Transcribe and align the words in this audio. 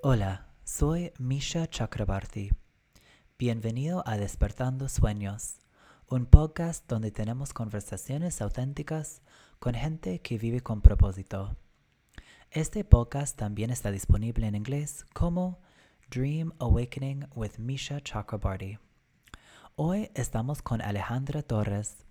Hola, 0.00 0.46
soy 0.62 1.12
Misha 1.18 1.66
Chakrabarti. 1.66 2.52
Bienvenido 3.36 4.04
a 4.06 4.16
Despertando 4.16 4.88
Sueños, 4.88 5.56
un 6.06 6.26
podcast 6.26 6.88
donde 6.88 7.10
tenemos 7.10 7.52
conversaciones 7.52 8.40
auténticas 8.40 9.22
con 9.58 9.74
gente 9.74 10.20
que 10.20 10.38
vive 10.38 10.60
con 10.60 10.82
propósito. 10.82 11.56
Este 12.52 12.84
podcast 12.84 13.36
también 13.36 13.70
está 13.70 13.90
disponible 13.90 14.46
en 14.46 14.54
inglés 14.54 15.04
como 15.14 15.58
Dream 16.08 16.52
Awakening 16.60 17.26
with 17.34 17.58
Misha 17.58 18.00
Chakrabarti. 18.00 18.78
Hoy 19.74 20.12
estamos 20.14 20.62
con 20.62 20.80
Alejandra 20.80 21.42
Torres. 21.42 22.06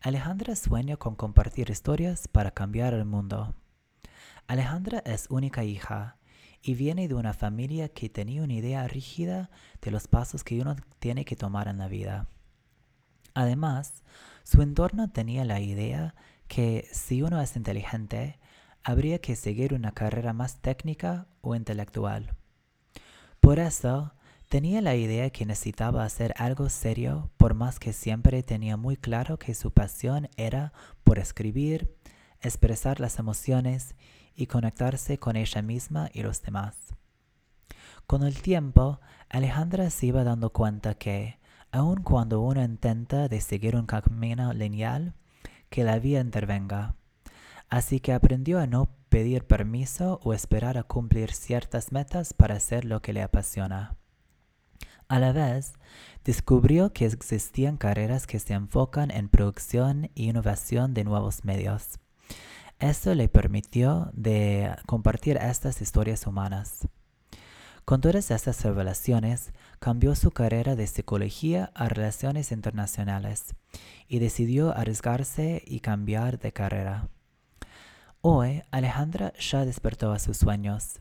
Alejandra 0.00 0.56
sueña 0.56 0.96
con 0.96 1.14
compartir 1.14 1.70
historias 1.70 2.26
para 2.26 2.50
cambiar 2.50 2.92
el 2.92 3.04
mundo. 3.04 3.54
Alejandra 4.48 4.98
es 5.06 5.28
única 5.30 5.62
hija 5.62 6.16
y 6.62 6.74
viene 6.74 7.08
de 7.08 7.14
una 7.14 7.32
familia 7.32 7.88
que 7.88 8.08
tenía 8.08 8.42
una 8.42 8.54
idea 8.54 8.86
rígida 8.86 9.50
de 9.80 9.90
los 9.90 10.08
pasos 10.08 10.44
que 10.44 10.60
uno 10.60 10.76
tiene 10.98 11.24
que 11.24 11.36
tomar 11.36 11.68
en 11.68 11.78
la 11.78 11.88
vida. 11.88 12.28
Además, 13.34 14.02
su 14.42 14.62
entorno 14.62 15.10
tenía 15.10 15.44
la 15.44 15.60
idea 15.60 16.14
que 16.48 16.88
si 16.92 17.22
uno 17.22 17.40
es 17.40 17.56
inteligente, 17.56 18.38
habría 18.82 19.20
que 19.20 19.36
seguir 19.36 19.74
una 19.74 19.92
carrera 19.92 20.32
más 20.32 20.60
técnica 20.60 21.26
o 21.40 21.54
intelectual. 21.54 22.34
Por 23.40 23.58
eso, 23.58 24.12
tenía 24.48 24.82
la 24.82 24.96
idea 24.96 25.30
que 25.30 25.46
necesitaba 25.46 26.04
hacer 26.04 26.34
algo 26.36 26.68
serio, 26.68 27.30
por 27.36 27.54
más 27.54 27.78
que 27.78 27.92
siempre 27.92 28.42
tenía 28.42 28.76
muy 28.76 28.96
claro 28.96 29.38
que 29.38 29.54
su 29.54 29.70
pasión 29.70 30.28
era 30.36 30.72
por 31.04 31.18
escribir, 31.18 31.96
expresar 32.40 33.00
las 33.00 33.18
emociones 33.18 33.94
y 34.40 34.46
conectarse 34.46 35.18
con 35.18 35.36
ella 35.36 35.62
misma 35.62 36.10
y 36.12 36.22
los 36.22 36.42
demás. 36.42 36.76
Con 38.06 38.22
el 38.24 38.40
tiempo, 38.42 39.00
Alejandra 39.28 39.90
se 39.90 40.06
iba 40.06 40.24
dando 40.24 40.50
cuenta 40.50 40.94
que, 40.94 41.38
aun 41.70 42.02
cuando 42.02 42.40
uno 42.40 42.64
intenta 42.64 43.28
de 43.28 43.40
seguir 43.40 43.76
un 43.76 43.86
camino 43.86 44.52
lineal, 44.52 45.14
que 45.68 45.84
la 45.84 45.98
vida 45.98 46.20
intervenga. 46.20 46.96
Así 47.68 48.00
que 48.00 48.12
aprendió 48.12 48.58
a 48.58 48.66
no 48.66 48.88
pedir 49.08 49.46
permiso 49.46 50.20
o 50.24 50.34
esperar 50.34 50.78
a 50.78 50.82
cumplir 50.82 51.32
ciertas 51.32 51.92
metas 51.92 52.32
para 52.32 52.56
hacer 52.56 52.84
lo 52.84 53.00
que 53.00 53.12
le 53.12 53.22
apasiona. 53.22 53.96
A 55.08 55.18
la 55.18 55.32
vez, 55.32 55.74
descubrió 56.24 56.92
que 56.92 57.06
existían 57.06 57.76
carreras 57.76 58.26
que 58.26 58.38
se 58.38 58.54
enfocan 58.54 59.10
en 59.10 59.28
producción 59.28 60.06
e 60.16 60.22
innovación 60.24 60.94
de 60.94 61.04
nuevos 61.04 61.44
medios. 61.44 61.98
Esto 62.80 63.14
le 63.14 63.28
permitió 63.28 64.10
de 64.14 64.74
compartir 64.86 65.36
estas 65.36 65.82
historias 65.82 66.26
humanas. 66.26 66.88
Con 67.84 68.00
todas 68.00 68.30
estas 68.30 68.64
revelaciones, 68.64 69.52
cambió 69.80 70.14
su 70.14 70.30
carrera 70.30 70.76
de 70.76 70.86
psicología 70.86 71.72
a 71.74 71.90
relaciones 71.90 72.52
internacionales 72.52 73.54
y 74.08 74.18
decidió 74.18 74.74
arriesgarse 74.74 75.62
y 75.66 75.80
cambiar 75.80 76.38
de 76.38 76.52
carrera. 76.54 77.10
Hoy, 78.22 78.62
Alejandra 78.70 79.34
ya 79.38 79.66
despertó 79.66 80.12
a 80.12 80.18
sus 80.18 80.38
sueños. 80.38 81.00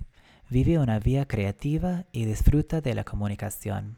Vive 0.50 0.80
una 0.80 1.00
vida 1.00 1.26
creativa 1.28 2.04
y 2.12 2.26
disfruta 2.26 2.82
de 2.82 2.94
la 2.94 3.06
comunicación. 3.06 3.98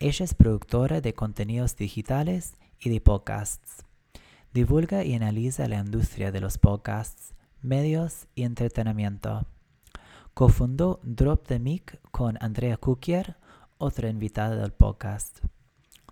Ella 0.00 0.24
es 0.24 0.34
productora 0.34 1.00
de 1.00 1.14
contenidos 1.14 1.76
digitales 1.76 2.54
y 2.80 2.90
de 2.90 3.00
podcasts 3.00 3.84
divulga 4.52 5.04
y 5.04 5.14
analiza 5.14 5.68
la 5.68 5.78
industria 5.78 6.32
de 6.32 6.40
los 6.40 6.58
podcasts, 6.58 7.34
medios 7.62 8.26
y 8.34 8.42
entretenimiento. 8.42 9.46
Cofundó 10.34 11.00
Drop 11.02 11.46
the 11.46 11.58
Mic 11.58 12.00
con 12.10 12.36
Andrea 12.40 12.76
Kukier, 12.76 13.36
otra 13.78 14.08
invitada 14.08 14.56
del 14.56 14.72
podcast. 14.72 15.40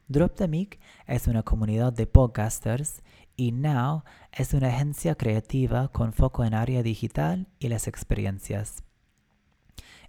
Drop 0.07 0.35
the 0.37 0.49
Mic 0.49 0.79
es 1.07 1.27
una 1.27 1.43
comunidad 1.43 1.93
de 1.93 2.07
podcasters 2.07 3.03
y 3.37 3.53
Now 3.53 4.05
es 4.33 4.55
una 4.55 4.69
agencia 4.69 5.15
creativa 5.17 5.89
con 5.89 6.13
foco 6.13 6.45
en 6.45 6.55
área 6.55 6.83
digital 6.83 7.49
y 7.59 7.69
las 7.69 7.89
experiencias. 7.89 8.85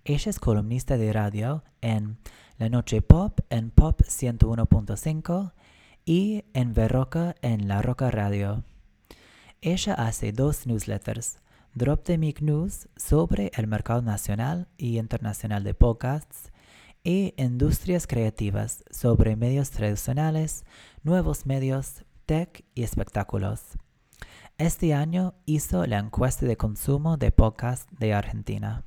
Ella 0.06 0.30
es 0.30 0.40
columnista 0.40 0.98
de 0.98 1.12
radio 1.12 1.64
en 1.82 2.18
La 2.58 2.70
Noche 2.70 3.02
Pop 3.02 3.40
en 3.50 3.72
Pop 3.72 4.02
101.5 4.02 5.52
y 6.10 6.44
en 6.54 6.74
Verroca 6.74 7.36
en 7.44 7.68
La 7.68 7.84
Roca 7.84 8.10
Radio. 8.10 8.64
Ella 9.62 9.94
hace 9.94 10.32
dos 10.32 10.66
newsletters, 10.66 11.38
Drop 11.76 12.04
the 12.04 12.18
Mic 12.18 12.42
News 12.42 12.90
sobre 12.96 13.52
el 13.54 13.68
mercado 13.68 14.02
nacional 14.02 14.68
y 14.76 14.98
internacional 14.98 15.64
de 15.64 15.76
podcasts 15.76 16.52
y 17.04 17.36
Industrias 17.38 18.08
Creativas 18.08 18.84
sobre 18.90 19.36
medios 19.36 19.70
tradicionales, 19.70 20.66
nuevos 21.04 21.46
medios, 21.46 22.04
tech 22.26 22.66
y 22.74 22.82
espectáculos. 22.82 23.78
Este 24.58 24.96
año 24.96 25.36
hizo 25.46 25.86
la 25.86 26.00
encuesta 26.00 26.48
de 26.48 26.58
consumo 26.58 27.18
de 27.18 27.32
podcasts 27.32 27.86
de 28.00 28.16
Argentina. 28.16 28.84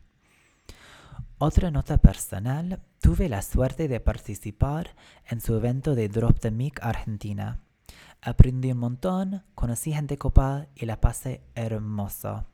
Otra 1.44 1.72
nota 1.72 1.98
personal 1.98 2.78
Tuve 3.00 3.28
la 3.28 3.42
suerte 3.42 3.88
de 3.88 3.98
participar 3.98 4.94
en 5.26 5.40
su 5.40 5.56
evento 5.56 5.96
de 5.96 6.08
Drop 6.08 6.38
the 6.38 6.52
Mic 6.52 6.78
Argentina. 6.84 7.58
Aprendí 8.20 8.70
un 8.70 8.78
montón, 8.78 9.42
conocí 9.56 9.92
gente 9.92 10.18
copada 10.18 10.68
y 10.76 10.86
la 10.86 11.00
pasé 11.00 11.42
hermoso. 11.56 12.44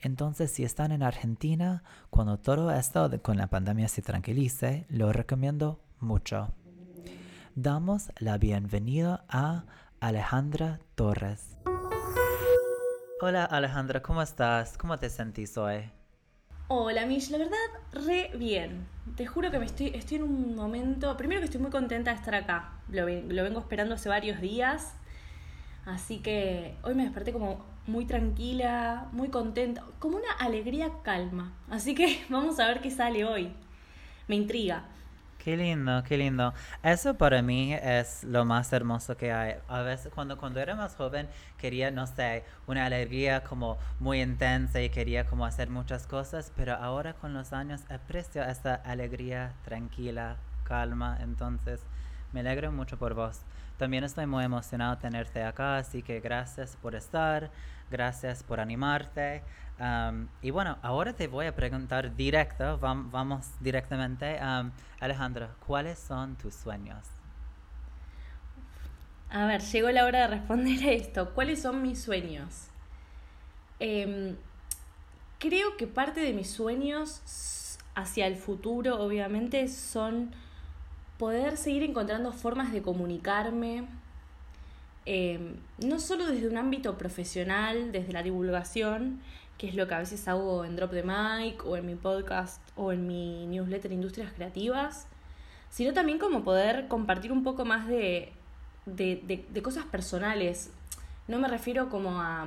Entonces, 0.00 0.50
si 0.50 0.64
están 0.64 0.92
en 0.92 1.02
Argentina, 1.02 1.84
cuando 2.08 2.38
todo 2.38 2.70
esto 2.70 3.10
con 3.20 3.36
la 3.36 3.48
pandemia 3.48 3.86
se 3.86 4.00
tranquilice, 4.00 4.86
lo 4.88 5.12
recomiendo 5.12 5.82
mucho. 6.00 6.54
Damos 7.54 8.10
la 8.18 8.38
bienvenida 8.38 9.26
a 9.28 9.66
Alejandra 10.00 10.80
Torres. 10.94 11.58
Hola 13.20 13.44
Alejandra, 13.44 14.00
¿cómo 14.00 14.22
estás? 14.22 14.78
¿Cómo 14.78 14.96
te 14.96 15.10
sentís 15.10 15.58
hoy? 15.58 15.90
Hola 16.68 17.06
Mish, 17.06 17.30
la 17.30 17.38
verdad, 17.38 17.56
re 17.92 18.32
bien. 18.34 18.88
Te 19.14 19.24
juro 19.24 19.52
que 19.52 19.60
me 19.60 19.66
estoy, 19.66 19.92
estoy 19.94 20.16
en 20.16 20.24
un 20.24 20.56
momento. 20.56 21.16
Primero 21.16 21.40
que 21.40 21.44
estoy 21.44 21.60
muy 21.60 21.70
contenta 21.70 22.10
de 22.10 22.16
estar 22.16 22.34
acá. 22.34 22.72
Lo, 22.90 23.08
lo, 23.08 23.42
vengo 23.44 23.60
esperando 23.60 23.94
hace 23.94 24.08
varios 24.08 24.40
días. 24.40 24.96
Así 25.84 26.18
que 26.18 26.74
hoy 26.82 26.96
me 26.96 27.04
desperté 27.04 27.32
como 27.32 27.64
muy 27.86 28.04
tranquila, 28.04 29.06
muy 29.12 29.28
contenta, 29.28 29.84
como 30.00 30.16
una 30.16 30.32
alegría 30.40 30.90
calma. 31.04 31.52
Así 31.70 31.94
que 31.94 32.24
vamos 32.30 32.58
a 32.58 32.66
ver 32.66 32.80
qué 32.80 32.90
sale 32.90 33.24
hoy. 33.24 33.52
Me 34.26 34.34
intriga. 34.34 34.86
Qué 35.46 35.56
lindo, 35.56 36.02
qué 36.02 36.18
lindo. 36.18 36.52
Eso 36.82 37.14
para 37.14 37.40
mí 37.40 37.72
es 37.72 38.24
lo 38.24 38.44
más 38.44 38.72
hermoso 38.72 39.16
que 39.16 39.30
hay. 39.30 39.54
A 39.68 39.82
veces 39.82 40.10
cuando, 40.12 40.38
cuando 40.38 40.58
era 40.58 40.74
más 40.74 40.96
joven 40.96 41.28
quería, 41.56 41.92
no 41.92 42.08
sé, 42.08 42.42
una 42.66 42.84
alegría 42.84 43.44
como 43.44 43.78
muy 44.00 44.22
intensa 44.22 44.80
y 44.80 44.90
quería 44.90 45.24
como 45.24 45.46
hacer 45.46 45.70
muchas 45.70 46.08
cosas, 46.08 46.52
pero 46.56 46.74
ahora 46.74 47.12
con 47.14 47.32
los 47.32 47.52
años 47.52 47.82
aprecio 47.88 48.42
esa 48.42 48.74
alegría 48.74 49.52
tranquila, 49.64 50.34
calma. 50.64 51.16
Entonces 51.20 51.78
me 52.32 52.40
alegro 52.40 52.72
mucho 52.72 52.98
por 52.98 53.14
vos. 53.14 53.42
También 53.76 54.02
estoy 54.02 54.26
muy 54.26 54.42
emocionado 54.42 54.98
tenerte 54.98 55.44
acá, 55.44 55.76
así 55.76 56.02
que 56.02 56.18
gracias 56.18 56.74
por 56.74 56.96
estar, 56.96 57.52
gracias 57.88 58.42
por 58.42 58.58
animarte 58.58 59.44
y 60.42 60.50
bueno, 60.50 60.78
ahora 60.82 61.12
te 61.12 61.28
voy 61.28 61.46
a 61.46 61.54
preguntar 61.54 62.16
directo, 62.16 62.78
vamos 62.78 63.46
directamente. 63.60 64.38
Alejandra, 65.00 65.54
¿cuáles 65.66 65.98
son 65.98 66.36
tus 66.36 66.54
sueños? 66.54 67.06
A 69.28 69.46
ver, 69.46 69.60
llegó 69.60 69.90
la 69.90 70.04
hora 70.06 70.20
de 70.20 70.26
responder 70.28 70.82
esto. 70.88 71.34
¿Cuáles 71.34 71.62
son 71.62 71.82
mis 71.82 72.00
sueños? 72.00 72.68
Em, 73.78 74.36
creo 75.38 75.76
que 75.76 75.86
parte 75.86 76.20
de 76.20 76.32
mis 76.32 76.50
sueños 76.50 77.78
hacia 77.94 78.26
el 78.26 78.36
futuro, 78.36 79.00
obviamente, 79.02 79.68
son 79.68 80.30
poder 81.18 81.56
seguir 81.56 81.82
encontrando 81.82 82.32
formas 82.32 82.72
de 82.72 82.82
comunicarme, 82.82 83.86
em, 85.06 85.56
no 85.78 85.98
solo 85.98 86.26
desde 86.26 86.48
un 86.48 86.56
ámbito 86.56 86.96
profesional, 86.98 87.92
desde 87.92 88.12
la 88.12 88.22
divulgación, 88.22 89.20
que 89.58 89.68
es 89.68 89.74
lo 89.74 89.88
que 89.88 89.94
a 89.94 89.98
veces 89.98 90.26
hago 90.28 90.64
en 90.64 90.76
Drop 90.76 90.90
the 90.90 91.02
Mic 91.02 91.64
o 91.64 91.76
en 91.76 91.86
mi 91.86 91.94
podcast 91.94 92.60
o 92.76 92.92
en 92.92 93.06
mi 93.06 93.46
newsletter 93.46 93.92
Industrias 93.92 94.32
Creativas, 94.32 95.06
sino 95.70 95.92
también 95.92 96.18
como 96.18 96.44
poder 96.44 96.88
compartir 96.88 97.32
un 97.32 97.42
poco 97.42 97.64
más 97.64 97.86
de, 97.86 98.32
de, 98.84 99.62
cosas 99.62 99.84
personales. 99.84 100.70
No 101.26 101.38
me 101.38 101.48
refiero 101.48 101.88
como 101.88 102.20
a, 102.20 102.46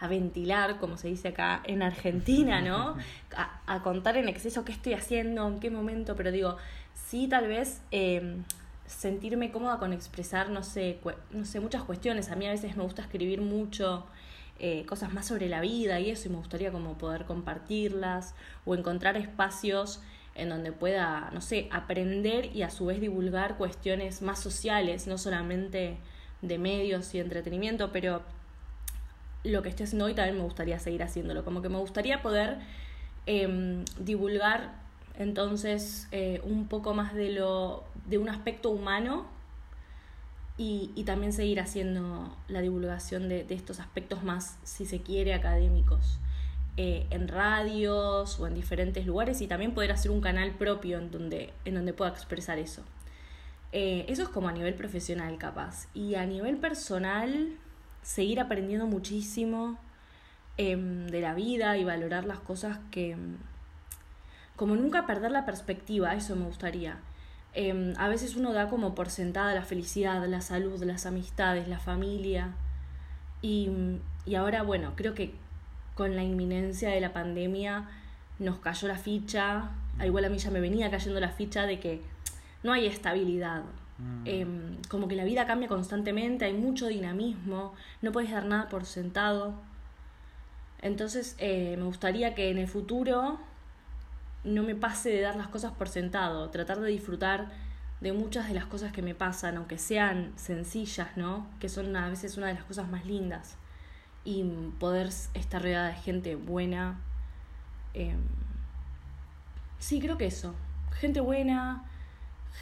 a, 0.00 0.08
ventilar, 0.08 0.78
como 0.78 0.96
se 0.96 1.08
dice 1.08 1.28
acá 1.28 1.62
en 1.64 1.82
Argentina, 1.82 2.60
¿no? 2.60 2.96
A, 3.66 3.82
contar 3.82 4.16
en 4.18 4.28
exceso 4.28 4.64
qué 4.64 4.72
estoy 4.72 4.92
haciendo, 4.92 5.48
en 5.48 5.58
qué 5.58 5.70
momento, 5.70 6.14
pero 6.14 6.30
digo, 6.30 6.58
sí 6.94 7.26
tal 7.28 7.46
vez 7.46 7.80
em, 7.90 8.44
sentirme 8.86 9.50
cómoda 9.50 9.78
con 9.78 9.94
expresar, 9.94 10.50
no 10.50 10.62
sé, 10.62 10.98
no 11.30 11.44
sé, 11.46 11.60
muchas 11.60 11.82
cuestiones. 11.84 12.30
A 12.30 12.36
mí 12.36 12.46
a 12.46 12.50
veces 12.50 12.76
me 12.76 12.82
gusta 12.82 13.02
escribir 13.02 13.40
mucho 13.40 14.06
eh, 14.58 14.84
cosas 14.86 15.12
más 15.12 15.26
sobre 15.26 15.48
la 15.48 15.60
vida 15.60 15.98
y 16.00 16.10
eso, 16.10 16.28
y 16.28 16.30
me 16.32 16.38
gustaría 16.38 16.70
como 16.70 16.98
poder 16.98 17.24
compartirlas 17.24 18.34
o 18.64 18.74
encontrar 18.74 19.16
espacios 19.16 20.00
en 20.34 20.48
donde 20.48 20.72
pueda, 20.72 21.30
no 21.32 21.40
sé, 21.40 21.68
aprender 21.70 22.54
y 22.54 22.62
a 22.62 22.70
su 22.70 22.86
vez 22.86 23.00
divulgar 23.00 23.56
cuestiones 23.56 24.22
más 24.22 24.40
sociales, 24.40 25.06
no 25.06 25.18
solamente 25.18 25.98
de 26.40 26.58
medios 26.58 27.14
y 27.14 27.20
entretenimiento, 27.20 27.92
pero 27.92 28.22
lo 29.44 29.62
que 29.62 29.68
estoy 29.68 29.84
haciendo 29.84 30.06
hoy 30.06 30.14
también 30.14 30.38
me 30.38 30.44
gustaría 30.44 30.78
seguir 30.78 31.02
haciéndolo, 31.02 31.44
como 31.44 31.62
que 31.62 31.68
me 31.68 31.78
gustaría 31.78 32.22
poder 32.22 32.58
em, 33.26 33.84
divulgar 33.98 34.80
entonces 35.18 36.08
eh, 36.12 36.40
un 36.44 36.68
poco 36.68 36.94
más 36.94 37.14
de 37.14 37.30
lo 37.30 37.84
de 38.06 38.18
un 38.18 38.28
aspecto 38.28 38.70
humano 38.70 39.26
y, 40.62 41.02
también 41.04 41.32
seguir 41.32 41.60
haciendo 41.60 42.36
la 42.46 42.60
divulgación 42.60 43.28
de, 43.28 43.46
estos 43.50 43.80
aspectos 43.80 44.22
más, 44.22 44.58
si 44.62 44.86
se 44.86 45.02
quiere, 45.02 45.34
académicos. 45.34 46.20
Eh, 46.76 47.06
en 47.10 47.28
radios 47.28 48.40
o 48.40 48.46
en 48.46 48.54
diferentes 48.54 49.04
lugares 49.04 49.42
y 49.42 49.46
también 49.46 49.74
poder 49.74 49.92
hacer 49.92 50.10
un 50.10 50.22
canal 50.22 50.52
propio 50.52 50.98
en 50.98 51.10
donde, 51.10 51.52
en 51.66 51.74
donde 51.74 51.92
pueda 51.92 52.10
expresar 52.12 52.58
eso. 52.58 52.82
Eh, 53.72 54.06
eso 54.08 54.22
es 54.22 54.28
como 54.28 54.48
a 54.48 54.52
nivel 54.52 54.74
profesional 54.74 55.36
capaz. 55.36 55.88
Y 55.94 56.14
a 56.14 56.24
nivel 56.26 56.58
personal, 56.58 57.50
seguir 58.02 58.40
aprendiendo 58.40 58.86
muchísimo 58.86 59.78
em, 60.56 61.08
de 61.08 61.20
la 61.20 61.34
vida 61.34 61.76
y 61.76 61.84
valorar 61.84 62.24
las 62.24 62.38
cosas 62.38 62.78
que... 62.90 63.16
Como 64.56 64.76
nunca 64.76 65.06
perder 65.06 65.32
la 65.32 65.44
perspectiva, 65.44 66.14
eso 66.14 66.36
me 66.36 66.44
gustaría. 66.44 67.00
Em, 67.54 67.94
a 67.98 68.08
veces 68.08 68.36
uno 68.36 68.52
da 68.52 68.68
como 68.68 68.94
por 68.94 69.10
sentada 69.10 69.54
la 69.54 69.62
felicidad, 69.62 70.26
la 70.26 70.40
salud, 70.40 70.82
las 70.84 71.06
amistades, 71.06 71.68
la 71.68 71.78
familia. 71.78 72.52
Y, 73.42 73.68
y 74.24 74.34
ahora, 74.36 74.62
bueno, 74.62 74.92
creo 74.96 75.14
que 75.14 75.34
con 75.94 76.16
la 76.16 76.22
inminencia 76.22 76.90
de 76.90 77.00
la 77.00 77.12
pandemia 77.12 77.88
nos 78.38 78.58
cayó 78.58 78.88
la 78.88 78.96
ficha, 78.96 79.70
al 79.98 80.06
igual 80.06 80.24
a 80.24 80.28
mí 80.28 80.38
ya 80.38 80.50
me 80.50 80.60
venía 80.60 80.90
cayendo 80.90 81.20
la 81.20 81.28
ficha 81.28 81.66
de 81.66 81.78
que 81.78 82.00
no 82.62 82.72
hay 82.72 82.86
estabilidad. 82.86 83.62
Mm. 83.98 84.22
Em, 84.26 84.76
como 84.88 85.08
que 85.08 85.16
la 85.16 85.24
vida 85.24 85.46
cambia 85.46 85.68
constantemente, 85.68 86.44
hay 86.44 86.54
mucho 86.54 86.86
dinamismo, 86.86 87.74
no 88.00 88.12
puedes 88.12 88.30
dar 88.30 88.46
nada 88.46 88.68
por 88.68 88.86
sentado. 88.86 89.54
Entonces 90.80 91.36
eh, 91.38 91.76
me 91.78 91.84
gustaría 91.84 92.34
que 92.34 92.50
en 92.50 92.58
el 92.58 92.66
futuro 92.66 93.38
no 94.44 94.62
me 94.62 94.74
pase 94.74 95.10
de 95.10 95.20
dar 95.20 95.36
las 95.36 95.48
cosas 95.48 95.72
por 95.72 95.88
sentado, 95.88 96.50
tratar 96.50 96.80
de 96.80 96.88
disfrutar 96.88 97.50
de 98.00 98.12
muchas 98.12 98.48
de 98.48 98.54
las 98.54 98.66
cosas 98.66 98.92
que 98.92 99.00
me 99.00 99.14
pasan, 99.14 99.56
aunque 99.56 99.78
sean 99.78 100.32
sencillas, 100.36 101.16
¿no? 101.16 101.46
Que 101.60 101.68
son 101.68 101.94
a 101.94 102.08
veces 102.08 102.36
una 102.36 102.48
de 102.48 102.54
las 102.54 102.64
cosas 102.64 102.88
más 102.88 103.06
lindas. 103.06 103.56
Y 104.24 104.42
poder 104.80 105.08
estar 105.34 105.62
rodeada 105.62 105.88
de 105.88 105.94
gente 105.94 106.34
buena. 106.34 107.00
Em, 107.94 108.18
sí, 109.78 110.00
creo 110.00 110.18
que 110.18 110.26
eso. 110.26 110.54
Gente 110.92 111.20
buena, 111.20 111.84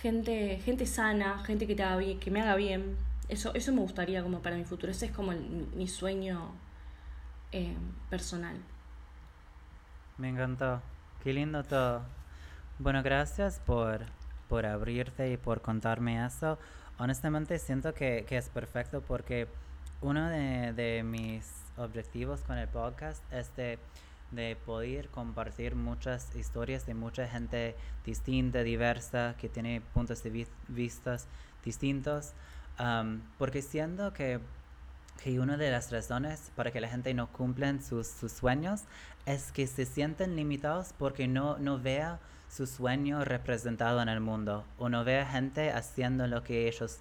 gente, 0.02 0.60
gente 0.62 0.84
sana, 0.86 1.38
gente 1.44 1.66
que, 1.66 1.74
te 1.74 1.82
haga 1.82 1.96
bien, 1.96 2.20
que 2.20 2.30
me 2.30 2.42
haga 2.42 2.56
bien. 2.56 2.96
Eso, 3.28 3.54
eso 3.54 3.72
me 3.72 3.80
gustaría 3.80 4.22
como 4.22 4.40
para 4.40 4.56
mi 4.56 4.64
futuro. 4.64 4.92
Ese 4.92 5.06
es 5.06 5.12
como 5.12 5.32
mi 5.32 5.88
sueño 5.88 6.52
em, 7.52 7.76
personal. 8.10 8.56
Me 10.18 10.28
encantó. 10.28 10.82
Qué 11.22 11.34
lindo 11.34 11.62
todo. 11.64 12.00
Bueno, 12.78 13.02
gracias 13.02 13.60
por, 13.60 14.06
por 14.48 14.64
abrirte 14.64 15.30
y 15.30 15.36
por 15.36 15.60
contarme 15.60 16.24
eso. 16.24 16.58
Honestamente 16.98 17.58
siento 17.58 17.92
que, 17.92 18.24
que 18.26 18.38
es 18.38 18.48
perfecto 18.48 19.02
porque 19.02 19.46
uno 20.00 20.30
de, 20.30 20.72
de, 20.72 21.02
mis 21.02 21.44
objetivos 21.76 22.40
con 22.40 22.56
el 22.56 22.68
podcast 22.68 23.22
es 23.30 23.54
de, 23.54 23.78
de, 24.30 24.56
poder 24.64 25.10
compartir 25.10 25.74
muchas 25.74 26.34
historias 26.36 26.86
de 26.86 26.94
mucha 26.94 27.28
gente 27.28 27.76
distinta, 28.06 28.62
diversa, 28.62 29.34
que 29.38 29.50
tiene 29.50 29.82
puntos 29.92 30.22
de 30.22 30.46
vista 30.68 31.18
distintos. 31.62 32.32
Um, 32.78 33.20
porque 33.36 33.60
siento 33.60 34.14
que 34.14 34.40
que 35.22 35.38
una 35.38 35.56
de 35.56 35.70
las 35.70 35.90
razones 35.90 36.50
para 36.56 36.70
que 36.70 36.80
la 36.80 36.88
gente 36.88 37.12
no 37.14 37.30
cumpla 37.30 37.74
sus, 37.80 38.06
sus 38.06 38.32
sueños 38.32 38.82
es 39.26 39.52
que 39.52 39.66
se 39.66 39.84
sienten 39.84 40.36
limitados 40.36 40.94
porque 40.98 41.28
no, 41.28 41.58
no 41.58 41.78
vea 41.78 42.18
su 42.50 42.66
sueño 42.66 43.24
representado 43.24 44.00
en 44.02 44.08
el 44.08 44.20
mundo 44.20 44.64
o 44.78 44.88
no 44.88 45.04
vea 45.04 45.26
gente 45.26 45.70
haciendo 45.70 46.26
lo 46.26 46.42
que 46.42 46.66
ellos 46.68 46.98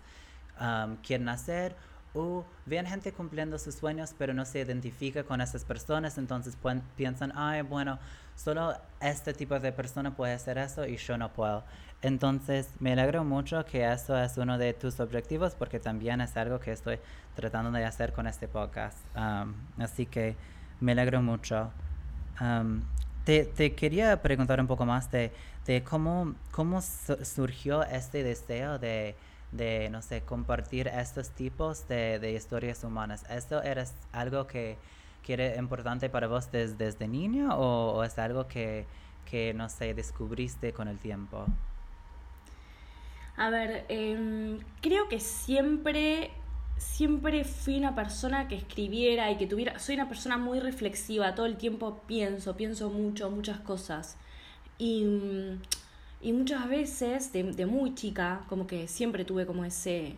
um, 0.59 0.97
quieren 0.97 1.29
hacer 1.29 1.75
o 2.13 2.45
vean 2.65 2.85
gente 2.85 3.13
cumpliendo 3.13 3.57
sus 3.57 3.75
sueños 3.75 4.13
pero 4.17 4.33
no 4.33 4.45
se 4.45 4.59
identifica 4.59 5.23
con 5.23 5.41
esas 5.41 5.63
personas 5.63 6.17
entonces 6.17 6.57
piensan 6.95 7.31
ay 7.35 7.61
bueno 7.61 7.99
solo 8.35 8.75
este 8.99 9.33
tipo 9.33 9.59
de 9.59 9.71
persona 9.71 10.15
puede 10.15 10.33
hacer 10.33 10.57
eso 10.57 10.85
y 10.85 10.97
yo 10.97 11.17
no 11.17 11.31
puedo 11.31 11.63
entonces, 12.01 12.69
me 12.79 12.93
alegro 12.93 13.25
mucho 13.25 13.65
que 13.65 13.91
eso 13.91 14.17
es 14.17 14.37
uno 14.37 14.57
de 14.57 14.73
tus 14.73 14.99
objetivos 15.01 15.53
porque 15.55 15.79
también 15.79 16.21
es 16.21 16.37
algo 16.37 16.59
que 16.59 16.71
estoy 16.71 16.97
tratando 17.35 17.71
de 17.71 17.83
hacer 17.83 18.13
con 18.13 18.25
este 18.25 18.47
podcast. 18.47 18.97
Um, 19.17 19.53
así 19.77 20.05
que 20.05 20.35
me 20.79 20.93
alegro 20.93 21.21
mucho. 21.21 21.71
Um, 22.39 22.83
te, 23.25 23.43
te, 23.45 23.75
quería 23.75 24.21
preguntar 24.21 24.61
un 24.61 24.67
poco 24.67 24.85
más 24.85 25.11
de, 25.11 25.33
de 25.65 25.83
cómo, 25.83 26.35
cómo 26.51 26.81
surgió 26.81 27.83
este 27.83 28.23
deseo 28.23 28.79
de, 28.79 29.15
de, 29.51 29.89
no 29.89 30.01
sé, 30.01 30.21
compartir 30.21 30.87
estos 30.87 31.31
tipos 31.31 31.85
de, 31.89 32.17
de 32.19 32.31
historias 32.31 32.81
humanas. 32.85 33.25
¿Esto 33.29 33.61
era 33.61 33.83
algo 34.13 34.47
que, 34.47 34.77
que 35.21 35.33
era 35.33 35.57
importante 35.57 36.09
para 36.09 36.27
vos 36.27 36.49
desde, 36.49 36.75
desde 36.77 37.09
niño 37.09 37.49
o, 37.57 37.91
o 37.97 38.03
es 38.05 38.17
algo 38.19 38.47
que, 38.47 38.85
que, 39.29 39.53
no 39.53 39.67
sé, 39.67 39.93
descubriste 39.93 40.71
con 40.71 40.87
el 40.87 40.97
tiempo? 40.97 41.45
A 43.39 43.49
ver, 43.49 43.85
em, 43.87 44.59
creo 44.81 45.07
que 45.07 45.21
siempre, 45.21 46.31
siempre 46.77 47.45
fui 47.45 47.77
una 47.77 47.95
persona 47.95 48.49
que 48.49 48.55
escribiera 48.55 49.31
y 49.31 49.37
que 49.37 49.47
tuviera, 49.47 49.79
soy 49.79 49.95
una 49.95 50.09
persona 50.09 50.37
muy 50.37 50.59
reflexiva, 50.59 51.35
todo 51.35 51.45
el 51.45 51.55
tiempo 51.55 52.01
pienso, 52.05 52.57
pienso 52.57 52.89
mucho, 52.89 53.31
muchas 53.31 53.61
cosas. 53.61 54.17
Y, 54.77 55.05
y 56.21 56.33
muchas 56.33 56.67
veces, 56.67 57.31
de, 57.31 57.43
de 57.43 57.65
muy 57.65 57.95
chica, 57.95 58.43
como 58.49 58.67
que 58.67 58.89
siempre 58.89 59.23
tuve 59.23 59.45
como 59.45 59.63
ese, 59.63 60.15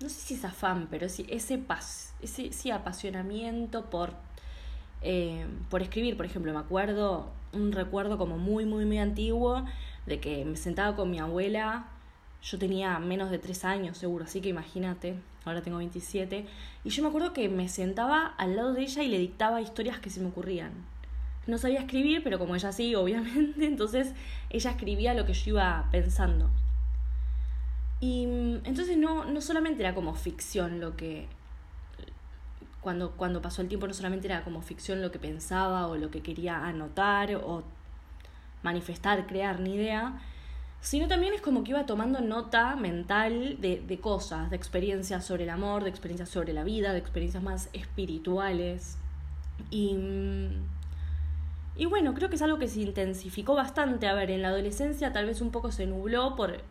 no 0.00 0.08
sé 0.08 0.20
si 0.20 0.34
es 0.34 0.44
afán, 0.44 0.88
pero 0.90 1.08
sí, 1.08 1.24
ese, 1.28 1.56
paz, 1.56 2.14
ese 2.20 2.52
sí, 2.52 2.72
apasionamiento 2.72 3.84
por, 3.90 4.14
eh, 5.02 5.46
por 5.68 5.82
escribir, 5.82 6.16
por 6.16 6.26
ejemplo, 6.26 6.52
me 6.52 6.58
acuerdo, 6.58 7.30
un 7.52 7.70
recuerdo 7.70 8.18
como 8.18 8.38
muy, 8.38 8.66
muy, 8.66 8.86
muy 8.86 8.98
antiguo 8.98 9.64
de 10.06 10.20
que 10.20 10.44
me 10.44 10.56
sentaba 10.56 10.96
con 10.96 11.10
mi 11.10 11.18
abuela, 11.18 11.88
yo 12.42 12.58
tenía 12.58 12.98
menos 12.98 13.30
de 13.30 13.38
tres 13.38 13.64
años 13.64 13.98
seguro, 13.98 14.24
así 14.24 14.40
que 14.40 14.48
imagínate, 14.48 15.16
ahora 15.44 15.62
tengo 15.62 15.78
27, 15.78 16.46
y 16.84 16.90
yo 16.90 17.02
me 17.02 17.08
acuerdo 17.08 17.32
que 17.32 17.48
me 17.48 17.68
sentaba 17.68 18.26
al 18.38 18.56
lado 18.56 18.72
de 18.72 18.82
ella 18.82 19.02
y 19.02 19.08
le 19.08 19.18
dictaba 19.18 19.60
historias 19.60 19.98
que 19.98 20.10
se 20.10 20.20
me 20.20 20.28
ocurrían. 20.28 20.72
No 21.46 21.58
sabía 21.58 21.80
escribir, 21.80 22.22
pero 22.22 22.38
como 22.38 22.54
ella 22.54 22.72
sí, 22.72 22.94
obviamente, 22.96 23.66
entonces 23.66 24.14
ella 24.50 24.70
escribía 24.70 25.14
lo 25.14 25.26
que 25.26 25.34
yo 25.34 25.50
iba 25.50 25.88
pensando. 25.90 26.50
Y 28.00 28.26
mm, 28.26 28.60
entonces 28.64 28.96
no, 28.96 29.24
no 29.24 29.40
solamente 29.40 29.82
era 29.82 29.94
como 29.94 30.14
ficción 30.14 30.80
lo 30.80 30.96
que... 30.96 31.28
Cuando, 32.80 33.10
cuando 33.10 33.42
pasó 33.42 33.60
el 33.60 33.68
tiempo 33.68 33.86
no 33.86 33.92
solamente 33.92 34.26
era 34.26 34.42
como 34.42 34.62
ficción 34.62 35.02
lo 35.02 35.10
que 35.10 35.18
pensaba 35.18 35.86
o 35.86 35.96
lo 35.96 36.10
que 36.10 36.22
quería 36.22 36.64
anotar 36.64 37.34
o 37.34 37.62
manifestar, 38.62 39.26
crear, 39.26 39.60
ni 39.60 39.74
idea, 39.74 40.20
sino 40.80 41.08
también 41.08 41.34
es 41.34 41.42
como 41.42 41.62
que 41.62 41.70
iba 41.70 41.84
tomando 41.84 42.20
nota 42.20 42.74
mental 42.76 43.58
de, 43.60 43.82
de 43.86 44.00
cosas, 44.00 44.50
de 44.50 44.56
experiencias 44.56 45.24
sobre 45.24 45.44
el 45.44 45.50
amor, 45.50 45.84
de 45.84 45.90
experiencias 45.90 46.30
sobre 46.30 46.52
la 46.52 46.64
vida, 46.64 46.92
de 46.92 46.98
experiencias 46.98 47.42
más 47.42 47.68
espirituales. 47.72 48.96
Y, 49.70 49.94
y 51.76 51.84
bueno, 51.84 52.14
creo 52.14 52.30
que 52.30 52.36
es 52.36 52.42
algo 52.42 52.58
que 52.58 52.68
se 52.68 52.80
intensificó 52.80 53.54
bastante. 53.54 54.08
A 54.08 54.14
ver, 54.14 54.30
en 54.30 54.40
la 54.40 54.48
adolescencia 54.48 55.12
tal 55.12 55.26
vez 55.26 55.42
un 55.42 55.50
poco 55.50 55.70
se 55.70 55.86
nubló 55.86 56.34
por 56.34 56.62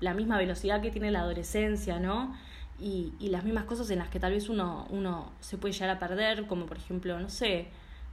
la 0.00 0.14
misma 0.14 0.36
velocidad 0.36 0.82
que 0.82 0.90
tiene 0.90 1.12
la 1.12 1.20
adolescencia, 1.20 2.00
¿no? 2.00 2.34
Y, 2.80 3.12
y 3.20 3.28
las 3.28 3.44
mismas 3.44 3.64
cosas 3.64 3.88
en 3.90 4.00
las 4.00 4.08
que 4.08 4.18
tal 4.18 4.32
vez 4.32 4.48
uno, 4.48 4.88
uno 4.90 5.30
se 5.38 5.58
puede 5.58 5.72
llegar 5.72 5.90
a 5.90 6.00
perder, 6.00 6.48
como 6.48 6.66
por 6.66 6.76
ejemplo, 6.76 7.20
no 7.20 7.28
sé, 7.28 7.68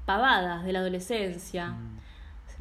pavadas 0.05 0.63
de 0.63 0.71
la 0.71 0.79
adolescencia. 0.79 1.69
Mm 1.69 2.10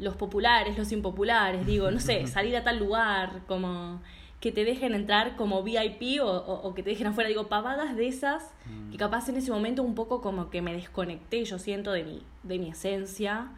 los 0.00 0.16
populares, 0.16 0.76
los 0.76 0.90
impopulares, 0.92 1.66
digo, 1.66 1.90
no 1.90 2.00
sé, 2.00 2.26
salir 2.28 2.56
a 2.56 2.64
tal 2.64 2.78
lugar, 2.78 3.42
como 3.46 4.00
que 4.40 4.50
te 4.52 4.64
dejen 4.64 4.94
entrar 4.94 5.36
como 5.36 5.62
VIP 5.62 6.22
o, 6.22 6.72
que 6.74 6.82
te 6.82 6.90
dejen 6.90 7.08
afuera, 7.08 7.28
digo, 7.28 7.48
pavadas 7.48 7.94
de 7.94 8.08
esas, 8.08 8.54
que 8.90 8.96
mm. 8.96 8.98
capaz 8.98 9.28
en 9.28 9.36
ese 9.36 9.50
momento 9.50 9.82
un 9.82 9.94
poco 9.94 10.22
como 10.22 10.48
que 10.48 10.62
me 10.62 10.72
desconecté, 10.72 11.44
yo 11.44 11.58
siento, 11.58 11.92
de 11.92 12.04
mi, 12.04 12.22
de 12.42 12.58
mi 12.58 12.70
esencia. 12.70 13.48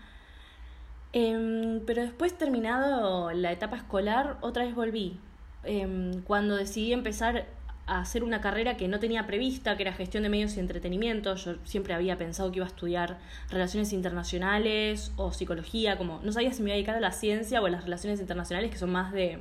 Em, 1.12 1.80
pero 1.86 2.02
después 2.02 2.36
terminado 2.36 3.30
la 3.32 3.52
etapa 3.52 3.76
escolar, 3.76 4.38
otra 4.40 4.64
vez 4.64 4.74
volví. 4.74 5.20
Em, 5.62 6.22
cuando 6.22 6.56
decidí 6.56 6.92
empezar 6.92 7.46
a 7.86 8.00
hacer 8.00 8.22
una 8.22 8.40
carrera 8.40 8.76
que 8.76 8.88
no 8.88 9.00
tenía 9.00 9.26
prevista, 9.26 9.76
que 9.76 9.82
era 9.82 9.92
gestión 9.92 10.22
de 10.22 10.28
medios 10.28 10.56
y 10.56 10.60
entretenimiento. 10.60 11.34
Yo 11.34 11.56
siempre 11.64 11.94
había 11.94 12.16
pensado 12.16 12.50
que 12.50 12.58
iba 12.58 12.66
a 12.66 12.68
estudiar 12.68 13.18
relaciones 13.50 13.92
internacionales 13.92 15.12
o 15.16 15.32
psicología, 15.32 15.98
como 15.98 16.20
no 16.22 16.32
sabía 16.32 16.52
si 16.52 16.62
me 16.62 16.70
iba 16.70 16.74
a 16.74 16.76
dedicar 16.76 16.96
a 16.96 17.00
la 17.00 17.12
ciencia 17.12 17.60
o 17.60 17.66
a 17.66 17.70
las 17.70 17.84
relaciones 17.84 18.20
internacionales, 18.20 18.70
que 18.70 18.78
son 18.78 18.90
más 18.90 19.12
de, 19.12 19.40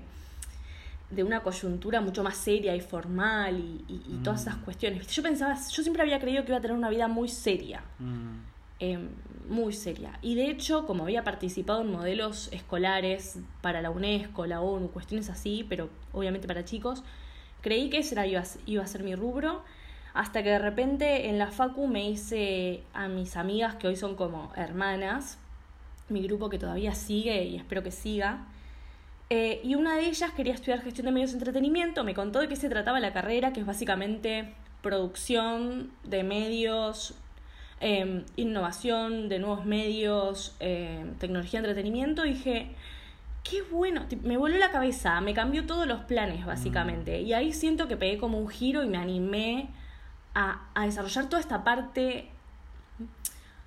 de 1.12 1.24
una 1.24 1.42
coyuntura 1.42 2.02
mucho 2.02 2.24
más 2.24 2.38
seria 2.38 2.76
y 2.76 2.82
formal 2.82 3.60
y, 3.60 4.20
todas 4.24 4.42
esas 4.42 4.58
mm. 4.58 4.62
cuestiones. 4.62 5.08
Yo 5.08 5.22
pensaba, 5.22 5.56
yo 5.56 5.84
siempre 5.84 6.02
había 6.02 6.20
creído 6.20 6.44
que 6.44 6.52
iba 6.52 6.58
a 6.58 6.62
tener 6.62 6.76
una 6.76 6.90
vida 6.90 7.08
muy 7.08 7.28
seria. 7.28 7.84
Mm. 8.00 8.52
Em, 8.80 9.10
muy 9.48 9.74
seria. 9.74 10.18
Y 10.22 10.36
de 10.36 10.50
hecho, 10.50 10.88
como 10.88 11.04
había 11.04 11.24
participado 11.24 11.82
en 11.82 11.92
modelos 11.92 12.50
escolares 12.52 13.38
para 13.62 13.82
la 13.82 13.92
UNESCO, 13.92 14.48
la 14.48 14.62
ONU, 14.62 14.90
cuestiones 14.90 15.30
así, 15.30 15.66
pero 15.68 15.90
obviamente 16.14 16.48
para 16.48 16.66
chicos, 16.66 17.04
Creí 17.62 17.90
que 17.90 18.00
ese 18.00 18.16
iba, 18.28 18.44
iba 18.66 18.84
a 18.84 18.88
ser 18.88 19.04
mi 19.04 19.16
rubro, 19.16 19.64
hasta 20.14 20.44
que 20.44 20.50
de 20.50 20.60
repente 20.60 21.30
en 21.30 21.38
la 21.38 21.52
Facu 21.52 21.88
me 21.88 22.10
hice 22.10 22.84
a 22.94 23.08
mis 23.08 23.38
amigas, 23.38 23.76
que 23.76 23.88
hoy 23.88 23.96
son 23.96 24.16
como 24.16 24.52
hermanas, 24.56 25.38
mi 26.10 26.22
grupo 26.24 26.50
que 26.50 26.60
todavía 26.60 26.94
sigue 26.94 27.44
y 27.46 27.56
espero 27.56 27.84
que 27.84 27.92
siga. 27.92 28.46
Eh, 29.30 29.62
y 29.64 29.76
una 29.76 29.96
de 29.96 30.08
ellas 30.08 30.32
quería 30.32 30.54
estudiar 30.54 30.82
gestión 30.82 31.06
de 31.06 31.14
medios 31.14 31.32
de 31.32 31.38
entretenimiento, 31.38 32.04
me 32.04 32.14
contó 32.14 32.40
de 32.40 32.50
qué 32.50 32.58
se 32.58 32.68
trataba 32.68 33.00
la 33.00 33.14
carrera, 33.14 33.54
que 33.54 33.62
es 33.62 33.66
básicamente 33.66 34.54
producción 34.82 35.92
de 36.04 36.24
medios, 36.24 37.14
em, 37.80 38.26
innovación 38.36 39.30
de 39.30 39.40
nuevos 39.40 39.66
medios, 39.66 40.56
em, 40.60 41.14
tecnología 41.16 41.62
de 41.62 41.70
entretenimiento. 41.70 42.26
Y 42.26 42.34
dije, 42.34 42.76
qué 43.44 43.62
bueno, 43.64 44.06
me 44.24 44.38
volvió 44.38 44.58
la 44.58 44.72
cabeza, 44.72 45.20
me 45.22 45.34
cambió 45.34 45.66
todos 45.66 45.88
los 45.88 46.02
planes 46.02 46.46
básicamente. 46.46 47.20
Mm. 47.22 47.26
Y 47.26 47.34
ahí 47.34 47.54
siento 47.54 47.88
que 47.88 47.98
pegué 47.98 48.18
como 48.18 48.40
un 48.40 48.50
giro 48.50 48.84
y 48.84 48.88
me 48.88 48.98
animé 48.98 49.70
a, 50.34 50.68
a, 50.74 50.86
desarrollar 50.86 51.28
toda 51.28 51.40
esta 51.40 51.64
parte 51.64 52.30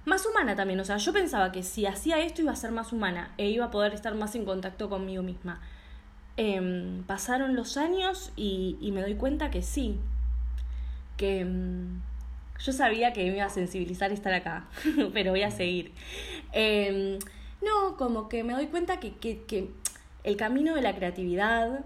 más 0.05 0.27
humana 0.27 0.55
también. 0.55 0.81
O 0.81 0.85
sea, 0.85 0.97
yo 0.99 1.13
pensaba 1.13 1.53
que 1.53 1.63
si 1.63 1.87
hacía 1.87 2.21
esto 2.21 2.43
iba 2.43 2.53
a 2.53 2.57
ser 2.57 2.71
más 2.71 2.93
humana 2.93 3.33
e 3.39 3.49
iba 3.49 3.67
a 3.67 3.71
poder 3.71 3.95
estar 3.95 4.15
más 4.15 4.35
en 4.35 4.45
contacto 4.45 4.89
conmigo 4.89 5.23
misma. 5.23 5.61
Em, 6.37 7.05
pasaron 7.05 7.55
los 7.55 7.77
años 7.77 8.33
y, 8.37 8.77
y, 8.81 8.91
me 8.91 9.03
doy 9.03 9.15
cuenta 9.15 9.51
que 9.51 9.63
sí, 9.63 10.01
que 11.17 11.41
em, 11.41 12.01
yo 12.59 12.73
sabía 12.73 13.13
que 13.13 13.31
me 13.31 13.37
iba 13.37 13.45
a 13.47 13.51
sensibilizar 13.51 14.11
estar 14.13 14.35
acá, 14.35 14.67
pero 15.13 15.31
voy 15.31 15.43
a 15.43 15.51
seguir. 15.51 15.93
Eh, 16.53 17.19
no, 17.65 17.97
como 17.97 18.29
que 18.29 18.45
me 18.45 18.53
doy 18.53 18.67
cuenta 18.67 19.01
que, 19.01 19.15
que, 19.15 19.71
el 20.23 20.37
camino 20.37 20.75
de 20.75 20.81
la 20.81 20.95
creatividad 20.95 21.85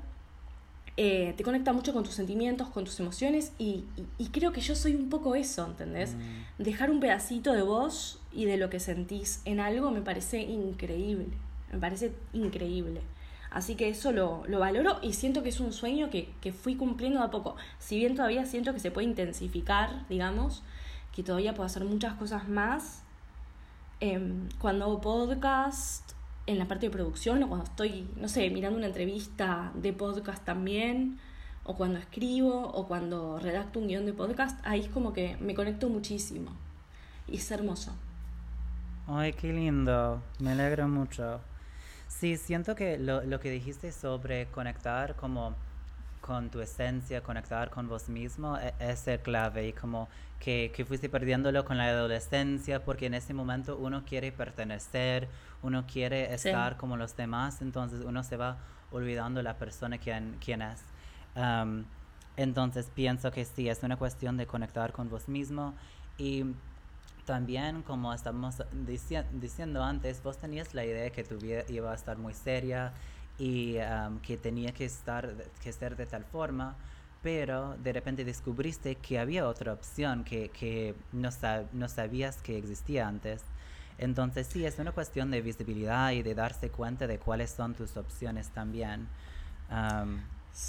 eh, 0.97 1.35
te 1.37 1.43
conecta 1.43 1.73
mucho 1.73 1.93
con 1.93 2.05
tus 2.05 2.15
sentimientos, 2.15 2.69
con 2.69 2.85
tus 2.85 3.01
emociones 3.01 3.53
y, 3.59 3.85
creo 4.33 4.53
que 4.53 4.61
yo 4.61 4.77
soy 4.77 4.95
un 4.95 5.09
poco 5.09 5.35
eso, 5.35 5.67
¿entendés? 5.67 6.15
Mm. 6.15 6.63
Dejar 6.63 6.91
un 6.91 7.01
pedacito 7.01 7.53
de 7.53 7.63
vos 7.63 8.21
y 8.33 8.45
de 8.45 8.57
lo 8.57 8.71
que 8.71 8.79
sentís 8.79 9.43
en 9.45 9.59
algo 9.59 9.91
me 9.91 10.03
parece 10.03 10.41
increíble, 10.41 11.29
me 11.73 11.79
parece 11.79 12.13
increíble. 12.33 13.01
Así 13.51 13.77
que 13.77 13.89
eso 13.89 14.13
lo, 14.13 14.43
lo 14.47 14.61
valoro 14.61 14.99
y 15.03 15.15
siento 15.15 15.43
que 15.43 15.49
es 15.49 15.59
un 15.59 15.73
sueño 15.73 16.11
que, 16.11 16.29
que, 16.41 16.53
fui 16.53 16.77
cumpliendo 16.77 17.23
a 17.23 17.31
poco. 17.31 17.57
Si 17.79 17.97
bien 17.97 18.15
todavía 18.15 18.45
siento 18.45 18.75
que 18.75 18.81
se 18.81 18.91
puede 18.91 19.09
intensificar, 19.09 20.07
digamos, 20.09 20.63
que 21.15 21.23
todavía 21.23 21.55
puedo 21.55 21.67
hacer 21.67 21.85
muchas 21.85 22.15
cosas 22.15 22.49
más, 22.49 23.03
Em, 24.01 24.49
cuando 24.61 24.85
hago 24.85 25.01
podcast, 25.01 26.13
en 26.47 26.59
la 26.59 26.69
parte 26.69 26.87
de 26.87 26.91
producción, 26.91 27.43
o 27.43 27.49
cuando 27.49 27.67
estoy, 27.67 28.09
no 28.17 28.29
sé, 28.29 28.49
mirando 28.51 28.79
una 28.79 28.87
entrevista 28.87 29.73
de 29.75 29.93
podcast 29.93 30.45
también, 30.45 31.19
o 31.65 31.75
cuando 31.77 31.99
escribo, 31.99 32.69
o 32.69 32.87
cuando 32.87 33.39
redacto 33.39 33.81
un 33.81 33.89
guion 33.89 34.07
de 34.07 34.13
podcast, 34.13 34.59
ahí 34.65 34.81
es 34.81 34.89
como 34.89 35.13
que 35.13 35.37
me 35.41 35.55
conecto 35.55 35.89
muchísimo. 35.89 36.53
Y 37.27 37.37
es 37.37 37.51
hermoso. 37.51 37.95
Ay, 39.07 39.33
qué 39.33 39.53
lindo. 39.53 40.23
Me 40.39 40.53
alegro 40.53 40.87
mucho. 40.89 41.41
Sí, 42.07 42.37
siento 42.37 42.75
que 42.75 42.99
lo, 42.99 43.23
lo 43.25 43.41
que 43.41 43.51
dijiste 43.51 43.93
sobre 43.93 44.47
conectar 44.47 45.17
como 45.17 45.55
con 46.29 46.51
tu 46.51 46.61
esencia, 46.61 47.23
conectar 47.23 47.71
con 47.71 47.89
vos 47.89 48.11
mismo, 48.11 48.59
e, 48.59 48.75
es 48.79 49.09
el 49.09 49.19
clave. 49.21 49.69
Y 49.69 49.73
como 49.73 50.09
que, 50.39 50.71
que 50.75 50.85
fuiste 50.85 51.09
perdiéndolo 51.09 51.65
con 51.65 51.79
la 51.79 51.85
adolescencia 51.85 52.85
porque 52.85 53.07
en 53.07 53.15
ese 53.15 53.33
momento 53.33 53.79
uno 53.79 54.05
quiere 54.05 54.31
pertenecer, 54.31 55.27
uno 55.63 55.87
quiere 55.91 56.35
estar 56.35 56.77
como 56.77 56.99
los 56.99 57.17
demás, 57.17 57.63
entonces 57.63 58.05
uno 58.05 58.23
se 58.23 58.37
va 58.37 58.59
olvidando 58.91 59.43
la 59.43 59.55
persona 59.55 59.97
quien, 59.97 60.37
quien 60.45 60.61
es. 60.61 60.81
entonces 62.37 62.91
pienso 62.95 63.31
que 63.31 63.47
sí, 63.47 63.71
es 63.71 63.83
una 63.83 63.97
cuestión 63.97 64.37
de 64.37 64.47
conectar 64.47 64.93
con 64.93 65.09
vos 65.09 65.29
mismo. 65.29 65.75
Y 66.19 66.45
también, 67.25 67.83
como 67.83 68.13
estamos 68.13 68.63
diciendo 69.33 69.83
antes, 69.83 70.23
vos 70.23 70.37
tenías 70.37 70.75
la 70.75 70.85
idea 70.85 71.09
que 71.09 71.25
tu 71.25 71.39
vida 71.39 71.63
iba 71.69 71.91
a 71.91 71.95
estar 71.95 72.19
muy 72.19 72.35
seria 72.35 72.93
y 73.39 73.77
que 74.23 74.37
tenía 74.37 74.73
que, 74.73 74.85
estar, 74.85 75.33
que 75.63 75.73
ser 75.73 75.97
de 75.97 76.07
tal 76.07 76.25
forma, 76.25 76.77
pero 77.23 77.77
de 77.79 77.93
repente 77.93 78.25
descubriste 78.25 78.97
que 78.97 79.19
había 79.19 79.47
otra 79.47 79.73
opción 79.73 80.25
que, 80.25 80.51
que 80.51 80.95
no, 81.13 81.31
no 81.73 81.89
sabías 81.89 82.43
que 82.43 82.59
existía 82.59 83.07
antes. 83.07 83.43
Entonces 83.99 84.47
sí, 84.47 84.65
es 84.65 84.79
una 84.79 84.93
cuestión 84.93 85.31
de 85.31 85.41
visibilidad 85.41 86.13
y 86.13 86.23
de 86.23 86.35
darse 86.35 86.71
cuenta 86.71 87.07
de 87.07 87.19
cuáles 87.19 87.51
son 87.51 87.75
tus 87.75 87.97
opciones 87.97 88.49
también. 88.51 89.09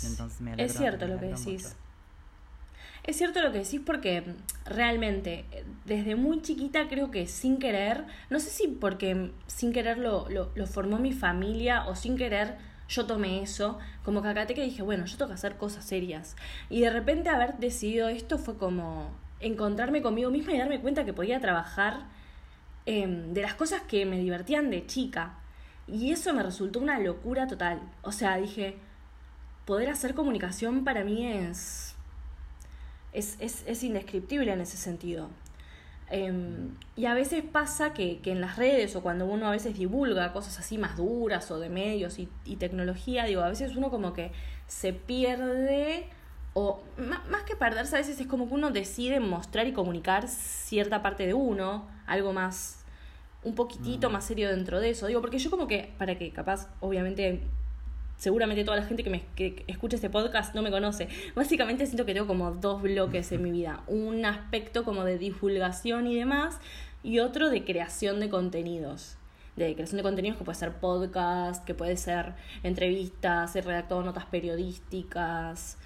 entonces 0.04 0.42
me 0.42 0.54
es 0.58 0.74
cierto 0.74 1.08
lo 1.08 1.20
que 1.20 1.28
decís. 1.28 1.76
Es 3.10 3.16
cierto 3.16 3.42
lo 3.42 3.52
que 3.52 3.58
decís 3.58 3.82
porque 3.84 4.24
realmente 4.66 5.44
desde 5.86 6.16
muy 6.16 6.44
chiquita 6.44 6.88
creo 6.88 7.10
que 7.10 7.26
sin 7.26 7.58
querer, 7.58 8.06
no 8.30 8.40
sé 8.40 8.52
si 8.52 8.68
porque 8.68 9.32
sin 9.48 9.74
querer 9.74 9.98
lo, 9.98 10.30
lo, 10.30 10.68
formó 10.68 11.00
mi 11.00 11.12
familia 11.12 11.88
o 11.88 11.96
sin 11.96 12.18
querer 12.18 12.58
yo 12.88 13.08
tomé 13.08 13.42
eso, 13.42 13.80
como 14.06 14.22
que 14.22 14.54
que 14.54 14.62
dije, 14.62 14.84
bueno, 14.84 15.08
yo 15.08 15.18
tengo 15.18 15.30
que 15.30 15.34
hacer 15.34 15.58
cosas 15.58 15.86
serias. 15.86 16.36
Y 16.70 16.82
de 16.82 16.92
repente 16.92 17.30
haber 17.30 17.58
decidido 17.58 18.10
esto 18.10 18.38
fue 18.38 18.60
como 18.60 19.10
encontrarme 19.40 20.04
conmigo 20.04 20.30
misma 20.30 20.54
y 20.54 20.60
darme 20.60 20.80
cuenta 20.80 21.04
que 21.04 21.12
podía 21.12 21.40
trabajar 21.40 22.02
em, 22.86 23.34
de 23.34 23.42
las 23.42 23.56
cosas 23.56 23.82
que 23.82 24.06
me 24.06 24.20
divertían 24.20 24.70
de 24.70 24.86
chica. 24.86 25.40
Y 25.88 26.12
eso 26.12 26.32
me 26.36 26.44
resultó 26.44 26.80
una 26.80 27.00
locura 27.00 27.48
total. 27.48 27.82
O 28.04 28.12
sea, 28.12 28.38
dije, 28.38 28.76
poder 29.66 29.90
hacer 29.90 30.14
comunicación 30.14 30.84
para 30.84 31.04
mí 31.04 31.26
es 31.26 31.89
es, 33.14 33.36
es, 33.40 33.64
es 33.68 33.84
indescriptible 33.84 34.52
en 34.52 34.62
ese 34.62 34.78
sentido. 34.78 35.30
Em, 36.12 36.76
y 36.96 37.06
a 37.06 37.14
veces 37.14 37.44
pasa 37.44 37.94
que, 37.94 38.20
que, 38.20 38.32
en 38.32 38.42
las 38.42 38.58
redes 38.58 38.96
o 38.96 39.02
cuando 39.02 39.26
uno 39.26 39.48
a 39.48 39.52
veces 39.52 39.78
divulga 39.78 40.34
cosas 40.34 40.58
así 40.60 40.78
más 40.80 40.98
duras 40.98 41.52
o 41.52 41.60
de 41.60 41.70
medios 41.70 42.18
y, 42.18 42.30
y 42.46 42.56
tecnología, 42.56 43.26
digo, 43.26 43.42
a 43.42 43.50
veces 43.50 43.76
uno 43.76 43.92
como 43.92 44.14
que 44.14 44.32
se 44.68 44.92
pierde 44.92 46.08
o 46.54 46.82
más 46.98 47.44
que 47.44 47.56
perderse, 47.56 47.96
a 47.96 48.00
veces 48.00 48.20
es 48.20 48.28
como 48.28 48.48
que 48.48 48.56
uno 48.56 48.72
decide 48.72 49.20
mostrar 49.20 49.68
y 49.68 49.74
comunicar 49.74 50.28
cierta 50.28 51.02
parte 51.02 51.28
de 51.28 51.34
uno, 51.34 51.88
algo 52.08 52.34
más, 52.34 52.84
un 53.44 53.56
poquitito 53.56 54.10
mm. 54.10 54.14
más 54.14 54.26
serio 54.26 54.50
dentro 54.50 54.80
de 54.80 54.90
eso. 54.90 55.08
Digo, 55.08 55.22
porque 55.22 55.38
yo 55.38 55.50
como 55.50 55.68
que, 55.68 55.94
para 55.98 56.18
que 56.18 56.32
capaz, 56.32 56.68
obviamente 56.80 57.44
seguramente 58.20 58.66
toda 58.66 58.78
la 58.78 58.84
gente 58.84 59.04
que, 59.04 59.10
me, 59.10 59.24
que 59.36 59.64
escucha 59.66 59.96
este 59.96 60.10
podcast 60.10 60.54
no 60.54 60.62
me 60.62 60.70
conoce. 60.70 61.08
Básicamente 61.36 61.86
siento 61.88 62.06
que 62.06 62.14
tengo 62.14 62.28
como 62.28 62.52
dos 62.52 62.82
bloques 62.84 63.32
en 63.32 63.42
mi 63.42 63.50
vida. 63.50 63.82
Un 63.88 64.26
aspecto 64.26 64.84
como 64.84 65.06
de 65.06 65.18
divulgación 65.18 66.06
y 66.06 66.16
demás 66.16 66.60
y 67.02 67.20
otro 67.20 67.50
de 67.50 67.64
creación 67.64 68.20
de 68.20 68.30
contenidos. 68.30 69.16
De 69.56 69.74
creación 69.74 69.98
de 69.98 70.04
contenidos 70.04 70.38
que 70.38 70.44
puede 70.44 70.58
ser 70.58 70.74
podcast, 70.74 71.64
que 71.64 71.74
puede 71.74 71.96
ser 71.98 72.34
entrevistas, 72.64 73.56
he 73.56 73.62
redactado 73.62 74.04
notas 74.04 74.26
periodísticas, 74.26 75.78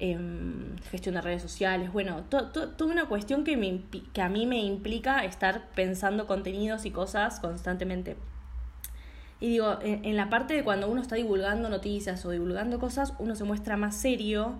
em, 0.00 0.76
gestión 0.90 1.14
de 1.14 1.20
redes 1.20 1.42
sociales, 1.42 1.92
bueno, 1.92 2.24
toda 2.24 2.74
una 2.84 3.06
cuestión 3.06 3.44
que, 3.44 3.56
me, 3.56 3.82
que 4.12 4.22
a 4.22 4.28
mí 4.28 4.46
me 4.46 4.58
implica 4.58 5.24
estar 5.24 5.68
pensando 5.74 6.26
contenidos 6.26 6.84
y 6.84 6.90
cosas 6.90 7.40
constantemente. 7.40 8.16
Y 9.40 9.48
digo, 9.48 9.78
en, 9.82 10.16
la 10.16 10.30
parte 10.30 10.54
de 10.54 10.64
cuando 10.64 10.88
uno 10.88 11.02
está 11.02 11.16
divulgando 11.16 11.68
noticias 11.68 12.24
o 12.24 12.30
divulgando 12.30 12.78
cosas, 12.78 13.12
uno 13.18 13.34
se 13.34 13.44
muestra 13.44 13.76
más 13.76 13.94
serio 13.94 14.54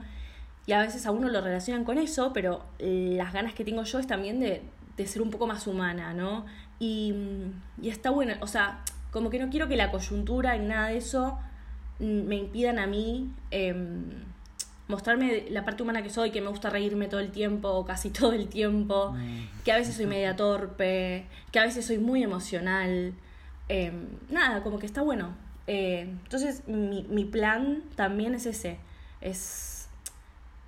y 0.66 0.72
a 0.72 0.80
veces 0.80 1.06
a 1.06 1.12
uno 1.12 1.28
lo 1.28 1.40
relacionan 1.40 1.84
con 1.84 1.96
eso, 1.98 2.32
pero 2.34 2.64
las 2.78 3.32
ganas 3.32 3.54
que 3.54 3.64
tengo 3.64 3.84
yo 3.84 3.98
es 3.98 4.06
también 4.06 4.38
de, 4.38 4.62
de 4.96 5.06
ser 5.06 5.22
un 5.22 5.30
poco 5.30 5.46
más 5.46 5.66
humana, 5.66 6.12
¿no? 6.12 6.44
Y, 6.78 7.14
y, 7.80 7.88
está 7.88 8.10
bueno, 8.10 8.34
o 8.40 8.46
sea, 8.46 8.82
como 9.12 9.30
que 9.30 9.38
no 9.38 9.48
quiero 9.48 9.66
que 9.66 9.76
la 9.76 9.90
coyuntura 9.90 10.56
ni 10.58 10.66
nada 10.66 10.88
de 10.88 10.98
eso 10.98 11.38
me 11.98 12.36
impidan 12.36 12.78
a 12.78 12.86
mí 12.86 13.30
em, 13.50 14.04
mostrarme 14.88 15.46
la 15.50 15.64
parte 15.64 15.82
humana 15.82 16.02
que 16.02 16.10
soy, 16.10 16.30
que 16.30 16.40
me 16.40 16.48
gusta 16.48 16.70
reírme 16.70 17.08
todo 17.08 17.20
el 17.20 17.30
tiempo 17.30 17.84
casi 17.86 18.10
todo 18.10 18.32
el 18.32 18.48
tiempo, 18.48 19.12
mm. 19.12 19.62
que 19.64 19.72
a 19.72 19.76
veces 19.76 19.96
soy 19.96 20.06
media 20.06 20.36
torpe, 20.36 21.26
que 21.50 21.58
a 21.58 21.64
veces 21.64 21.86
soy 21.86 21.98
muy 21.98 22.22
emocional. 22.22 23.14
Em, 23.68 24.06
nada, 24.30 24.62
como 24.62 24.78
que 24.78 24.86
está 24.86 25.02
bueno. 25.02 25.34
Eh, 25.66 26.02
entonces 26.02 26.66
mi, 26.68 27.02
mi, 27.04 27.24
plan 27.24 27.82
también 27.96 28.34
es 28.34 28.46
ese, 28.46 28.78
es 29.20 29.88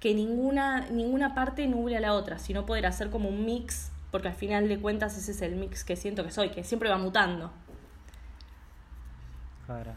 que 0.01 0.13
ninguna, 0.13 0.89
ninguna 0.91 1.35
parte 1.35 1.69
nuble 1.69 1.97
a 1.97 2.01
la 2.01 2.15
otra, 2.15 2.39
sino 2.39 2.67
poder 2.67 2.87
hacer 2.87 3.11
como 3.11 3.29
un 3.29 3.45
mix, 3.45 3.93
porque 4.11 4.29
al 4.29 4.35
final 4.35 4.69
de 4.69 4.81
cuentas 4.81 5.17
ese 5.17 5.31
es 5.31 5.43
el 5.43 5.55
mix 5.55 5.85
que 5.85 5.95
siento 5.95 6.25
que 6.25 6.33
soy, 6.33 6.51
que 6.51 6.65
siempre 6.65 6.89
va 6.89 6.99
mutando. 6.99 7.53
Claro. 9.67 9.93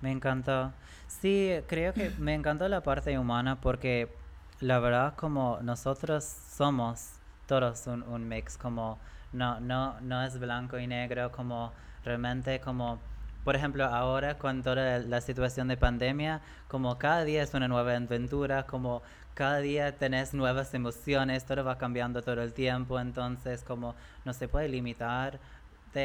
Me 0.00 0.12
encantó. 0.12 0.72
Sí, 1.08 1.52
creo 1.66 1.92
que 1.92 2.10
me 2.18 2.34
encantó 2.34 2.68
la 2.68 2.82
parte 2.82 3.18
humana 3.18 3.60
porque 3.60 4.14
la 4.60 4.78
verdad 4.78 5.14
como 5.16 5.58
nosotros 5.62 6.24
somos 6.24 7.14
todos 7.46 7.86
un, 7.88 8.02
un 8.04 8.28
mix, 8.28 8.56
como 8.56 8.98
no, 9.32 9.58
no, 9.58 10.00
no 10.00 10.22
es 10.22 10.38
blanco 10.38 10.78
y 10.78 10.86
negro, 10.86 11.32
como 11.32 11.72
realmente 12.08 12.60
como 12.60 12.98
por 13.44 13.56
ejemplo, 13.56 13.86
ahora 13.86 14.36
con 14.36 14.62
toda 14.62 14.98
la 14.98 15.20
situación 15.22 15.68
de 15.68 15.78
pandemia, 15.78 16.42
como 16.68 16.98
cada 16.98 17.24
día 17.24 17.42
es 17.42 17.54
una 17.54 17.66
nueva 17.66 17.96
aventura, 17.96 18.66
como 18.66 19.00
cada 19.32 19.58
día 19.60 19.96
tenés 19.96 20.34
nuevas 20.34 20.74
emociones, 20.74 21.46
todo 21.46 21.64
va 21.64 21.78
cambiando 21.78 22.20
todo 22.20 22.42
el 22.42 22.52
tiempo, 22.52 23.00
entonces 23.00 23.62
como 23.62 23.94
no 24.26 24.34
se 24.34 24.48
puede 24.48 24.68
limitar 24.68 25.38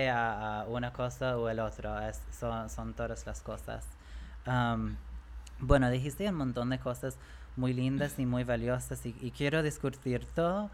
a, 0.10 0.66
una 0.70 0.94
cosa 0.94 1.38
o 1.38 1.50
el 1.50 1.60
otro, 1.60 1.94
son, 2.32 2.70
son, 2.70 2.94
todas 2.94 3.26
las 3.26 3.42
cosas. 3.42 3.86
bueno, 5.60 5.90
dijiste 5.90 6.30
un 6.30 6.36
montón 6.36 6.70
de 6.70 6.80
cosas 6.80 7.18
muy 7.56 7.74
lindas 7.74 8.18
y 8.20 8.26
muy 8.26 8.44
valiosas 8.44 9.06
y, 9.06 9.32
quiero 9.32 9.62
discutir 9.62 10.26
todo, 10.34 10.72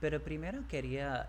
pero 0.00 0.20
primero 0.20 0.58
quería 0.68 1.26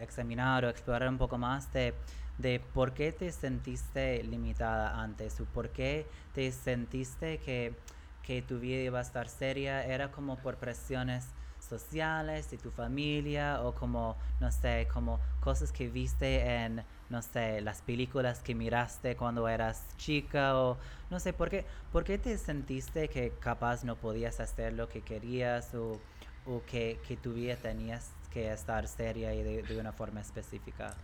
examinar 0.00 0.64
o 0.64 0.68
explorar 0.68 1.08
un 1.08 1.18
poco 1.18 1.38
más 1.38 1.72
de 1.72 1.94
de 2.38 2.60
por 2.60 2.94
qué 2.94 3.12
te 3.12 3.30
sentiste 3.30 4.22
limitada 4.24 5.00
antes 5.00 5.40
o 5.40 5.44
por 5.44 5.70
qué 5.70 6.06
te 6.34 6.50
sentiste 6.50 7.38
que, 7.38 7.74
que 8.22 8.42
tu 8.42 8.58
vida 8.58 8.82
iba 8.82 8.98
a 8.98 9.02
estar 9.02 9.28
seria, 9.28 9.84
era 9.84 10.10
como 10.10 10.36
por 10.38 10.56
presiones 10.56 11.26
sociales 11.60 12.52
y 12.52 12.58
tu 12.58 12.70
familia 12.70 13.62
o 13.62 13.74
como, 13.74 14.16
no 14.40 14.50
sé, 14.52 14.86
como 14.92 15.20
cosas 15.40 15.72
que 15.72 15.88
viste 15.88 16.44
en, 16.44 16.84
no 17.08 17.22
sé, 17.22 17.60
las 17.60 17.80
películas 17.80 18.40
que 18.40 18.54
miraste 18.54 19.16
cuando 19.16 19.48
eras 19.48 19.86
chica 19.96 20.58
o 20.58 20.76
no 21.10 21.20
sé, 21.20 21.32
¿por 21.32 21.48
qué, 21.48 21.64
por 21.92 22.04
qué 22.04 22.18
te 22.18 22.36
sentiste 22.36 23.08
que 23.08 23.30
capaz 23.40 23.84
no 23.84 23.96
podías 23.96 24.40
hacer 24.40 24.72
lo 24.74 24.88
que 24.88 25.02
querías 25.02 25.74
o, 25.74 26.00
o 26.44 26.62
que, 26.66 27.00
que 27.06 27.16
tu 27.16 27.32
vida 27.32 27.56
tenías 27.56 28.10
que 28.34 28.52
estar 28.52 28.86
seria 28.88 29.32
y 29.32 29.42
de, 29.42 29.62
de 29.62 29.80
una 29.80 29.92
forma 29.92 30.20
específica? 30.20 30.94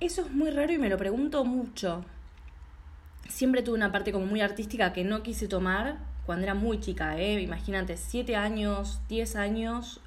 Eso 0.00 0.22
es 0.22 0.30
muy 0.32 0.50
raro 0.50 0.72
y 0.72 0.78
me 0.78 0.88
lo 0.88 0.98
pregunto 0.98 1.44
mucho. 1.44 2.04
Siempre 3.28 3.62
tuve 3.62 3.76
una 3.76 3.92
parte 3.92 4.12
como 4.12 4.26
muy 4.26 4.40
artística 4.40 4.92
que 4.92 5.04
no 5.04 5.22
quise 5.22 5.46
tomar 5.46 5.98
cuando 6.26 6.44
era 6.44 6.54
muy 6.54 6.80
chica, 6.80 7.18
¿eh? 7.18 7.40
Imagínate, 7.40 7.96
7 7.96 8.34
años, 8.34 9.00
10 9.08 9.36
años, 9.36 10.00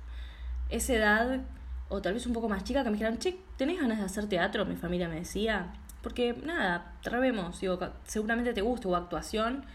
esa 0.70 0.94
edad, 0.94 1.42
o 1.90 2.02
tal 2.02 2.14
vez 2.14 2.26
un 2.26 2.34
poco 2.34 2.50
más 2.50 2.64
chica, 2.64 2.84
que 2.84 2.90
me 2.90 2.98
dijeron, 2.98 3.18
che, 3.20 3.40
¿tenés 3.58 3.80
ganas 3.80 4.00
de 4.00 4.06
hacer 4.06 4.28
teatro? 4.28 4.66
Mi 4.66 4.76
familia 4.76 5.08
me 5.08 5.16
decía. 5.16 5.74
Porque, 6.02 6.34
nada, 6.34 6.94
trabemos, 7.02 7.62
digo, 7.62 7.80
seguramente 8.06 8.54
te 8.54 8.62
gusta, 8.62 8.88
o 8.90 8.96
actuación. 8.96 9.66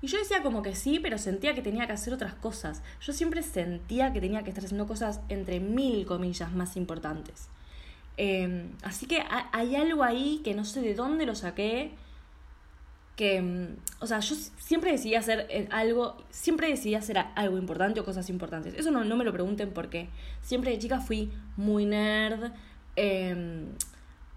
Y 0.00 0.06
yo 0.06 0.18
decía 0.18 0.42
como 0.42 0.62
que 0.62 0.74
sí, 0.74 1.00
pero 1.00 1.18
sentía 1.18 1.54
que 1.54 1.62
tenía 1.62 1.86
que 1.86 1.92
hacer 1.92 2.14
otras 2.14 2.34
cosas. 2.34 2.82
Yo 3.00 3.12
siempre 3.12 3.42
sentía 3.42 4.12
que 4.12 4.20
tenía 4.20 4.44
que 4.44 4.50
estar 4.50 4.64
haciendo 4.64 4.86
cosas 4.86 5.20
entre 5.28 5.60
mil 5.60 6.06
comillas 6.06 6.52
más 6.52 6.76
importantes. 6.76 7.48
Em, 8.16 8.72
así 8.82 9.06
que 9.06 9.22
hay 9.52 9.76
algo 9.76 10.02
ahí 10.02 10.40
que 10.44 10.54
no 10.54 10.64
sé 10.64 10.80
de 10.82 10.94
dónde 10.94 11.26
lo 11.26 11.34
saqué. 11.34 11.92
Que, 13.16 13.42
mm, 13.42 13.76
o 14.00 14.06
sea, 14.06 14.20
yo 14.20 14.36
siempre 14.58 14.92
decidí 14.92 15.16
hacer 15.16 15.46
eh, 15.50 15.68
algo, 15.72 16.16
siempre 16.30 16.68
decidí 16.68 16.94
hacer 16.94 17.18
algo 17.34 17.58
importante 17.58 17.98
o 17.98 18.04
cosas 18.04 18.30
importantes. 18.30 18.74
Eso 18.74 18.92
no, 18.92 19.02
no 19.04 19.16
me 19.16 19.24
lo 19.24 19.32
pregunten 19.32 19.72
porque 19.72 20.08
siempre 20.42 20.70
de 20.70 20.78
chica 20.78 21.00
fui 21.00 21.32
muy 21.56 21.84
nerd, 21.84 22.52
em, 22.94 23.66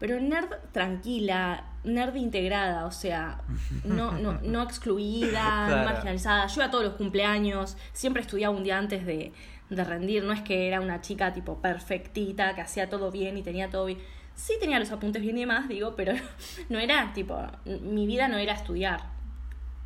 pero 0.02 0.20
nerd 0.20 0.52
tranquila, 0.72 1.64
nerd 1.84 2.16
integrada, 2.16 2.88
o 2.88 2.92
sea, 2.92 3.40
no, 3.86 4.14
no, 4.14 4.40
no 4.42 4.64
excluida, 4.64 5.68
no 5.70 5.86
marginalizada. 5.86 6.48
Yo 6.48 6.56
iba 6.56 6.66
a 6.66 6.72
todos 6.72 6.84
los 6.84 6.96
cumpleaños, 6.96 7.78
siempre 7.94 8.24
estudiaba 8.24 8.56
un 8.58 8.64
día 8.64 8.80
antes 8.80 9.06
de, 9.06 9.32
de 9.70 9.84
rendir. 9.84 10.24
No 10.24 10.34
es 10.34 10.42
que 10.42 10.68
era 10.68 10.82
una 10.82 11.02
chica 11.02 11.32
tipo 11.34 11.62
perfectita, 11.62 12.56
que 12.56 12.62
hacía 12.62 12.90
todo 12.90 13.12
bien 13.12 13.38
y 13.38 13.44
tenía 13.44 13.70
todo 13.70 13.86
bien. 13.86 14.00
Sí 14.34 14.54
tenía 14.60 14.80
los 14.80 14.92
apuntes 14.92 15.22
bien 15.22 15.38
y 15.38 15.42
demás, 15.42 15.70
digo, 15.70 15.96
pero 15.96 16.14
no 16.70 16.80
era 16.80 17.14
tipo, 17.14 17.38
mi 17.66 18.08
vida 18.08 18.28
no 18.28 18.40
era 18.40 18.54
estudiar, 18.54 19.04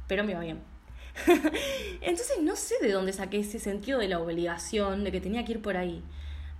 pero 0.07 0.23
me 0.23 0.31
iba 0.31 0.39
bien. 0.39 0.61
Entonces 2.01 2.37
no 2.41 2.55
sé 2.55 2.75
de 2.81 2.93
dónde 2.93 3.11
saqué 3.11 3.39
ese 3.39 3.59
sentido 3.59 3.99
de 3.99 4.07
la 4.07 4.19
obligación, 4.19 5.03
de 5.03 5.11
que 5.11 5.19
tenía 5.19 5.43
que 5.43 5.51
ir 5.51 5.61
por 5.61 5.75
ahí. 5.75 6.05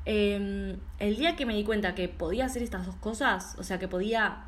Em, 0.06 0.78
el 1.00 1.18
día 1.18 1.36
que 1.36 1.46
me 1.46 1.56
di 1.56 1.64
cuenta 1.64 1.96
que 1.96 2.08
podía 2.08 2.46
hacer 2.46 2.62
estas 2.64 2.86
dos 2.86 2.96
cosas, 2.96 3.56
o 3.58 3.64
sea, 3.64 3.80
que 3.80 3.88
podía 3.88 4.46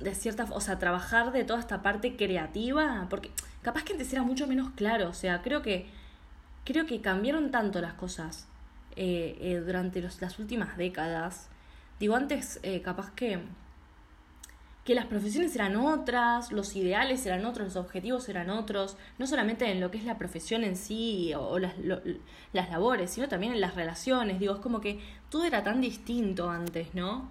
de 0.00 0.14
cierta, 0.14 0.46
o 0.50 0.60
sea, 0.60 0.78
trabajar 0.78 1.32
de 1.32 1.44
toda 1.44 1.58
esta 1.58 1.82
parte 1.82 2.16
creativa, 2.16 3.06
porque 3.10 3.30
capaz 3.62 3.82
que 3.82 3.92
antes 3.94 4.12
era 4.12 4.22
mucho 4.22 4.46
menos 4.46 4.70
claro, 4.76 5.08
o 5.08 5.14
sea, 5.14 5.42
creo 5.42 5.62
que 5.62 5.86
creo 6.64 6.86
que 6.86 7.00
cambiaron 7.00 7.50
tanto 7.50 7.80
las 7.80 7.94
cosas 7.94 8.46
eh, 8.94 9.38
eh, 9.40 9.62
durante 9.64 10.02
las 10.02 10.38
últimas 10.38 10.76
décadas. 10.76 11.48
Digo, 11.98 12.14
antes 12.14 12.60
eh, 12.62 12.82
capaz 12.82 13.10
que, 13.12 13.40
que 14.88 14.94
las 14.94 15.04
profesiones 15.04 15.54
eran 15.54 15.76
otras, 15.76 16.50
los 16.50 16.74
ideales 16.74 17.26
eran 17.26 17.44
otros, 17.44 17.66
los 17.66 17.76
objetivos 17.76 18.26
eran 18.30 18.48
otros, 18.48 18.96
no 19.18 19.26
solamente 19.26 19.70
en 19.70 19.82
lo 19.82 19.90
que 19.90 19.98
es 19.98 20.04
la 20.04 20.16
profesión 20.16 20.64
en 20.64 20.76
sí 20.76 21.34
o, 21.34 21.58
las, 21.58 21.74
las 22.54 22.70
labores, 22.70 23.10
sino 23.10 23.28
también 23.28 23.52
en 23.52 23.60
las 23.60 23.74
relaciones. 23.74 24.40
Digo, 24.40 24.54
es 24.54 24.60
como 24.60 24.80
que 24.80 24.98
todo 25.28 25.44
era 25.44 25.62
tan 25.62 25.82
distinto 25.82 26.48
antes, 26.48 26.94
¿no? 26.94 27.30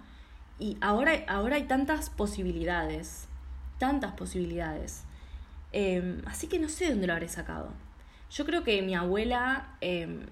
Y 0.60 0.76
ahora, 0.80 1.24
ahora 1.26 1.56
hay 1.56 1.64
tantas 1.64 2.10
posibilidades, 2.10 3.26
tantas 3.78 4.12
posibilidades. 4.12 5.02
Em, 5.72 6.22
así 6.26 6.46
que 6.46 6.60
no 6.60 6.68
sé 6.68 6.90
dónde 6.90 7.08
lo 7.08 7.14
habré 7.14 7.26
sacado. 7.26 7.72
Yo 8.30 8.44
creo 8.46 8.62
que 8.62 8.82
mi 8.82 8.94
abuela, 8.94 9.74
em, 9.80 10.26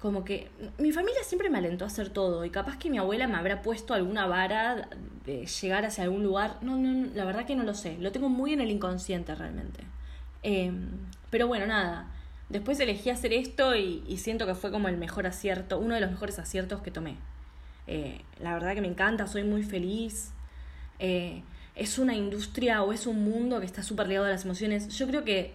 como 0.00 0.24
que 0.24 0.48
mi 0.78 0.92
familia 0.92 1.22
siempre 1.24 1.50
me 1.50 1.58
alentó 1.58 1.84
a 1.84 1.88
hacer 1.88 2.10
todo 2.10 2.44
y 2.44 2.50
capaz 2.50 2.78
que 2.78 2.88
mi 2.88 2.98
abuela 2.98 3.26
me 3.26 3.36
habrá 3.36 3.62
puesto 3.62 3.94
alguna 3.94 4.26
vara 4.26 4.88
de 5.24 5.46
llegar 5.46 5.84
hacia 5.84 6.04
algún 6.04 6.22
lugar. 6.22 6.58
No, 6.62 6.76
no, 6.76 7.08
la 7.14 7.24
verdad 7.24 7.46
que 7.46 7.56
no 7.56 7.64
lo 7.64 7.74
sé. 7.74 7.98
Lo 7.98 8.12
tengo 8.12 8.28
muy 8.28 8.52
en 8.52 8.60
el 8.60 8.70
inconsciente 8.70 9.34
realmente. 9.34 9.80
Em, 10.42 10.90
pero 11.30 11.48
bueno, 11.48 11.66
nada. 11.66 12.06
Después 12.48 12.78
elegí 12.80 13.10
hacer 13.10 13.32
esto 13.32 13.74
y, 13.74 14.16
siento 14.18 14.46
que 14.46 14.54
fue 14.54 14.70
como 14.70 14.88
el 14.88 14.96
mejor 14.96 15.26
acierto, 15.26 15.78
uno 15.78 15.94
de 15.94 16.00
los 16.00 16.10
mejores 16.10 16.38
aciertos 16.38 16.80
que 16.82 16.90
tomé. 16.90 17.16
Eh, 17.86 18.22
la 18.40 18.54
verdad 18.54 18.74
que 18.74 18.80
me 18.80 18.88
encanta, 18.88 19.26
soy 19.26 19.44
muy 19.44 19.62
feliz. 19.64 20.32
Eh, 20.98 21.42
es 21.74 21.98
una 21.98 22.14
industria 22.14 22.82
o 22.82 22.92
es 22.92 23.06
un 23.06 23.24
mundo 23.24 23.60
que 23.60 23.66
está 23.66 23.82
súper 23.82 24.08
ligado 24.08 24.26
a 24.26 24.30
las 24.30 24.44
emociones. 24.44 24.88
Yo 24.96 25.06
creo 25.08 25.24
que 25.24 25.54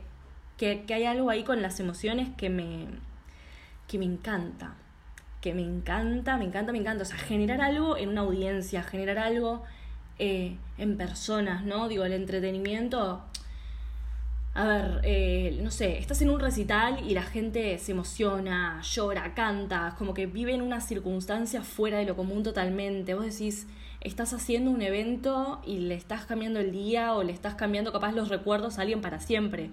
que, 0.58 0.93
hay 0.93 1.06
algo 1.06 1.29
ahí 1.29 1.43
con 1.43 1.62
las 1.62 1.79
emociones 1.79 2.29
que 2.38 2.49
me, 2.49 2.88
que 3.93 3.99
me 3.99 4.06
encanta. 4.06 4.73
Que 5.39 5.53
me 5.53 5.62
encanta, 5.62 6.36
me 6.38 6.45
encanta, 6.45 6.71
me 6.71 6.79
encanta. 6.79 7.03
O 7.03 7.06
sea, 7.06 7.17
generar 7.17 7.62
algo 7.62 7.95
en 7.95 8.10
una 8.10 8.21
audiencia, 8.21 8.82
generar 8.82 9.19
algo 9.19 9.62
eh, 10.17 10.58
en 10.79 10.97
personas, 10.97 11.63
¿no? 11.63 11.88
Digo, 11.88 12.03
el 12.03 12.13
entretenimiento. 12.13 13.23
A 14.56 14.65
ver, 14.65 15.01
eh, 15.03 15.60
no 15.62 15.69
sé, 15.69 15.99
estás 15.99 16.23
en 16.23 16.32
un 16.32 16.39
recital 16.39 17.08
y 17.08 17.13
la 17.13 17.21
gente 17.21 17.77
se 17.77 17.91
emociona, 17.91 18.82
llora, 18.82 19.36
canta, 19.36 19.93
como 19.99 20.15
que 20.15 20.25
vive 20.25 20.56
en 20.56 20.63
una 20.63 20.82
circunstancia 20.82 21.62
fuera 21.62 21.99
de 21.99 22.06
lo 22.06 22.15
común 22.15 22.41
totalmente. 22.41 23.13
Vos 23.13 23.25
decís, 23.25 23.67
estás 24.01 24.34
haciendo 24.34 24.71
un 24.71 24.82
evento 24.82 25.62
y 25.67 25.77
le 25.77 25.93
estás 25.93 26.25
cambiando 26.25 26.60
el 26.60 26.71
día 26.71 27.13
o 27.13 27.21
le 27.21 27.32
estás 27.32 27.53
cambiando 27.53 27.91
capaz 27.91 28.13
los 28.13 28.29
recuerdos 28.29 28.79
a 28.79 28.82
alguien 28.82 29.01
para 29.01 29.19
siempre. 29.19 29.69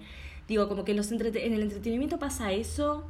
Digo, 0.47 0.69
como 0.69 0.83
que 0.83 0.93
los 0.93 1.11
en 1.11 1.21
el 1.53 1.61
entretenimiento 1.63 2.19
pasa 2.19 2.51
eso 2.51 3.09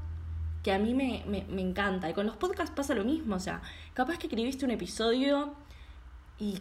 que 0.63 0.71
a 0.71 0.79
mí 0.79 0.93
me, 0.93 1.23
me, 1.27 1.61
encanta. 1.61 2.09
Y 2.09 2.13
con 2.13 2.25
los 2.25 2.37
podcasts 2.37 2.73
pasa 2.75 2.93
lo 2.93 3.03
mismo. 3.03 3.35
O 3.35 3.39
sea, 3.39 3.61
capaz 3.93 4.17
que 4.17 4.27
escribiste 4.27 4.65
un 4.65 4.71
episodio 4.71 5.55
y 6.39 6.59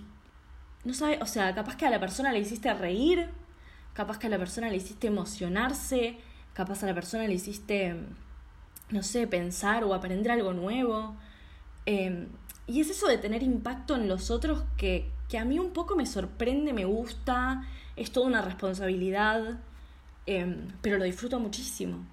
no 0.84 0.94
sabes, 0.94 1.20
o 1.20 1.26
sea, 1.26 1.54
capaz 1.54 1.76
que 1.76 1.86
a 1.86 1.90
la 1.90 2.00
persona 2.00 2.32
le 2.32 2.38
hiciste 2.38 2.72
reír, 2.72 3.28
capaz 3.92 4.18
que 4.18 4.26
a 4.26 4.30
la 4.30 4.38
persona 4.38 4.70
le 4.70 4.76
hiciste 4.76 5.08
emocionarse, 5.08 6.18
capaz 6.54 6.82
a 6.82 6.86
la 6.86 6.94
persona 6.94 7.26
le 7.26 7.34
hiciste, 7.34 7.96
no 8.90 9.02
sé, 9.02 9.26
pensar 9.26 9.84
o 9.84 9.94
aprender 9.94 10.32
algo 10.32 10.52
nuevo. 10.52 11.16
Em, 11.86 12.28
y 12.66 12.80
es 12.80 12.90
eso 12.90 13.08
de 13.08 13.18
tener 13.18 13.42
impacto 13.42 13.96
en 13.96 14.08
los 14.08 14.30
otros 14.30 14.64
que, 14.76 15.10
que 15.28 15.38
a 15.38 15.44
mí 15.44 15.58
un 15.58 15.72
poco 15.72 15.96
me 15.96 16.06
sorprende, 16.06 16.72
me 16.72 16.84
gusta, 16.84 17.64
es 17.96 18.10
toda 18.12 18.26
una 18.26 18.42
responsabilidad. 18.42 19.60
Em, 20.26 20.68
pero 20.80 20.98
lo 20.98 21.04
disfruto 21.04 21.40
muchísimo. 21.40 22.06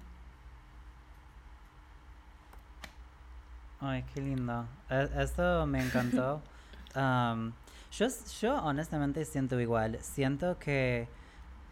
Ay, 3.80 4.04
qué 4.14 4.20
lindo. 4.20 4.66
E, 4.90 5.08
eso 5.18 5.66
me 5.66 5.84
encantó. 5.84 6.42
yo, 6.94 8.06
yo 8.40 8.54
honestamente 8.64 9.24
siento 9.24 9.60
igual. 9.60 9.98
Siento 10.00 10.58
que 10.58 11.08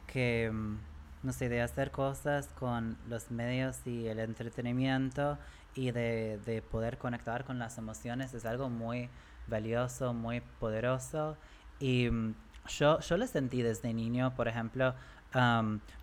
que, 0.06 0.50
mm, 0.50 0.78
no 1.24 1.32
sé, 1.32 1.48
de 1.48 1.60
hacer 1.60 1.90
cosas 1.90 2.48
con 2.58 2.96
los 3.08 3.30
medios 3.30 3.86
y 3.86 4.06
el 4.06 4.18
entretenimiento 4.18 5.38
y 5.74 5.90
de, 5.90 6.38
de 6.46 6.62
poder 6.62 6.98
conectar 6.98 7.44
con 7.44 7.58
las 7.58 7.76
emociones 7.78 8.32
es 8.32 8.46
algo 8.46 8.70
muy 8.70 9.10
valioso, 9.46 10.14
muy 10.14 10.40
poderoso. 10.40 11.36
Y 11.80 12.08
mm, 12.10 12.34
yo, 12.68 13.00
yo 13.00 13.16
lo 13.16 13.26
sentí 13.26 13.62
desde 13.62 13.92
niño, 13.92 14.34
por 14.34 14.48
ejemplo, 14.48 14.94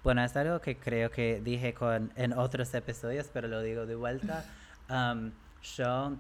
bueno, 0.04 0.24
es 0.24 0.38
algo 0.38 0.62
que 0.62 0.78
creo 0.78 1.10
que 1.10 1.42
dije 1.44 1.74
con, 1.74 2.12
en 2.16 2.34
otros 2.34 2.72
episodios, 2.76 3.32
pero 3.34 3.48
lo 3.48 3.62
digo 3.62 3.88
de 3.88 3.96
vuelta. 3.96 4.46
yo 5.64 6.14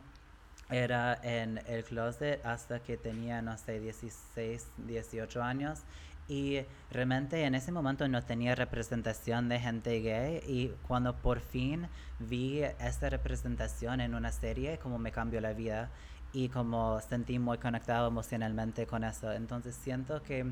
era 0.70 1.20
en 1.22 1.62
el 1.68 1.84
closet 1.84 2.44
hasta 2.46 2.80
que 2.80 2.98
tenía, 2.98 3.42
no 3.42 3.58
sé, 3.58 3.80
16, 3.80 4.68
18 4.88 5.44
años. 5.44 5.80
Y 6.28 6.62
realmente 6.90 7.44
en 7.44 7.54
ese 7.54 7.72
momento 7.72 8.08
no 8.08 8.24
tenía 8.24 8.56
representación 8.56 9.50
de 9.50 9.60
gente 9.60 10.00
gay 10.00 10.42
y 10.48 10.70
cuando 10.88 11.16
por 11.16 11.42
fin 11.42 11.88
vi 12.20 12.62
esa 12.64 13.10
representación 13.10 14.00
en 14.00 14.16
una 14.16 14.32
serie, 14.32 14.78
como 14.78 14.98
me 14.98 15.12
cambió 15.12 15.42
la 15.42 15.52
vida 15.54 15.90
y 16.32 16.50
como 16.50 17.00
sentí 17.02 17.40
muy 17.40 17.58
conectado 17.58 18.08
emocionalmente 18.08 18.88
con 18.88 19.04
eso. 19.04 19.32
Entonces 19.34 19.76
siento 19.76 20.24
que, 20.24 20.46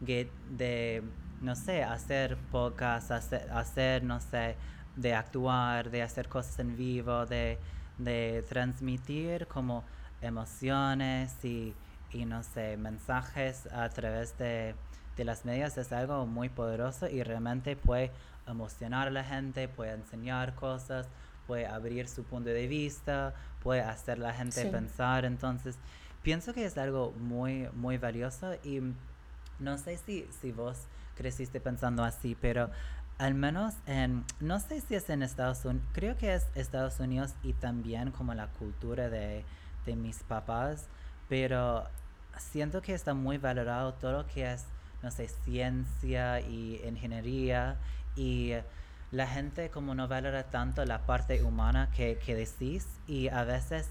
de, 0.00 1.02
no 1.42 1.56
sé, 1.56 1.82
hacer 1.82 2.36
pocas, 2.52 3.10
hacer, 3.10 3.50
hacer, 3.50 4.04
no 4.04 4.20
sé, 4.20 4.54
de 4.96 5.14
actuar, 5.14 5.90
de 5.90 6.02
hacer 6.02 6.28
cosas 6.28 6.58
en 6.60 6.76
vivo, 6.76 7.26
de, 7.26 7.58
de 7.98 8.44
transmitir 8.48 9.46
como 9.46 9.84
emociones 10.20 11.44
y, 11.44 11.74
y, 12.12 12.24
no 12.24 12.42
sé, 12.42 12.76
mensajes 12.76 13.66
a 13.72 13.88
través 13.90 14.36
de, 14.38 14.74
de 15.16 15.24
las 15.24 15.44
medias 15.44 15.76
es 15.78 15.92
algo 15.92 16.26
muy 16.26 16.48
poderoso 16.48 17.08
y 17.08 17.22
realmente 17.22 17.76
puede 17.76 18.10
emocionar 18.46 19.08
a 19.08 19.10
la 19.10 19.24
gente, 19.24 19.68
puede 19.68 19.92
enseñar 19.92 20.54
cosas, 20.54 21.06
puede 21.46 21.66
abrir 21.66 22.08
su 22.08 22.24
punto 22.24 22.50
de 22.50 22.66
vista, 22.66 23.34
puede 23.62 23.80
hacer 23.80 24.18
la 24.18 24.32
gente 24.32 24.64
pensar. 24.66 25.24
Entonces, 25.24 25.76
pienso 26.22 26.54
que 26.54 26.64
es 26.64 26.78
algo 26.78 27.12
muy, 27.12 27.68
muy 27.74 27.98
valioso 27.98 28.54
y 28.64 28.80
no 29.58 29.78
sé 29.78 29.96
si, 29.96 30.26
si 30.40 30.52
vos 30.52 30.86
creciste 31.16 31.60
pensando 31.60 32.04
así, 32.04 32.36
pero 32.40 32.70
al 33.18 33.34
menos 33.34 33.74
en, 33.86 34.24
no 34.40 34.60
sé 34.60 34.80
si 34.80 34.94
es 34.94 35.10
en 35.10 35.22
Estados 35.22 35.64
Unidos, 35.64 35.86
creo 35.92 36.16
que 36.16 36.34
es 36.34 36.46
Estados 36.54 37.00
Unidos 37.00 37.34
y 37.42 37.52
también 37.52 38.12
como 38.12 38.32
la 38.34 38.46
cultura 38.46 39.08
de, 39.08 39.44
de 39.84 39.96
mis 39.96 40.22
papás, 40.22 40.86
pero 41.28 41.84
siento 42.38 42.80
que 42.80 42.94
está 42.94 43.14
muy 43.14 43.38
valorado 43.38 43.94
todo 43.94 44.12
lo 44.12 44.26
que 44.28 44.52
es, 44.52 44.64
no 45.02 45.10
sé, 45.10 45.28
ciencia 45.28 46.40
y 46.40 46.80
ingeniería 46.86 47.76
y 48.14 48.52
la 49.10 49.26
gente 49.26 49.70
como 49.70 49.94
no 49.94 50.06
valora 50.06 50.44
tanto 50.44 50.84
la 50.84 51.06
parte 51.06 51.42
humana 51.42 51.90
que, 51.94 52.18
que 52.24 52.36
decís 52.36 52.86
y 53.06 53.28
a 53.28 53.42
veces 53.44 53.88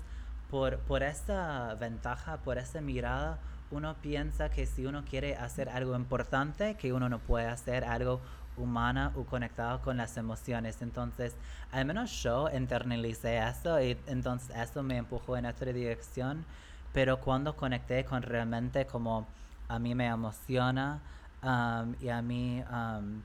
por, 0.50 0.78
por 0.80 1.04
esa 1.04 1.76
ventaja, 1.76 2.38
por 2.38 2.58
esa 2.58 2.80
mirada, 2.80 3.40
uno 3.72 3.96
piensa 4.02 4.50
que 4.50 4.66
si 4.66 4.86
uno 4.86 5.04
quiere 5.04 5.36
hacer 5.36 5.68
algo 5.68 5.96
importante, 5.96 6.76
que 6.76 6.94
uno 6.94 7.10
no 7.10 7.20
puede 7.20 7.48
hacer 7.48 7.84
algo 7.84 8.22
humana 8.58 9.12
o 9.15 9.24
conectado 9.24 9.82
con 9.82 9.98
las 9.98 10.17
emociones. 10.17 10.82
Entonces, 10.82 11.36
al 11.72 11.86
menos 11.86 12.12
yo 12.24 12.50
internalicé 12.54 13.38
eso 13.38 13.82
y 13.82 13.98
entonces 14.08 14.56
eso 14.56 14.84
me 14.84 14.98
empujó 14.98 15.38
en 15.38 15.46
otra 15.46 15.72
dirección. 15.72 16.46
Pero 16.93 17.20
cuando 17.20 17.56
conecté 17.56 18.04
con 18.06 18.22
realmente 18.22 18.86
como 18.86 19.28
a 19.67 19.80
mí 19.80 19.96
me 19.96 20.08
emociona 20.08 21.00
um, 21.43 21.96
y 22.02 22.10
a 22.10 22.22
mí... 22.22 22.63
Um, 22.72 23.22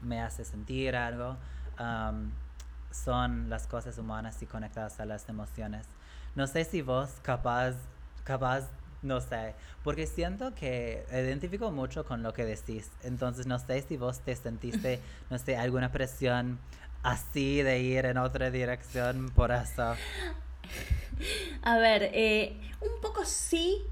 me 0.00 0.20
hace 0.20 0.44
sentir 0.44 0.96
algo, 0.96 1.36
son 2.90 3.50
las 3.50 3.66
cosas 3.66 3.98
humanas 3.98 4.42
y 4.42 4.46
conectadas 4.46 5.00
a 5.00 5.04
las 5.04 5.28
emociones. 5.28 5.86
No 6.34 6.46
sé 6.46 6.64
si 6.64 6.82
vos 6.82 7.10
capaz, 7.22 7.74
capaz, 8.24 8.64
no 9.02 9.20
sé, 9.20 9.54
porque 9.84 10.06
siento 10.06 10.54
que 10.54 11.04
identifico 11.12 11.70
mucho 11.70 12.04
con 12.04 12.22
lo 12.22 12.32
que 12.32 12.44
decís, 12.44 12.90
entonces 13.02 13.46
no 13.46 13.58
sé 13.58 13.82
si 13.82 13.96
vos 13.96 14.20
te 14.20 14.34
sentiste, 14.34 15.00
no 15.30 15.38
sé, 15.38 15.56
alguna 15.56 15.92
presión 15.92 16.58
así 17.02 17.62
de 17.62 17.80
ir 17.80 18.04
en 18.06 18.18
otra 18.18 18.50
dirección 18.50 19.30
por 19.34 19.50
eso. 19.50 19.94
A 21.62 21.78
ver, 21.78 22.10
eh, 22.12 22.56
un 22.80 23.00
poco 23.00 23.24
sí. 23.24 23.82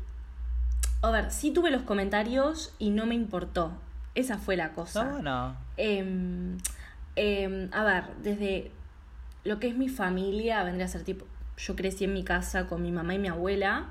A 1.03 1.11
ver, 1.11 1.31
sí 1.31 1.51
tuve 1.53 1.71
los 1.71 1.83
comentarios 1.83 2.75
y 2.79 2.91
no 2.91 3.07
me 3.07 3.15
importó. 3.15 3.73
Esa 4.15 4.39
fue 4.39 4.57
la 4.57 4.73
cosa. 4.73 5.05
No, 5.05 5.23
no. 5.23 5.57
Em, 5.77 6.59
em, 7.17 7.69
a 7.73 7.85
ver, 7.85 8.05
desde 8.23 8.73
lo 9.45 9.61
que 9.61 9.69
es 9.69 9.77
mi 9.77 9.89
familia, 9.89 10.63
vendría 10.65 10.87
a 10.87 10.89
ser 10.89 11.05
tipo, 11.05 11.27
yo 11.59 11.77
crecí 11.77 12.05
en 12.05 12.13
mi 12.13 12.25
casa 12.25 12.67
con 12.67 12.83
mi 12.83 12.93
mamá 12.93 13.15
y 13.15 13.19
mi 13.19 13.29
abuela. 13.29 13.87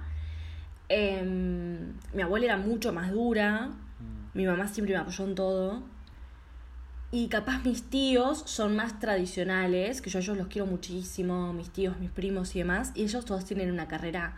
Em, 0.90 1.94
mi 2.14 2.22
abuela 2.22 2.46
era 2.46 2.58
mucho 2.58 2.94
más 2.94 3.12
dura, 3.12 3.68
mm. 3.68 4.38
mi 4.38 4.46
mamá 4.46 4.68
siempre 4.68 4.94
me 4.94 5.02
apoyó 5.02 5.26
en 5.26 5.36
todo. 5.36 5.84
Y 7.12 7.28
capaz 7.30 7.64
mis 7.64 7.84
tíos 7.84 8.44
son 8.46 8.76
más 8.76 9.00
tradicionales, 9.00 10.02
que 10.02 10.10
yo 10.10 10.20
a 10.20 10.22
ellos 10.22 10.38
los 10.38 10.48
quiero 10.48 10.66
muchísimo, 10.66 11.54
mis 11.54 11.70
tíos, 11.70 11.98
mis 12.00 12.12
primos 12.12 12.56
y 12.56 12.60
demás, 12.60 12.92
y 12.96 13.04
ellos 13.04 13.26
todos 13.26 13.46
tienen 13.46 13.72
una 13.72 13.88
carrera 13.88 14.36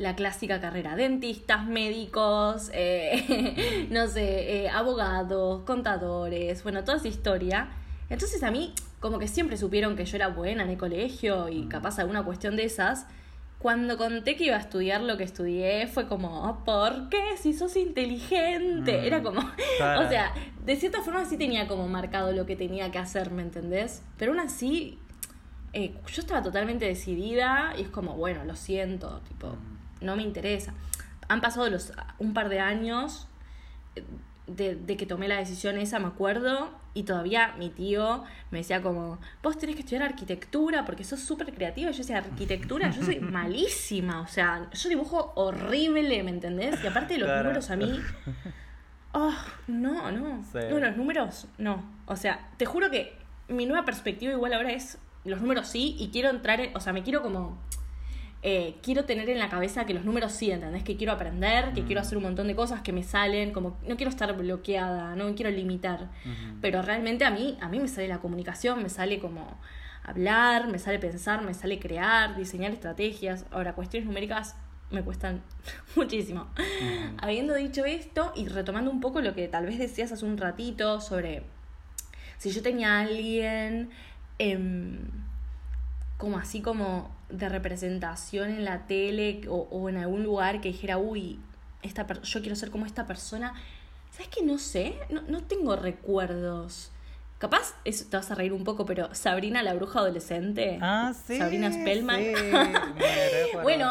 la 0.00 0.16
clásica 0.16 0.62
carrera, 0.62 0.96
dentistas, 0.96 1.66
médicos, 1.66 2.70
eh, 2.72 3.86
no 3.90 4.08
sé, 4.08 4.64
eh, 4.64 4.70
abogados, 4.70 5.62
contadores, 5.66 6.62
bueno, 6.62 6.84
toda 6.84 6.96
esa 6.96 7.08
historia. 7.08 7.68
Entonces 8.08 8.42
a 8.42 8.50
mí 8.50 8.74
como 8.98 9.18
que 9.18 9.28
siempre 9.28 9.58
supieron 9.58 9.96
que 9.96 10.06
yo 10.06 10.16
era 10.16 10.28
buena 10.28 10.62
en 10.62 10.70
el 10.70 10.78
colegio 10.78 11.50
y 11.50 11.62
mm. 11.62 11.68
capaz 11.68 11.98
alguna 11.98 12.24
cuestión 12.24 12.56
de 12.56 12.64
esas. 12.64 13.06
Cuando 13.60 13.96
conté 13.96 14.36
que 14.36 14.44
iba 14.44 14.56
a 14.56 14.60
estudiar 14.60 15.02
lo 15.02 15.16
que 15.16 15.24
estudié, 15.24 15.86
fue 15.86 16.08
como, 16.08 16.64
¿por 16.64 17.08
qué? 17.10 17.36
Si 17.36 17.52
sos 17.52 17.76
inteligente. 17.76 19.06
Era 19.06 19.20
mm. 19.20 19.22
como, 19.22 19.40
o 19.40 20.08
sea, 20.08 20.32
de 20.64 20.76
cierta 20.76 21.02
forma 21.02 21.24
sí 21.26 21.36
tenía 21.36 21.68
como 21.68 21.86
marcado 21.86 22.32
lo 22.32 22.46
que 22.46 22.56
tenía 22.56 22.90
que 22.90 22.98
hacer, 22.98 23.30
¿me 23.30 23.42
entendés? 23.42 24.02
Pero 24.16 24.32
aún 24.32 24.40
así, 24.40 24.98
eh, 25.74 25.94
yo 26.06 26.22
estaba 26.22 26.42
totalmente 26.42 26.86
decidida 26.86 27.74
y 27.78 27.82
es 27.82 27.88
como, 27.88 28.16
bueno, 28.16 28.44
lo 28.44 28.56
siento, 28.56 29.20
tipo, 29.28 29.48
mm 29.48 29.80
no 30.00 30.16
me 30.16 30.22
interesa. 30.22 30.74
Han 31.28 31.40
pasado 31.40 31.68
los, 31.70 31.92
un 32.18 32.34
par 32.34 32.48
de 32.48 32.60
años 32.60 33.28
eh, 34.58 34.78
de, 34.80 34.96
que 34.96 35.06
tomé 35.06 35.28
la 35.28 35.36
decisión 35.36 35.78
esa, 35.78 35.98
me 35.98 36.06
acuerdo, 36.06 36.70
y 36.94 37.04
todavía 37.04 37.54
mi 37.58 37.70
tío 37.70 38.24
me 38.50 38.58
decía 38.58 38.82
como, 38.82 39.18
vos 39.42 39.58
tenés 39.58 39.76
que 39.76 39.82
estudiar 39.82 40.02
arquitectura 40.02 40.84
porque 40.84 41.04
sos 41.04 41.20
súper 41.20 41.52
creativa. 41.52 41.90
Yo 41.90 41.98
decía, 41.98 42.18
arquitectura, 42.18 42.90
yo 42.90 43.02
soy 43.02 43.20
malísima, 43.20 44.20
o 44.20 44.26
sea, 44.26 44.68
yo 44.72 44.88
dibujo 44.88 45.32
horrible, 45.36 46.22
¿me 46.22 46.30
entendés? 46.30 46.82
Y 46.82 46.86
aparte 46.86 47.14
de 47.14 47.20
los 47.20 47.28
números 47.28 47.70
a 47.70 47.76
mí... 47.76 48.00
Oh, 49.12 49.34
no, 49.66 50.12
no. 50.12 50.44
No, 50.54 50.78
los 50.78 50.96
números, 50.96 51.48
no. 51.58 51.84
O 52.06 52.14
sea, 52.14 52.48
te 52.56 52.64
juro 52.64 52.90
que 52.90 53.18
mi 53.48 53.66
nueva 53.66 53.84
perspectiva 53.84 54.32
igual 54.32 54.52
ahora 54.52 54.72
es 54.72 54.98
los 55.24 55.40
números 55.40 55.68
sí 55.68 55.96
y 55.98 56.10
quiero 56.10 56.30
entrar, 56.30 56.60
en, 56.60 56.76
o 56.76 56.80
sea, 56.80 56.92
me 56.92 57.02
quiero 57.02 57.22
como 57.22 57.58
eh, 58.42 58.76
quiero 58.82 59.04
tener 59.04 59.28
en 59.28 59.38
la 59.38 59.50
cabeza 59.50 59.84
que 59.84 59.92
los 59.92 60.04
números 60.04 60.32
sí, 60.32 60.50
¿entendés? 60.50 60.82
Que 60.82 60.96
quiero 60.96 61.12
aprender, 61.12 61.72
que 61.74 61.84
quiero 61.84 62.00
mm. 62.00 62.04
hacer 62.04 62.16
un 62.16 62.24
montón 62.24 62.46
de 62.46 62.56
cosas 62.56 62.80
que 62.80 62.92
me 62.92 63.02
salen, 63.02 63.52
como 63.52 63.76
no 63.86 63.96
quiero 63.96 64.08
estar 64.08 64.34
bloqueada, 64.34 65.14
no 65.14 65.26
me 65.26 65.34
quiero 65.34 65.50
limitar. 65.50 66.08
Pero 66.62 66.80
realmente 66.80 67.24
a 67.24 67.30
mí, 67.30 67.58
a 67.60 67.68
mí 67.68 67.80
me 67.80 67.88
sale 67.88 68.08
la 68.08 68.18
comunicación, 68.18 68.82
me 68.82 68.88
sale 68.88 69.18
como 69.18 69.58
hablar, 70.04 70.68
me 70.68 70.78
sale 70.78 70.98
pensar, 70.98 71.42
me 71.42 71.52
sale 71.52 71.78
crear, 71.78 72.34
diseñar 72.34 72.72
estrategias. 72.72 73.44
Ahora, 73.50 73.74
cuestiones 73.74 74.06
numéricas 74.06 74.56
me 74.90 75.02
cuestan 75.02 75.42
muchísimo. 75.96 76.46
Habiendo 77.18 77.54
dicho 77.54 77.84
esto 77.84 78.32
y 78.34 78.48
retomando 78.48 78.90
un 78.90 79.00
poco 79.00 79.20
lo 79.20 79.34
que 79.34 79.48
tal 79.48 79.66
vez 79.66 79.78
decías 79.78 80.12
hace 80.12 80.24
un 80.24 80.38
ratito 80.38 81.00
sobre 81.02 81.42
si 82.38 82.50
yo 82.50 82.62
tenía 82.62 82.96
a 82.96 83.00
alguien 83.00 83.90
em, 84.38 84.98
como 86.16 86.38
así 86.38 86.62
como 86.62 87.10
de 87.30 87.48
representación 87.48 88.50
en 88.50 88.64
la 88.64 88.86
tele 88.86 89.42
o, 89.48 89.88
en 89.88 89.96
algún 89.96 90.22
lugar 90.22 90.60
que 90.60 90.68
dijera, 90.68 90.98
uy, 90.98 91.38
esta 91.82 92.06
yo 92.22 92.40
quiero 92.40 92.56
ser 92.56 92.70
como 92.70 92.86
esta 92.86 93.06
persona. 93.06 93.54
¿Sabes 94.10 94.28
que 94.28 94.42
no 94.42 94.58
sé? 94.58 94.96
No, 95.08 95.22
no 95.22 95.42
tengo 95.42 95.76
recuerdos. 95.76 96.90
Capaz, 97.38 97.74
eso 97.86 98.04
te 98.10 98.18
vas 98.18 98.30
a 98.30 98.34
reír 98.34 98.52
un 98.52 98.64
poco, 98.64 98.84
pero 98.84 99.14
Sabrina 99.14 99.62
la 99.62 99.72
bruja 99.72 100.00
adolescente. 100.00 100.78
Ah, 100.82 101.14
sí. 101.26 101.38
Sabrina 101.38 101.72
Spellman. 101.72 102.22
bueno, 103.62 103.90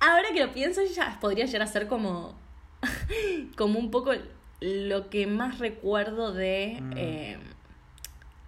ahora 0.00 0.28
que 0.34 0.44
lo 0.44 0.52
pienso, 0.52 0.80
ya 0.82 1.16
podría 1.20 1.46
llegar 1.46 1.62
a 1.62 1.66
ser 1.68 1.86
como. 1.86 2.36
como 3.56 3.78
un 3.78 3.92
poco 3.92 4.12
lo 4.60 5.10
que 5.10 5.28
más 5.28 5.60
recuerdo 5.60 6.32
de. 6.32 6.78
Mm. 6.80 6.92
Eh, 6.96 7.38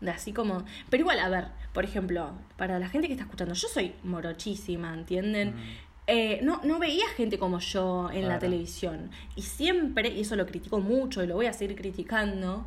de 0.00 0.10
así 0.10 0.32
como. 0.32 0.64
Pero 0.88 1.02
igual, 1.02 1.20
a 1.20 1.28
ver, 1.28 1.44
por 1.72 1.84
ejemplo, 1.84 2.32
para 2.56 2.78
la 2.78 2.88
gente 2.88 3.06
que 3.06 3.14
está 3.14 3.24
escuchando, 3.24 3.54
yo 3.54 3.68
soy 3.68 3.94
morochísima, 4.02 4.92
¿entienden? 4.92 5.50
Mm. 5.50 5.90
Eh, 6.06 6.40
no, 6.42 6.60
no 6.64 6.78
veía 6.78 7.08
gente 7.16 7.38
como 7.38 7.60
yo 7.60 8.10
en 8.12 8.28
la 8.28 8.38
televisión. 8.38 9.10
Y 9.36 9.42
siempre, 9.42 10.08
y 10.08 10.22
eso 10.22 10.34
lo 10.34 10.46
critico 10.46 10.80
mucho 10.80 11.22
y 11.22 11.26
lo 11.26 11.36
voy 11.36 11.46
a 11.46 11.52
seguir 11.52 11.76
criticando, 11.76 12.66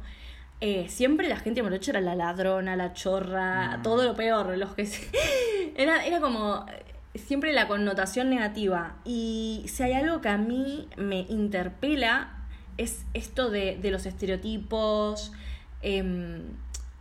eh, 0.62 0.88
siempre 0.88 1.28
la 1.28 1.36
gente 1.36 1.62
morocha 1.62 1.92
era 1.92 2.00
la 2.00 2.16
ladrona, 2.16 2.78
la 2.78 2.94
chorra, 2.94 3.82
todo 3.84 4.06
lo 4.06 4.16
peor, 4.16 4.58
los 4.58 4.74
que 4.76 4.88
era, 5.76 6.06
era 6.06 6.22
como 6.22 6.66
siempre 7.16 7.52
la 7.52 7.68
connotación 7.68 8.30
negativa. 8.30 8.96
Y 9.04 9.66
si 9.68 9.84
hay 9.84 9.92
algo 9.92 10.22
que 10.22 10.30
a 10.30 10.38
mí 10.38 10.88
me 10.96 11.26
interpela, 11.28 12.46
es 12.78 13.06
esto 13.14 13.50
de, 13.50 13.78
los 13.84 14.06
estereotipos, 14.06 15.34
em, 15.82 16.44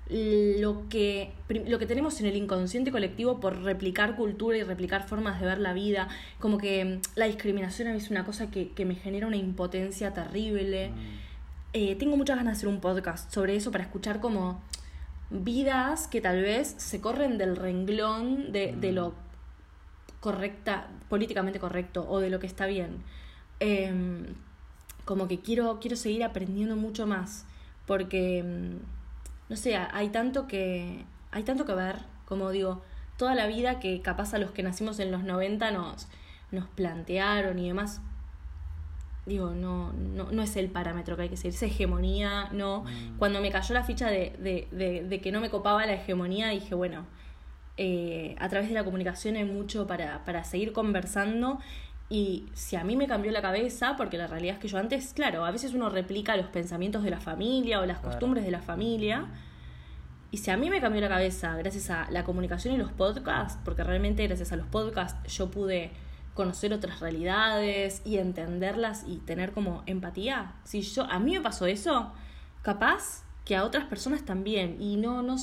lo, 0.08 0.88
que, 0.88 1.32
lo 1.66 1.78
que 1.78 1.86
tenemos 1.86 2.20
en 2.20 2.26
el 2.26 2.36
inconsciente 2.36 2.90
colectivo 2.90 3.40
por 3.40 3.62
replicar 3.62 4.16
cultura 4.16 4.56
y 4.56 4.62
replicar 4.62 5.06
formas 5.06 5.40
de 5.40 5.46
ver 5.46 5.58
la 5.58 5.72
vida. 5.72 6.08
Como 6.38 6.58
que 6.58 6.80
em, 6.80 7.00
la 7.14 7.26
discriminación 7.26 7.88
a 7.88 7.92
mí 7.92 7.98
es 7.98 8.10
una 8.10 8.24
cosa 8.24 8.50
que, 8.50 8.72
me 8.84 8.94
genera 8.94 9.26
una 9.26 9.36
impotencia 9.36 10.12
terrible. 10.12 10.90
Mm. 10.90 10.94
Eh, 11.74 11.96
tengo 11.96 12.16
muchas 12.16 12.36
ganas 12.36 12.54
de 12.54 12.58
hacer 12.58 12.68
un 12.68 12.80
podcast 12.80 13.32
sobre 13.32 13.56
eso 13.56 13.70
para 13.70 13.84
escuchar 13.84 14.20
como 14.20 14.62
vidas 15.30 16.08
que 16.08 16.20
tal 16.20 16.42
vez 16.42 16.74
se 16.76 17.00
corren 17.00 17.38
del 17.38 17.56
renglón 17.56 18.52
de, 18.52 18.74
de 18.76 18.92
lo 18.92 19.14
correcta, 20.20 20.88
políticamente 21.08 21.58
correcto 21.58 22.06
o 22.08 22.20
de 22.20 22.30
lo 22.30 22.38
que 22.38 22.46
está 22.46 22.66
bien. 22.66 23.02
Em, 23.60 24.34
como 25.04 25.26
que 25.28 25.40
quiero, 25.40 25.78
quiero 25.80 25.96
seguir 25.96 26.22
aprendiendo 26.24 26.76
mucho 26.76 27.06
más 27.06 27.44
porque, 27.86 28.44
no 29.48 29.56
sé, 29.56 29.76
hay 29.76 30.08
tanto 30.08 30.46
que, 30.46 31.04
hay 31.30 31.42
tanto 31.42 31.64
que 31.64 31.74
ver, 31.74 31.96
como 32.26 32.50
digo, 32.50 32.82
toda 33.16 33.34
la 33.34 33.46
vida 33.46 33.80
que 33.80 34.00
capaz 34.00 34.34
a 34.34 34.38
los 34.38 34.50
que 34.50 34.62
nacimos 34.62 34.98
en 34.98 35.10
los 35.10 35.22
90 35.24 35.70
nos, 35.70 36.08
nos 36.50 36.66
plantearon 36.68 37.58
y 37.58 37.68
demás 37.68 38.00
digo, 39.26 39.50
no, 39.50 39.92
no, 39.92 40.32
no 40.32 40.42
es 40.42 40.56
el 40.56 40.68
parámetro 40.68 41.16
que 41.16 41.22
hay 41.22 41.28
que 41.28 41.36
seguir, 41.36 41.54
es 41.54 41.62
hegemonía, 41.62 42.48
no. 42.52 42.82
Mm. 42.82 43.18
Cuando 43.18 43.40
me 43.40 43.50
cayó 43.50 43.74
la 43.74 43.84
ficha 43.84 44.08
de, 44.08 44.34
de, 44.38 44.68
de, 44.72 45.04
de, 45.04 45.20
que 45.20 45.30
no 45.30 45.40
me 45.40 45.50
copaba 45.50 45.86
la 45.86 45.94
hegemonía, 45.94 46.48
dije, 46.48 46.74
bueno, 46.74 47.06
eh, 47.76 48.34
a 48.38 48.48
través 48.48 48.68
de 48.68 48.74
la 48.74 48.84
comunicación 48.84 49.36
hay 49.36 49.44
mucho 49.44 49.86
para, 49.86 50.24
para 50.24 50.44
seguir 50.44 50.72
conversando. 50.72 51.58
Y 52.12 52.44
si 52.52 52.76
a 52.76 52.84
mí 52.84 52.94
me 52.94 53.06
cambió 53.06 53.32
la 53.32 53.40
cabeza, 53.40 53.96
porque 53.96 54.18
la 54.18 54.26
realidad 54.26 54.56
es 54.56 54.60
que 54.60 54.68
yo 54.68 54.76
antes, 54.76 55.14
claro, 55.14 55.46
a 55.46 55.50
veces 55.50 55.72
uno 55.72 55.88
replica 55.88 56.36
los 56.36 56.44
pensamientos 56.48 57.04
de 57.04 57.08
la 57.08 57.20
familia 57.20 57.80
o 57.80 57.86
las 57.86 58.00
costumbres 58.00 58.44
de 58.44 58.50
la 58.50 58.60
familia. 58.60 59.28
Y 60.30 60.36
si 60.36 60.50
a 60.50 60.58
mí 60.58 60.68
me 60.68 60.78
cambió 60.82 61.00
la 61.00 61.08
cabeza 61.08 61.56
gracias 61.56 61.88
a 61.88 62.10
la 62.10 62.22
comunicación 62.22 62.74
y 62.74 62.76
los 62.76 62.92
podcasts, 62.92 63.58
porque 63.64 63.82
realmente 63.82 64.26
gracias 64.26 64.52
a 64.52 64.56
los 64.56 64.66
podcasts 64.66 65.34
yo 65.34 65.50
pude 65.50 65.90
conocer 66.34 66.74
otras 66.74 67.00
realidades 67.00 68.02
y 68.04 68.18
entenderlas 68.18 69.04
y 69.06 69.16
tener 69.20 69.52
como 69.52 69.82
empatía. 69.86 70.52
Si 70.64 70.82
yo, 70.82 71.04
a 71.04 71.18
mí 71.18 71.32
me 71.32 71.40
pasó 71.40 71.64
eso, 71.64 72.12
capaz 72.60 73.24
que 73.46 73.56
a 73.56 73.64
otras 73.64 73.86
personas 73.86 74.22
también. 74.26 74.76
Y 74.82 74.98
no, 74.98 75.22
no 75.22 75.36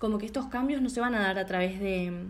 como 0.00 0.18
que 0.18 0.26
estos 0.26 0.46
cambios 0.46 0.82
no 0.82 0.88
se 0.88 1.00
van 1.00 1.14
a 1.14 1.20
dar 1.20 1.38
a 1.38 1.46
través 1.46 1.78
de, 1.78 2.26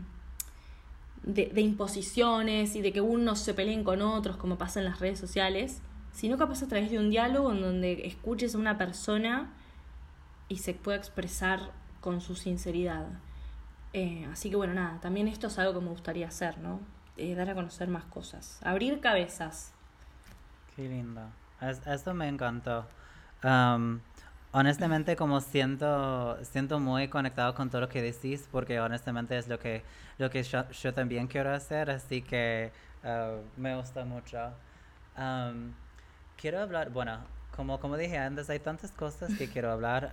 de, 1.25 1.61
imposiciones 1.61 2.77
y 2.77 2.83
de 2.83 2.93
que 2.93 3.01
unos 3.01 3.41
se 3.41 3.55
peleen 3.55 3.85
con 3.85 4.03
otros, 4.03 4.37
como 4.37 4.59
pasa 4.59 4.81
en 4.81 4.87
las 4.87 5.01
redes 5.01 5.19
sociales, 5.19 5.81
sino 6.13 6.39
capaz 6.39 6.63
a 6.63 6.69
través 6.69 6.91
de 6.91 6.99
un 6.99 7.11
diálogo 7.11 7.53
en 7.53 7.61
donde 7.61 8.07
escuches 8.07 8.55
a 8.55 8.59
una 8.59 8.79
persona 8.79 9.53
y 10.49 10.59
se 10.59 10.75
pueda 10.75 10.99
expresar 10.99 11.73
con 12.01 12.21
su 12.21 12.37
sinceridad. 12.37 13.07
Eh, 13.93 14.29
así 14.31 14.51
que 14.51 14.57
bueno, 14.57 14.75
nada, 14.75 15.01
también 15.01 15.29
esto 15.29 15.47
es 15.47 15.59
algo 15.59 15.73
que 15.73 15.85
me 15.85 15.91
gustaría 15.91 16.29
hacer, 16.29 16.59
¿no? 16.59 16.81
Eh, 17.17 17.35
dar 17.35 17.49
a 17.51 17.55
conocer 17.55 17.89
más 17.89 18.05
cosas, 18.05 18.61
abrir 18.63 19.01
cabezas. 19.01 19.73
Qué 20.77 20.89
lindo. 20.89 21.23
eso 21.61 22.15
me 22.15 22.29
encantó. 22.29 22.87
Honestamente, 24.55 25.17
como 25.17 25.41
siento, 25.41 26.39
siento 26.45 26.79
muy 26.79 27.09
conectado 27.09 27.55
con 27.55 27.71
todo 27.71 27.83
lo 27.83 27.89
que 27.89 28.01
decís, 28.01 28.49
porque 28.51 28.79
honestamente 28.81 29.37
es 29.37 29.49
lo 29.49 29.59
que, 29.59 29.83
lo 30.17 30.31
que 30.31 30.45
yo, 30.45 30.95
también 30.95 31.27
quiero 31.27 31.53
hacer, 31.53 31.91
así 31.91 32.23
que 32.23 32.71
uh, 33.03 33.61
me 33.61 33.77
gusta 33.77 34.05
mucho. 34.05 34.53
quiero 36.37 36.61
hablar, 36.61 36.91
bueno, 36.91 37.19
como, 37.57 37.81
como 37.81 37.97
dije 37.97 38.17
antes, 38.17 38.49
hay 38.49 38.61
tantas 38.61 38.93
cosas 38.93 39.35
que 39.37 39.49
quiero 39.49 39.73
hablar, 39.73 40.13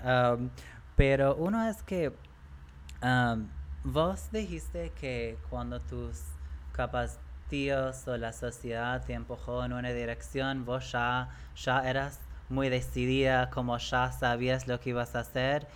pero 0.95 1.35
uno 1.35 1.63
es 1.69 1.83
que 1.83 2.11
vos 3.83 4.31
dijiste 4.31 4.91
que 4.99 5.37
cuando 5.51 5.79
tus 5.81 6.19
capaz 6.71 7.19
tíos 7.47 8.07
o 8.07 8.17
la 8.17 8.33
sociedad 8.33 9.05
te 9.05 9.13
empujó 9.13 9.63
en 9.63 9.73
una 9.73 9.89
dirección, 9.89 10.65
vos 10.65 10.91
ya, 10.91 11.29
ya 11.55 11.87
eras 11.87 12.19
muy 12.51 12.69
decidida, 12.69 13.49
como 13.49 13.77
ya 13.77 14.11
sabías 14.11 14.67
lo 14.67 14.79
que 14.79 14.91
ibas 14.91 15.15
a 15.15 15.21
hacer. 15.21 15.67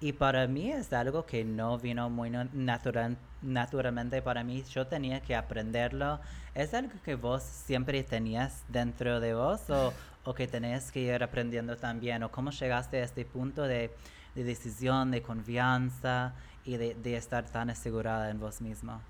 Y 0.00 0.12
para 0.12 0.46
mí 0.46 0.70
es 0.70 0.92
algo 0.92 1.24
que 1.24 1.44
no 1.44 1.78
vino 1.78 2.10
muy 2.10 2.30
natural, 2.30 3.16
naturalmente 3.40 4.20
para 4.20 4.44
mí. 4.44 4.62
Yo 4.70 4.86
tenía 4.86 5.20
que 5.22 5.34
aprenderlo. 5.34 6.20
¿Es 6.54 6.74
algo 6.74 6.92
que 7.02 7.14
vos 7.14 7.42
siempre 7.42 8.02
tenías 8.02 8.64
dentro 8.68 9.20
de 9.20 9.32
vos 9.34 9.70
o, 9.70 9.94
o 10.24 10.34
que 10.34 10.46
tenés 10.46 10.92
que 10.92 11.00
ir 11.00 11.22
aprendiendo 11.22 11.76
también? 11.76 12.22
¿O 12.24 12.30
cómo 12.30 12.50
llegaste 12.50 13.00
a 13.00 13.04
este 13.04 13.24
punto 13.24 13.62
de, 13.62 13.90
de 14.34 14.44
decisión, 14.44 15.10
de 15.10 15.22
confianza 15.22 16.34
y 16.64 16.76
de, 16.76 16.94
de 16.94 17.16
estar 17.16 17.46
tan 17.46 17.70
asegurada 17.70 18.28
en 18.28 18.38
vos 18.38 18.60
mismo? 18.60 19.00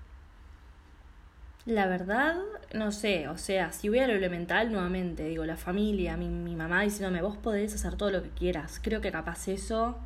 La 1.67 1.85
verdad, 1.85 2.37
no 2.73 2.93
sé, 2.93 3.27
o 3.27 3.37
sea, 3.37 3.73
si 3.73 3.89
voy 3.89 3.99
a 3.99 4.07
lo 4.07 4.13
elemental 4.13 4.71
nuevamente, 4.71 5.25
digo, 5.25 5.45
la 5.45 5.57
familia, 5.57 6.15
mi, 6.15 6.29
mi 6.29 6.55
mamá 6.55 6.83
diciéndome, 6.83 7.21
vos 7.21 7.35
podés 7.35 7.75
hacer 7.75 7.95
todo 7.95 8.09
lo 8.09 8.23
que 8.23 8.29
quieras. 8.29 8.79
Creo 8.81 9.01
que 9.01 9.11
capaz 9.11 9.49
eso 9.49 9.99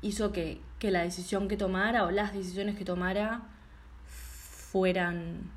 hizo 0.00 0.30
que, 0.30 0.60
que 0.78 0.92
la 0.92 1.02
decisión 1.02 1.48
que 1.48 1.56
tomara 1.56 2.04
o 2.04 2.12
las 2.12 2.32
decisiones 2.32 2.76
que 2.76 2.84
tomara 2.84 3.42
fueran, 4.04 5.50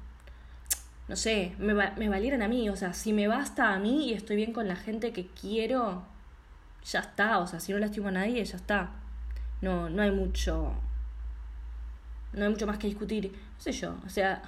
no 1.08 1.16
sé, 1.16 1.54
me, 1.60 1.76
me 1.76 2.10
valieran 2.10 2.42
a 2.42 2.48
mí. 2.48 2.68
O 2.68 2.76
sea, 2.76 2.94
si 2.94 3.14
me 3.14 3.28
basta 3.28 3.76
a 3.76 3.78
mí 3.78 4.10
y 4.10 4.14
estoy 4.14 4.36
bien 4.36 4.52
con 4.52 4.68
la 4.68 4.76
gente 4.78 5.14
que 5.14 5.28
quiero, 5.28 6.06
ya 6.84 7.02
está. 7.02 7.38
O 7.38 7.46
sea, 7.46 7.60
si 7.60 7.72
no 7.72 7.78
lastimo 7.78 8.08
a 8.08 8.12
nadie, 8.12 8.44
ya 8.44 8.58
está. 8.58 8.90
No, 9.62 9.92
no 9.92 10.02
hay 10.02 10.10
mucho. 10.10 10.74
No 12.34 12.46
hay 12.46 12.50
mucho 12.50 12.66
más 12.66 12.80
que 12.80 12.88
discutir. 12.88 13.32
No 13.32 13.62
sé 13.62 13.74
yo. 13.74 13.96
O 14.06 14.10
sea, 14.10 14.42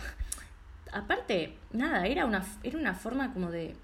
aparte, 0.91 1.57
nada, 1.71 2.05
era 2.05 2.25
una, 2.25 2.45
era 2.63 2.77
una 2.77 2.93
forma 2.93 3.33
como 3.33 3.51
de 3.51 3.75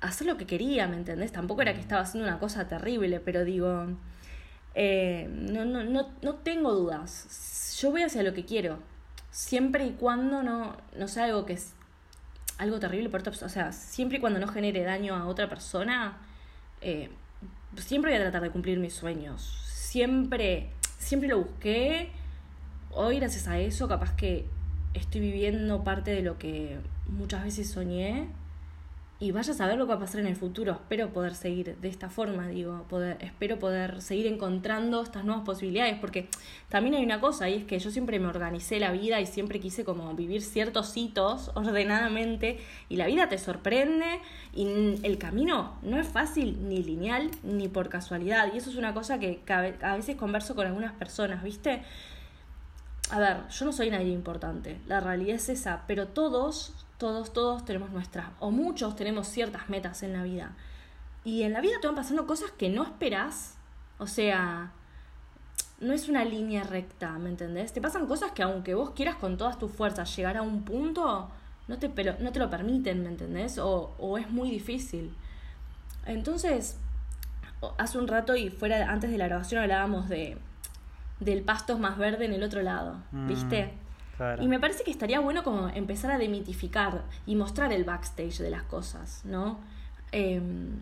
hacer 0.00 0.26
lo 0.26 0.36
que 0.36 0.46
quería, 0.46 0.86
¿me 0.86 0.96
entendés? 0.96 1.32
Tampoco 1.32 1.62
era 1.62 1.74
que 1.74 1.80
estaba 1.80 2.02
haciendo 2.02 2.28
una 2.28 2.38
cosa 2.38 2.68
terrible, 2.68 3.20
pero 3.20 3.44
digo, 3.44 3.86
eh, 4.74 5.28
no, 5.30 5.64
no, 5.64 5.84
no, 5.84 6.10
no 6.22 6.34
tengo 6.36 6.72
dudas. 6.72 7.76
Yo 7.80 7.90
voy 7.90 8.02
hacia 8.02 8.22
lo 8.22 8.34
que 8.34 8.44
quiero, 8.44 8.78
siempre 9.30 9.86
y 9.86 9.92
cuando 9.92 10.42
no, 10.42 10.76
no 10.96 11.08
sea 11.08 11.24
algo 11.24 11.46
que 11.46 11.54
es 11.54 11.74
algo 12.58 12.78
terrible, 12.80 13.10
por 13.10 13.26
o 13.28 13.48
sea, 13.48 13.72
siempre 13.72 14.18
y 14.18 14.20
cuando 14.20 14.38
no 14.38 14.48
genere 14.48 14.82
daño 14.82 15.14
a 15.14 15.26
otra 15.26 15.48
persona, 15.48 16.18
eh, 16.80 17.10
siempre 17.76 18.12
voy 18.12 18.18
a 18.18 18.22
tratar 18.22 18.42
de 18.42 18.50
cumplir 18.50 18.78
mis 18.78 18.94
sueños. 18.94 19.62
Siempre, 19.66 20.70
siempre 20.98 21.28
lo 21.28 21.38
busqué. 21.38 22.10
Hoy, 22.92 23.18
gracias 23.18 23.46
a 23.46 23.58
eso, 23.58 23.88
capaz 23.88 24.14
que 24.16 24.46
estoy 24.96 25.20
viviendo 25.20 25.84
parte 25.84 26.10
de 26.10 26.22
lo 26.22 26.38
que 26.38 26.78
muchas 27.08 27.44
veces 27.44 27.70
soñé 27.70 28.28
y 29.18 29.32
vaya 29.32 29.52
a 29.52 29.56
saber 29.56 29.78
lo 29.78 29.86
que 29.86 29.90
va 29.90 29.96
a 29.96 30.00
pasar 30.00 30.20
en 30.20 30.26
el 30.26 30.36
futuro. 30.36 30.72
Espero 30.72 31.10
poder 31.10 31.34
seguir 31.34 31.76
de 31.76 31.88
esta 31.88 32.10
forma, 32.10 32.48
digo, 32.48 32.84
poder, 32.88 33.16
espero 33.20 33.58
poder 33.58 34.02
seguir 34.02 34.26
encontrando 34.26 35.02
estas 35.02 35.24
nuevas 35.24 35.44
posibilidades, 35.44 35.98
porque 35.98 36.28
también 36.68 36.96
hay 36.96 37.04
una 37.04 37.18
cosa, 37.18 37.48
y 37.48 37.54
es 37.54 37.64
que 37.64 37.78
yo 37.78 37.90
siempre 37.90 38.18
me 38.18 38.26
organicé 38.26 38.78
la 38.78 38.92
vida 38.92 39.18
y 39.20 39.26
siempre 39.26 39.58
quise 39.58 39.84
como 39.84 40.12
vivir 40.14 40.42
ciertos 40.42 40.94
hitos 40.96 41.50
ordenadamente, 41.54 42.58
y 42.90 42.96
la 42.96 43.06
vida 43.06 43.28
te 43.30 43.38
sorprende, 43.38 44.20
y 44.54 44.96
el 45.02 45.16
camino 45.16 45.78
no 45.82 45.98
es 45.98 46.06
fácil, 46.06 46.68
ni 46.68 46.82
lineal, 46.82 47.30
ni 47.42 47.68
por 47.68 47.88
casualidad, 47.88 48.52
y 48.52 48.58
eso 48.58 48.68
es 48.68 48.76
una 48.76 48.92
cosa 48.92 49.18
que 49.18 49.40
a 49.48 49.96
veces 49.96 50.16
converso 50.16 50.54
con 50.54 50.66
algunas 50.66 50.92
personas, 50.92 51.42
¿viste? 51.42 51.82
A 53.10 53.18
ver, 53.18 53.48
yo 53.48 53.64
no 53.64 53.72
soy 53.72 53.90
nadie 53.90 54.12
importante, 54.12 54.80
la 54.86 55.00
realidad 55.00 55.36
es 55.36 55.48
esa, 55.48 55.84
pero 55.86 56.08
todos, 56.08 56.74
todos, 56.98 57.32
todos 57.32 57.64
tenemos 57.64 57.90
nuestras, 57.90 58.28
o 58.40 58.50
muchos 58.50 58.96
tenemos 58.96 59.28
ciertas 59.28 59.68
metas 59.68 60.02
en 60.02 60.12
la 60.12 60.22
vida. 60.22 60.56
Y 61.24 61.42
en 61.42 61.52
la 61.52 61.60
vida 61.60 61.74
te 61.80 61.88
van 61.88 61.96
pasando 61.96 62.26
cosas 62.26 62.50
que 62.52 62.68
no 62.68 62.84
esperas, 62.84 63.56
o 63.98 64.06
sea, 64.06 64.72
no 65.80 65.92
es 65.92 66.08
una 66.08 66.24
línea 66.24 66.62
recta, 66.62 67.18
¿me 67.18 67.28
entendés? 67.28 67.72
Te 67.72 67.80
pasan 67.80 68.06
cosas 68.06 68.32
que 68.32 68.42
aunque 68.42 68.74
vos 68.74 68.90
quieras 68.90 69.16
con 69.16 69.36
todas 69.36 69.58
tus 69.58 69.70
fuerzas 69.72 70.14
llegar 70.16 70.36
a 70.36 70.42
un 70.42 70.62
punto, 70.62 71.28
no 71.68 71.78
te, 71.78 72.38
lo 72.38 72.50
permiten, 72.50 73.02
¿me 73.02 73.08
entendés? 73.08 73.58
O 73.58 74.18
es 74.18 74.30
muy 74.30 74.50
difícil. 74.50 75.14
Entonces, 76.06 76.78
hace 77.78 77.98
un 77.98 78.06
rato 78.06 78.36
y 78.36 78.50
fuera 78.50 78.90
antes 78.90 79.10
de 79.10 79.18
la 79.18 79.26
grabación 79.26 79.62
hablábamos 79.62 80.08
de 80.08 80.38
del 81.20 81.42
pasto 81.42 81.74
es 81.74 81.78
más 81.78 81.98
verde 81.98 82.26
en 82.26 82.32
el 82.32 82.42
otro 82.42 82.62
lado, 82.62 83.02
mm, 83.12 83.28
¿viste? 83.28 83.74
Y 84.40 84.48
me 84.48 84.58
parece 84.58 84.82
que 84.82 84.90
estaría 84.90 85.20
bueno 85.20 85.42
como 85.42 85.68
empezar 85.68 86.10
a 86.10 86.18
demitificar 86.18 87.04
y 87.26 87.36
mostrar 87.36 87.72
el 87.72 87.84
backstage 87.84 88.38
de 88.38 88.50
las 88.50 88.62
cosas, 88.62 89.22
¿no? 89.24 89.60
Em, 90.10 90.78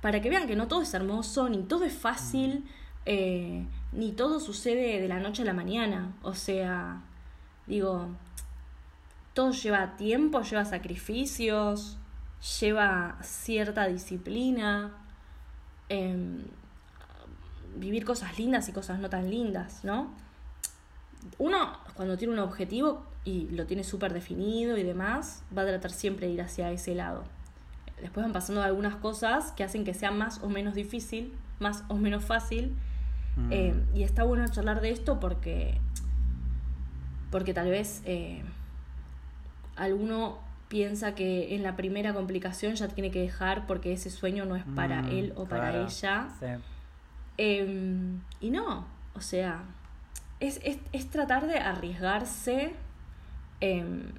para 0.00 0.20
que 0.20 0.28
vean 0.28 0.48
que 0.48 0.56
no 0.56 0.66
todo 0.66 0.82
es 0.82 0.92
hermoso, 0.92 1.48
ni 1.48 1.62
todo 1.62 1.84
es 1.84 1.92
fácil, 1.92 2.64
eh, 3.06 3.64
ni 3.92 4.12
todo 4.12 4.40
sucede 4.40 5.00
de 5.00 5.08
la 5.08 5.20
noche 5.20 5.42
a 5.42 5.44
la 5.44 5.52
mañana. 5.52 6.16
O 6.22 6.34
sea, 6.34 7.02
digo, 7.68 8.08
todo 9.34 9.52
lleva 9.52 9.96
tiempo, 9.96 10.42
lleva 10.42 10.64
sacrificios, 10.64 11.96
lleva 12.60 13.18
cierta 13.22 13.86
disciplina, 13.86 14.92
em, 15.88 16.42
vivir 17.76 18.04
cosas 18.04 18.38
lindas 18.38 18.68
y 18.68 18.72
cosas 18.72 18.98
no 18.98 19.08
tan 19.08 19.30
lindas, 19.30 19.84
¿no? 19.84 20.10
Uno, 21.38 21.78
cuando 21.94 22.16
tiene 22.16 22.32
un 22.32 22.40
objetivo 22.40 23.04
y 23.24 23.48
lo 23.50 23.66
tiene 23.66 23.84
súper 23.84 24.12
definido 24.12 24.76
y 24.76 24.82
demás, 24.82 25.44
va 25.56 25.62
a 25.62 25.66
tratar 25.66 25.92
siempre 25.92 26.26
de 26.26 26.32
ir 26.32 26.42
hacia 26.42 26.70
ese 26.72 26.94
lado. 26.94 27.24
Después 28.00 28.24
van 28.24 28.32
pasando 28.32 28.62
algunas 28.62 28.96
cosas 28.96 29.52
que 29.52 29.62
hacen 29.62 29.84
que 29.84 29.94
sea 29.94 30.10
más 30.10 30.42
o 30.42 30.48
menos 30.48 30.74
difícil, 30.74 31.32
más 31.60 31.84
o 31.88 31.94
menos 31.94 32.24
fácil. 32.24 32.74
Mm. 33.36 33.52
Eh, 33.52 33.74
y 33.94 34.02
está 34.02 34.24
bueno 34.24 34.46
charlar 34.48 34.80
de 34.80 34.90
esto 34.90 35.20
porque, 35.20 35.78
porque 37.30 37.54
tal 37.54 37.70
vez 37.70 38.02
eh, 38.04 38.42
alguno 39.76 40.40
piensa 40.68 41.14
que 41.14 41.54
en 41.54 41.62
la 41.62 41.76
primera 41.76 42.12
complicación 42.12 42.74
ya 42.74 42.88
tiene 42.88 43.10
que 43.10 43.20
dejar 43.20 43.66
porque 43.66 43.92
ese 43.92 44.10
sueño 44.10 44.46
no 44.46 44.56
es 44.56 44.64
para 44.74 45.02
mm, 45.02 45.08
él 45.10 45.32
o 45.36 45.44
para 45.44 45.76
ella. 45.82 46.28
Em, 47.38 48.20
y 48.40 48.50
no, 48.50 48.86
o 49.14 49.20
sea, 49.20 49.64
es, 50.40 50.60
es, 50.92 51.10
tratar 51.10 51.46
de 51.46 51.58
arriesgarse 51.58 52.74
em, 53.60 54.12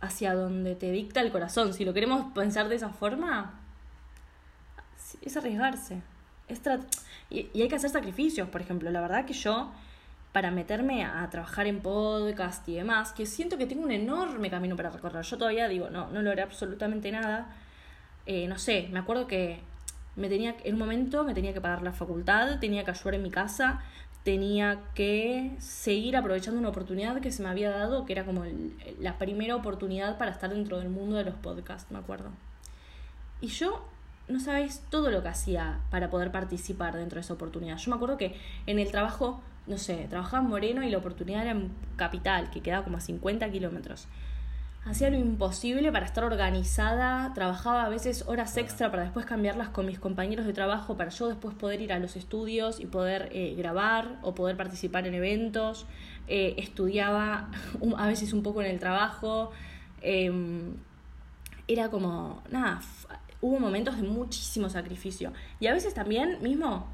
hacia 0.00 0.34
donde 0.34 0.74
te 0.74 0.90
dicta 0.90 1.20
el 1.20 1.32
corazón. 1.32 1.72
Si 1.72 1.84
lo 1.84 1.94
queremos 1.94 2.32
pensar 2.32 2.68
de 2.68 2.76
esa 2.76 2.90
forma, 2.90 3.60
es 5.22 5.36
arriesgarse. 5.36 6.02
Es 6.48 6.60
y, 7.30 7.50
y 7.52 7.62
hay 7.62 7.68
que 7.68 7.76
hacer 7.76 7.90
sacrificios, 7.90 8.48
por 8.48 8.60
ejemplo. 8.60 8.90
La 8.90 9.00
verdad 9.00 9.24
que 9.24 9.34
yo 9.34 9.72
para 10.32 10.50
meterme 10.50 11.04
a 11.04 11.28
trabajar 11.30 11.66
en 11.66 11.80
podcast 11.80 12.68
y 12.68 12.74
demás, 12.74 13.12
que 13.12 13.26
siento 13.26 13.56
que 13.58 13.66
tengo 13.66 13.82
un 13.82 13.92
enorme 13.92 14.50
camino 14.50 14.76
para 14.76 14.90
recorrer. 14.90 15.24
Yo 15.24 15.38
todavía 15.38 15.68
digo, 15.68 15.90
no, 15.90 16.10
no 16.10 16.22
logré 16.22 16.42
absolutamente 16.42 17.10
nada. 17.10 17.56
Eh, 18.26 18.46
no 18.46 18.58
sé, 18.58 18.88
me 18.92 18.98
acuerdo 18.98 19.26
que 19.26 19.60
me 20.18 20.28
tenía, 20.28 20.56
en 20.64 20.74
un 20.74 20.78
momento 20.80 21.24
me 21.24 21.34
tenía 21.34 21.52
que 21.52 21.60
pagar 21.60 21.82
la 21.82 21.92
facultad, 21.92 22.58
tenía 22.58 22.84
que 22.84 22.90
ayudar 22.90 23.14
en 23.14 23.22
mi 23.22 23.30
casa, 23.30 23.80
tenía 24.24 24.80
que 24.94 25.56
seguir 25.58 26.16
aprovechando 26.16 26.60
una 26.60 26.68
oportunidad 26.68 27.20
que 27.20 27.32
se 27.32 27.42
me 27.42 27.48
había 27.48 27.70
dado, 27.70 28.04
que 28.04 28.12
era 28.12 28.24
como 28.24 28.44
la 29.00 29.18
primera 29.18 29.56
oportunidad 29.56 30.18
para 30.18 30.32
estar 30.32 30.50
dentro 30.50 30.78
del 30.78 30.90
mundo 30.90 31.16
de 31.16 31.24
los 31.24 31.34
podcasts, 31.36 31.90
me 31.90 31.98
acuerdo. 31.98 32.30
Y 33.40 33.46
yo 33.46 33.88
no 34.28 34.40
sabéis 34.40 34.82
todo 34.90 35.10
lo 35.10 35.22
que 35.22 35.28
hacía 35.28 35.80
para 35.90 36.10
poder 36.10 36.30
participar 36.30 36.96
dentro 36.96 37.16
de 37.16 37.20
esa 37.22 37.34
oportunidad. 37.34 37.78
Yo 37.78 37.90
me 37.90 37.96
acuerdo 37.96 38.18
que 38.18 38.34
en 38.66 38.78
el 38.78 38.90
trabajo 38.90 39.40
no 39.68 39.76
sé, 39.76 40.06
trabajaba 40.08 40.42
en 40.42 40.48
Moreno 40.48 40.82
y 40.82 40.90
la 40.90 40.98
oportunidad 40.98 41.42
era 41.42 41.50
en 41.52 41.70
Capital, 41.96 42.50
que 42.50 42.62
quedaba 42.62 42.84
como 42.84 42.96
a 42.96 43.00
50 43.00 43.50
kilómetros. 43.50 44.08
Hacía 44.88 45.10
lo 45.10 45.18
imposible 45.18 45.92
para 45.92 46.06
estar 46.06 46.24
organizada, 46.24 47.34
trabajaba 47.34 47.84
a 47.84 47.90
veces 47.90 48.24
horas 48.26 48.56
extra 48.56 48.90
para 48.90 49.02
después 49.02 49.26
cambiarlas 49.26 49.68
con 49.68 49.84
mis 49.84 49.98
compañeros 49.98 50.46
de 50.46 50.54
trabajo, 50.54 50.96
para 50.96 51.10
yo 51.10 51.28
después 51.28 51.54
poder 51.54 51.82
ir 51.82 51.92
a 51.92 51.98
los 51.98 52.16
estudios 52.16 52.80
y 52.80 52.86
poder 52.86 53.28
eh, 53.32 53.54
grabar 53.54 54.18
o 54.22 54.34
poder 54.34 54.56
participar 54.56 55.06
en 55.06 55.12
eventos. 55.12 55.84
Eh, 56.26 56.54
estudiaba 56.56 57.50
a 57.98 58.06
veces 58.06 58.32
un 58.32 58.42
poco 58.42 58.62
en 58.62 58.70
el 58.70 58.78
trabajo. 58.78 59.52
Em, 60.00 60.76
era 61.66 61.90
como, 61.90 62.42
nada, 62.50 62.80
hubo 63.42 63.60
momentos 63.60 64.00
de 64.00 64.04
muchísimo 64.04 64.70
sacrificio. 64.70 65.34
Y 65.60 65.66
a 65.66 65.74
veces 65.74 65.92
también 65.92 66.38
mismo 66.40 66.88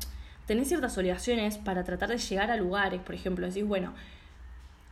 tenés 0.48 0.66
ciertas 0.66 0.98
obligaciones 0.98 1.58
para 1.58 1.84
tratar 1.84 2.08
de 2.08 2.18
llegar 2.18 2.50
a 2.50 2.56
lugares, 2.56 3.00
por 3.02 3.14
ejemplo, 3.14 3.46
decís, 3.46 3.64
bueno, 3.64 3.94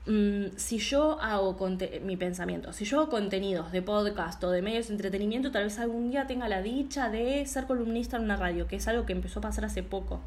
mm, 0.07 0.57
si 0.57 0.79
yo 0.79 1.21
hago 1.21 1.57
mi 2.03 2.17
pensamiento, 2.17 2.73
si 2.73 2.85
yo 2.85 3.01
hago 3.01 3.11
contenidos 3.11 3.73
de 3.73 3.83
podcast 3.83 4.43
o 4.45 4.51
de 4.51 4.62
medios 4.62 4.88
de 4.88 4.95
entretenimiento, 4.95 5.51
tal 5.51 5.65
vez 5.65 5.79
algún 5.79 6.11
día 6.11 6.27
tenga 6.27 6.49
la 6.49 6.62
dicha 6.62 7.09
de 7.09 7.45
ser 7.47 7.67
columnista 7.67 8.17
en 8.17 8.25
una 8.25 8.37
radio, 8.37 8.67
que 8.67 8.77
es 8.77 8.88
algo 8.88 9.07
que 9.07 9.12
empezó 9.12 9.38
a 9.38 9.43
pasar 9.43 9.65
hace 9.65 9.83
poco. 9.83 10.21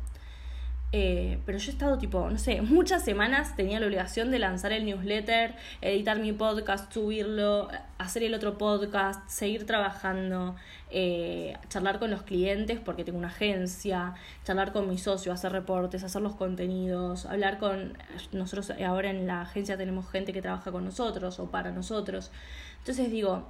Eh, 0.91 1.39
pero 1.45 1.57
yo 1.57 1.71
he 1.71 1.73
estado 1.73 1.97
tipo, 1.97 2.29
no 2.29 2.37
sé, 2.37 2.61
muchas 2.61 3.03
semanas 3.03 3.55
tenía 3.55 3.79
la 3.79 3.85
obligación 3.85 4.31
de 4.31 4.39
lanzar 4.39 4.71
el 4.71 4.85
newsletter, 4.85 5.55
editar 5.81 6.19
mi 6.19 6.31
podcast, 6.31 6.91
subirlo, 6.93 7.67
hacer 7.97 8.23
el 8.23 8.33
otro 8.33 8.57
podcast, 8.57 9.27
seguir 9.27 9.65
trabajando, 9.65 10.55
eh, 10.91 11.57
charlar 11.67 11.99
con 11.99 12.11
los 12.11 12.23
clientes 12.23 12.79
porque 12.79 13.03
tengo 13.03 13.17
una 13.17 13.27
agencia, 13.27 14.13
charlar 14.45 14.71
con 14.71 14.87
mi 14.87 14.97
socio, 14.97 15.33
hacer 15.33 15.51
reportes, 15.51 16.03
hacer 16.03 16.21
los 16.21 16.35
contenidos, 16.35 17.25
hablar 17.25 17.57
con... 17.59 17.97
Nosotros 18.31 18.71
ahora 18.85 19.09
en 19.09 19.27
la 19.27 19.41
agencia 19.41 19.77
tenemos 19.77 20.09
gente 20.09 20.31
que 20.31 20.41
trabaja 20.41 20.71
con 20.71 20.85
nosotros 20.85 21.39
o 21.39 21.51
para 21.51 21.71
nosotros. 21.71 22.31
Entonces 22.79 23.11
digo, 23.11 23.45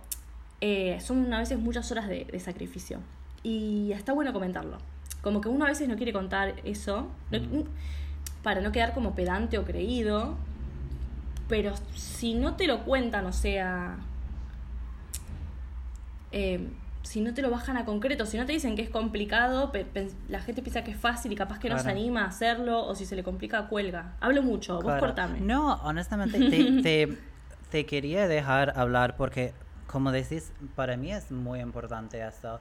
eh, 0.62 1.00
son 1.02 1.32
a 1.34 1.40
veces 1.40 1.60
muchas 1.60 1.92
horas 1.92 2.08
de, 2.08 2.26
de 2.26 2.40
sacrificio. 2.40 3.00
Y 3.44 3.92
está 3.92 4.14
bueno 4.14 4.34
comentarlo. 4.34 4.95
Como 5.26 5.42
que 5.42 5.50
uno 5.50 5.66
a 5.66 5.70
veces 5.70 5.88
no 5.90 5.96
quiere 5.96 6.14
contar 6.14 6.54
eso, 6.66 7.08
mm. 7.32 7.62
para 8.44 8.62
no 8.62 8.72
quedar 8.72 8.94
como 8.94 9.16
pedante 9.16 9.58
o 9.58 9.66
creído, 9.66 10.36
pero 11.50 11.74
si 11.96 12.36
no 12.36 12.56
te 12.56 12.68
lo 12.68 12.84
cuentan, 12.84 13.26
o 13.26 13.34
sea, 13.34 13.98
eh, 16.32 16.70
si 17.02 17.22
no 17.22 17.34
te 17.34 17.42
lo 17.42 17.50
bajan 17.50 17.76
a 17.76 17.86
concreto, 17.86 18.28
si 18.28 18.38
no 18.38 18.46
te 18.46 18.52
dicen 18.52 18.76
que 18.76 18.84
es 18.84 18.90
complicado, 18.92 19.72
la 20.30 20.42
gente 20.42 20.62
piensa 20.62 20.84
que 20.84 20.92
es 20.92 20.98
fácil 20.98 21.32
y 21.32 21.36
capaz 21.36 21.58
que 21.58 21.72
no 21.72 21.80
se 21.80 21.90
anima 21.90 22.26
a 22.26 22.28
hacerlo, 22.28 22.86
o 22.86 22.94
si 22.94 23.08
se 23.08 23.16
le 23.16 23.24
complica, 23.24 23.66
cuelga. 23.66 24.14
Hablo 24.20 24.44
mucho, 24.44 24.80
vos 24.80 24.94
cortame. 25.00 25.42
No, 25.42 25.74
honestamente, 25.82 26.38
te, 26.84 27.18
te, 27.72 27.86
quería 27.88 28.28
dejar 28.28 28.78
hablar 28.78 29.16
porque, 29.18 29.56
como 29.88 30.12
decís, 30.12 30.52
para 30.76 30.98
mí 30.98 31.12
es 31.12 31.32
muy 31.32 31.62
importante 31.62 32.24
eso. 32.24 32.60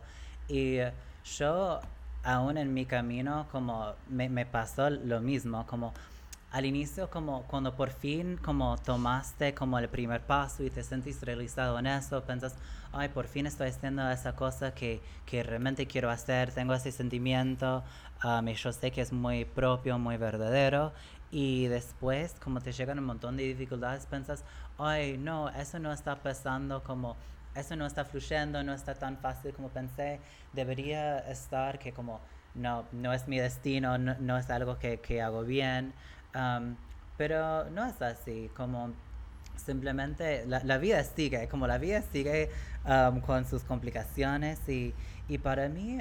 Y 0.48 0.78
yo 1.26 1.82
aún 2.24 2.56
en 2.56 2.72
mi 2.72 2.86
camino 2.86 3.46
como 3.52 3.92
me, 4.08 4.28
me, 4.28 4.46
pasó 4.46 4.90
lo 4.90 5.20
mismo, 5.20 5.66
como 5.66 5.92
al 6.50 6.64
inicio 6.64 7.10
como 7.10 7.42
cuando 7.42 7.74
por 7.74 7.90
fin 7.90 8.36
como 8.36 8.78
tomaste 8.78 9.54
como 9.54 9.78
el 9.78 9.88
primer 9.88 10.20
paso 10.20 10.62
y 10.62 10.70
te 10.70 10.82
sentiste 10.82 11.26
realizado 11.26 11.78
en 11.78 11.86
eso, 11.86 12.22
pensas, 12.22 12.54
ay, 12.92 13.08
por 13.08 13.26
fin 13.26 13.46
estoy 13.46 13.68
haciendo 13.68 14.08
esa 14.10 14.34
cosa 14.34 14.72
que, 14.72 15.02
que 15.26 15.42
realmente 15.42 15.86
quiero 15.86 16.10
hacer, 16.10 16.52
tengo 16.52 16.72
ese 16.74 16.92
sentimiento 16.92 17.82
um, 18.22 18.48
y 18.48 18.54
yo 18.54 18.72
sé 18.72 18.90
que 18.90 19.00
es 19.00 19.12
muy 19.12 19.44
propio, 19.44 19.98
muy 19.98 20.16
verdadero 20.16 20.92
y 21.30 21.66
después 21.66 22.36
como 22.42 22.60
te 22.60 22.72
llegan 22.72 22.98
un 23.00 23.06
montón 23.06 23.36
de 23.36 23.42
dificultades, 23.42 24.06
pensas, 24.06 24.44
ay, 24.78 25.18
no, 25.18 25.50
eso 25.50 25.78
no 25.78 25.92
está 25.92 26.22
pasando 26.22 26.82
como 26.84 27.16
eso 27.54 27.76
no 27.76 27.86
está 27.86 28.04
fluyendo, 28.04 28.62
no 28.62 28.72
está 28.72 28.94
tan 28.94 29.16
fácil 29.18 29.54
como 29.54 29.68
pensé, 29.68 30.20
debería 30.52 31.18
estar 31.30 31.78
que 31.78 31.92
como 31.92 32.20
no, 32.54 32.84
no 32.92 33.12
es 33.12 33.26
mi 33.28 33.38
destino, 33.38 33.98
no, 33.98 34.38
es 34.38 34.50
algo 34.50 34.78
que, 34.78 35.00
que 35.00 35.22
hago 35.22 35.42
bien, 35.42 35.92
um, 36.34 36.76
pero 37.16 37.68
no 37.70 37.84
es 37.84 38.00
así, 38.02 38.50
como 38.56 38.92
simplemente 39.56 40.46
la, 40.46 40.62
la, 40.64 40.78
vida 40.78 41.02
sigue, 41.04 41.48
como 41.48 41.66
la 41.66 41.78
vida 41.78 42.02
sigue 42.12 42.50
um, 42.84 43.20
con 43.20 43.46
sus 43.46 43.62
complicaciones 43.62 44.68
y, 44.68 44.94
y 45.28 45.38
para 45.38 45.68
mí 45.68 46.00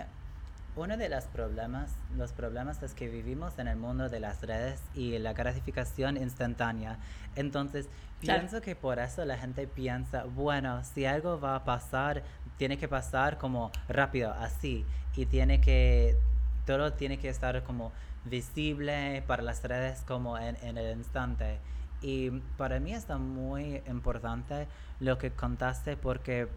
uno 0.75 0.97
de 0.97 1.07
los 1.07 1.25
problemas, 1.25 1.91
los 2.17 2.33
problemas 2.33 2.81
es 2.81 2.93
que 2.93 3.07
vivimos 3.07 3.59
en 3.59 3.67
el 3.67 3.77
mundo 3.77 4.09
de 4.09 4.19
las 4.19 4.41
redes 4.41 4.81
y 4.95 5.17
la 5.19 5.33
gratificación 5.33 6.17
instantánea. 6.17 6.97
Entonces, 7.35 7.89
pienso 8.19 8.59
que 8.61 8.75
por 8.75 8.97
eso 8.97 9.23
la 9.25 9.37
gente 9.37 9.67
piensa, 9.67 10.23
bueno, 10.23 10.83
si 10.83 11.05
algo 11.05 11.39
va 11.39 11.55
a 11.55 11.63
pasar, 11.63 12.23
tiene 12.57 12.77
que 12.77 12.87
pasar 12.87 13.37
como 13.37 13.71
rápido, 13.87 14.33
así. 14.33 14.85
Y 15.15 15.27
tiene 15.27 15.61
que, 15.61 16.17
todo 16.65 16.93
tiene 16.93 17.19
que 17.19 17.29
estar 17.29 17.61
como 17.63 17.91
visible 18.25 19.23
para 19.27 19.43
las 19.43 19.61
redes 19.63 20.01
como 20.07 20.39
en, 20.39 20.57
en 20.63 20.77
el 20.79 20.97
instante. 20.97 21.59
Y 22.01 22.31
para 22.57 22.79
mí 22.79 22.93
está 22.93 23.19
muy 23.19 23.83
importante 23.87 24.67
lo 24.99 25.19
que 25.19 25.31
contaste 25.31 25.97
porque, 25.97 26.47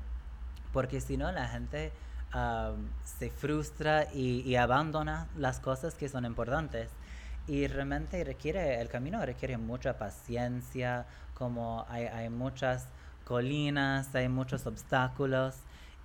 porque 0.73 1.03
si 1.03 1.19
no 1.19 1.31
la 1.33 1.49
gente 1.49 1.93
se 3.05 3.31
frustra 3.31 4.13
y, 4.13 4.57
abandona 4.57 5.29
las 5.37 5.61
cosas 5.61 5.95
que 5.95 6.09
son 6.09 6.25
importantes. 6.25 6.91
Y 7.47 7.67
realmente 7.69 8.23
requiere, 8.25 8.81
el 8.81 8.89
camino 8.89 9.25
requiere 9.25 9.57
mucha 9.57 9.99
paciencia, 9.99 11.07
como 11.35 11.87
hay, 11.89 12.29
muchas 12.29 12.89
colinas, 13.25 14.15
hay 14.15 14.29
muchos 14.29 14.67
obstáculos. 14.67 15.55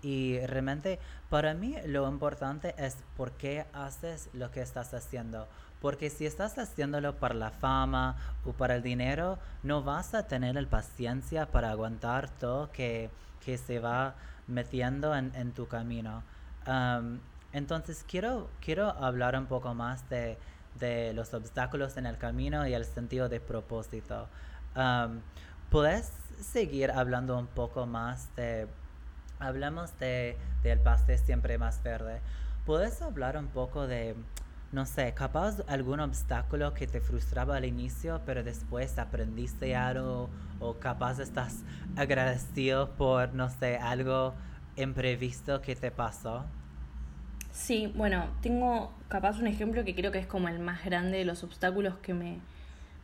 Y 0.04 0.40
realmente 0.46 1.00
para 1.30 1.54
mí 1.54 1.76
lo 1.86 2.08
importante 2.08 2.74
es 2.78 2.98
por 3.18 3.32
qué 3.32 3.66
haces 3.74 4.30
lo 4.34 4.52
que 4.52 4.62
estás 4.62 4.94
haciendo. 4.94 5.48
Porque 5.82 6.12
si 6.12 6.28
estás 6.28 6.60
haciéndolo 6.60 7.16
para 7.16 7.34
la 7.34 7.50
fama 7.50 8.16
o 8.46 8.54
para 8.54 8.76
el 8.76 8.84
dinero, 8.84 9.40
no 9.64 9.82
vas 9.82 10.14
a 10.14 10.28
tener 10.28 10.56
la 10.56 10.70
paciencia 10.70 11.48
para 11.48 11.72
aguantar 11.72 12.30
todo 12.30 12.72
que, 12.72 13.10
que 13.44 13.58
se 13.58 13.80
va 13.80 14.14
metiendo 14.48 15.16
en, 15.16 15.34
en 15.36 15.52
tu 15.52 15.68
camino. 15.68 16.24
Entonces 17.54 18.06
quiero, 18.08 18.50
quiero 18.62 18.90
hablar 18.90 19.36
un 19.38 19.46
poco 19.46 19.74
más 19.74 20.08
de, 20.10 20.38
de 20.80 21.14
los 21.14 21.34
obstáculos 21.34 21.98
en 21.98 22.06
el 22.06 22.18
camino 22.18 22.66
y 22.68 22.74
el 22.74 22.86
sentido 22.86 23.28
de 23.30 23.40
propósito. 23.40 24.28
Um, 24.76 25.20
¿Puedes 25.70 26.12
seguir 26.42 26.92
hablando 26.92 27.38
un 27.38 27.48
poco 27.48 27.86
más 27.86 28.34
de, 28.36 28.68
hablamos 29.40 29.98
de, 30.00 30.38
del 30.64 30.80
pastel 30.80 31.18
siempre 31.20 31.58
más 31.58 31.82
verde, 31.84 32.22
¿puedes 32.66 33.02
hablar 33.02 33.38
un 33.38 33.48
poco 33.48 33.88
de, 33.88 34.16
no 34.72 34.86
sé, 34.86 35.14
capaz 35.14 35.62
algún 35.68 36.00
obstáculo 36.00 36.74
que 36.74 36.88
te 36.88 37.02
frustraba 37.02 37.58
al 37.58 37.66
inicio, 37.66 38.22
pero 38.26 38.44
después 38.44 38.98
aprendiste 38.98 39.76
algo 39.76 40.30
o 40.60 40.76
capaz 40.76 41.20
estás 41.20 41.64
agradecido 41.96 42.92
por, 42.92 43.34
no 43.34 43.50
sé, 43.50 43.78
algo 43.78 44.34
imprevisto 44.78 45.62
que 45.62 45.76
te 45.76 45.92
pasó? 45.92 46.46
Sí, 47.52 47.92
bueno, 47.96 48.28
tengo 48.42 48.94
capaz 49.10 49.40
un 49.40 49.48
ejemplo 49.48 49.84
que 49.84 49.94
creo 49.94 50.12
que 50.12 50.20
es 50.20 50.28
como 50.28 50.48
el 50.48 50.60
más 50.60 50.86
grande 50.86 51.18
de 51.18 51.26
los 51.26 51.44
obstáculos 51.44 51.98
que 51.98 52.14
me, 52.14 52.40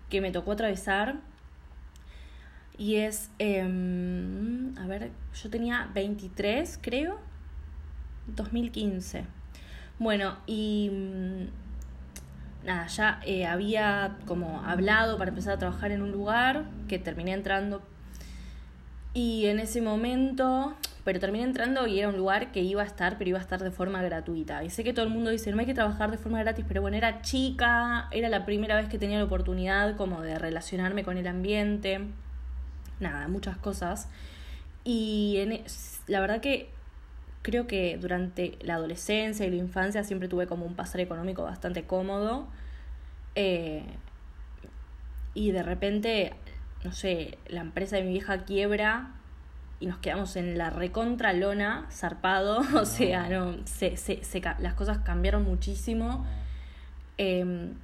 que 0.10 0.22
me 0.22 0.32
tocó 0.32 0.54
atravesar. 0.54 1.16
Y 2.78 2.98
es, 2.98 3.30
em, 3.40 4.78
a 4.78 4.88
ver, 4.88 5.12
yo 5.34 5.50
tenía 5.50 5.90
23, 5.94 6.80
creo, 6.82 7.20
2015. 8.28 9.26
Bueno, 10.00 10.38
y 10.46 10.90
mm, 10.92 12.66
nada, 12.66 12.88
ya 12.88 13.20
eh, 13.26 13.46
había 13.46 14.18
como 14.26 14.62
hablado 14.64 15.18
para 15.18 15.30
empezar 15.30 15.54
a 15.54 15.58
trabajar 15.58 15.92
en 15.92 16.02
un 16.02 16.12
lugar 16.12 16.66
que 16.88 17.00
terminé 17.00 17.34
entrando. 17.34 17.82
Y 19.14 19.48
en 19.48 19.60
ese 19.60 19.82
momento 19.82 20.76
pero 21.08 21.22
terminé 21.22 21.46
entrando 21.46 21.88
y 21.88 22.00
era 22.00 22.10
un 22.10 22.18
lugar 22.18 22.52
que 22.52 22.60
iba 22.60 22.82
a 22.82 22.86
estar, 22.86 23.18
pero 23.18 23.30
iba 23.30 23.40
a 23.40 23.42
estar 23.42 23.64
de 23.64 23.72
forma 23.72 24.02
gratuita. 24.02 24.66
Y 24.66 24.70
sé 24.70 24.84
que 24.84 24.92
todo 24.92 25.06
el 25.06 25.10
mundo 25.10 25.30
dice, 25.30 25.50
no 25.54 25.60
hay 25.62 25.66
que 25.66 25.74
trabajar 25.74 26.12
de 26.12 26.18
forma 26.18 26.40
gratis, 26.40 26.66
pero 26.68 26.82
bueno, 26.82 26.98
era 26.98 27.22
chica, 27.22 28.10
era 28.12 28.28
la 28.28 28.44
primera 28.44 28.76
vez 28.76 28.90
que 28.90 29.00
tenía 29.00 29.18
la 29.18 29.24
oportunidad 29.24 29.96
como 29.96 30.22
de 30.22 30.38
relacionarme 30.38 31.06
con 31.06 31.18
el 31.18 31.26
ambiente, 31.28 32.02
nada, 33.00 33.30
muchas 33.30 33.56
cosas. 33.56 34.10
Y 34.84 35.38
e, 35.38 35.64
la 36.08 36.20
verdad 36.20 36.42
que 36.42 36.70
creo 37.42 37.68
que 37.68 37.98
durante 37.98 38.58
la 38.62 38.76
adolescencia 38.76 39.46
y 39.46 39.50
la 39.50 39.58
infancia 39.58 40.04
siempre 40.04 40.28
tuve 40.28 40.48
como 40.48 40.66
un 40.66 40.76
pasar 40.76 41.02
económico 41.02 41.44
bastante 41.44 41.84
cómodo. 41.84 42.48
Eh, 43.36 43.84
y 45.34 45.52
de 45.52 45.64
repente, 45.64 46.34
no 46.84 46.92
sé, 46.92 47.38
la 47.48 47.62
empresa 47.62 47.96
de 47.98 48.04
mi 48.04 48.10
vieja 48.10 48.44
quiebra 48.46 49.12
y 49.80 49.86
nos 49.86 50.00
quedamos 50.00 50.36
en 50.36 50.58
la 50.58 50.70
recontra 50.70 51.34
lona, 51.34 51.86
zarpado, 51.92 52.62
o 52.80 52.86
sea, 52.86 53.30
no, 53.30 53.56
se, 53.66 53.98
se, 53.98 54.24
se, 54.24 54.42
las 54.60 54.74
cosas 54.74 55.00
cambiaron 55.00 55.44
muchísimo. 55.44 56.26
Em, 57.18 57.76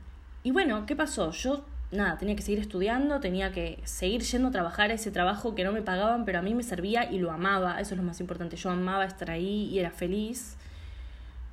y 0.44 0.52
bueno, 0.52 0.86
¿qué 0.86 0.96
pasó? 0.96 1.32
Yo, 1.32 1.66
nada, 1.94 2.18
tenía 2.18 2.36
que 2.36 2.42
seguir 2.42 2.60
estudiando, 2.60 3.20
tenía 3.20 3.52
que 3.52 3.80
seguir 3.86 4.22
yendo 4.24 4.50
a 4.50 4.52
trabajar 4.52 4.92
ese 4.92 5.12
trabajo 5.12 5.56
que 5.56 5.64
no 5.64 5.72
me 5.72 5.82
pagaban, 5.82 6.26
pero 6.26 6.40
a 6.40 6.42
mí 6.42 6.54
me 6.54 6.64
servía 6.64 7.10
y 7.12 7.20
lo 7.20 7.32
amaba, 7.32 7.80
eso 7.80 7.94
es 7.94 7.98
lo 7.98 8.04
más 8.04 8.20
importante, 8.20 8.56
yo 8.56 8.70
amaba 8.70 9.06
estar 9.06 9.32
ahí 9.32 9.70
y 9.72 9.80
era 9.80 9.92
feliz. 9.92 10.58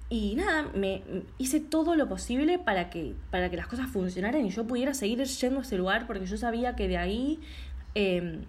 Y 0.08 0.34
nada, 0.34 0.68
me 0.74 1.02
hice 1.38 1.60
todo 1.60 1.94
lo 1.94 2.08
posible 2.08 2.58
para 2.58 2.90
que, 2.90 3.14
para 3.30 3.48
que 3.48 3.56
las 3.56 3.68
cosas 3.68 3.88
funcionaran 3.88 4.44
y 4.44 4.50
yo 4.50 4.66
pudiera 4.66 4.92
seguir 4.92 5.22
yendo 5.22 5.60
a 5.60 5.62
ese 5.62 5.76
lugar 5.76 6.06
porque 6.08 6.26
yo 6.26 6.36
sabía 6.36 6.74
que 6.74 6.88
de 6.88 6.96
ahí 6.98 7.38
eh, 7.94 8.40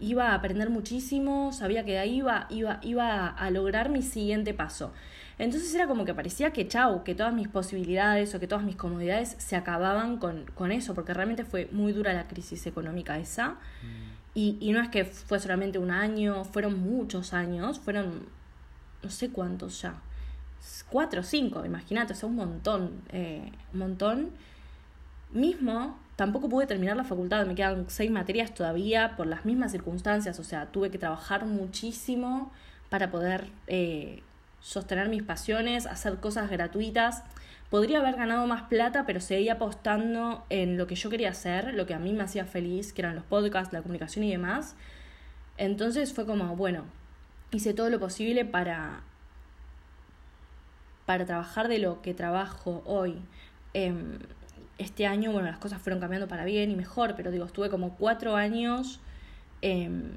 iba 0.00 0.30
a 0.30 0.34
aprender 0.34 0.70
muchísimo, 0.70 1.52
sabía 1.52 1.84
que 1.84 1.92
de 1.92 1.98
ahí 1.98 2.16
iba, 2.16 2.46
iba, 2.50 2.80
iba 2.82 3.28
a 3.28 3.50
lograr 3.50 3.90
mi 3.90 4.02
siguiente 4.02 4.54
paso. 4.54 4.92
Entonces 5.38 5.74
era 5.74 5.86
como 5.86 6.04
que 6.04 6.14
parecía 6.14 6.52
que 6.52 6.68
chau, 6.68 7.02
que 7.02 7.14
todas 7.14 7.34
mis 7.34 7.48
posibilidades 7.48 8.34
o 8.34 8.40
que 8.40 8.46
todas 8.46 8.64
mis 8.64 8.76
comodidades 8.76 9.34
se 9.38 9.56
acababan 9.56 10.18
con, 10.18 10.44
con 10.54 10.72
eso, 10.72 10.94
porque 10.94 11.12
realmente 11.12 11.44
fue 11.44 11.68
muy 11.72 11.92
dura 11.92 12.12
la 12.12 12.28
crisis 12.28 12.66
económica 12.66 13.18
esa. 13.18 13.50
Mm. 13.50 14.14
Y, 14.34 14.58
y 14.60 14.72
no 14.72 14.80
es 14.80 14.88
que 14.88 15.04
fue 15.04 15.38
solamente 15.40 15.78
un 15.78 15.90
año, 15.90 16.44
fueron 16.44 16.80
muchos 16.80 17.32
años, 17.32 17.78
fueron 17.78 18.26
no 19.02 19.10
sé 19.10 19.30
cuántos 19.30 19.82
ya, 19.82 19.94
cuatro 20.88 21.20
o 21.20 21.24
cinco, 21.24 21.64
imagínate, 21.64 22.14
o 22.14 22.16
sea, 22.16 22.28
un 22.28 22.36
montón, 22.36 22.90
eh, 23.10 23.50
un 23.72 23.78
montón. 23.78 24.30
Mismo 25.30 25.98
Tampoco 26.16 26.48
pude 26.48 26.66
terminar 26.66 26.96
la 26.96 27.04
facultad, 27.04 27.44
me 27.44 27.56
quedan 27.56 27.86
seis 27.88 28.10
materias 28.10 28.54
todavía 28.54 29.16
por 29.16 29.26
las 29.26 29.44
mismas 29.44 29.72
circunstancias, 29.72 30.38
o 30.38 30.44
sea, 30.44 30.66
tuve 30.66 30.90
que 30.90 30.98
trabajar 30.98 31.44
muchísimo 31.44 32.52
para 32.88 33.10
poder 33.10 33.48
eh, 33.66 34.22
sostener 34.64 35.10
mis 35.10 35.22
pasiones, 35.22 35.86
hacer 35.86 36.16
cosas 36.20 36.50
gratuitas. 36.50 37.22
Podría 37.68 37.98
haber 37.98 38.16
ganado 38.16 38.46
más 38.46 38.62
plata, 38.62 39.04
pero 39.04 39.20
seguía 39.20 39.54
apostando 39.54 40.46
en 40.48 40.78
lo 40.78 40.86
que 40.86 40.94
yo 40.94 41.10
quería 41.10 41.30
hacer, 41.30 41.74
lo 41.74 41.84
que 41.84 41.92
a 41.92 41.98
mí 41.98 42.14
me 42.14 42.22
hacía 42.22 42.46
feliz, 42.46 42.94
que 42.94 43.02
eran 43.02 43.14
los 43.14 43.24
podcasts, 43.24 43.74
la 43.74 43.82
comunicación 43.82 44.24
y 44.24 44.30
demás. 44.30 44.74
Entonces 45.58 46.14
fue 46.14 46.24
como, 46.24 46.56
bueno, 46.56 46.84
hice 47.50 47.74
todo 47.74 47.90
lo 47.90 48.00
posible 48.00 48.46
para, 48.46 49.02
para 51.04 51.26
trabajar 51.26 51.68
de 51.68 51.78
lo 51.78 52.00
que 52.00 52.14
trabajo 52.14 52.82
hoy. 52.86 53.20
Em, 53.74 54.18
este 54.78 55.06
año, 55.06 55.30
bueno, 55.30 55.48
las 55.48 55.58
cosas 55.58 55.80
fueron 55.82 56.00
cambiando 56.00 56.26
para 56.26 56.46
bien 56.46 56.70
y 56.70 56.74
mejor, 56.74 57.16
pero 57.16 57.30
digo, 57.30 57.44
estuve 57.44 57.68
como 57.68 57.96
cuatro 57.96 58.34
años, 58.34 59.00
em, 59.60 60.12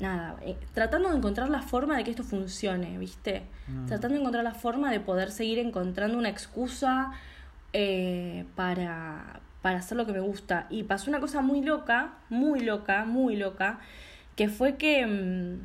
nada, 0.00 0.36
eh, 0.42 0.56
tratando 0.74 1.10
de 1.10 1.16
encontrar 1.16 1.48
la 1.48 1.62
forma 1.62 1.96
de 1.96 2.04
que 2.04 2.10
esto 2.10 2.24
funcione, 2.24 2.98
¿viste? 2.98 3.42
Mm. 3.68 3.86
Tratando 3.86 4.14
de 4.14 4.20
encontrar 4.20 4.44
la 4.44 4.54
forma 4.54 4.90
de 4.90 5.00
poder 5.00 5.30
seguir 5.30 5.58
encontrando 5.58 6.18
una 6.18 6.28
excusa 6.28 7.12
eh, 7.72 8.44
para, 8.56 9.40
para 9.62 9.78
hacer 9.78 9.96
lo 9.96 10.06
que 10.06 10.12
me 10.12 10.20
gusta. 10.20 10.66
Y 10.70 10.84
pasó 10.84 11.10
una 11.10 11.20
cosa 11.20 11.42
muy 11.42 11.62
loca, 11.62 12.14
muy 12.28 12.60
loca, 12.60 13.04
muy 13.04 13.36
loca, 13.36 13.80
que 14.36 14.48
fue 14.48 14.76
que... 14.76 15.00
Em, 15.00 15.60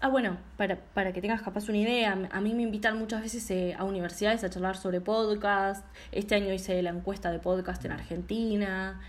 Ah, 0.00 0.08
bueno, 0.08 0.38
para, 0.56 0.76
para 0.76 1.12
que 1.12 1.20
tengas 1.20 1.42
capaz 1.42 1.68
una 1.68 1.78
idea, 1.78 2.16
a 2.30 2.40
mí 2.40 2.54
me 2.54 2.62
invitan 2.62 2.96
muchas 2.98 3.20
veces 3.20 3.50
eh, 3.50 3.74
a 3.76 3.82
universidades 3.82 4.44
a 4.44 4.50
charlar 4.50 4.76
sobre 4.76 5.00
podcast. 5.00 5.84
Este 6.12 6.36
año 6.36 6.52
hice 6.52 6.80
la 6.82 6.90
encuesta 6.90 7.32
de 7.32 7.40
podcast 7.40 7.84
en 7.84 7.90
Argentina. 7.92 9.00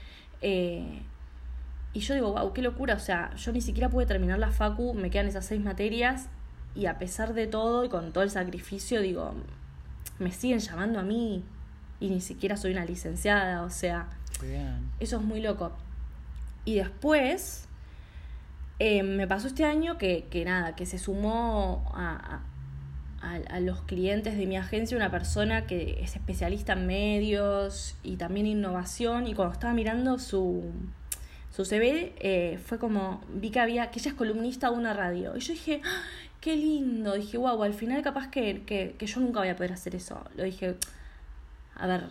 Eh, 0.42 1.04
y 1.94 2.02
yo 2.02 2.14
digo, 2.14 2.34
wow, 2.34 2.54
qué 2.54 2.62
locura. 2.62 2.96
O 2.96 3.00
sea, 3.00 3.36
yo 3.36 3.52
ni 3.52 3.62
siquiera 3.62 3.90
pude 3.90 4.06
terminar 4.06 4.40
la 4.40 4.52
facu, 4.52 4.94
me 4.94 5.10
quedan 5.10 5.28
esas 5.28 5.46
seis 5.46 5.62
materias. 5.62 6.28
Y 6.76 6.86
a 6.86 7.00
pesar 7.00 7.34
de 7.34 7.48
todo 7.48 7.84
y 7.84 7.90
con 7.90 8.14
todo 8.14 8.24
el 8.24 8.30
sacrificio, 8.30 9.02
digo, 9.02 9.34
me 10.20 10.32
siguen 10.32 10.60
llamando 10.60 11.00
a 11.00 11.04
mí. 11.04 11.44
Y 12.00 12.10
ni 12.10 12.22
siquiera 12.22 12.58
soy 12.58 12.72
una 12.72 12.86
licenciada. 12.86 13.64
O 13.64 13.70
sea, 13.70 14.10
eso 15.00 15.18
es 15.18 15.24
muy 15.24 15.42
loco. 15.42 15.72
Y 16.64 16.76
después, 16.76 17.68
eh, 18.78 19.02
me 19.02 19.28
pasó 19.28 19.48
este 19.48 19.66
año 19.66 19.98
que, 19.98 20.28
que 20.30 20.46
nada, 20.46 20.76
que 20.76 20.86
se 20.86 21.00
sumó 21.00 21.92
a, 21.96 22.42
a, 23.22 23.60
los 23.60 23.82
clientes 23.82 24.38
de 24.38 24.46
mi 24.46 24.58
agencia 24.58 24.96
una 24.96 25.12
persona 25.12 25.66
que 25.66 26.02
es 26.02 26.16
especialista 26.16 26.74
en 26.74 26.88
medios 26.88 27.98
y 28.04 28.16
también 28.16 28.48
innovación 28.48 29.28
y 29.28 29.34
cuando 29.34 29.54
estaba 29.54 29.74
mirando 29.74 30.20
su, 30.20 30.72
su 31.52 31.66
CV 31.66 32.14
eh, 32.20 32.60
fue 32.64 32.78
como, 32.78 33.22
vi 33.34 33.50
que 33.50 33.60
había, 33.60 33.92
que 33.92 34.00
ella 34.00 34.12
es 34.12 34.18
columnista 34.18 34.70
de 34.70 34.78
una 34.78 34.94
radio 34.94 35.36
y 35.36 35.40
yo 35.40 35.54
dije, 35.54 35.82
¡Ah! 35.84 36.04
qué 36.42 36.56
lindo, 36.56 37.14
dije, 37.14 37.38
wow, 37.38 37.62
al 37.64 37.74
final 37.74 38.02
capaz 38.02 38.30
que, 38.30 38.64
que, 38.64 38.96
que, 38.98 39.06
yo 39.06 39.20
nunca 39.20 39.40
voy 39.40 39.50
a 39.50 39.56
poder 39.56 39.74
hacer 39.74 39.96
eso, 39.96 40.24
lo 40.36 40.44
dije, 40.44 40.76
a 41.76 41.88
ver, 41.88 42.08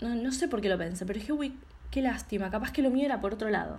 no, 0.00 0.14
no 0.14 0.32
sé 0.32 0.48
por 0.48 0.60
qué 0.60 0.68
lo 0.68 0.78
pensé, 0.78 1.06
pero 1.06 1.18
dije, 1.18 1.32
uy, 1.32 1.54
qué 1.90 2.02
lástima, 2.02 2.50
capaz 2.50 2.72
que 2.72 2.82
lo 2.82 2.90
mío 2.90 3.06
era 3.06 3.20
por 3.20 3.34
otro 3.34 3.50
lado. 3.50 3.78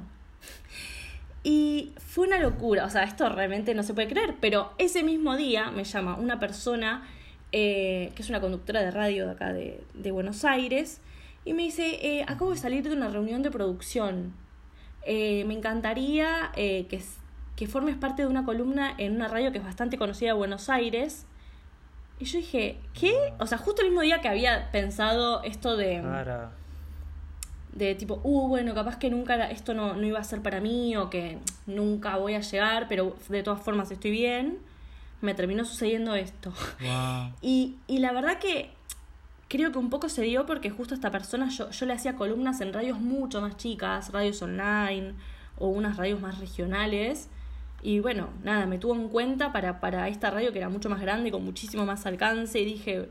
Y 1.43 1.93
fue 1.97 2.27
una 2.27 2.39
locura, 2.39 2.85
o 2.85 2.89
sea, 2.89 3.03
esto 3.03 3.29
realmente 3.29 3.73
no 3.73 3.83
se 3.83 3.93
puede 3.93 4.09
creer, 4.09 4.35
pero 4.41 4.73
ese 4.77 5.03
mismo 5.03 5.37
día 5.37 5.71
me 5.71 5.85
llama 5.85 6.15
una 6.15 6.37
persona 6.39 7.07
eh, 7.51 8.11
que 8.13 8.21
es 8.21 8.29
una 8.29 8.41
conductora 8.41 8.81
de 8.81 8.91
radio 8.91 9.25
de 9.25 9.31
acá 9.31 9.53
de, 9.53 9.83
de 9.93 10.11
Buenos 10.11 10.43
Aires 10.43 11.01
y 11.45 11.53
me 11.53 11.63
dice, 11.63 11.97
eh, 12.01 12.25
acabo 12.27 12.51
de 12.51 12.57
salir 12.57 12.83
de 12.83 12.91
una 12.91 13.07
reunión 13.07 13.41
de 13.41 13.51
producción, 13.51 14.33
eh, 15.05 15.43
me 15.45 15.53
encantaría 15.53 16.51
que, 16.55 17.01
que 17.55 17.67
formes 17.67 17.95
parte 17.95 18.23
de 18.23 18.27
una 18.27 18.45
columna 18.45 18.93
en 18.97 19.15
una 19.15 19.27
radio 19.27 19.51
que 19.51 19.57
es 19.57 19.63
bastante 19.63 19.97
conocida 19.97 20.29
de 20.29 20.33
Buenos 20.33 20.69
Aires. 20.69 21.25
Y 22.19 22.25
yo 22.25 22.39
dije, 22.39 22.77
¿qué? 22.93 23.15
O 23.39 23.47
sea, 23.47 23.57
justo 23.57 23.81
el 23.81 23.89
mismo 23.89 24.01
día 24.01 24.21
que 24.21 24.27
había 24.27 24.71
pensado 24.71 25.41
esto 25.43 25.77
de 25.77 26.01
de 27.73 27.95
tipo, 27.95 28.19
uh, 28.23 28.47
bueno, 28.47 28.73
capaz 28.73 28.97
que 28.97 29.09
nunca 29.09 29.49
esto 29.49 29.73
no, 29.73 29.93
no, 29.93 30.05
iba 30.05 30.19
a 30.19 30.23
ser 30.23 30.41
para 30.41 30.59
mí 30.59 30.95
o 30.97 31.09
que 31.09 31.37
nunca 31.65 32.17
voy 32.17 32.33
a 32.33 32.41
llegar, 32.41 32.87
pero 32.89 33.15
de 33.29 33.43
todas 33.43 33.61
formas 33.61 33.91
estoy 33.91 34.11
bien, 34.11 34.59
me 35.21 35.33
terminó 35.33 35.65
sucediendo 35.65 36.15
esto. 36.15 36.53
Y, 37.41 37.77
y 37.87 37.99
la 37.99 38.11
verdad 38.11 38.39
que 38.39 38.71
creo 39.49 39.71
que 39.71 39.79
un 39.79 39.89
poco 39.89 40.07
se 40.07 40.21
dio 40.21 40.45
porque 40.45 40.69
justo 40.69 40.93
a 40.93 40.95
esta 40.95 41.11
persona 41.11 41.49
yo, 41.49 41.69
yo 41.71 41.85
le 41.85 41.93
hacía 41.93 42.15
columnas 42.15 42.61
en 42.61 42.71
radios 42.71 42.99
mucho 42.99 43.41
más 43.41 43.57
chicas, 43.57 44.13
radios 44.13 44.41
online 44.41 45.15
o 45.57 45.67
unas 45.67 45.97
radios 45.97 46.21
más 46.21 46.39
regionales. 46.39 47.29
Y 47.81 47.99
bueno, 47.99 48.29
nada, 48.43 48.65
me 48.67 48.77
tuvo 48.77 48.95
en 48.95 49.09
cuenta 49.09 49.51
para, 49.51 49.79
para 49.79 50.07
esta 50.07 50.29
radio 50.29 50.53
que 50.53 50.59
era 50.59 50.69
mucho 50.69 50.89
más 50.89 51.01
grande, 51.01 51.31
con 51.31 51.43
muchísimo 51.43 51.85
más 51.85 52.05
alcance 52.05 52.59
y 52.59 52.65
dije, 52.65 53.09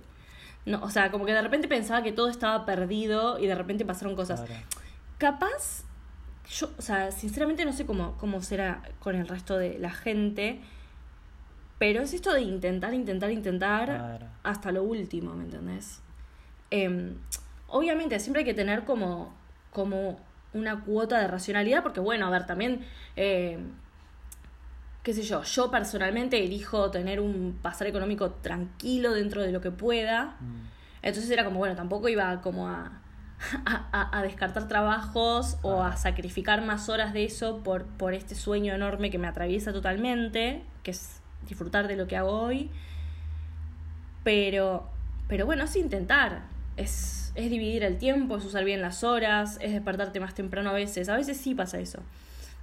No, 0.65 0.83
o 0.83 0.91
sea, 0.91 1.11
como 1.11 1.27
que 1.27 1.33
de 1.33 1.43
repente 1.43 1.67
pensaba 1.69 2.03
que 2.03 2.13
todo 2.13 2.29
estaba 2.29 2.65
perdido 2.65 3.39
y 3.39 3.47
de 3.47 3.55
repente 3.55 3.85
pasaron 3.85 4.15
cosas. 4.15 4.45
Capaz, 5.19 5.85
yo, 6.49 6.71
o 6.79 6.83
sea, 6.83 7.11
sinceramente 7.11 7.65
no 7.65 7.73
sé 7.73 7.85
cómo, 7.85 8.17
cómo 8.19 8.43
será 8.43 8.83
con 9.01 9.17
el 9.17 9.27
resto 9.27 9.59
de 9.59 9.79
la 9.81 9.91
gente, 9.91 10.61
pero 11.79 12.03
es 12.03 12.15
esto 12.15 12.33
de 12.33 12.43
intentar, 12.43 12.95
intentar, 12.95 13.33
intentar 13.33 14.31
hasta 14.45 14.71
lo 14.71 14.85
último, 14.85 15.35
¿me 15.35 15.45
entendés? 15.45 16.01
Em, 16.71 17.17
obviamente, 17.69 18.19
siempre 18.21 18.41
hay 18.41 18.45
que 18.47 18.55
tener 18.55 18.85
como, 18.85 19.35
como 19.73 20.19
una 20.53 20.81
cuota 20.85 21.19
de 21.19 21.29
racionalidad, 21.29 21.83
porque 21.83 22.01
bueno, 22.01 22.27
a 22.27 22.31
ver, 22.31 22.47
también, 22.47 22.85
eh, 23.17 23.59
qué 25.03 25.15
sé 25.15 25.23
yo, 25.23 25.43
yo 25.43 25.71
personalmente 25.71 26.43
elijo 26.43 26.91
tener 26.91 27.21
un 27.21 27.59
pasar 27.63 27.87
económico 27.87 28.31
tranquilo 28.33 29.13
dentro 29.15 29.43
de 29.43 29.53
lo 29.53 29.61
que 29.61 29.71
pueda. 29.71 30.37
Mm. 30.41 30.69
Entonces 31.03 31.31
era 31.31 31.45
como, 31.45 31.59
bueno, 31.59 31.77
tampoco 31.77 32.09
iba 32.09 32.41
como 32.41 32.69
a, 32.69 32.91
a, 33.65 34.19
a- 34.19 34.23
descartar 34.23 34.67
trabajos 34.69 35.59
o 35.63 35.83
a 35.83 35.97
sacrificar 35.97 36.61
más 36.63 36.89
horas 36.89 37.13
de 37.13 37.25
eso 37.25 37.63
por, 37.63 37.85
por 37.85 38.13
este 38.15 38.35
sueño 38.35 38.75
enorme 38.75 39.11
que 39.11 39.19
me 39.19 39.29
atraviesa 39.29 39.73
totalmente, 39.73 40.65
que 40.83 40.91
es 40.91 41.21
disfrutar 41.47 41.87
de 41.89 41.97
lo 41.97 42.07
que 42.09 42.17
hago 42.17 42.33
hoy. 42.33 42.71
Pero, 44.25 44.89
pero 45.29 45.47
bueno, 45.47 45.65
es 45.65 45.77
intentar. 45.77 46.43
Es, 46.79 47.33
es 47.35 47.51
dividir 47.51 47.85
el 47.85 47.99
tiempo, 47.99 48.37
es 48.37 48.45
usar 48.45 48.65
bien 48.65 48.81
las 48.81 49.05
horas, 49.05 49.59
es 49.61 49.73
despertarte 49.73 50.21
más 50.21 50.35
temprano 50.35 50.71
a 50.71 50.73
veces. 50.73 51.09
A 51.09 51.17
veces 51.17 51.37
sí 51.37 51.55
pasa 51.55 51.79
eso. 51.79 52.01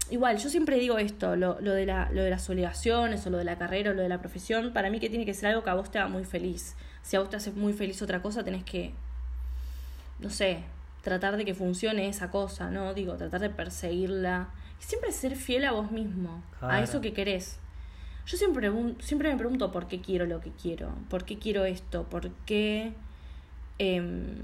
Igual, 0.10 0.38
yo 0.38 0.50
siempre 0.50 0.78
digo 0.78 1.00
esto, 1.00 1.36
lo, 1.36 1.60
lo, 1.62 1.74
de 1.74 1.86
la, 1.86 2.10
lo 2.12 2.24
de 2.24 2.30
las 2.30 2.48
obligaciones 2.50 3.26
o 3.26 3.30
lo 3.32 3.38
de 3.38 3.44
la 3.44 3.58
carrera 3.58 3.92
o 3.92 3.94
lo 3.94 4.04
de 4.04 4.10
la 4.10 4.20
profesión, 4.20 4.72
para 4.72 4.90
mí 4.90 5.00
que 5.00 5.10
tiene 5.10 5.26
que 5.26 5.34
ser 5.34 5.50
algo 5.50 5.64
que 5.64 5.72
a 5.72 5.74
vos 5.74 5.90
te 5.90 5.98
haga 5.98 6.08
muy 6.08 6.26
feliz. 6.26 6.76
Si 7.02 7.16
a 7.16 7.20
vos 7.20 7.30
te 7.30 7.38
hace 7.38 7.52
muy 7.52 7.74
feliz 7.74 8.02
otra 8.02 8.22
cosa, 8.22 8.44
tenés 8.44 8.64
que, 8.64 8.94
no 10.20 10.30
sé, 10.30 10.64
tratar 11.02 11.38
de 11.38 11.46
que 11.46 11.54
funcione 11.54 12.08
esa 12.08 12.30
cosa, 12.30 12.70
¿no? 12.70 12.94
Digo, 12.94 13.16
tratar 13.16 13.42
de 13.42 13.50
perseguirla. 13.50 14.50
Y 14.80 14.84
siempre 14.84 15.12
ser 15.12 15.36
fiel 15.36 15.66
a 15.66 15.72
vos 15.72 15.92
mismo, 15.92 16.44
a 16.62 16.82
eso 16.82 17.02
que 17.02 17.14
querés. 17.14 17.60
Yo 18.26 18.38
siempre, 18.38 18.72
siempre 19.00 19.30
me 19.30 19.38
pregunto 19.38 19.72
por 19.72 19.88
qué 19.88 20.02
quiero 20.02 20.26
lo 20.26 20.42
que 20.42 20.52
quiero, 20.52 20.90
por 21.10 21.26
qué 21.26 21.38
quiero 21.38 21.66
esto, 21.66 22.04
por 22.10 22.32
qué, 22.46 22.94
em, 23.78 24.36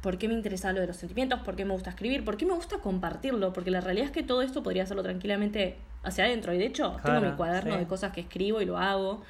por 0.00 0.18
qué 0.18 0.28
me 0.28 0.34
interesa 0.34 0.72
lo 0.72 0.80
de 0.80 0.86
los 0.86 0.96
sentimientos, 0.96 1.40
por 1.40 1.56
qué 1.56 1.64
me 1.64 1.72
gusta 1.72 1.90
escribir, 1.90 2.24
por 2.24 2.36
qué 2.36 2.46
me 2.46 2.52
gusta 2.52 2.78
compartirlo, 2.78 3.52
porque 3.52 3.70
la 3.70 3.80
realidad 3.80 4.06
es 4.06 4.12
que 4.12 4.22
todo 4.22 4.42
esto 4.42 4.62
podría 4.62 4.84
hacerlo 4.84 5.02
tranquilamente 5.02 5.76
hacia 6.02 6.24
adentro. 6.24 6.54
Y 6.54 6.58
de 6.58 6.66
hecho, 6.66 6.96
tengo 7.04 7.20
mi 7.20 7.32
cuaderno 7.32 7.74
sí. 7.74 7.78
de 7.80 7.86
cosas 7.86 8.12
que 8.12 8.20
escribo 8.20 8.60
y 8.60 8.64
lo 8.64 8.78
hago. 8.78 9.22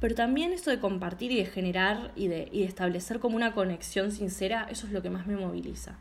Pero 0.00 0.16
también 0.16 0.52
esto 0.52 0.70
de 0.70 0.80
compartir 0.80 1.30
y 1.30 1.36
de 1.36 1.46
generar 1.46 2.10
y 2.16 2.26
de, 2.26 2.48
y 2.50 2.60
de 2.60 2.66
establecer 2.66 3.20
como 3.20 3.36
una 3.36 3.52
conexión 3.52 4.10
sincera, 4.10 4.66
eso 4.68 4.88
es 4.88 4.92
lo 4.92 5.00
que 5.00 5.10
más 5.10 5.28
me 5.28 5.36
moviliza. 5.36 5.94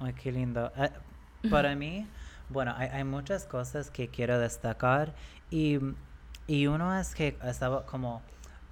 Ay, 0.00 0.14
qué 0.14 0.32
lindo. 0.32 0.72
Eh, 0.78 0.90
para 1.50 1.74
mí, 1.74 2.06
bueno, 2.48 2.72
hay, 2.76 2.88
hay 2.88 3.04
muchas 3.04 3.44
cosas 3.44 3.90
que 3.90 4.08
quiero 4.08 4.38
destacar 4.38 5.12
y, 5.50 5.78
y 6.46 6.66
uno 6.68 6.98
es 6.98 7.14
que 7.14 7.36
estaba 7.44 7.84
como 7.84 8.22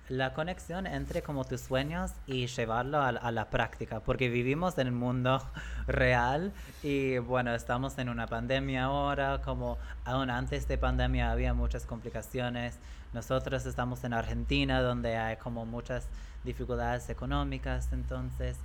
la 0.08 0.32
conexión 0.34 0.86
entre 0.86 1.22
como 1.22 1.44
tus 1.44 1.60
sueños 1.62 2.12
y 2.26 2.46
llevarlo 2.46 3.02
a, 3.02 3.12
la- 3.12 3.20
a 3.20 3.32
la 3.32 3.50
práctica, 3.50 4.00
porque 4.00 4.28
vivimos 4.28 4.78
en 4.78 4.86
el 4.86 4.92
mundo 4.92 5.42
real 5.86 6.52
y 6.82 7.18
bueno, 7.18 7.54
estamos 7.54 7.98
en 7.98 8.08
una 8.08 8.26
pandemia 8.26 8.84
ahora, 8.84 9.40
como 9.42 9.78
aún 10.04 10.30
antes 10.30 10.68
de 10.68 10.78
pandemia 10.78 11.32
había 11.32 11.54
muchas 11.54 11.86
complicaciones. 11.86 12.78
Nosotros 13.12 13.66
estamos 13.66 14.04
en 14.04 14.12
Argentina 14.12 14.80
donde 14.82 15.16
hay 15.16 15.36
como 15.38 15.64
muchas 15.66 16.08
dificultades 16.44 17.08
económicas, 17.10 17.88
entonces 17.92 18.56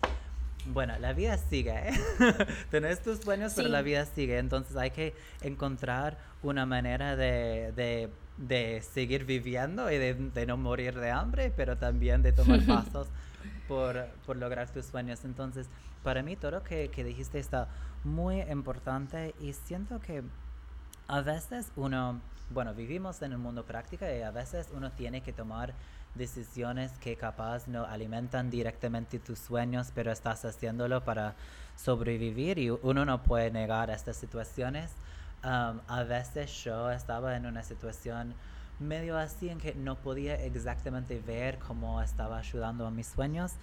bueno, 0.68 0.94
la 1.00 1.14
vida 1.14 1.38
sigue, 1.39 1.72
¿eh? 1.89 1.94
Tenés 2.70 3.02
tus 3.02 3.20
sueños, 3.22 3.54
pero 3.56 3.68
la 3.68 3.82
vida 3.82 4.06
sigue. 4.06 4.38
Entonces 4.38 4.78
hay 4.78 4.92
que 4.92 5.16
encontrar 5.42 6.20
una 6.44 6.68
manera 6.68 7.16
de, 7.16 7.72
de, 7.76 8.12
de 8.42 8.82
seguir 8.82 9.26
viviendo 9.26 9.92
y 9.92 9.98
de, 9.98 10.14
de 10.16 10.46
no 10.46 10.58
morir 10.58 11.00
de 11.00 11.12
hambre, 11.12 11.54
pero 11.56 11.78
también 11.78 12.22
de 12.22 12.34
tomar 12.34 12.66
pasos 12.66 13.08
por, 13.68 14.06
por 14.26 14.38
lograr 14.38 14.70
tus 14.70 14.86
sueños. 14.86 15.24
Entonces, 15.24 15.68
para 16.04 16.24
mí 16.24 16.36
todo 16.36 16.52
lo 16.52 16.64
que, 16.64 16.89
que 16.89 17.04
dijiste 17.04 17.39
está 17.39 17.68
muy 18.04 18.42
importante 18.42 19.36
y 19.39 19.54
siento 19.54 20.00
que 20.00 20.24
a 21.08 21.22
veces 21.22 21.72
uno, 21.76 22.20
bueno, 22.50 22.74
vivimos 22.74 23.22
en 23.22 23.34
el 23.34 23.38
mundo 23.38 23.64
práctico 23.66 24.06
y 24.06 24.22
a 24.22 24.32
veces 24.32 24.70
uno 24.74 24.92
tiene 24.92 25.22
que 25.22 25.34
tomar 25.34 25.74
decisiones 26.16 26.92
que 27.00 27.16
capaz 27.16 27.68
no 27.68 27.86
alimentan 27.86 28.50
directamente 28.50 29.20
tus 29.20 29.39
sueños, 29.39 29.92
pero 29.94 30.12
estás 30.12 30.44
haciéndolo 30.46 31.04
para 31.04 31.36
sobrevivir 31.76 32.60
y 32.60 32.70
uno 32.70 33.06
no 33.06 33.24
puede 33.24 33.52
negar 33.52 33.89
estas 33.89 34.18
situaciones. 34.18 34.92
Um, 35.44 35.80
a 35.88 36.04
veces 36.04 36.52
yo 36.64 36.92
estaba 36.92 37.36
en 37.36 37.48
una 37.48 37.64
situación 37.64 38.36
medio 38.80 39.18
así 39.18 39.50
en 39.50 39.58
que 39.60 39.74
no 39.74 39.96
podía 39.96 40.36
exactamente 40.36 41.20
ver 41.20 41.58
cómo 41.58 42.00
estaba 42.02 42.38
ayudando 42.38 42.86
a 42.86 42.92
mis 42.92 43.08
sueños, 43.08 43.54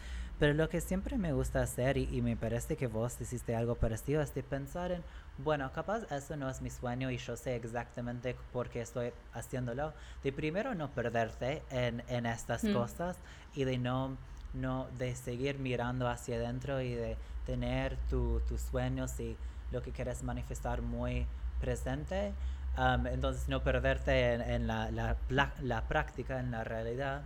pero 0.41 0.55
lo 0.55 0.69
que 0.69 0.81
siempre 0.81 1.19
me 1.19 1.33
gusta 1.33 1.63
hacer 1.63 1.97
y, 1.97 2.09
y 2.17 2.21
me 2.21 2.37
parece 2.37 2.77
que 2.77 2.89
vos 2.89 3.21
hiciste 3.21 3.55
algo 3.55 3.77
parecido 3.77 4.23
es 4.23 4.35
de 4.35 4.43
pensar 4.43 4.91
en, 4.91 5.05
bueno, 5.39 5.71
capaz 5.73 6.03
eso 6.11 6.37
no 6.37 6.49
es 6.51 6.63
mi 6.63 6.71
sueño 6.71 7.11
y 7.13 7.17
yo 7.19 7.37
sé 7.37 7.55
exactamente 7.55 8.37
por 8.53 8.69
qué 8.71 8.81
estoy 8.81 9.13
haciéndolo, 9.33 9.93
de 10.25 10.33
primero 10.33 10.75
no 10.75 10.91
perderte 10.91 11.63
en, 11.71 12.03
en 12.09 12.27
estas 12.27 12.65
Mm. 12.65 12.73
cosas 12.73 13.17
y 13.55 13.63
de 13.65 13.79
no, 13.79 14.17
no, 14.53 14.89
de 14.99 15.15
seguir 15.15 15.61
mirando 15.61 16.09
hacia 16.09 16.37
adentro 16.39 16.81
y 16.81 16.95
de 16.95 17.17
tener 17.47 17.97
tu- 18.11 18.41
tus 18.49 18.63
sueños 18.63 19.19
y 19.21 19.37
lo 19.71 19.81
que 19.83 19.93
quieres 19.93 20.23
manifestar 20.25 20.83
muy 20.83 21.27
presente. 21.61 22.33
Um, 22.77 23.07
entonces 23.07 23.49
no 23.49 23.63
perderte 23.63 24.35
en, 24.35 24.41
en 24.41 24.67
la, 24.67 24.91
la, 24.91 25.17
pla- 25.29 25.55
la 25.63 25.83
práctica, 25.89 26.39
en 26.39 26.51
la 26.51 26.63
realidad. 26.65 27.23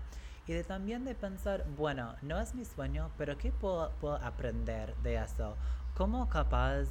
Y 0.46 0.54
de 0.54 0.64
también 0.64 1.04
de 1.04 1.14
pensar, 1.14 1.64
bueno, 1.76 2.14
no 2.22 2.40
es 2.40 2.54
mi 2.54 2.64
sueño, 2.64 3.10
pero 3.18 3.36
¿qué 3.38 3.52
puedo, 3.52 3.90
puedo 4.00 4.16
aprender 4.16 4.94
de 5.02 5.16
eso? 5.16 5.56
¿Cómo 5.94 6.28
capaz, 6.28 6.86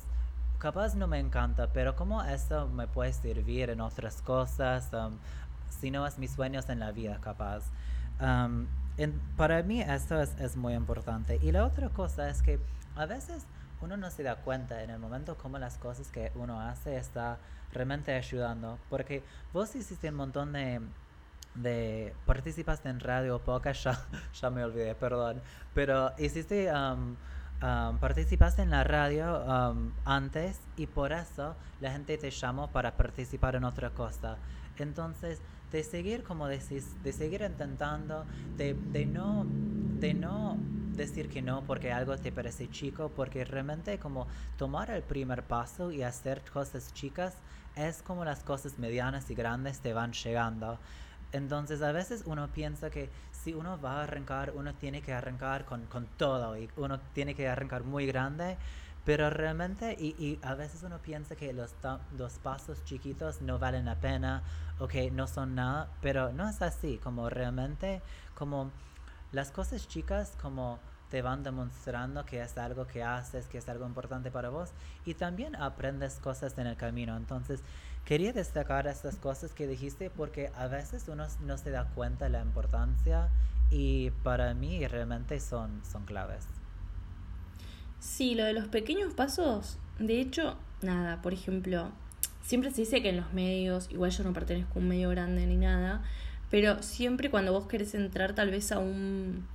capaz 0.60 0.96
no 0.96 1.08
me 1.08 1.20
encanta, 1.20 1.68
pero 1.74 1.96
cómo 1.96 2.24
eso 2.24 2.68
me 2.68 2.88
puede 2.88 3.12
servir 3.14 3.70
en 3.72 3.82
otras 3.82 4.22
cosas? 4.22 4.90
um, 4.94 5.18
si 5.70 5.90
no 5.90 6.06
es 6.06 6.18
mis 6.20 6.32
sueños 6.32 6.70
en 6.70 6.80
la 6.80 6.92
vida, 6.92 7.20
capaz. 7.20 7.64
Um, 8.22 8.68
en- 8.98 9.20
para 9.38 9.64
mí 9.64 9.82
eso 9.82 10.22
es, 10.22 10.36
es 10.40 10.56
muy 10.56 10.74
importante. 10.76 11.40
Y 11.42 11.52
la 11.52 11.66
otra 11.66 11.90
cosa 11.90 12.30
es 12.30 12.42
que 12.44 12.60
a 12.96 13.06
veces 13.06 13.46
uno 13.82 13.98
no 13.98 14.10
se 14.10 14.24
da 14.24 14.38
cuenta 14.38 14.84
en 14.84 14.90
el 14.90 15.00
momento 15.00 15.38
cómo 15.38 15.60
las 15.60 15.78
cosas 15.78 16.10
que 16.12 16.32
uno 16.36 16.62
hace 16.62 16.98
está 16.98 17.40
realmente 17.72 18.14
ayudando. 18.14 18.78
Porque 18.90 19.24
vos 19.54 19.76
hiciste 19.76 20.10
un 20.10 20.16
montón 20.16 20.54
de, 20.54 20.82
de 21.56 22.14
participaste 22.26 22.90
en 22.90 23.00
radio 23.00 23.40
podcast, 23.40 23.84
ya, 23.86 24.06
ya 24.34 24.50
me 24.50 24.64
olvidé, 24.64 24.96
perdón. 24.96 25.42
Pero 25.74 26.12
hiciste, 26.18 26.72
um, 26.72 27.16
um, 27.62 27.98
participaste 28.00 28.62
en 28.62 28.70
la 28.70 28.84
radio 28.84 29.44
um, 29.44 29.92
antes 30.06 30.60
y 30.78 30.88
por 30.88 31.12
eso 31.12 31.56
la 31.80 31.92
gente 31.92 32.18
te 32.18 32.32
llamó 32.32 32.72
para 32.72 32.98
participar 32.98 33.56
en 33.56 33.64
otra 33.64 33.92
cosa. 33.92 34.38
Entonces, 34.78 35.42
de 35.72 35.84
seguir, 35.84 36.24
como 36.24 36.48
decís, 36.48 37.02
de 37.04 37.14
seguir 37.14 37.42
intentando, 37.42 38.26
de, 38.58 38.74
de 38.74 39.06
no, 39.06 39.46
de 40.00 40.14
no 40.14 40.58
decir 40.96 41.30
que 41.30 41.42
no 41.42 41.64
porque 41.64 41.92
algo 41.92 42.18
te 42.18 42.32
parece 42.32 42.70
chico, 42.70 43.12
porque 43.16 43.46
realmente 43.46 43.98
como 43.98 44.28
tomar 44.58 44.92
el 44.92 45.02
primer 45.04 45.44
paso 45.44 45.92
y 45.92 46.04
hacer 46.04 46.42
cosas 46.52 46.94
chicas 46.94 47.36
es 47.76 48.02
como 48.02 48.26
las 48.26 48.44
cosas 48.44 48.78
medianas 48.78 49.30
y 49.30 49.36
grandes 49.36 49.80
te 49.80 49.94
van 49.94 50.12
llegando. 50.12 50.78
Entonces 51.32 51.82
a 51.82 51.94
veces 51.94 52.24
uno 52.26 52.50
piensa 52.50 52.90
que 52.90 53.10
si 53.32 53.54
uno 53.54 53.80
va 53.80 54.00
a 54.00 54.04
arrancar, 54.04 54.52
uno 54.56 54.74
tiene 54.76 55.02
que 55.02 55.14
arrancar 55.14 55.66
con, 55.66 55.86
con 55.86 56.06
todo 56.18 56.58
y 56.58 56.70
uno 56.76 57.00
tiene 57.14 57.36
que 57.36 57.48
arrancar 57.48 57.84
muy 57.84 58.06
grande, 58.06 58.58
pero 59.06 59.30
realmente, 59.30 59.96
y, 60.00 60.16
y 60.24 60.40
a 60.44 60.56
veces 60.56 60.84
uno 60.84 61.00
piensa 61.00 61.36
que 61.36 61.54
los, 61.54 61.74
los 62.18 62.34
pasos 62.40 62.84
chiquitos 62.84 63.42
no 63.42 63.58
valen 63.58 63.86
la 63.86 63.96
pena 63.96 64.44
o 64.80 64.88
que 64.88 65.10
no 65.12 65.28
son 65.28 65.56
nada, 65.56 65.90
pero 66.02 66.32
no 66.32 66.48
es 66.48 66.62
así, 66.62 66.98
como 66.98 67.30
realmente, 67.30 68.02
como 68.36 68.72
las 69.32 69.52
cosas 69.52 69.88
chicas 69.88 70.38
como 70.42 70.80
te 71.10 71.22
van 71.22 71.44
demostrando 71.44 72.26
que 72.26 72.42
es 72.42 72.58
algo 72.58 72.88
que 72.88 73.04
haces, 73.04 73.48
que 73.48 73.58
es 73.58 73.68
algo 73.68 73.86
importante 73.86 74.32
para 74.32 74.50
vos 74.50 74.72
y 75.06 75.14
también 75.14 75.56
aprendes 75.58 76.20
cosas 76.20 76.58
en 76.58 76.68
el 76.68 76.78
camino. 76.78 77.18
Entonces, 77.18 77.62
quería 78.06 78.32
destacar 78.32 78.88
estas 78.88 79.18
cosas 79.18 79.54
que 79.54 79.68
dijiste 79.68 80.10
porque 80.10 80.52
a 80.56 80.68
veces 80.68 81.08
uno 81.10 81.28
no 81.42 81.58
se 81.58 81.70
da 81.70 81.90
cuenta 81.94 82.26
de 82.26 82.32
la 82.32 82.42
importancia 82.42 83.30
y 83.70 84.12
para 84.24 84.54
mí 84.54 84.88
realmente 84.88 85.40
son, 85.42 85.82
son 85.84 86.06
claves. 86.06 86.61
Sí, 88.02 88.34
lo 88.34 88.44
de 88.46 88.54
los 88.54 88.68
pequeños 88.68 89.14
pasos, 89.14 89.78
de 90.00 90.20
hecho, 90.20 90.58
nada, 90.82 91.22
por 91.22 91.34
ejemplo, 91.34 91.92
siempre 92.42 92.72
se 92.72 92.82
dice 92.82 93.04
que 93.04 93.10
en 93.10 93.18
los 93.18 93.32
medios, 93.32 93.90
igual 93.92 94.10
yo 94.10 94.24
no 94.24 94.34
pertenezco 94.34 94.80
a 94.80 94.82
un 94.82 94.88
medio 94.88 95.10
grande 95.12 95.46
ni 95.46 95.56
nada, 95.56 96.04
pero 96.50 96.82
siempre 96.82 97.30
cuando 97.30 97.54
vos 97.54 97.68
querés 97.68 97.94
entrar 97.94 98.34
tal 98.34 98.50
vez 98.50 98.72
a 98.72 98.80
un 98.80 99.46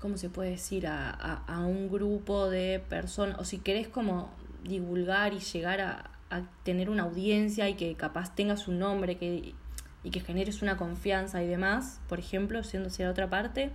¿cómo 0.00 0.18
se 0.18 0.28
puede 0.28 0.50
decir? 0.50 0.86
A, 0.86 1.10
a, 1.10 1.60
un 1.60 1.88
grupo 1.88 2.50
de 2.50 2.78
personas, 2.90 3.38
o 3.38 3.44
si 3.44 3.56
querés 3.56 3.88
como 3.88 4.30
divulgar 4.64 5.32
y 5.32 5.38
llegar 5.38 5.80
a, 5.80 6.10
a, 6.28 6.42
tener 6.62 6.90
una 6.90 7.04
audiencia 7.04 7.70
y 7.70 7.74
que 7.74 7.94
capaz 7.94 8.34
tengas 8.34 8.68
un 8.68 8.78
nombre 8.78 9.16
que, 9.16 9.54
y 10.04 10.10
que 10.10 10.20
generes 10.20 10.60
una 10.60 10.76
confianza 10.76 11.42
y 11.42 11.46
demás, 11.46 12.00
por 12.06 12.18
ejemplo, 12.18 12.62
siendo 12.64 12.88
hacia 12.88 13.06
la 13.06 13.12
otra 13.12 13.30
parte, 13.30 13.70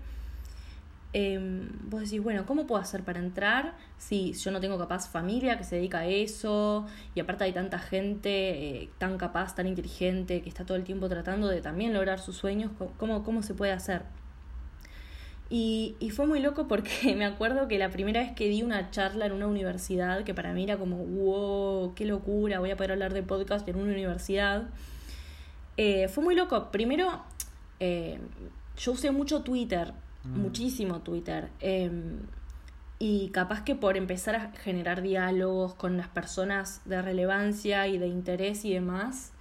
eh, 1.13 1.39
vos 1.83 2.01
decís, 2.01 2.21
bueno, 2.23 2.45
¿cómo 2.47 2.65
puedo 2.65 2.81
hacer 2.81 3.03
para 3.03 3.19
entrar 3.19 3.75
si 3.99 4.33
yo 4.33 4.49
no 4.49 4.59
tengo 4.59 4.79
capaz 4.79 5.07
familia 5.07 5.57
que 5.59 5.63
se 5.63 5.75
dedica 5.75 5.99
a 5.99 6.07
eso? 6.07 6.87
Y 7.13 7.19
aparte 7.19 7.43
hay 7.43 7.53
tanta 7.53 7.77
gente 7.77 8.81
eh, 8.81 8.89
tan 8.97 9.19
capaz, 9.19 9.55
tan 9.55 9.67
inteligente, 9.67 10.41
que 10.41 10.49
está 10.49 10.65
todo 10.65 10.75
el 10.75 10.83
tiempo 10.83 11.07
tratando 11.09 11.47
de 11.47 11.61
también 11.61 11.93
lograr 11.93 12.19
sus 12.19 12.35
sueños, 12.35 12.71
¿cómo, 12.97 13.23
cómo 13.23 13.43
se 13.43 13.53
puede 13.53 13.71
hacer? 13.71 14.01
Y, 15.51 15.95
y, 15.99 16.09
fue 16.09 16.25
muy 16.25 16.39
loco 16.39 16.67
porque 16.67 17.15
me 17.15 17.25
acuerdo 17.25 17.67
que 17.67 17.77
la 17.77 17.91
primera 17.91 18.21
vez 18.21 18.31
que 18.31 18.49
di 18.49 18.63
una 18.63 18.89
charla 18.89 19.27
en 19.27 19.33
una 19.33 19.45
universidad, 19.45 20.23
que 20.23 20.33
para 20.33 20.51
mí 20.53 20.63
era 20.63 20.77
como, 20.77 20.97
wow, 20.97 21.93
qué 21.93 22.05
locura, 22.05 22.59
voy 22.59 22.71
a 22.71 22.75
poder 22.75 22.93
hablar 22.93 23.13
de 23.13 23.21
podcast 23.21 23.67
en 23.67 23.75
una 23.75 23.91
universidad, 23.91 24.69
eh, 25.77 26.07
fue 26.07 26.23
muy 26.23 26.33
loco. 26.33 26.71
Primero, 26.71 27.23
eh, 27.79 28.19
yo 28.77 28.93
usé 28.93 29.11
mucho 29.11 29.43
Twitter 29.43 29.93
Mm. 30.23 30.41
muchísimo 30.41 31.01
Twitter. 31.01 31.49
Em, 31.59 32.19
y 32.99 33.29
capaz 33.29 33.63
que 33.63 33.75
por 33.75 33.97
empezar 33.97 34.35
a 34.35 34.51
generar 34.53 35.01
diálogos 35.01 35.73
con 35.75 35.97
las 35.97 36.07
personas 36.07 36.81
de 36.85 37.01
relevancia 37.01 37.87
y 37.87 37.97
de 37.97 38.07
interés 38.07 38.63
y 38.65 38.73
demás, 38.73 39.33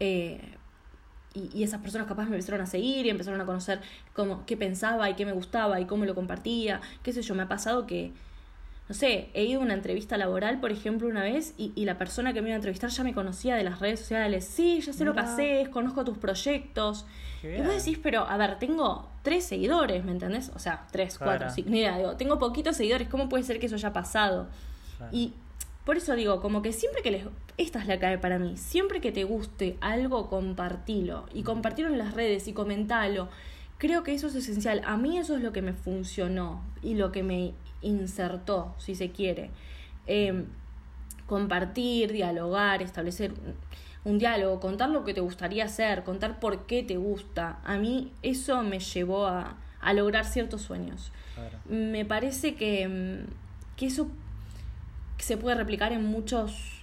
eh, 0.00 0.56
y, 1.34 1.50
y, 1.52 1.62
esas 1.64 1.80
personas 1.82 2.06
capaz 2.06 2.24
me 2.24 2.36
empezaron 2.36 2.62
a 2.62 2.66
seguir 2.66 3.06
y 3.06 3.10
empezaron 3.10 3.40
a 3.40 3.46
conocer 3.46 3.80
cómo, 4.14 4.46
qué 4.46 4.56
pensaba 4.56 5.10
y 5.10 5.14
qué 5.14 5.26
me 5.26 5.32
gustaba 5.32 5.80
y 5.80 5.86
cómo 5.86 6.04
lo 6.06 6.14
compartía, 6.14 6.80
qué 7.02 7.12
sé 7.12 7.22
yo, 7.22 7.34
me 7.34 7.42
ha 7.42 7.48
pasado 7.48 7.86
que 7.86 8.12
no 8.88 8.94
sé, 8.94 9.28
he 9.34 9.44
ido 9.44 9.60
a 9.60 9.64
una 9.64 9.74
entrevista 9.74 10.16
laboral, 10.16 10.60
por 10.60 10.72
ejemplo, 10.72 11.08
una 11.08 11.22
vez, 11.22 11.54
y, 11.58 11.72
y, 11.74 11.84
la 11.84 11.98
persona 11.98 12.32
que 12.32 12.40
me 12.40 12.48
iba 12.48 12.54
a 12.54 12.56
entrevistar 12.56 12.88
ya 12.88 13.04
me 13.04 13.12
conocía 13.12 13.54
de 13.54 13.62
las 13.62 13.80
redes 13.80 14.00
sociales. 14.00 14.46
Sí, 14.46 14.80
ya 14.80 14.94
sé 14.94 15.04
lo 15.04 15.12
que 15.12 15.20
haces, 15.20 15.68
conozco 15.68 16.04
tus 16.04 16.16
proyectos. 16.16 17.04
Y 17.42 17.60
vos 17.60 17.84
decís, 17.84 18.00
pero, 18.02 18.26
a 18.26 18.36
ver, 18.38 18.58
tengo 18.58 19.08
tres 19.22 19.44
seguidores, 19.44 20.04
¿me 20.04 20.12
entendés? 20.12 20.50
O 20.54 20.58
sea, 20.58 20.86
tres, 20.90 21.18
cuatro, 21.18 21.50
cinco, 21.50 21.70
mira, 21.70 21.98
digo, 21.98 22.16
tengo 22.16 22.38
poquitos 22.38 22.76
seguidores, 22.76 23.08
¿cómo 23.08 23.28
puede 23.28 23.44
ser 23.44 23.60
que 23.60 23.66
eso 23.66 23.74
haya 23.74 23.92
pasado? 23.92 24.48
Y 25.12 25.34
por 25.84 25.96
eso 25.96 26.14
digo, 26.16 26.40
como 26.40 26.62
que 26.62 26.72
siempre 26.72 27.02
que 27.02 27.10
les... 27.10 27.24
Esta 27.56 27.80
es 27.80 27.86
la 27.86 27.98
clave 27.98 28.18
para 28.18 28.38
mí. 28.38 28.56
Siempre 28.56 29.00
que 29.00 29.12
te 29.12 29.24
guste 29.24 29.76
algo, 29.80 30.28
compartilo. 30.28 31.26
Y 31.32 31.42
compartirlo 31.44 31.92
en 31.92 31.98
las 31.98 32.14
redes 32.14 32.48
y 32.48 32.52
comentalo. 32.52 33.28
Creo 33.78 34.02
que 34.02 34.14
eso 34.14 34.26
es 34.26 34.34
esencial. 34.34 34.82
A 34.84 34.96
mí 34.96 35.18
eso 35.18 35.36
es 35.36 35.42
lo 35.42 35.52
que 35.52 35.62
me 35.62 35.72
funcionó 35.72 36.62
y 36.82 36.94
lo 36.94 37.10
que 37.12 37.22
me 37.22 37.54
insertó, 37.82 38.74
si 38.78 38.94
se 38.94 39.10
quiere. 39.10 39.50
Em, 40.06 40.46
compartir, 41.26 42.12
dialogar, 42.12 42.82
establecer 42.82 43.32
un 44.04 44.18
diálogo, 44.18 44.60
contar 44.60 44.88
lo 44.88 45.04
que 45.04 45.12
te 45.12 45.20
gustaría 45.20 45.64
hacer, 45.64 46.04
contar 46.04 46.40
por 46.40 46.66
qué 46.66 46.82
te 46.82 46.96
gusta. 46.96 47.58
A 47.64 47.76
mí 47.76 48.12
eso 48.22 48.62
me 48.62 48.80
llevó 48.80 49.26
a, 49.26 49.56
a 49.80 49.92
lograr 49.92 50.24
ciertos 50.24 50.62
sueños. 50.62 51.12
Me 51.68 52.04
parece 52.04 52.54
que, 52.54 52.82
em, 52.82 53.26
que 53.76 53.86
eso 53.86 54.08
se 55.18 55.36
puede 55.36 55.56
replicar 55.56 55.92
en 55.92 56.04
muchos 56.04 56.78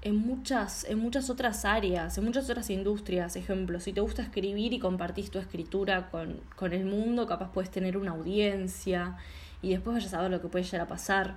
en 0.00 0.16
muchas, 0.16 0.84
en 0.84 0.98
muchas 0.98 1.28
otras 1.28 1.64
áreas, 1.64 2.16
en 2.18 2.24
muchas 2.24 2.48
otras 2.48 2.70
industrias. 2.70 3.34
Ejemplo, 3.36 3.80
si 3.80 3.92
te 3.92 4.00
gusta 4.00 4.22
escribir 4.22 4.72
y 4.72 4.78
compartís 4.78 5.30
tu 5.30 5.38
escritura 5.38 6.08
con, 6.10 6.40
con 6.54 6.72
el 6.72 6.84
mundo, 6.84 7.26
capaz 7.26 7.52
puedes 7.52 7.70
tener 7.70 7.96
una 7.96 8.12
audiencia 8.12 9.16
y 9.62 9.70
después 9.70 9.94
vayas 9.94 10.14
a 10.14 10.22
ver 10.22 10.30
lo 10.30 10.40
que 10.40 10.48
puede 10.48 10.64
llegar 10.64 10.82
a 10.82 10.88
pasar. 10.88 11.36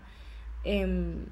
Em, 0.63 1.26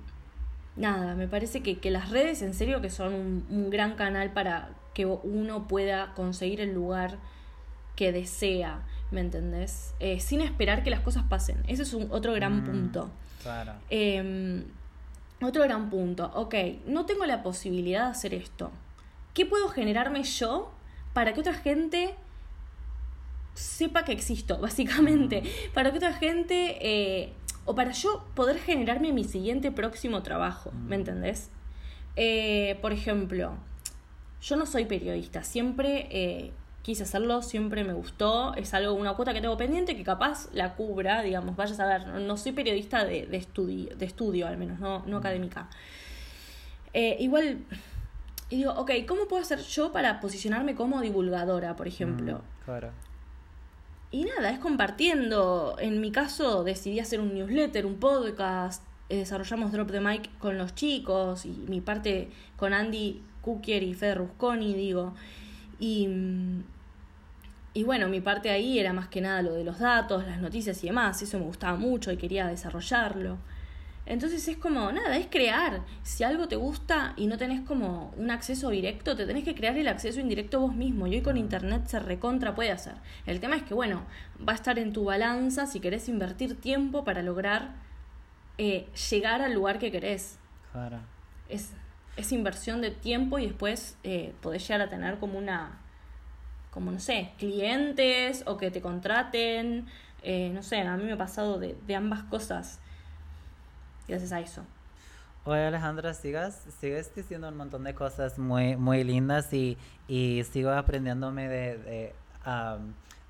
nada, 0.76 1.16
me 1.16 1.28
parece 1.28 1.62
que, 1.62 1.80
que, 1.80 1.92
las 1.92 2.10
redes 2.10 2.42
en 2.42 2.54
serio 2.54 2.82
que 2.82 2.90
son 2.90 3.14
un, 3.50 3.70
gran 3.70 3.96
canal 3.96 4.32
para 4.32 4.70
que 4.94 5.06
uno 5.06 5.68
pueda 5.68 6.14
conseguir 6.16 6.62
el 6.62 6.74
lugar 6.74 7.18
que 7.96 8.12
desea, 8.12 8.82
¿me 9.12 9.22
entendés? 9.22 9.94
Eh, 10.00 10.20
sin 10.20 10.42
esperar 10.42 10.84
que 10.84 10.90
las 10.90 11.02
cosas 11.02 11.24
pasen. 11.24 11.64
Ese 11.68 11.84
es 11.84 11.94
un, 11.94 12.08
otro 12.12 12.34
gran 12.34 12.62
mm, 12.62 12.66
punto. 12.66 13.12
Claro. 13.44 13.74
Em, 13.90 14.64
otro 15.42 15.64
gran 15.64 15.90
punto. 15.90 16.32
Ok, 16.34 16.56
no 16.86 17.06
tengo 17.06 17.26
la 17.26 17.44
posibilidad 17.44 18.06
de 18.06 18.12
hacer 18.12 18.34
esto. 18.34 18.72
¿Qué 19.34 19.46
puedo 19.46 19.70
generarme 19.70 20.24
yo 20.24 20.72
para 21.14 21.34
que 21.34 21.40
otra 21.40 21.54
gente 21.54 22.16
sepa 23.54 24.04
que 24.04 24.12
existo, 24.12 24.58
básicamente. 24.62 25.44
Para 25.74 25.92
que 25.92 25.98
otra 25.98 26.14
gente, 26.14 26.78
eh, 26.82 27.34
o 27.66 27.76
para 27.76 27.92
yo 27.92 28.26
poder 28.36 28.60
generarme 28.60 29.14
mi 29.14 29.24
siguiente 29.24 29.72
próximo 29.72 30.24
trabajo, 30.24 30.72
¿me 30.88 30.96
entendés? 30.96 31.50
Eh, 32.16 32.78
por 32.82 32.92
ejemplo, 32.92 33.54
yo 34.42 34.56
no 34.56 34.66
soy 34.66 34.86
periodista, 34.86 35.44
siempre 35.44 36.08
eh, 36.10 36.52
quise 36.82 37.04
hacerlo, 37.04 37.42
siempre 37.42 37.84
me 37.84 37.94
gustó, 37.94 38.56
es 38.56 38.74
algo, 38.74 38.94
una 38.94 39.14
cuota 39.14 39.34
que 39.34 39.42
tengo 39.42 39.58
pendiente 39.58 39.96
que 39.96 40.04
capaz 40.04 40.50
la 40.54 40.76
cubra, 40.76 41.22
digamos, 41.22 41.56
vayas 41.56 41.80
a 41.80 41.86
ver, 41.86 42.08
no, 42.08 42.38
soy 42.38 42.52
periodista 42.52 43.06
de, 43.06 43.28
de, 43.28 43.38
estudio, 43.38 43.96
de 43.96 44.06
estudio 44.06 44.48
al 44.48 44.58
menos, 44.58 44.80
no, 44.80 45.04
no 45.06 45.18
académica. 45.18 45.70
igual, 46.94 47.60
y 48.50 48.58
digo, 48.58 48.74
ok, 48.74 48.92
¿cómo 49.08 49.28
puedo 49.28 49.44
hacer 49.44 49.60
yo 49.60 49.92
para 49.92 50.20
posicionarme 50.20 50.74
como 50.74 51.02
divulgadora, 51.02 51.76
por 51.76 51.88
ejemplo? 51.88 52.42
claro. 52.66 52.92
Y 54.12 54.26
nada, 54.26 54.50
es 54.50 54.60
compartiendo. 54.60 55.76
En 55.80 56.02
mi 56.02 56.12
caso 56.12 56.64
decidí 56.64 57.00
hacer 57.00 57.20
un 57.20 57.34
newsletter, 57.34 57.86
un 57.86 57.98
podcast, 57.98 58.84
eh, 59.10 59.18
desarrollamos 59.18 59.72
Drop 59.72 59.92
the 59.92 60.00
Mic 60.00 60.30
con 60.40 60.58
los 60.58 60.74
chicos 60.74 61.46
y 61.46 61.50
mi 61.68 61.82
parte 61.82 62.30
con 62.58 62.74
Andy 62.74 63.22
Cookier 63.42 63.84
y 63.84 63.94
Fede 63.94 64.16
Rusconi, 64.16 64.74
digo. 64.74 65.14
Y, 65.80 66.08
y 67.74 67.84
bueno, 67.84 68.08
mi 68.08 68.20
parte 68.20 68.50
ahí 68.50 68.80
era 68.80 68.94
más 68.94 69.08
que 69.10 69.22
nada 69.22 69.44
lo 69.44 69.54
de 69.54 69.64
los 69.64 69.80
datos, 69.80 70.26
las 70.26 70.42
noticias 70.42 70.84
y 70.84 70.88
demás. 70.88 71.22
Eso 71.22 71.38
me 71.38 71.46
gustaba 71.46 71.78
mucho 71.78 72.12
y 72.12 72.18
quería 72.18 72.48
desarrollarlo. 72.48 73.38
Entonces 74.10 74.48
es 74.48 74.58
como, 74.58 74.92
nada, 74.92 75.18
es 75.18 75.28
crear. 75.28 75.84
Si 76.02 76.24
algo 76.24 76.48
te 76.48 76.56
gusta 76.56 77.14
y 77.16 77.28
no 77.28 77.38
tenés 77.38 77.62
como 77.62 78.12
un 78.18 78.32
acceso 78.32 78.72
directo, 78.72 79.16
te 79.16 79.28
tenés 79.28 79.44
que 79.44 79.54
crear 79.54 79.78
el 79.78 79.88
acceso 79.88 80.20
indirecto 80.20 80.60
vos 80.60 80.76
mismo. 80.76 81.06
Y 81.06 81.14
hoy 81.14 81.22
con 81.22 81.38
internet 81.38 81.86
se 81.86 82.00
recontra 82.00 82.56
puede 82.56 82.72
hacer. 82.72 82.96
El 83.28 83.40
tema 83.40 83.56
es 83.56 83.62
que, 83.62 83.76
bueno, 83.76 84.02
va 84.46 84.54
a 84.54 84.56
estar 84.56 84.80
en 84.80 84.94
tu 84.94 85.04
balanza 85.04 85.68
si 85.68 85.80
querés 85.80 86.10
invertir 86.10 86.60
tiempo 86.60 87.04
para 87.04 87.22
lograr 87.22 87.76
eh, 88.58 88.88
llegar 89.12 89.44
al 89.44 89.54
lugar 89.54 89.78
que 89.78 89.92
querés. 89.92 90.40
Claro. 90.72 91.02
Es, 91.48 91.74
es 92.18 92.32
inversión 92.32 92.82
de 92.82 92.90
tiempo 92.90 93.38
y 93.38 93.46
después 93.46 93.96
eh, 94.04 94.34
podés 94.42 94.68
llegar 94.68 94.82
a 94.82 94.90
tener 94.90 95.20
como 95.20 95.38
una, 95.38 95.82
como 96.72 96.92
no 96.92 97.00
sé, 97.00 97.34
clientes 97.38 98.42
o 98.48 98.58
que 98.58 98.72
te 98.72 98.82
contraten. 98.82 99.86
Eh, 100.24 100.50
no 100.52 100.64
sé, 100.64 100.80
a 100.80 100.98
mí 100.98 101.04
me 101.04 101.12
ha 101.12 101.18
pasado 101.18 101.60
de, 101.60 101.78
de 101.86 101.96
ambas 101.96 102.24
cosas 102.24 102.80
gracias 104.10 104.32
a 104.32 104.40
eso. 104.40 104.66
Oye 105.46 105.66
Alejandra, 105.66 106.14
sigas, 106.14 106.66
sigues 106.80 107.16
diciendo 107.16 107.48
un 107.48 107.56
montón 107.56 107.84
de 107.86 107.96
cosas 107.96 108.38
muy, 108.38 108.76
muy 108.76 109.04
lindas 109.04 109.54
y, 109.54 109.78
y 110.08 110.44
sigo 110.44 110.70
aprendiéndome 110.72 111.48
de, 111.48 112.14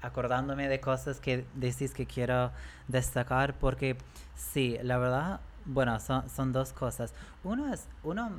acordándome 0.02 0.68
de 0.68 0.80
cosas 0.80 1.20
que 1.20 1.46
decís 1.54 1.94
que 1.94 2.08
quiero 2.08 2.52
destacar 2.88 3.54
porque 3.60 3.96
sí, 4.36 4.78
la 4.82 4.98
verdad, 4.98 5.40
bueno, 5.66 6.00
son, 6.00 6.28
son 6.30 6.52
dos 6.52 6.74
cosas. 6.74 7.14
Uno 7.44 7.72
es, 7.72 7.88
uno 8.04 8.32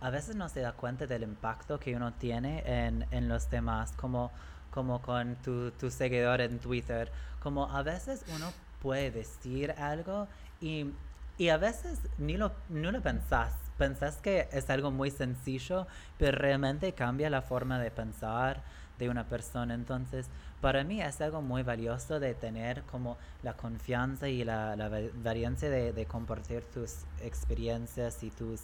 a 0.00 0.10
veces 0.10 0.36
no 0.36 0.48
se 0.50 0.60
da 0.60 0.72
cuenta 0.72 1.06
del 1.06 1.22
impacto 1.22 1.80
que 1.80 1.96
uno 1.96 2.12
tiene 2.12 2.62
en, 2.66 3.06
en 3.10 3.28
los 3.28 3.48
demás, 3.48 3.92
como, 3.96 4.32
como 4.70 5.00
con 5.00 5.36
tu, 5.36 5.70
tu 5.70 5.90
seguidor 5.90 6.42
en 6.42 6.58
Twitter, 6.58 7.10
como 7.42 7.70
a 7.74 7.82
veces 7.82 8.22
uno 8.36 8.52
puede 8.82 9.10
decir 9.10 9.72
algo 9.72 10.28
y 10.60 10.92
y 11.38 11.48
a 11.48 11.56
veces 11.56 12.00
ni 12.18 12.36
lo, 12.36 12.52
no 12.68 12.92
lo 12.92 13.02
pensás. 13.02 13.54
Pensás 13.78 14.18
que 14.18 14.48
es 14.52 14.70
algo 14.70 14.90
muy 14.90 15.10
sencillo, 15.10 15.86
pero 16.16 16.38
realmente 16.38 16.92
cambia 16.92 17.28
la 17.28 17.42
forma 17.42 17.80
de 17.80 17.90
pensar 17.90 18.62
de 18.98 19.08
una 19.08 19.24
persona. 19.24 19.74
Entonces, 19.74 20.28
para 20.60 20.84
mí 20.84 21.02
es 21.02 21.20
algo 21.20 21.42
muy 21.42 21.62
valioso 21.62 22.20
de 22.20 22.34
tener 22.34 22.82
como 22.84 23.18
la 23.42 23.54
confianza 23.54 24.28
y 24.28 24.44
la, 24.44 24.76
la 24.76 24.88
varianza 25.22 25.68
de, 25.68 25.92
de, 25.92 26.06
compartir 26.06 26.64
tus 26.64 26.98
experiencias 27.20 28.22
y 28.22 28.30
tus 28.30 28.62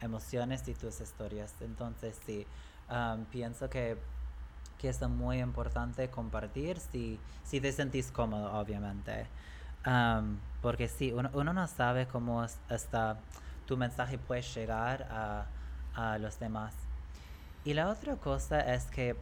emociones 0.00 0.66
y 0.68 0.74
tus 0.74 1.00
historias. 1.00 1.54
Entonces, 1.60 2.18
sí, 2.24 2.46
um, 2.88 3.24
pienso 3.24 3.68
que, 3.68 3.96
que 4.78 4.88
es 4.88 5.00
muy 5.02 5.40
importante 5.40 6.08
compartir 6.08 6.78
si, 6.78 7.18
si 7.44 7.60
te 7.60 7.72
sentís 7.72 8.12
cómodo, 8.12 8.52
obviamente. 8.52 9.26
Um, 9.86 10.38
porque 10.60 10.88
sí, 10.88 11.12
uno, 11.12 11.30
uno, 11.32 11.52
no 11.52 11.66
sabe 11.66 12.06
cómo 12.06 12.40
hasta 12.40 13.16
tu 13.66 13.76
mensaje 13.76 14.16
puede 14.18 14.42
llegar 14.42 15.08
a, 15.10 15.46
a, 15.94 16.18
los 16.18 16.38
demás. 16.38 16.74
Y 17.64 17.74
la 17.74 17.88
otra 17.88 18.16
cosa 18.16 18.60
es 18.60 18.84
que 18.86 19.16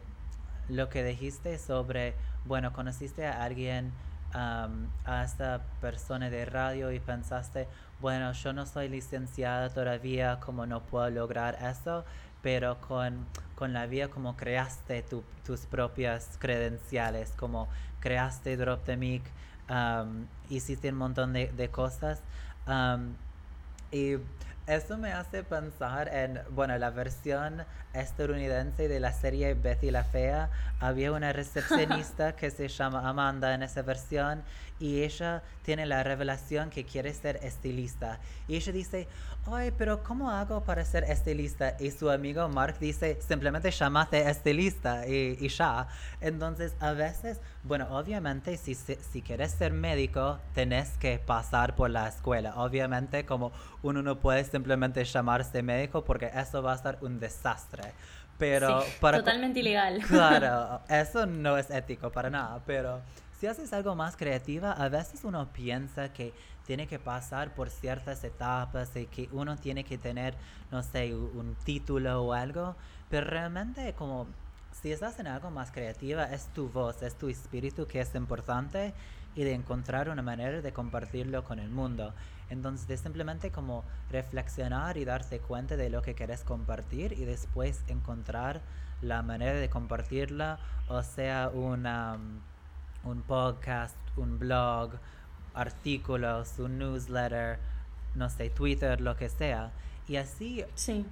lo 0.69 0.89
que 0.89 1.03
dijiste 1.03 1.57
sobre, 1.57 2.13
bueno, 2.45 2.73
conociste 2.73 3.25
a 3.25 3.43
alguien 3.43 3.91
a 4.33 5.23
esta 5.25 5.61
persona 5.81 6.29
de 6.29 6.45
radio 6.45 6.91
y 6.91 6.99
pensaste, 6.99 7.67
bueno, 7.99 8.31
yo 8.31 8.53
no 8.53 8.65
soy 8.65 8.87
licenciada 8.87 9.69
todavía, 9.69 10.39
como 10.39 10.65
no 10.65 10.81
puedo 10.81 11.09
lograr 11.09 11.57
eso, 11.61 12.05
pero 12.41 12.79
con, 12.81 13.25
con 13.55 13.73
la 13.73 13.85
vida 13.85 14.07
como 14.07 14.37
creaste 14.37 15.03
tus 15.45 15.61
propias 15.65 16.37
credenciales, 16.39 17.33
como 17.37 17.67
creaste 17.99 18.57
Drop 18.57 18.83
the 18.85 18.97
Mic, 18.97 19.23
hiciste 20.49 20.89
un 20.89 20.97
montón 20.97 21.33
de, 21.33 21.51
de 21.51 21.69
cosas. 21.69 22.21
y 23.91 24.15
eso 24.67 24.97
me 24.97 25.11
hace 25.11 25.43
pensar 25.43 26.07
en, 26.13 26.39
bueno, 26.51 26.77
la 26.77 26.89
versión 26.91 27.63
estadounidense 27.93 28.87
de 28.87 28.99
la 28.99 29.11
serie 29.11 29.53
Betty 29.53 29.91
la 29.91 30.03
Fea. 30.03 30.49
Había 30.79 31.11
una 31.11 31.33
recepcionista 31.33 32.35
que 32.35 32.51
se 32.51 32.67
llama 32.67 33.07
Amanda 33.07 33.53
en 33.53 33.63
esa 33.63 33.81
versión 33.81 34.43
y 34.81 35.03
ella 35.03 35.43
tiene 35.63 35.85
la 35.85 36.03
revelación 36.03 36.69
que 36.69 36.85
quiere 36.85 37.13
ser 37.13 37.39
estilista. 37.43 38.19
Y 38.47 38.55
ella 38.55 38.71
dice, 38.71 39.07
ay, 39.45 39.71
pero 39.77 40.03
¿cómo 40.03 40.31
hago 40.31 40.63
para 40.63 40.83
ser 40.85 41.03
estilista? 41.03 41.75
Y 41.79 41.91
su 41.91 42.09
amigo 42.09 42.49
Mark 42.49 42.77
dice, 42.79 43.19
simplemente 43.21 43.69
llámate 43.69 44.27
estilista 44.27 45.07
y, 45.07 45.37
y 45.39 45.49
ya. 45.49 45.87
Entonces, 46.19 46.73
a 46.79 46.93
veces, 46.93 47.39
bueno, 47.63 47.87
obviamente 47.95 48.57
si, 48.57 48.73
si, 48.73 49.21
quieres 49.21 49.51
ser 49.51 49.71
médico, 49.71 50.39
tenés 50.55 50.89
que 50.97 51.19
pasar 51.19 51.75
por 51.75 51.91
la 51.91 52.07
escuela. 52.07 52.55
Obviamente, 52.55 53.23
como 53.25 53.51
uno 53.83 54.01
no 54.01 54.19
puede 54.19 54.43
simplemente 54.51 55.03
llamarse 55.03 55.63
médico 55.63 56.03
porque 56.03 56.29
eso 56.33 56.61
va 56.61 56.73
a 56.73 56.77
ser 56.77 56.97
un 57.01 57.19
desastre. 57.19 57.93
Pero 58.37 58.83
para 58.99 59.19
totalmente 59.19 59.59
ilegal. 59.59 60.01
Claro, 60.07 60.81
eso 60.89 61.25
no 61.25 61.57
es 61.57 61.69
ético 61.69 62.11
para 62.11 62.29
nada, 62.29 62.61
pero 62.65 63.01
si 63.39 63.47
haces 63.47 63.71
algo 63.73 63.95
más 63.95 64.17
creativa, 64.17 64.71
a 64.71 64.89
veces 64.89 65.23
uno 65.23 65.51
piensa 65.51 66.11
que 66.11 66.33
tiene 66.65 66.87
que 66.87 66.99
pasar 66.99 67.53
por 67.53 67.69
ciertas 67.69 68.23
etapas 68.23 68.95
y 68.95 69.07
que 69.07 69.29
uno 69.31 69.57
tiene 69.57 69.83
que 69.83 69.97
tener, 69.97 70.35
no 70.71 70.83
sé, 70.83 71.13
un 71.13 71.55
título 71.63 72.23
o 72.23 72.33
algo, 72.33 72.75
pero 73.09 73.27
realmente 73.27 73.93
como 73.93 74.27
si 74.71 74.91
estás 74.91 75.19
en 75.19 75.27
algo 75.27 75.51
más 75.51 75.71
creativa, 75.71 76.25
es 76.25 76.47
tu 76.53 76.69
voz, 76.69 77.01
es 77.03 77.15
tu 77.15 77.29
espíritu 77.29 77.85
que 77.85 77.99
es 77.99 78.15
importante 78.15 78.93
y 79.35 79.43
de 79.43 79.53
encontrar 79.53 80.09
una 80.09 80.21
manera 80.21 80.61
de 80.61 80.73
compartirlo 80.73 81.43
con 81.43 81.59
el 81.59 81.69
mundo. 81.69 82.13
Entonces, 82.49 82.87
de 82.87 82.97
simplemente 82.97 83.51
como 83.51 83.85
reflexionar 84.09 84.97
y 84.97 85.05
darte 85.05 85.39
cuenta 85.39 85.77
de 85.77 85.89
lo 85.89 86.01
que 86.01 86.15
quieres 86.15 86.43
compartir 86.43 87.13
y 87.13 87.25
después 87.25 87.81
encontrar 87.87 88.61
la 89.01 89.21
manera 89.21 89.53
de 89.53 89.69
compartirla, 89.69 90.59
o 90.87 91.01
sea, 91.01 91.49
una 91.53 92.17
un 93.03 93.21
podcast, 93.21 93.95
un 94.15 94.37
blog, 94.37 94.91
artículos, 95.53 96.59
un 96.59 96.77
newsletter, 96.77 97.57
no 98.15 98.29
sé, 98.29 98.49
Twitter, 98.49 99.01
lo 99.01 99.15
que 99.15 99.29
sea. 99.29 99.71
Y 100.11 100.17
así 100.17 100.65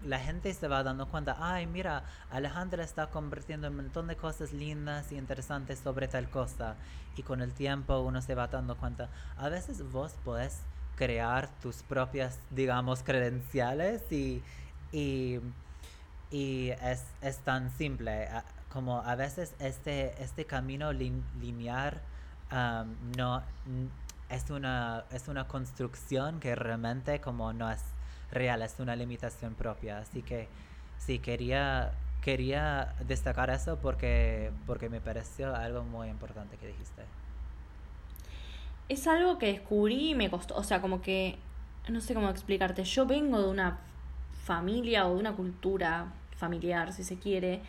la 0.04 0.20
gente 0.20 0.54
se 0.54 0.68
va 0.68 0.84
dando 0.84 1.08
cuenta, 1.08 1.38
ay, 1.40 1.66
mira, 1.66 2.04
Alejandra 2.32 2.84
está 2.84 3.08
convirtiendo 3.08 3.70
un 3.70 3.78
montón 3.78 4.08
de 4.08 4.18
cosas 4.18 4.52
lindas 4.52 5.14
y 5.14 5.16
interesantes 5.16 5.80
sobre 5.80 6.10
tal 6.10 6.30
cosa. 6.30 6.76
Y 7.16 7.24
con 7.24 7.42
el 7.42 7.54
tiempo 7.54 7.98
uno 8.02 8.22
se 8.22 8.36
va 8.36 8.48
dando 8.48 8.76
cuenta, 8.76 9.08
a 9.38 9.48
veces 9.48 9.90
vos 9.90 10.18
podés 10.26 10.64
crear 10.98 11.48
tus 11.62 11.78
propias, 11.82 12.42
digamos, 12.50 13.02
credenciales 13.02 14.02
y, 14.12 14.44
y, 14.92 15.40
y 16.30 16.72
es, 16.72 17.06
es 17.22 17.38
tan 17.38 17.72
simple 17.72 18.28
como 18.70 19.00
a 19.00 19.16
veces 19.16 19.56
este, 19.60 20.22
este 20.22 20.44
camino 20.44 20.92
lineal 20.92 22.02
no 23.16 23.44
es 24.30 24.50
una, 24.50 25.06
es 25.10 25.30
una 25.30 25.48
construcción 25.48 26.42
que 26.42 26.54
realmente 26.54 27.22
como 27.22 27.54
no 27.54 27.72
es 27.72 27.80
real, 28.32 28.62
es 28.62 28.80
una 28.80 28.96
limitación 28.96 29.56
propia. 29.56 30.00
Así 30.00 30.22
que 30.22 30.48
sí, 30.98 31.20
quería, 31.20 31.94
quería 32.22 32.96
destacar 33.08 33.50
eso 33.50 33.78
porque, 33.78 34.52
porque 34.66 34.90
me 34.90 35.02
pareció 35.02 35.56
algo 35.56 35.84
muy 35.84 36.10
importante 36.10 36.58
que 36.58 36.68
dijiste. 36.68 37.04
Es 38.88 39.08
algo 39.08 39.38
que 39.38 39.48
descubrí 39.48 40.12
y 40.12 40.16
me 40.16 40.30
costó, 40.30 40.56
o 40.56 40.64
sea, 40.64 40.82
como 40.82 41.02
que, 41.02 41.38
no 41.88 42.02
sé 42.02 42.14
cómo 42.14 42.30
explicarte, 42.30 42.84
yo 42.84 43.06
vengo 43.06 43.42
de 43.42 43.50
una 43.50 43.80
familia 44.44 45.08
o 45.08 45.14
de 45.14 45.20
una 45.20 45.34
cultura 45.36 46.08
familiar, 46.36 46.92
si 46.94 47.04
se 47.04 47.20
quiere, 47.20 47.62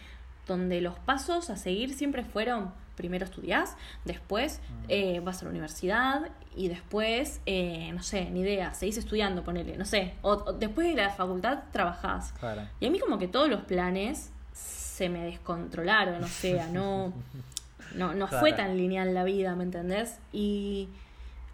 donde 0.47 0.81
los 0.81 0.99
pasos 0.99 1.51
a 1.51 1.57
seguir 1.57 1.93
siempre 1.93 2.25
fueron, 2.25 2.73
primero 3.01 3.25
estudiás, 3.25 3.77
después 4.05 4.61
mm. 4.61 4.85
eh, 4.89 5.21
vas 5.25 5.41
a 5.41 5.47
la 5.47 5.51
universidad 5.51 6.29
y 6.55 6.69
después, 6.69 7.41
eh, 7.47 7.91
no 7.95 8.03
sé, 8.03 8.31
ni 8.31 8.41
idea, 8.41 8.75
seguís 8.75 8.99
estudiando, 8.99 9.43
ponele, 9.43 9.79
no 9.79 9.87
sé, 9.87 10.13
o, 10.21 10.53
después 10.53 10.87
de 10.95 11.03
la 11.03 11.09
facultad 11.11 11.61
trabajás. 11.73 12.35
Y 12.79 12.87
a 12.87 12.91
mí 12.91 12.99
como 12.99 13.19
que 13.19 13.27
todos 13.27 13.49
los 13.49 13.63
planes 13.63 14.31
se 14.53 15.09
me 15.09 15.25
descontrolaron, 15.25 16.23
o 16.23 16.29
sea, 16.29 16.67
no, 16.67 17.15
no, 17.95 18.15
no 18.15 18.29
fue 18.29 18.53
tan 18.53 18.77
lineal 18.77 19.15
la 19.15 19.25
vida, 19.25 19.57
¿me 19.57 19.65
entendés? 19.65 20.19
Y, 20.31 20.91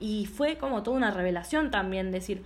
y 0.00 0.26
fue 0.26 0.58
como 0.58 0.82
toda 0.82 0.96
una 0.96 1.12
revelación 1.12 1.70
también 1.70 2.10
decir, 2.10 2.42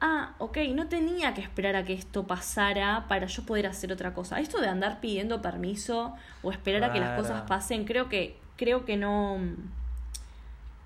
ah, 0.00 0.34
ok, 0.38 0.58
no 0.74 0.88
tenía 0.88 1.34
que 1.34 1.40
esperar 1.40 1.76
a 1.76 1.84
que 1.84 1.92
esto 1.92 2.26
pasara 2.26 3.06
para 3.08 3.26
yo 3.26 3.44
poder 3.44 3.66
hacer 3.66 3.92
otra 3.92 4.14
cosa. 4.14 4.40
Esto 4.40 4.60
de 4.60 4.68
andar 4.68 5.00
pidiendo 5.00 5.42
permiso 5.42 6.14
o 6.42 6.50
esperar 6.50 6.84
a 6.84 6.92
que 6.92 7.00
las 7.00 7.18
cosas 7.18 7.42
pasen, 7.42 7.84
creo 7.84 8.08
que, 8.08 8.36
creo 8.56 8.84
que 8.84 8.96
no. 8.96 9.38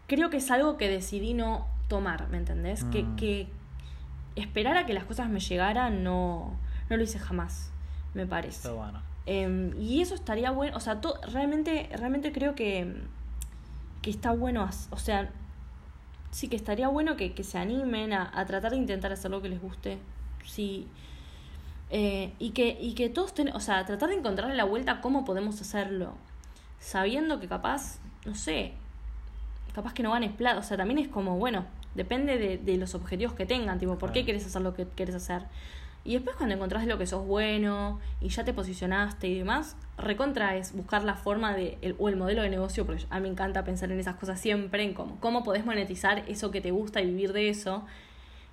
Creo 0.07 0.31
que 0.31 0.39
es 0.39 0.51
algo 0.51 0.77
que 0.77 0.89
decidí 0.89 1.35
no 1.35 1.67
tomar, 1.89 2.29
¿me 2.29 2.39
entendés? 2.39 2.85
Que, 2.85 3.03
mm. 3.03 3.17
que 3.17 3.49
esperar 4.37 4.77
a 4.77 4.87
que 4.87 4.95
las 4.95 5.05
cosas 5.05 5.29
me 5.29 5.41
llegaran 5.41 6.03
no, 6.03 6.57
no 6.89 6.97
lo 6.97 7.03
hice 7.03 7.19
jamás, 7.19 7.71
me 8.15 8.27
parece. 8.27 8.71
bueno. 8.71 9.01
Em, 9.25 9.81
y 9.81 10.03
eso 10.03 10.15
estaría 10.15 10.51
bueno, 10.51 10.77
o 10.77 10.81
sea, 10.81 11.01
realmente, 11.31 11.89
realmente 11.93 12.33
creo 12.33 12.55
que, 12.57 12.93
que 14.03 14.11
está 14.11 14.33
bueno, 14.33 14.69
o 14.91 14.99
sea, 14.99 15.31
sí 16.33 16.49
que 16.49 16.57
estaría 16.57 16.89
bueno 16.89 17.17
que, 17.17 17.33
se 17.45 17.59
animen 17.59 18.13
a, 18.13 18.45
tratar 18.47 18.73
de 18.73 18.79
intentar 18.79 19.13
hacer 19.13 19.31
lo 19.31 19.41
que 19.41 19.49
les 19.49 19.63
guste. 19.63 19.99
Sí. 20.45 20.89
Eh, 21.91 22.33
y, 22.39 22.51
que, 22.51 22.77
y 22.81 22.95
que 22.95 23.11
todos 23.11 23.35
tenemos, 23.35 23.63
o 23.63 23.65
sea, 23.65 23.85
tratar 23.85 24.09
de 24.09 24.17
encontrarle 24.17 24.57
la 24.57 24.65
vuelta 24.65 24.93
a 24.93 25.01
cómo 25.01 25.25
podemos 25.25 25.61
hacerlo. 25.61 26.15
Sabiendo 26.81 27.39
que 27.39 27.47
capaz, 27.47 27.99
no 28.25 28.35
sé, 28.35 28.73
capaz 29.75 29.93
que 29.93 30.03
no 30.03 30.13
ganes 30.13 30.33
plata. 30.33 30.59
O 30.59 30.63
sea, 30.63 30.77
también 30.79 30.99
es 30.99 31.09
como, 31.09 31.39
bueno, 31.39 31.67
depende 31.95 32.39
de, 32.39 32.57
de 32.57 32.77
los 32.79 32.95
objetivos 32.95 33.35
que 33.35 33.45
tengan. 33.45 33.79
Tipo, 33.79 33.99
¿por 33.99 34.13
qué 34.13 34.25
quieres 34.25 34.47
hacer 34.47 34.63
lo 34.63 34.75
que 34.75 34.87
quieres 34.87 35.15
hacer? 35.15 35.43
Y 36.05 36.15
después 36.15 36.37
cuando 36.37 36.55
encontrás 36.57 36.87
lo 36.87 36.99
que 36.99 37.07
sos 37.07 37.25
bueno 37.25 38.01
y 38.21 38.29
ya 38.29 38.45
te 38.45 38.53
posicionaste 38.53 39.29
y 39.29 39.39
demás, 39.39 39.77
recontra 39.97 40.57
es 40.57 40.75
buscar 40.75 41.05
la 41.05 41.15
forma 41.15 41.55
de, 41.55 41.79
el, 41.81 41.95
o 41.99 42.09
el 42.09 42.17
modelo 42.17 42.43
de 42.43 42.51
negocio, 42.51 42.85
porque 42.85 43.05
a 43.09 43.17
mí 43.17 43.23
me 43.23 43.29
encanta 43.29 43.63
pensar 43.65 43.93
en 43.93 44.01
esas 44.01 44.17
cosas 44.17 44.41
siempre, 44.41 44.83
en 44.83 44.95
cómo, 44.95 45.19
cómo 45.21 45.45
podés 45.45 45.65
monetizar 45.65 46.25
eso 46.29 46.51
que 46.51 46.61
te 46.61 46.73
gusta 46.73 47.01
y 47.01 47.07
vivir 47.07 47.33
de 47.33 47.49
eso. 47.49 47.85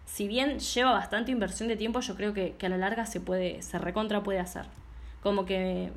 Si 0.06 0.28
bien 0.28 0.60
lleva 0.60 0.92
bastante 0.92 1.32
inversión 1.32 1.70
de 1.70 1.76
tiempo, 1.76 2.02
yo 2.02 2.16
creo 2.16 2.34
que, 2.34 2.54
que 2.54 2.68
a 2.68 2.70
la 2.70 2.78
larga 2.78 3.08
se 3.08 3.20
puede, 3.20 3.64
se 3.64 3.80
recontra 3.80 4.22
puede 4.22 4.40
hacer. 4.40 4.66
Como 5.24 5.46
que 5.46 5.92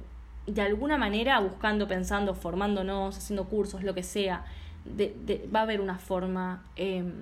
de 0.46 0.62
alguna 0.62 0.96
manera, 0.96 1.38
buscando, 1.40 1.86
pensando, 1.86 2.34
formándonos, 2.34 3.18
haciendo 3.18 3.44
cursos, 3.44 3.82
lo 3.82 3.94
que 3.94 4.02
sea, 4.02 4.44
de, 4.86 5.14
de, 5.24 5.48
va 5.54 5.60
a 5.60 5.62
haber 5.64 5.82
una 5.82 5.98
forma 5.98 6.64
em, 6.76 7.12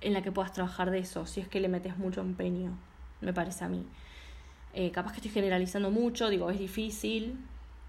en 0.00 0.12
la 0.14 0.22
que 0.22 0.32
puedas 0.32 0.52
trabajar 0.52 0.90
de 0.90 0.98
eso, 0.98 1.26
si 1.26 1.40
es 1.40 1.48
que 1.48 1.60
le 1.60 1.68
metes 1.68 1.98
mucho 1.98 2.22
empeño 2.22 2.72
me 3.24 3.32
parece 3.32 3.64
a 3.64 3.68
mí. 3.68 3.84
Eh, 4.72 4.90
capaz 4.90 5.12
que 5.12 5.16
estoy 5.18 5.30
generalizando 5.30 5.90
mucho, 5.90 6.28
digo, 6.28 6.50
es 6.50 6.58
difícil, 6.58 7.38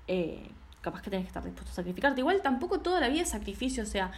eh, 0.07 0.47
capaz 0.81 1.01
que 1.01 1.09
tenés 1.09 1.25
que 1.25 1.29
estar 1.29 1.43
dispuesto 1.43 1.71
a 1.71 1.75
sacrificarte. 1.75 2.21
Igual 2.21 2.41
tampoco 2.43 2.79
toda 2.79 2.99
la 2.99 3.09
vida 3.09 3.23
es 3.23 3.29
sacrificio, 3.29 3.81
o 3.81 3.87
sea, 3.87 4.11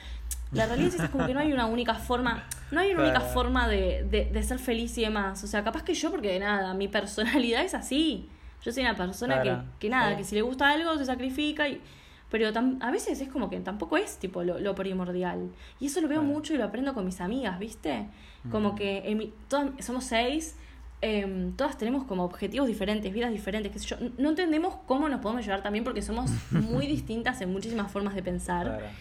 la 0.51 0.65
realidad 0.65 0.93
es, 1.01 1.09
como 1.09 1.26
que 1.26 1.34
no 1.34 1.39
hay 1.39 1.53
una 1.53 1.65
única 1.65 1.93
forma, 1.95 2.43
no 2.72 2.82
hay 2.82 2.91
una 2.91 3.03
única 3.03 3.22
forma 3.22 3.68
de, 3.68 4.03
de, 4.32 4.43
ser 4.43 4.59
feliz 4.59 4.97
y 4.97 5.01
demás. 5.01 5.43
O 5.43 5.47
sea, 5.47 5.63
capaz 5.63 5.84
que 5.84 5.93
yo, 5.93 6.11
porque 6.11 6.30
de 6.34 6.39
nada, 6.39 6.74
mi 6.74 6.88
personalidad 6.88 7.63
es 7.63 7.74
así. 7.74 8.28
Yo 8.63 8.72
soy 8.74 8.84
una 8.84 8.95
persona 8.95 9.41
que, 9.41 9.55
que 9.80 9.89
nada, 9.89 10.18
que 10.18 10.26
si 10.26 10.36
le 10.36 10.41
gusta 10.41 10.70
algo 10.70 10.97
se 10.97 11.05
sacrifica 11.05 11.70
y... 11.70 11.82
Pero 12.30 12.49
a 12.82 12.91
veces 12.91 13.22
es 13.22 13.30
como 13.30 13.49
que 13.49 13.57
tampoco 13.61 13.95
es 13.95 14.18
tipo 14.18 14.43
lo, 14.43 14.76
primordial. 14.76 15.49
Y 15.80 15.86
eso 15.86 16.01
lo 16.01 16.09
veo 16.09 16.22
mucho 16.22 16.53
y 16.53 16.57
lo 16.57 16.65
aprendo 16.65 16.93
con 16.93 17.05
mis 17.05 17.22
amigas, 17.22 17.57
¿viste? 17.57 18.09
Como 18.51 18.76
que 18.76 19.09
en 19.09 19.32
todas, 19.47 19.70
somos 19.80 20.03
seis 20.03 20.57
Em, 21.02 21.52
todas 21.54 21.78
tenemos 21.78 22.06
como 22.06 22.24
objetivos 22.24 22.68
diferentes, 22.68 23.14
vidas 23.14 23.32
diferentes, 23.32 23.72
qué 23.72 23.80
sé 23.80 23.86
yo. 23.88 23.98
No 24.18 24.30
entendemos 24.30 24.76
cómo 24.88 25.08
nos 25.10 25.22
podemos 25.22 25.45
llevar 25.45 25.62
también 25.62 25.84
porque 25.84 26.02
somos 26.02 26.32
muy 26.52 26.88
distintas 26.88 27.39
en 27.41 27.52
muchísimas 27.52 27.91
formas 27.91 28.16
de 28.16 28.24
pensar. 28.24 28.91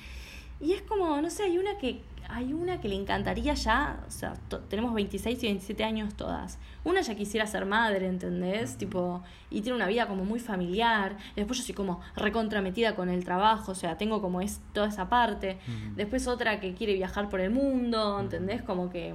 Y 0.60 0.72
es 0.72 0.82
como, 0.82 1.20
no 1.20 1.30
sé, 1.30 1.44
hay 1.44 1.58
una 1.58 1.76
que 1.78 2.00
hay 2.28 2.52
una 2.52 2.80
que 2.80 2.88
le 2.88 2.96
encantaría 2.96 3.54
ya, 3.54 4.00
o 4.06 4.10
sea, 4.10 4.34
tenemos 4.68 4.92
26 4.94 5.42
y 5.42 5.46
27 5.46 5.84
años 5.84 6.14
todas. 6.14 6.58
Una 6.84 7.00
ya 7.00 7.14
quisiera 7.14 7.46
ser 7.46 7.66
madre, 7.66 8.06
¿entendés? 8.06 8.76
Tipo, 8.76 9.22
y 9.50 9.60
tiene 9.60 9.76
una 9.76 9.86
vida 9.86 10.08
como 10.08 10.24
muy 10.24 10.40
familiar. 10.40 11.16
Después 11.36 11.58
yo 11.58 11.64
soy 11.64 11.74
como 11.74 12.00
recontrametida 12.16 12.94
con 12.96 13.08
el 13.08 13.24
trabajo, 13.24 13.72
o 13.72 13.74
sea, 13.74 13.96
tengo 13.96 14.20
como 14.20 14.40
es 14.40 14.60
toda 14.72 14.88
esa 14.88 15.08
parte. 15.08 15.58
Después 15.94 16.26
otra 16.26 16.58
que 16.60 16.74
quiere 16.74 16.94
viajar 16.94 17.28
por 17.28 17.40
el 17.40 17.50
mundo, 17.50 18.18
¿entendés? 18.18 18.62
Como 18.62 18.90
que, 18.90 19.14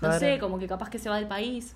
no 0.00 0.18
sé, 0.18 0.38
como 0.38 0.58
que 0.58 0.66
capaz 0.66 0.90
que 0.90 0.98
se 0.98 1.08
va 1.08 1.16
del 1.16 1.28
país. 1.28 1.74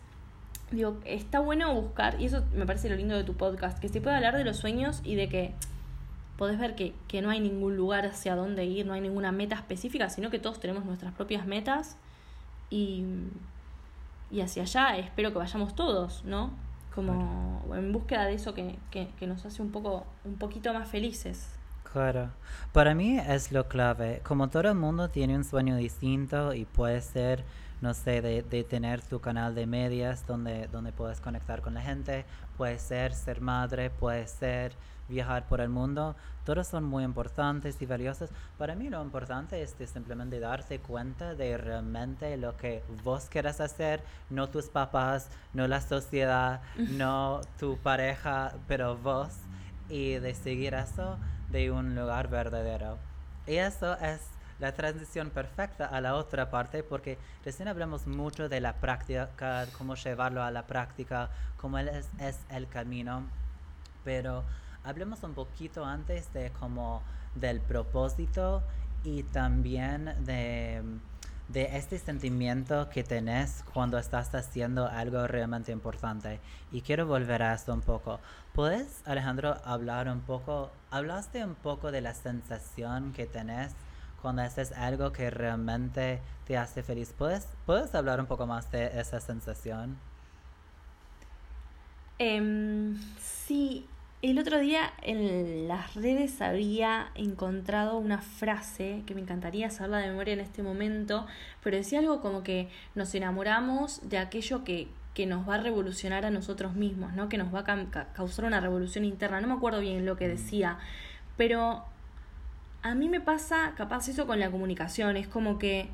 Digo, 0.71 0.99
está 1.05 1.41
bueno 1.41 1.75
buscar, 1.75 2.21
y 2.21 2.27
eso 2.27 2.45
me 2.55 2.67
parece 2.67 2.91
lo 2.91 2.97
lindo 2.97 3.17
de 3.17 3.25
tu 3.25 3.35
podcast, 3.35 3.79
que 3.79 3.89
se 3.89 4.01
puede 4.01 4.17
hablar 4.17 4.37
de 4.37 4.45
los 4.45 4.59
sueños 4.59 5.01
y 5.03 5.15
de 5.15 5.29
que 5.29 5.55
podés 6.37 6.59
ver 6.59 6.75
que, 6.75 6.95
que, 7.09 7.21
no 7.21 7.31
hay 7.31 7.41
ningún 7.41 7.77
lugar 7.77 8.07
hacia 8.07 8.37
dónde 8.37 8.65
ir, 8.65 8.87
no 8.87 8.93
hay 8.93 9.01
ninguna 9.01 9.33
meta 9.33 9.57
específica, 9.57 10.09
sino 10.09 10.31
que 10.31 10.39
todos 10.39 10.61
tenemos 10.61 10.85
nuestras 10.85 11.13
propias 11.15 11.47
metas 11.47 11.97
y, 12.71 13.05
y 14.31 14.41
hacia 14.41 14.63
allá 14.63 14.99
espero 14.99 15.33
que 15.33 15.39
vayamos 15.39 15.75
todos, 15.75 16.25
¿no? 16.25 16.51
Como 16.95 17.63
en 17.75 17.93
búsqueda 17.93 18.27
de 18.27 18.35
eso 18.35 18.55
que, 18.55 18.77
que, 18.91 19.09
que, 19.19 19.27
nos 19.27 19.45
hace 19.47 19.63
un 19.63 19.71
poco, 19.71 20.05
un 20.25 20.37
poquito 20.37 20.73
más 20.75 20.89
felices. 20.89 21.49
Claro, 21.93 22.31
para 22.73 22.95
mí 22.95 23.19
es 23.19 23.51
lo 23.51 23.69
clave, 23.69 24.21
como 24.23 24.49
todo 24.49 24.69
el 24.69 24.75
mundo 24.75 25.09
tiene 25.09 25.35
un 25.35 25.45
sueño 25.45 25.77
distinto 25.77 26.55
y 26.55 26.67
puede 26.67 27.01
ser 27.01 27.45
no 27.81 27.95
sé, 27.95 28.21
de, 28.23 28.43
de, 28.43 28.65
tener 28.65 29.03
tu 29.03 29.21
canal 29.21 29.55
de 29.55 29.67
medias 29.67 30.27
donde, 30.27 30.69
donde 30.69 30.93
puedes 30.93 31.21
conectar 31.21 31.61
con 31.61 31.75
la 31.75 31.83
gente, 31.83 32.25
puede 32.57 32.79
ser 32.79 33.15
ser 33.15 33.41
madre, 33.41 33.91
puede 33.91 34.27
ser 34.27 34.77
viajar 35.09 35.47
por 35.49 35.61
el 35.61 35.69
mundo, 35.69 36.15
todos 36.45 36.67
son 36.67 36.85
muy 36.85 37.05
importantes 37.05 37.81
y 37.81 37.87
valiosos. 37.87 38.31
Para 38.57 38.75
mí 38.75 38.89
lo 38.89 39.03
importante 39.03 39.63
es 39.63 39.75
simplemente 39.91 40.39
darte 40.39 40.79
cuenta 40.79 41.35
de 41.35 41.57
realmente 41.57 42.37
lo 42.37 42.57
que 42.57 42.83
vos 43.05 43.27
quieras 43.29 43.61
hacer, 43.61 44.03
no 44.31 44.49
tus 44.49 44.67
papás, 44.67 45.29
no 45.55 45.67
la 45.67 45.81
sociedad, 45.81 46.61
no 46.77 47.41
tu 47.59 47.79
pareja, 47.79 48.55
pero 48.67 48.97
vos, 48.97 49.33
y 49.89 50.15
de 50.15 50.35
seguir 50.35 50.75
eso 50.75 51.19
de 51.51 51.71
un 51.71 51.95
lugar 51.95 52.29
verdadero. 52.29 52.99
Y 53.47 53.57
eso 53.57 53.95
es 53.99 54.21
la 54.59 54.73
transición 54.73 55.31
perfecta 55.31 55.87
a 55.87 56.01
la 56.01 56.15
otra 56.15 56.51
parte 56.51 56.83
porque 56.83 57.19
recién 57.45 57.69
hablamos 57.69 58.07
mucho 58.07 58.49
de 58.49 58.61
la 58.61 58.75
práctica, 58.75 59.67
cómo 59.77 59.95
llevarlo 59.95 60.43
a 60.43 60.51
la 60.51 60.67
práctica, 60.67 61.31
cómo 61.57 61.79
es, 61.79 62.09
es 62.19 62.39
el 62.51 62.69
camino, 62.69 63.25
pero 64.05 64.45
hablemos 64.85 65.23
un 65.23 65.35
poquito 65.35 65.85
antes 65.85 66.33
de 66.33 66.51
como 66.51 67.03
del 67.35 67.61
propósito 67.61 68.63
y 69.05 69.23
también 69.23 70.13
de, 70.25 70.83
de 71.49 71.77
este 71.77 71.99
sentimiento 71.99 72.89
que 72.91 73.05
tenés 73.05 73.65
cuando 73.73 73.99
estás 73.99 74.35
haciendo 74.35 74.87
algo 74.87 75.27
realmente 75.27 75.73
importante. 75.73 76.41
Y 76.73 76.83
quiero 76.83 77.07
volver 77.07 77.43
a 77.43 77.55
esto 77.55 77.73
un 77.73 77.81
poco. 77.81 78.21
¿Puedes, 78.53 79.03
Alejandro, 79.07 79.57
hablar 79.65 80.09
un 80.09 80.21
poco, 80.21 80.73
hablaste 80.91 81.45
un 81.45 81.55
poco 81.55 81.93
de 81.93 82.01
la 82.01 82.15
sensación 82.15 83.13
que 83.13 83.27
tenés 83.27 83.73
cuando 84.23 84.43
haces 84.43 84.73
algo 84.73 85.13
que 85.13 85.31
realmente 85.31 86.21
te 86.47 86.57
hace 86.57 86.83
feliz? 86.83 87.15
¿Puedes, 87.17 87.47
¿puedes 87.67 87.95
hablar 87.95 88.21
un 88.21 88.27
poco 88.27 88.47
más 88.47 88.71
de 88.71 88.99
esa 88.99 89.21
sensación? 89.21 89.99
Um, 92.21 92.97
sí, 93.21 93.87
el 94.21 94.41
otro 94.41 94.59
día 94.59 94.93
en 95.03 95.69
las 95.69 95.95
redes 95.95 96.43
había 96.43 97.13
encontrado 97.15 97.99
una 97.99 98.19
frase 98.19 99.05
que 99.07 99.15
me 99.15 99.21
encantaría 99.21 99.71
saberla 99.71 99.99
de 99.99 100.09
memoria 100.09 100.35
en 100.35 100.41
este 100.41 100.65
momento, 100.65 101.25
pero 101.63 101.77
decía 101.77 102.01
algo 102.01 102.21
como 102.21 102.43
que 102.43 102.69
nos 102.97 103.15
enamoramos 103.15 104.01
de 104.09 104.19
aquello 104.19 104.65
que, 104.65 104.89
que 105.15 105.27
nos 105.27 105.49
va 105.49 105.55
a 105.55 105.59
revolucionar 105.59 106.27
a 106.27 106.31
nosotros 106.31 106.75
mismos, 106.75 107.13
¿no? 107.13 107.29
que 107.29 107.39
nos 107.39 107.55
va 107.55 107.61
a 107.61 108.13
causar 108.13 108.45
una 108.45 108.59
revolución 108.59 109.05
interna. 109.05 109.41
No 109.41 109.47
me 109.47 109.55
acuerdo 109.55 109.79
bien 109.79 110.05
lo 110.05 110.17
que 110.17 110.27
mm. 110.27 110.31
decía, 110.31 110.79
pero 111.37 111.85
a 112.83 112.95
mí 112.95 113.09
me 113.09 113.21
pasa 113.21 113.75
capaz 113.77 114.09
eso 114.09 114.27
con 114.27 114.39
la 114.41 114.51
comunicación, 114.51 115.17
es 115.17 115.29
como 115.29 115.59
que 115.59 115.89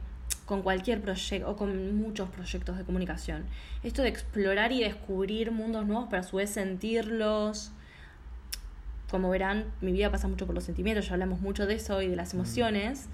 con 0.46 0.62
cualquier 0.62 1.00
proyecto 1.00 1.50
o 1.50 1.56
con 1.56 1.96
muchos 1.96 2.28
proyectos 2.28 2.76
de 2.76 2.84
comunicación. 2.84 3.44
Esto 3.82 4.02
de 4.02 4.08
explorar 4.08 4.72
y 4.72 4.82
descubrir 4.82 5.50
mundos 5.50 5.86
nuevos, 5.86 6.06
pero 6.10 6.20
a 6.20 6.24
su 6.24 6.36
vez 6.36 6.50
sentirlos 6.50 7.72
como 9.10 9.30
verán, 9.30 9.66
mi 9.80 9.92
vida 9.92 10.10
pasa 10.10 10.26
mucho 10.26 10.44
por 10.44 10.56
los 10.56 10.64
sentimientos, 10.64 11.06
ya 11.06 11.12
hablamos 11.12 11.40
mucho 11.40 11.66
de 11.66 11.74
eso 11.74 12.02
y 12.02 12.08
de 12.08 12.16
las 12.16 12.34
mm. 12.34 12.36
emociones. 12.36 13.06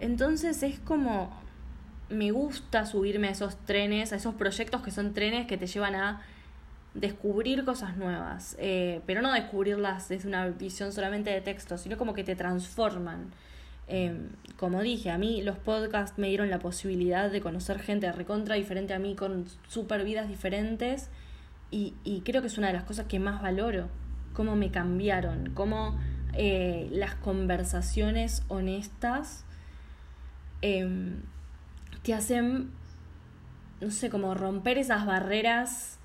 Entonces 0.00 0.62
es 0.62 0.78
como, 0.80 1.32
me 2.10 2.30
gusta 2.30 2.84
subirme 2.84 3.28
a 3.28 3.30
esos 3.30 3.56
trenes, 3.64 4.12
a 4.12 4.16
esos 4.16 4.34
proyectos 4.34 4.82
que 4.82 4.90
son 4.90 5.14
trenes 5.14 5.46
que 5.46 5.56
te 5.56 5.66
llevan 5.66 5.94
a 5.94 6.20
descubrir 6.94 7.64
cosas 7.64 7.96
nuevas, 7.96 8.56
eh, 8.58 9.00
pero 9.06 9.22
no 9.22 9.32
descubrirlas 9.32 10.08
desde 10.08 10.28
una 10.28 10.46
visión 10.48 10.92
solamente 10.92 11.30
de 11.30 11.40
texto, 11.40 11.78
sino 11.78 11.96
como 11.96 12.14
que 12.14 12.24
te 12.24 12.36
transforman. 12.36 13.30
Em, 13.88 14.28
como 14.56 14.80
dije, 14.82 15.10
a 15.10 15.18
mí 15.18 15.42
los 15.42 15.58
podcasts 15.58 16.18
me 16.18 16.28
dieron 16.28 16.50
la 16.50 16.58
posibilidad 16.58 17.30
de 17.30 17.40
conocer 17.40 17.78
gente 17.80 18.10
recontra 18.12 18.54
diferente 18.56 18.94
a 18.94 18.98
mí, 18.98 19.14
con 19.14 19.46
super 19.68 20.04
vidas 20.04 20.28
diferentes, 20.28 21.08
y, 21.70 21.94
y 22.04 22.20
creo 22.20 22.42
que 22.42 22.48
es 22.48 22.58
una 22.58 22.68
de 22.68 22.74
las 22.74 22.84
cosas 22.84 23.06
que 23.06 23.18
más 23.18 23.42
valoro 23.42 23.88
cómo 24.32 24.56
me 24.56 24.70
cambiaron, 24.70 25.50
cómo 25.54 25.98
eh, 26.34 26.88
las 26.90 27.14
conversaciones 27.16 28.42
honestas 28.48 29.44
em, 30.62 31.22
te 32.02 32.14
hacen, 32.14 32.70
no 33.80 33.90
sé, 33.90 34.10
como 34.10 34.34
romper 34.34 34.78
esas 34.78 35.06
barreras 35.06 35.98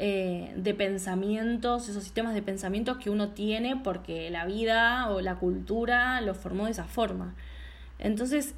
eh, 0.00 0.52
de 0.56 0.74
pensamientos, 0.74 1.88
esos 1.88 2.04
sistemas 2.04 2.32
de 2.32 2.40
pensamientos 2.40 2.98
que 2.98 3.10
uno 3.10 3.30
tiene 3.30 3.76
porque 3.76 4.30
la 4.30 4.46
vida 4.46 5.10
o 5.10 5.20
la 5.20 5.34
cultura 5.36 6.20
lo 6.20 6.34
formó 6.34 6.66
de 6.66 6.70
esa 6.70 6.84
forma. 6.84 7.34
Entonces, 7.98 8.54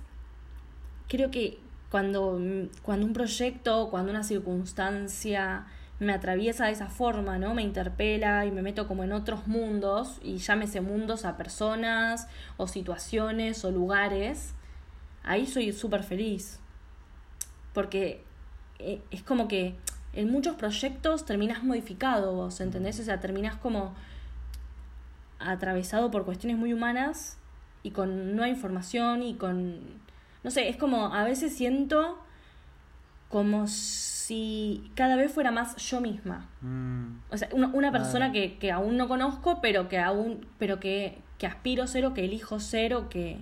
creo 1.09 1.31
que 1.31 1.59
cuando, 1.91 2.39
cuando 2.83 3.07
un 3.07 3.15
proyecto, 3.15 3.89
cuando 3.91 4.11
una 4.11 4.23
circunstancia 4.23 5.67
me 5.99 6.13
atraviesa 6.13 6.67
de 6.67 6.73
esa 6.73 6.89
forma, 6.89 7.39
¿no? 7.39 7.55
Me 7.55 7.63
interpela 7.63 8.45
y 8.45 8.51
me 8.51 8.61
meto 8.61 8.87
como 8.87 9.03
en 9.05 9.13
otros 9.13 9.47
mundos, 9.47 10.19
y 10.23 10.39
llámese 10.39 10.83
mundos 10.83 11.25
a 11.25 11.39
personas 11.39 12.29
o 12.59 12.67
situaciones 12.67 13.65
o 13.65 13.71
lugares, 13.71 14.55
ahí 15.23 15.47
soy 15.47 15.73
súper 15.73 16.03
feliz. 16.03 16.61
Porque 17.73 18.25
eh, 18.79 19.01
es 19.11 19.23
como 19.23 19.49
que 19.49 19.77
en 20.13 20.31
muchos 20.31 20.57
proyectos 20.57 21.25
terminas 21.25 21.63
modificado 21.63 22.35
vos, 22.35 22.61
¿entendés? 22.61 22.99
O 23.01 23.05
sea, 23.05 23.21
terminas 23.21 23.57
como 23.57 23.95
atravesado 25.39 26.11
por 26.11 26.25
cuestiones 26.25 26.59
muy 26.59 26.73
humanas 26.73 27.39
y 27.83 27.93
con 27.93 28.37
nueva 28.37 28.49
información 28.49 29.23
y 29.23 29.35
con... 29.35 29.81
No 30.43 30.51
sé, 30.51 30.69
es 30.69 30.77
como 30.77 31.15
a 31.15 31.25
veces 31.25 31.55
siento 31.55 32.19
como 33.29 33.69
si 33.69 34.91
cada 34.97 35.17
vez 35.17 35.33
fuera 35.33 35.51
más 35.51 35.77
yo 35.77 36.01
misma. 36.01 36.49
Mm. 36.61 37.21
O 37.31 37.37
sea, 37.37 37.49
una, 37.53 37.93
persona 37.93 38.33
que, 38.33 38.59
que, 38.59 38.73
aún 38.73 38.97
no 38.97 39.07
conozco, 39.07 39.61
pero 39.61 39.89
que 39.89 39.99
aún, 39.99 40.47
pero 40.59 40.81
que, 40.81 41.19
que 41.39 41.47
aspiro 41.47 41.87
ser 41.87 42.07
o 42.07 42.15
que 42.15 42.25
elijo 42.25 42.59
ser 42.59 42.95
o 42.95 43.09
que, 43.09 43.39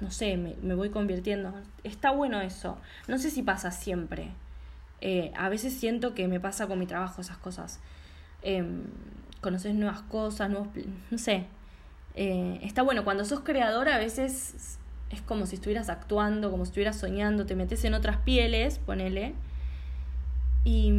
no 0.00 0.10
sé, 0.10 0.36
me, 0.36 0.54
me, 0.62 0.74
voy 0.74 0.90
convirtiendo. 0.90 1.52
Está 1.82 2.10
bueno 2.12 2.40
eso. 2.40 2.78
No 3.08 3.18
sé 3.18 3.30
si 3.30 3.42
pasa 3.42 3.72
siempre. 3.72 4.30
Eh, 5.00 5.32
a 5.36 5.48
veces 5.48 5.74
siento 5.74 6.14
que 6.14 6.28
me 6.28 6.40
pasa 6.40 6.66
con 6.66 6.78
mi 6.78 6.86
trabajo 6.86 7.20
esas 7.20 7.38
cosas. 7.38 7.80
Eh, 8.42 8.64
conoces 9.40 9.74
nuevas 9.74 10.02
cosas, 10.02 10.50
nuevos... 10.50 10.68
No 11.10 11.18
sé. 11.18 11.46
Eh, 12.14 12.58
está 12.62 12.82
bueno, 12.82 13.04
cuando 13.04 13.24
sos 13.24 13.40
creador 13.40 13.88
a 13.88 13.98
veces 13.98 14.78
es 15.10 15.22
como 15.22 15.46
si 15.46 15.54
estuvieras 15.54 15.88
actuando, 15.88 16.50
como 16.50 16.64
si 16.64 16.70
estuvieras 16.70 16.96
soñando, 16.96 17.46
te 17.46 17.54
metes 17.54 17.84
en 17.84 17.94
otras 17.94 18.18
pieles, 18.18 18.78
ponele. 18.78 19.34
Y, 20.64 20.92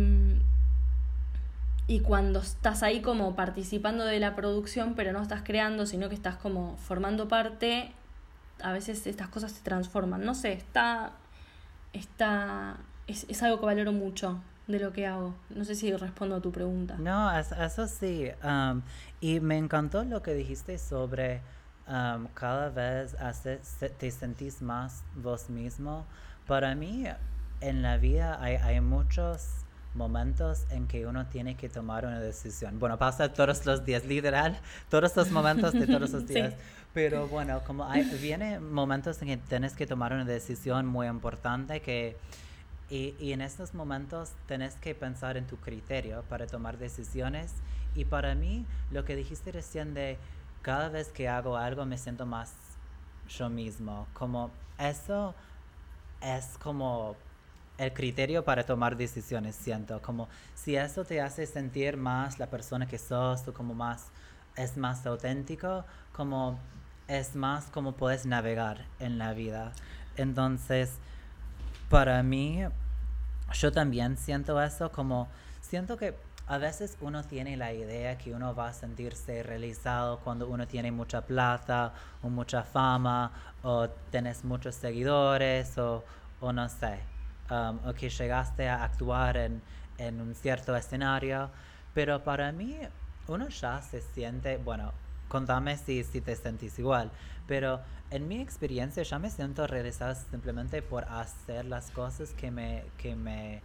y 1.87 1.99
cuando 1.99 2.39
estás 2.39 2.83
ahí 2.83 3.01
como 3.01 3.35
participando 3.35 4.05
de 4.05 4.19
la 4.19 4.35
producción, 4.35 4.95
pero 4.95 5.11
no 5.11 5.21
estás 5.21 5.41
creando, 5.43 5.85
sino 5.85 6.09
que 6.09 6.15
estás 6.15 6.37
como 6.37 6.77
formando 6.77 7.27
parte, 7.27 7.91
a 8.61 8.71
veces 8.71 9.05
estas 9.05 9.27
cosas 9.27 9.51
se 9.51 9.61
transforman. 9.61 10.23
No 10.23 10.33
sé, 10.35 10.53
está. 10.53 11.11
está 11.93 12.77
es, 13.12 13.26
es 13.30 13.43
algo 13.43 13.60
que 13.60 13.66
valoro 13.66 13.91
mucho 13.91 14.41
de 14.68 14.80
lo 14.80 14.93
que 14.93 15.07
hago. 15.07 15.36
No 15.49 15.66
sé 15.66 15.76
si 15.76 15.91
respondo 15.95 16.36
a 16.36 16.41
tu 16.41 16.51
pregunta. 16.51 16.95
No, 16.99 17.38
eso 17.38 17.88
sí. 17.88 18.30
Um, 18.43 18.82
y 19.20 19.39
me 19.39 19.57
encantó 19.57 20.03
lo 20.03 20.22
que 20.22 20.34
dijiste 20.34 20.78
sobre 20.78 21.41
cada 22.36 22.70
vez 22.70 23.16
te 23.97 24.12
sentís 24.12 24.62
más 24.62 25.03
vos 25.16 25.49
mismo. 25.49 26.05
Para 26.45 26.76
mí, 26.76 27.05
en 27.62 27.82
la 27.82 27.97
vida 27.97 28.38
hay, 28.41 28.57
hay 28.57 28.80
muchos 28.80 29.66
momentos 29.95 30.66
en 30.70 30.88
que 30.88 31.07
uno 31.07 31.26
tiene 31.26 31.55
que 31.55 31.68
tomar 31.68 32.05
una 32.05 32.20
decisión. 32.20 32.78
Bueno, 32.78 32.99
pasa 32.99 33.34
todos 33.34 33.66
los 33.66 33.86
días, 33.86 34.05
literal, 34.05 34.60
todos 34.89 35.16
los 35.16 35.32
momentos 35.32 35.74
de 35.74 35.88
todos 35.88 36.12
los 36.12 36.28
días. 36.28 36.53
Pero 36.93 37.28
bueno, 37.28 37.62
como 37.66 37.86
hay, 37.86 38.03
viene 38.22 38.60
momentos 38.60 39.20
en 39.24 39.30
que 39.30 39.38
tienes 39.38 39.74
que 39.74 39.88
tomar 39.88 40.14
una 40.14 40.26
decisión 40.26 40.86
muy 40.86 41.07
importante 41.07 41.82
que... 41.82 42.18
Y, 42.89 43.15
y 43.19 43.33
en 43.33 43.41
estos 43.41 43.73
momentos 43.73 44.31
tienes 44.47 44.75
que 44.75 44.95
pensar 44.95 45.37
en 45.37 45.45
tu 45.45 45.57
criterio 45.57 46.23
para 46.29 46.47
tomar 46.47 46.77
decisiones. 46.77 47.53
Y 47.95 48.05
para 48.05 48.35
mí, 48.35 48.65
lo 48.91 49.05
que 49.05 49.15
dijiste 49.15 49.51
recién 49.51 49.93
de 49.93 50.17
cada 50.61 50.89
vez 50.89 51.09
que 51.09 51.27
hago 51.27 51.57
algo 51.57 51.85
me 51.85 51.97
siento 51.97 52.25
más 52.25 52.53
yo 53.29 53.49
mismo. 53.49 54.07
Como 54.13 54.51
eso 54.77 55.35
es 56.21 56.57
como 56.61 57.15
el 57.77 57.93
criterio 57.93 58.43
para 58.43 58.65
tomar 58.65 58.97
decisiones, 58.97 59.55
siento. 59.55 60.01
Como 60.01 60.27
si 60.55 60.75
eso 60.75 61.05
te 61.05 61.21
hace 61.21 61.45
sentir 61.45 61.97
más 61.97 62.39
la 62.39 62.47
persona 62.47 62.87
que 62.87 62.97
sos 62.97 63.47
o 63.47 63.53
como 63.53 63.73
más, 63.73 64.07
es 64.55 64.77
más 64.77 65.05
auténtico, 65.05 65.85
como 66.11 66.59
es 67.07 67.35
más 67.35 67.65
como 67.65 67.93
puedes 67.93 68.25
navegar 68.25 68.85
en 68.99 69.17
la 69.17 69.33
vida. 69.33 69.71
Entonces, 70.17 70.97
para 71.89 72.21
mí, 72.23 72.63
yo 73.53 73.71
también 73.71 74.17
siento 74.17 74.61
eso 74.61 74.91
como, 74.91 75.27
siento 75.61 75.97
que 75.97 76.15
a 76.47 76.57
veces 76.57 76.97
uno 77.01 77.23
tiene 77.23 77.57
la 77.57 77.73
idea 77.73 78.17
que 78.17 78.33
uno 78.33 78.55
va 78.55 78.69
a 78.69 78.73
sentirse 78.73 79.43
realizado 79.43 80.19
cuando 80.19 80.47
uno 80.47 80.67
tiene 80.67 80.91
mucha 80.91 81.21
plata 81.21 81.93
o 82.23 82.29
mucha 82.29 82.63
fama 82.63 83.31
o 83.61 83.87
tienes 84.11 84.43
muchos 84.43 84.75
seguidores 84.75 85.77
o, 85.77 86.03
o 86.41 86.51
no 86.51 86.67
sé, 86.69 86.99
um, 87.51 87.79
o 87.87 87.93
que 87.93 88.09
llegaste 88.09 88.67
a 88.67 88.83
actuar 88.83 89.37
en, 89.37 89.61
en 89.97 90.21
un 90.21 90.33
cierto 90.33 90.75
escenario. 90.75 91.49
Pero 91.93 92.23
para 92.23 92.51
mí 92.51 92.79
uno 93.27 93.49
ya 93.49 93.81
se 93.81 94.01
siente, 94.01 94.57
bueno, 94.57 94.91
contame 95.30 95.77
si, 95.77 96.03
si 96.03 96.19
te 96.19 96.36
sentís 96.36 96.77
igual, 96.80 97.11
pero 97.47 97.80
en 98.11 98.27
mi 98.27 98.41
experiencia 98.41 99.03
ya 99.03 99.19
me 99.19 99.30
siento 99.30 99.65
realizado 99.67 100.13
simplemente 100.30 100.82
por 100.82 101.05
hacer 101.05 101.65
las 101.65 101.91
cosas 101.91 102.32
que 102.32 102.51
me, 102.51 102.84
que 102.97 103.15
me, 103.15 103.61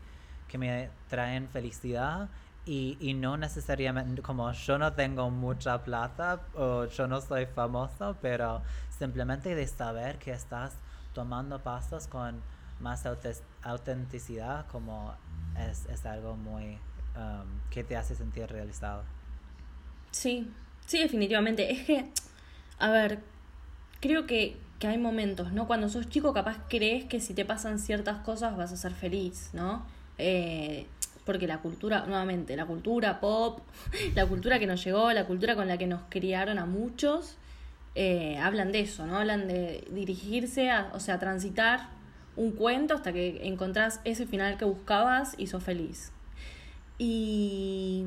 que 0.47 0.59
me 0.59 0.91
traen 1.09 1.49
felicidad 1.49 2.29
y, 2.67 2.97
y, 3.01 3.13
no 3.13 3.37
necesariamente, 3.37 4.23
como 4.23 4.51
yo 4.53 4.79
no 4.79 4.93
tengo 4.95 5.31
mucha 5.31 5.83
plata 5.83 6.41
o 6.55 6.87
yo 6.87 7.07
no 7.07 7.21
soy 7.21 7.45
famoso, 7.45 8.17
pero 8.23 8.63
simplemente 8.99 9.55
de 9.55 9.67
saber 9.67 10.19
que 10.19 10.33
estás 10.33 10.73
tomando 11.13 11.63
pasos 11.63 12.07
con 12.07 12.41
más 12.81 13.05
autenticidad, 13.63 14.67
como 14.69 15.15
es, 15.59 15.87
es 15.87 16.07
algo 16.07 16.37
muy 16.37 16.79
um, 17.17 17.61
que 17.71 17.85
te 17.85 17.97
hace 17.97 18.15
sentir 18.15 18.47
realizado. 18.47 19.05
Sí, 20.11 20.51
sí, 20.87 20.99
definitivamente. 20.99 21.73
Es 21.73 21.85
que, 21.85 22.07
a 22.79 22.91
ver, 22.91 23.21
creo 24.01 24.27
que, 24.27 24.57
que 24.79 24.87
hay 24.87 24.99
momentos, 24.99 25.53
¿no? 25.53 25.67
Cuando 25.67 25.89
sos 25.89 26.09
chico 26.09 26.33
capaz 26.33 26.59
crees 26.69 27.05
que 27.05 27.21
si 27.21 27.35
te 27.35 27.45
pasan 27.45 27.79
ciertas 27.79 28.19
cosas 28.19 28.57
vas 28.57 28.73
a 28.73 28.77
ser 28.77 28.93
feliz, 28.93 29.51
¿no? 29.53 29.87
Eh, 30.19 30.87
porque 31.25 31.47
la 31.47 31.59
cultura, 31.59 32.05
nuevamente, 32.07 32.57
la 32.57 32.67
cultura 32.67 33.21
pop, 33.21 33.61
la 34.15 34.27
cultura 34.27 34.59
que 34.59 34.67
nos 34.67 34.85
llegó, 34.85 35.13
la 35.13 35.27
cultura 35.27 35.55
con 35.57 35.69
la 35.69 35.79
que 35.79 35.87
nos 35.87 36.03
criaron 36.09 36.59
a 36.59 36.67
muchos, 36.67 37.37
eh, 37.95 38.37
hablan 38.39 38.73
de 38.73 38.81
eso, 38.81 39.07
¿no? 39.07 39.19
Hablan 39.19 39.49
de 39.49 39.87
dirigirse, 39.91 40.71
a, 40.71 40.91
o 40.93 41.01
sea, 41.01 41.19
transitar 41.19 41.89
un 42.37 42.53
cuento 42.53 42.95
hasta 42.95 43.13
que 43.13 43.47
encontrás 43.47 44.01
ese 44.05 44.27
final 44.27 44.59
que 44.59 44.65
buscabas 44.65 45.35
y 45.39 45.47
sos 45.47 45.63
feliz. 45.63 46.13
Y, 46.99 48.07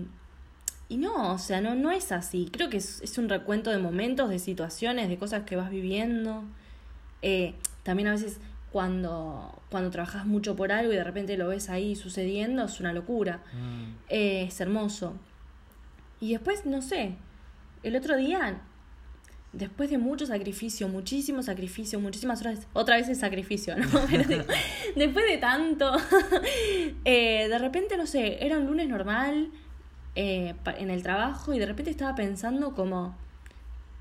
y 0.90 0.98
no, 0.98 1.34
o 1.34 1.38
sea, 1.38 1.60
no, 1.60 1.76
no 1.76 1.92
es 1.92 2.12
así. 2.12 2.48
Creo 2.52 2.70
que 2.70 2.78
es, 2.78 3.02
es 3.02 3.18
un 3.18 3.28
recuento 3.28 3.72
de 3.72 3.78
momentos, 3.78 4.30
de 4.30 4.40
situaciones, 4.40 5.10
de 5.10 5.18
cosas 5.18 5.44
que 5.44 5.56
vas 5.56 5.70
viviendo. 5.70 6.44
Eh, 7.22 7.56
también 7.84 8.08
a 8.08 8.12
veces 8.12 8.40
cuando, 8.72 9.62
cuando 9.70 9.90
trabajas 9.90 10.26
mucho 10.26 10.56
por 10.56 10.72
algo 10.72 10.94
y 10.94 10.96
de 10.96 11.04
repente 11.04 11.36
lo 11.36 11.50
ves 11.50 11.70
ahí 11.70 11.96
sucediendo, 11.96 12.64
es 12.64 12.80
una 12.80 12.94
locura. 12.94 13.42
Mm. 13.54 13.96
Eh, 14.10 14.44
es 14.44 14.62
hermoso. 14.62 15.14
Y 16.22 16.32
después, 16.32 16.66
no 16.66 16.82
sé, 16.82 17.16
el 17.84 17.96
otro 17.98 18.16
día, 18.16 18.62
después 19.52 19.90
de 19.90 19.98
mucho 19.98 20.26
sacrificio, 20.26 20.88
muchísimo 20.88 21.44
sacrificio, 21.44 22.00
muchísimas 22.00 22.42
horas, 22.42 22.68
otra 22.72 22.96
vez 22.96 23.10
el 23.10 23.18
sacrificio, 23.18 23.76
¿no? 23.76 23.86
después 24.96 25.26
de 25.26 25.38
tanto, 25.38 25.92
eh, 27.06 27.48
de 27.50 27.58
repente, 27.60 27.98
no 27.98 28.08
sé, 28.08 28.46
era 28.46 28.58
un 28.58 28.68
lunes 28.68 28.88
normal 28.88 29.52
eh, 30.20 30.55
en 30.80 30.89
el 30.89 31.03
trabajo 31.03 31.53
y 31.53 31.59
de 31.59 31.68
repente 31.68 31.91
estaba 31.91 32.15
pensando 32.15 32.74
como, 32.74 33.15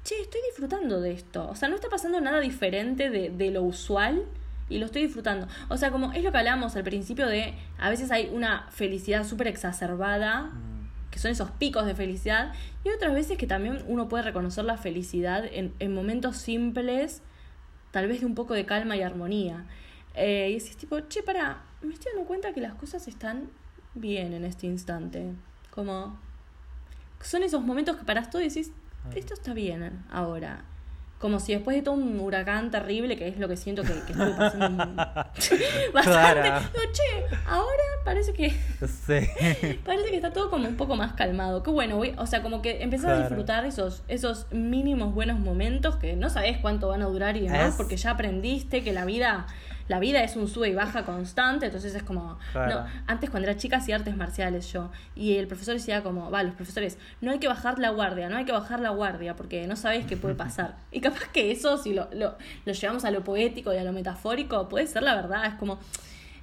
che, 0.02 0.14
estoy 0.18 0.40
disfrutando 0.48 1.02
de 1.02 1.12
esto. 1.12 1.46
O 1.50 1.54
sea, 1.54 1.68
no 1.68 1.74
está 1.74 1.90
pasando 1.90 2.22
nada 2.22 2.40
diferente 2.40 3.10
de, 3.10 3.28
de 3.28 3.50
lo 3.50 3.62
usual 3.62 4.24
y 4.70 4.78
lo 4.78 4.86
estoy 4.86 5.02
disfrutando. 5.02 5.46
O 5.68 5.76
sea, 5.76 5.90
como 5.90 6.12
es 6.12 6.24
lo 6.24 6.32
que 6.32 6.38
hablábamos 6.38 6.74
al 6.74 6.84
principio 6.84 7.26
de, 7.26 7.52
a 7.78 7.90
veces 7.90 8.10
hay 8.10 8.30
una 8.32 8.66
felicidad 8.70 9.26
súper 9.26 9.48
exacerbada, 9.48 10.44
mm. 10.44 11.10
que 11.10 11.18
son 11.18 11.30
esos 11.32 11.50
picos 11.50 11.84
de 11.84 11.94
felicidad, 11.94 12.54
y 12.82 12.88
otras 12.88 13.12
veces 13.12 13.36
que 13.36 13.46
también 13.46 13.84
uno 13.86 14.08
puede 14.08 14.22
reconocer 14.24 14.64
la 14.64 14.78
felicidad 14.78 15.44
en, 15.44 15.74
en 15.80 15.94
momentos 15.94 16.38
simples, 16.38 17.20
tal 17.90 18.08
vez 18.08 18.20
de 18.20 18.26
un 18.26 18.34
poco 18.34 18.54
de 18.54 18.64
calma 18.64 18.96
y 18.96 19.02
armonía. 19.02 19.66
Eh, 20.14 20.48
y 20.52 20.56
es 20.56 20.76
tipo, 20.78 20.98
che, 21.00 21.22
para, 21.22 21.62
me 21.82 21.92
estoy 21.92 22.12
dando 22.14 22.26
cuenta 22.26 22.54
que 22.54 22.62
las 22.62 22.74
cosas 22.74 23.06
están 23.06 23.50
bien 23.94 24.32
en 24.32 24.46
este 24.46 24.66
instante. 24.66 25.34
Como, 25.76 26.18
son 27.20 27.44
esos 27.44 27.62
momentos 27.62 27.96
que 27.96 28.04
paras 28.04 28.28
todo 28.30 28.42
y 28.42 28.48
decís, 28.48 28.72
esto 29.14 29.34
está 29.34 29.54
bien 29.54 30.04
ahora 30.10 30.64
como 31.18 31.40
si 31.40 31.54
después 31.54 31.74
de 31.76 31.82
todo 31.82 31.94
un 31.94 32.20
huracán 32.20 32.70
terrible, 32.70 33.16
que 33.16 33.28
es 33.28 33.38
lo 33.38 33.48
que 33.48 33.56
siento 33.56 33.82
que, 33.82 33.94
que 34.06 34.12
pasando 34.12 34.84
bastante. 35.94 36.50
che, 36.92 37.36
ahora 37.46 37.82
parece 38.04 38.34
que. 38.34 38.50
Sí. 38.50 39.78
parece 39.84 40.10
que 40.10 40.16
está 40.16 40.32
todo 40.32 40.50
como 40.50 40.68
un 40.68 40.76
poco 40.76 40.94
más 40.94 41.14
calmado. 41.14 41.62
Qué 41.62 41.70
bueno, 41.70 42.00
o 42.18 42.26
sea, 42.26 42.42
como 42.42 42.60
que 42.60 42.82
empezás 42.82 43.10
a 43.10 43.20
disfrutar 43.20 43.64
esos, 43.64 44.02
esos 44.08 44.46
mínimos 44.52 45.14
buenos 45.14 45.38
momentos 45.38 45.96
que 45.96 46.16
no 46.16 46.28
sabes 46.28 46.58
cuánto 46.58 46.88
van 46.88 47.02
a 47.02 47.06
durar 47.06 47.36
y 47.36 47.40
demás, 47.40 47.74
porque 47.76 47.96
ya 47.96 48.10
aprendiste 48.10 48.84
que 48.84 48.92
la 48.92 49.06
vida 49.06 49.46
la 49.88 50.00
vida 50.00 50.22
es 50.22 50.36
un 50.36 50.48
sube 50.48 50.68
y 50.68 50.74
baja 50.74 51.04
constante, 51.04 51.66
entonces 51.66 51.94
es 51.94 52.02
como, 52.02 52.38
no, 52.54 52.86
antes 53.06 53.30
cuando 53.30 53.48
era 53.48 53.56
chica 53.56 53.76
hacía 53.76 53.96
artes 53.96 54.16
marciales 54.16 54.72
yo, 54.72 54.90
y 55.14 55.36
el 55.36 55.46
profesor 55.46 55.74
decía 55.74 56.02
como, 56.02 56.30
va, 56.30 56.42
los 56.42 56.54
profesores, 56.54 56.98
no 57.20 57.30
hay 57.30 57.38
que 57.38 57.48
bajar 57.48 57.78
la 57.78 57.90
guardia, 57.90 58.28
no 58.28 58.36
hay 58.36 58.44
que 58.44 58.52
bajar 58.52 58.80
la 58.80 58.90
guardia, 58.90 59.36
porque 59.36 59.66
no 59.66 59.76
sabes 59.76 60.06
qué 60.06 60.16
puede 60.16 60.34
pasar. 60.34 60.76
y 60.90 61.00
capaz 61.00 61.28
que 61.32 61.52
eso, 61.52 61.78
si 61.78 61.92
lo, 61.92 62.08
lo, 62.12 62.36
lo 62.64 62.72
llevamos 62.72 63.04
a 63.04 63.10
lo 63.10 63.22
poético 63.22 63.72
y 63.72 63.76
a 63.76 63.84
lo 63.84 63.92
metafórico, 63.92 64.68
puede 64.68 64.86
ser 64.86 65.02
la 65.02 65.14
verdad, 65.14 65.46
es 65.46 65.54
como... 65.54 65.78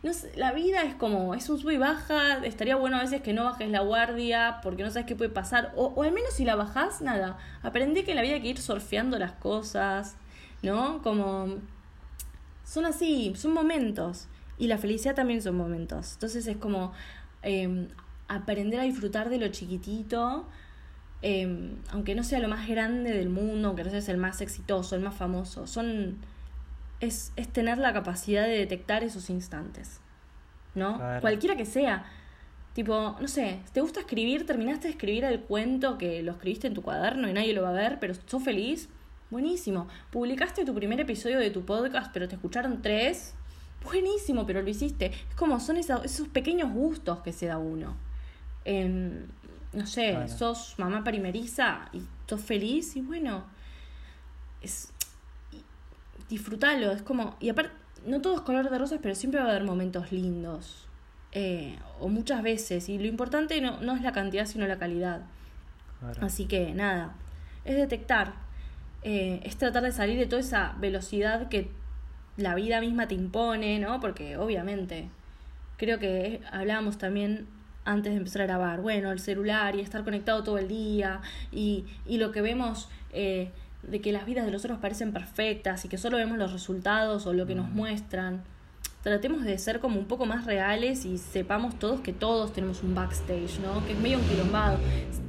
No 0.04 0.12
sé, 0.12 0.34
la 0.36 0.52
vida 0.52 0.82
es 0.82 0.96
como, 0.96 1.34
es 1.34 1.48
un 1.48 1.58
sube 1.58 1.76
y 1.76 1.78
baja, 1.78 2.44
estaría 2.44 2.76
bueno 2.76 2.98
a 2.98 3.04
veces 3.04 3.22
que 3.22 3.32
no 3.32 3.46
bajes 3.46 3.70
la 3.70 3.80
guardia 3.80 4.60
porque 4.62 4.84
no 4.84 4.92
sabes 4.92 5.06
qué 5.06 5.16
puede 5.16 5.30
pasar, 5.30 5.72
o, 5.78 5.94
o 5.96 6.04
al 6.04 6.12
menos 6.12 6.34
si 6.34 6.44
la 6.44 6.56
bajás, 6.56 7.00
nada, 7.00 7.38
aprendí 7.62 8.04
que 8.04 8.12
en 8.12 8.18
la 8.18 8.22
vida 8.22 8.34
hay 8.34 8.42
que 8.42 8.50
ir 8.50 8.60
surfeando 8.60 9.18
las 9.18 9.32
cosas, 9.32 10.18
¿no? 10.62 11.02
Como 11.02 11.62
son 12.74 12.86
así, 12.86 13.34
son 13.36 13.54
momentos. 13.54 14.28
Y 14.58 14.66
la 14.66 14.80
felicidad 14.80 15.14
también 15.14 15.44
son 15.44 15.56
momentos. 15.56 16.14
Entonces 16.14 16.48
es 16.48 16.58
como 16.58 16.92
em, 17.44 17.88
aprender 18.28 18.80
a 18.80 18.84
disfrutar 18.84 19.30
de 19.30 19.38
lo 19.38 19.48
chiquitito, 19.50 20.48
em, 21.22 21.76
aunque 21.92 22.16
no 22.16 22.24
sea 22.24 22.40
lo 22.40 22.48
más 22.48 22.68
grande 22.68 23.12
del 23.12 23.30
mundo, 23.30 23.68
aunque 23.68 23.84
no 23.84 23.92
seas 23.92 24.10
el 24.10 24.18
más 24.18 24.42
exitoso, 24.42 24.96
el 24.96 25.04
más 25.04 25.14
famoso. 25.14 25.68
Son, 25.68 26.18
es, 27.00 27.32
es 27.36 27.48
tener 27.48 27.78
la 27.78 27.94
capacidad 27.94 28.44
de 28.44 28.58
detectar 28.58 29.04
esos 29.04 29.30
instantes. 29.30 30.00
¿No? 30.74 31.00
Cualquiera 31.22 31.56
que 31.56 31.68
sea. 31.68 32.06
Tipo, 32.74 33.18
no 33.22 33.28
sé, 33.28 33.60
¿te 33.72 33.82
gusta 33.82 34.00
escribir? 34.00 34.48
¿Terminaste 34.48 34.88
de 34.88 34.94
escribir 34.94 35.26
el 35.26 35.42
cuento 35.42 36.00
que 36.00 36.24
lo 36.24 36.32
escribiste 36.32 36.66
en 36.66 36.74
tu 36.74 36.82
cuaderno 36.82 37.30
y 37.30 37.34
nadie 37.34 37.54
lo 37.54 37.62
va 37.62 37.70
a 37.70 37.74
ver, 37.74 38.00
pero 38.00 38.16
sos 38.16 38.44
feliz? 38.44 38.90
Buenísimo. 39.34 39.88
Publicaste 40.12 40.64
tu 40.64 40.76
primer 40.76 41.00
episodio 41.00 41.40
de 41.40 41.50
tu 41.50 41.66
podcast, 41.66 42.14
pero 42.14 42.28
te 42.28 42.36
escucharon 42.36 42.84
tres. 42.84 43.34
Buenísimo, 43.84 44.46
pero 44.46 44.62
lo 44.62 44.70
hiciste. 44.70 45.08
Es 45.08 45.36
como 45.36 45.60
son 45.60 45.78
esos, 45.78 46.06
esos 46.06 46.28
pequeños 46.28 46.72
gustos 46.72 47.18
que 47.22 47.34
se 47.34 47.48
da 47.48 47.58
uno. 47.58 47.96
Em, 48.64 49.26
no 49.74 49.88
sé, 49.88 50.28
sos 50.28 50.76
mamá 50.78 51.04
primeriza 51.04 51.90
y 51.94 52.04
sos 52.30 52.42
feliz 52.42 52.96
y 52.96 53.02
bueno, 53.02 53.44
es 54.62 54.94
disfrútalo, 56.30 56.92
es 56.92 57.02
como, 57.02 57.36
y 57.40 57.50
aparte, 57.50 57.72
no 58.06 58.22
todo 58.22 58.36
es 58.36 58.42
color 58.42 58.70
de 58.70 58.78
rosas, 58.78 59.00
pero 59.02 59.16
siempre 59.16 59.40
va 59.40 59.48
a 59.48 59.50
haber 59.50 59.64
momentos 59.64 60.12
lindos, 60.12 60.88
eh, 61.32 61.80
o 62.00 62.08
muchas 62.08 62.44
veces, 62.44 62.88
y 62.88 63.00
lo 63.00 63.08
importante 63.08 63.60
no, 63.62 63.82
no 63.82 63.96
es 63.96 64.04
la 64.04 64.12
cantidad, 64.12 64.46
sino 64.46 64.68
la 64.68 64.78
calidad. 64.78 65.22
Así 66.22 66.46
que 66.46 66.74
nada, 66.74 67.16
es 67.66 67.76
detectar, 67.76 68.34
eh, 69.04 69.40
es 69.44 69.58
tratar 69.58 69.84
de 69.84 69.92
salir 69.92 70.18
de 70.18 70.26
toda 70.26 70.42
esa 70.42 70.76
velocidad 70.80 71.50
que 71.50 71.70
la 72.38 72.56
vida 72.56 72.82
misma 72.82 73.08
te 73.08 73.16
impone, 73.16 73.80
¿no? 73.80 74.00
Porque 74.00 74.38
obviamente 74.38 75.10
creo 75.78 76.00
que 76.00 76.42
hablábamos 76.52 76.98
también 76.98 77.48
antes 77.86 78.14
de 78.14 78.18
empezar 78.18 78.44
a 78.44 78.46
grabar? 78.46 78.82
Bueno, 78.82 79.12
el 79.12 79.20
celular 79.20 79.76
y 79.76 79.82
estar 79.82 80.04
conectado 80.04 80.44
todo 80.44 80.58
el 80.58 80.68
día 80.68 81.22
y, 81.52 81.86
y 82.08 82.18
lo 82.18 82.32
que 82.32 82.42
vemos 82.42 82.90
eh, 83.12 83.50
de 83.84 84.00
que 84.00 84.14
las 84.14 84.26
vidas 84.26 84.46
de 84.46 84.52
los 84.52 84.64
otros 84.64 84.80
parecen 84.80 85.12
perfectas 85.12 85.84
y 85.84 85.90
que 85.90 85.98
solo 85.98 86.18
vemos 86.18 86.38
los 86.38 86.54
resultados 86.54 87.28
o 87.28 87.34
lo 87.34 87.46
que 87.46 87.56
nos 87.56 87.70
Mm. 87.70 87.76
muestran. 87.76 88.44
Tratemos 89.04 89.44
de 89.44 89.58
ser 89.58 89.82
como 89.82 90.00
un 90.00 90.06
poco 90.06 90.26
más 90.26 90.46
reales 90.46 91.04
y 91.04 91.18
sepamos 91.18 91.78
todos 91.78 92.00
que 92.00 92.14
todos 92.14 92.54
tenemos 92.54 92.84
un 92.84 92.96
backstage, 92.96 93.60
¿no? 93.60 93.86
Que 93.86 93.92
es 93.92 94.00
medio 94.00 94.18
un 94.18 94.24
quilombado. 94.24 94.78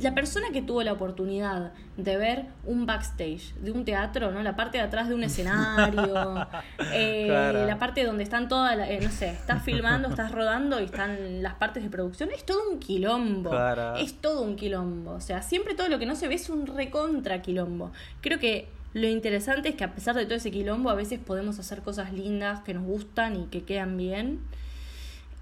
La 0.01 0.14
persona 0.14 0.47
que 0.53 0.62
tuvo 0.62 0.85
la 0.85 0.93
oportunidad 0.93 1.72
de 1.97 2.16
ver 2.16 2.45
un 2.64 2.87
backstage 2.87 3.53
de 3.57 3.72
un 3.72 3.85
teatro, 3.85 4.31
¿no? 4.31 4.45
La 4.45 4.55
parte 4.55 4.79
de 4.79 4.85
atrás 4.85 5.09
de 5.09 5.16
un 5.16 5.25
escenario, 5.25 6.47
eh, 6.93 7.25
Claro. 7.27 7.66
la 7.66 7.79
parte 7.81 8.05
donde 8.05 8.22
están 8.22 8.49
todas, 8.49 8.77
eh, 8.89 9.01
no 9.03 9.11
sé, 9.11 9.31
estás 9.31 9.64
filmando, 9.64 10.09
estás 10.09 10.31
rodando 10.31 10.81
y 10.81 10.85
están 10.85 11.43
las 11.43 11.55
partes 11.55 11.83
de 11.83 11.91
producción, 11.91 12.31
es 12.33 12.45
todo 12.47 12.70
un 12.70 12.79
quilombo. 12.79 13.51
Claro. 13.51 13.97
Es 13.97 14.14
todo 14.20 14.43
un 14.43 14.55
quilombo. 14.55 15.12
O 15.12 15.20
sea, 15.20 15.43
siempre 15.43 15.75
todo 15.75 15.89
lo 15.89 15.99
que 15.99 16.07
no 16.07 16.14
se 16.14 16.29
ve 16.29 16.37
es 16.37 16.49
un 16.49 16.66
recontra 16.68 17.43
quilombo. 17.43 17.91
Creo 18.20 18.39
que 18.39 18.68
lo 18.95 19.09
interesante 19.09 19.70
es 19.70 19.74
que 19.74 19.82
a 19.82 19.92
pesar 19.92 20.14
de 20.14 20.24
todo 20.24 20.36
ese 20.36 20.53
quilombo, 20.53 20.88
a 20.88 20.95
veces 20.95 21.18
podemos 21.18 21.59
hacer 21.59 21.82
cosas 21.82 22.12
lindas 22.12 22.61
que 22.61 22.74
nos 22.74 22.84
gustan 22.84 23.36
y 23.36 23.47
que 23.47 23.64
quedan 23.64 23.97
bien. 23.97 24.40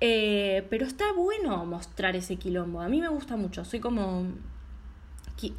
Eh, 0.01 0.67
pero 0.71 0.87
está 0.87 1.13
bueno 1.13 1.65
mostrar 1.67 2.17
ese 2.17 2.37
quilombo. 2.37 2.81
A 2.81 2.89
mí 2.89 3.01
me 3.01 3.09
gusta 3.09 3.37
mucho. 3.37 3.65
Soy 3.67 3.79
como. 3.79 4.27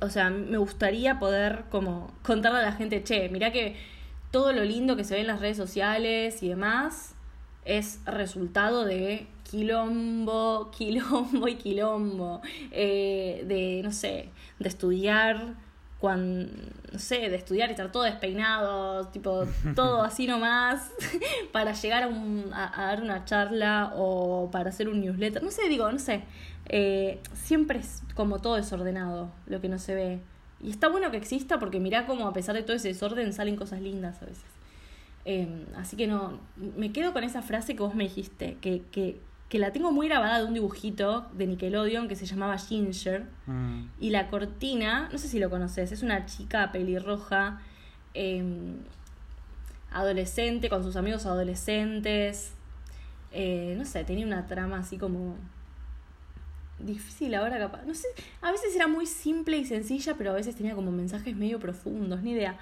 O 0.01 0.09
sea, 0.09 0.31
me 0.31 0.57
gustaría 0.57 1.19
poder 1.19 1.65
como 1.69 2.11
contarle 2.23 2.59
a 2.59 2.63
la 2.63 2.71
gente, 2.71 3.03
che, 3.03 3.29
mirá 3.29 3.51
que 3.51 3.75
todo 4.31 4.53
lo 4.53 4.63
lindo 4.63 4.95
que 4.95 5.03
se 5.03 5.15
ve 5.15 5.21
en 5.21 5.27
las 5.27 5.39
redes 5.39 5.57
sociales 5.57 6.41
y 6.41 6.49
demás 6.49 7.15
es 7.65 7.99
resultado 8.05 8.85
de 8.85 9.27
quilombo, 9.43 10.71
quilombo 10.77 11.47
y 11.47 11.55
quilombo. 11.55 12.41
Eh, 12.71 13.43
de, 13.47 13.81
no 13.83 13.91
sé, 13.91 14.29
de 14.57 14.69
estudiar 14.69 15.55
cuando, 16.03 16.51
no 16.91 16.99
sé, 16.99 17.29
de 17.29 17.35
estudiar 17.37 17.69
y 17.69 17.71
estar 17.71 17.89
todo 17.89 18.03
despeinado, 18.03 19.07
tipo, 19.07 19.45
todo 19.73 20.01
así 20.03 20.27
nomás, 20.27 20.91
para 21.53 21.71
llegar 21.71 22.03
a, 22.03 22.07
un, 22.07 22.51
a, 22.53 22.77
a 22.77 22.87
dar 22.87 23.01
una 23.01 23.23
charla 23.23 23.93
o 23.95 24.51
para 24.51 24.67
hacer 24.67 24.89
un 24.89 24.99
newsletter, 24.99 25.41
no 25.41 25.49
sé, 25.49 25.69
digo, 25.69 25.89
no 25.89 25.99
sé, 25.99 26.23
Eh, 26.67 27.21
siempre 27.33 27.79
es 27.79 28.03
como 28.15 28.39
todo 28.39 28.55
desordenado 28.55 29.31
lo 29.47 29.61
que 29.61 29.69
no 29.69 29.79
se 29.79 29.95
ve. 29.95 30.19
Y 30.61 30.71
está 30.71 30.89
bueno 30.89 31.09
que 31.09 31.15
exista 31.15 31.57
porque 31.57 31.79
mirá 31.79 32.05
como 32.05 32.27
a 32.27 32.33
pesar 32.33 32.53
de 32.53 32.63
todo 32.63 32.75
ese 32.75 32.89
desorden 32.89 33.31
salen 33.31 33.55
cosas 33.55 33.79
lindas 33.79 34.21
a 34.21 34.25
veces. 34.25 34.43
Eh, 35.23 35.65
así 35.77 35.95
que 35.95 36.07
no, 36.07 36.37
me 36.57 36.91
quedo 36.91 37.13
con 37.13 37.23
esa 37.23 37.41
frase 37.41 37.75
que 37.77 37.81
vos 37.81 37.95
me 37.95 38.03
dijiste, 38.03 38.57
que, 38.59 38.81
que, 38.91 39.21
que 39.53 39.59
la 39.59 39.71
tengo 39.71 39.91
muy 39.91 40.07
grabada 40.07 40.39
de 40.39 40.45
un 40.45 40.55
dibujito 40.55 41.27
de 41.33 41.45
Nickelodeon 41.45 42.07
que 42.07 42.15
se 42.15 42.25
llamaba 42.25 42.57
Ginger. 42.57 43.27
Mm. 43.45 43.83
Y 43.99 44.09
la 44.09 44.27
cortina, 44.31 45.09
no 45.11 45.19
sé 45.19 45.27
si 45.27 45.37
lo 45.37 45.51
conoces, 45.51 45.91
es 45.91 46.01
una 46.01 46.25
chica 46.25 46.71
pelirroja, 46.71 47.61
eh, 48.15 48.43
adolescente, 49.91 50.69
con 50.69 50.83
sus 50.83 50.95
amigos 50.95 51.27
adolescentes. 51.27 52.53
Eh, 53.31 53.75
no 53.77 53.85
sé, 53.85 54.03
tenía 54.03 54.25
una 54.25 54.47
trama 54.47 54.79
así 54.79 54.97
como 54.97 55.37
difícil 56.79 57.35
ahora 57.35 57.59
capaz. 57.59 57.85
No 57.85 57.93
sé, 57.93 58.07
a 58.41 58.51
veces 58.51 58.75
era 58.75 58.87
muy 58.87 59.05
simple 59.05 59.57
y 59.57 59.65
sencilla, 59.65 60.15
pero 60.17 60.31
a 60.31 60.33
veces 60.33 60.55
tenía 60.55 60.73
como 60.73 60.89
mensajes 60.89 61.35
medio 61.35 61.59
profundos, 61.59 62.23
ni 62.23 62.31
idea. 62.31 62.57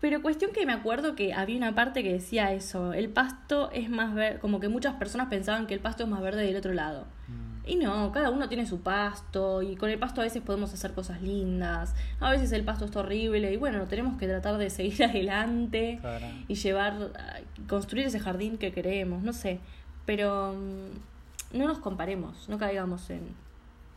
Pero 0.00 0.22
cuestión 0.22 0.52
que 0.52 0.64
me 0.64 0.72
acuerdo 0.72 1.14
que 1.14 1.34
había 1.34 1.56
una 1.58 1.74
parte 1.74 2.02
que 2.02 2.12
decía 2.12 2.52
eso, 2.52 2.94
el 2.94 3.10
pasto 3.10 3.70
es 3.72 3.90
más 3.90 4.14
verde, 4.14 4.38
como 4.38 4.58
que 4.58 4.68
muchas 4.68 4.94
personas 4.94 5.28
pensaban 5.28 5.66
que 5.66 5.74
el 5.74 5.80
pasto 5.80 6.04
es 6.04 6.08
más 6.08 6.22
verde 6.22 6.42
del 6.46 6.56
otro 6.56 6.72
lado. 6.72 7.04
Mm. 7.28 7.50
Y 7.70 7.76
no, 7.76 8.10
cada 8.10 8.30
uno 8.30 8.48
tiene 8.48 8.66
su 8.66 8.80
pasto 8.80 9.60
y 9.60 9.76
con 9.76 9.90
el 9.90 9.98
pasto 9.98 10.22
a 10.22 10.24
veces 10.24 10.42
podemos 10.42 10.72
hacer 10.72 10.94
cosas 10.94 11.20
lindas, 11.20 11.94
a 12.18 12.30
veces 12.30 12.50
el 12.52 12.64
pasto 12.64 12.86
está 12.86 13.00
horrible 13.00 13.52
y 13.52 13.58
bueno, 13.58 13.84
tenemos 13.84 14.18
que 14.18 14.26
tratar 14.26 14.56
de 14.56 14.70
seguir 14.70 15.04
adelante 15.04 15.98
Claro. 16.00 16.26
y 16.48 16.54
llevar, 16.54 16.94
a- 17.18 17.66
construir 17.68 18.06
ese 18.06 18.18
jardín 18.18 18.56
que 18.56 18.72
queremos, 18.72 19.22
no 19.22 19.34
sé, 19.34 19.60
pero 20.06 20.54
mm, 20.54 21.58
no 21.58 21.66
nos 21.68 21.78
comparemos, 21.78 22.48
no 22.48 22.56
caigamos 22.58 23.10
en, 23.10 23.20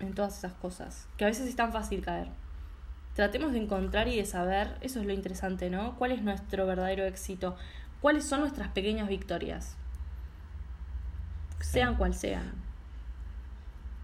en 0.01 0.14
todas 0.14 0.38
esas 0.38 0.54
cosas, 0.54 1.08
que 1.16 1.24
a 1.24 1.28
veces 1.30 1.47
es 1.47 1.56
tan 1.56 1.72
fácil 1.72 2.01
caer. 2.04 2.28
Tratemos 3.16 3.51
de 3.51 3.59
encontrar 3.59 4.07
y 4.07 4.18
de 4.18 4.26
saber, 4.26 4.76
eso 4.82 4.99
es 4.99 5.05
lo 5.05 5.14
interesante, 5.14 5.70
¿no? 5.70 5.95
¿Cuál 5.97 6.11
es 6.14 6.22
nuestro 6.24 6.66
verdadero 6.66 7.03
éxito? 7.03 7.55
¿Cuáles 8.01 8.26
son 8.26 8.39
nuestras 8.41 8.70
pequeñas 8.70 9.07
victorias? 9.07 9.76
Sean 11.59 11.95
cual 11.95 12.14
sean. 12.14 12.51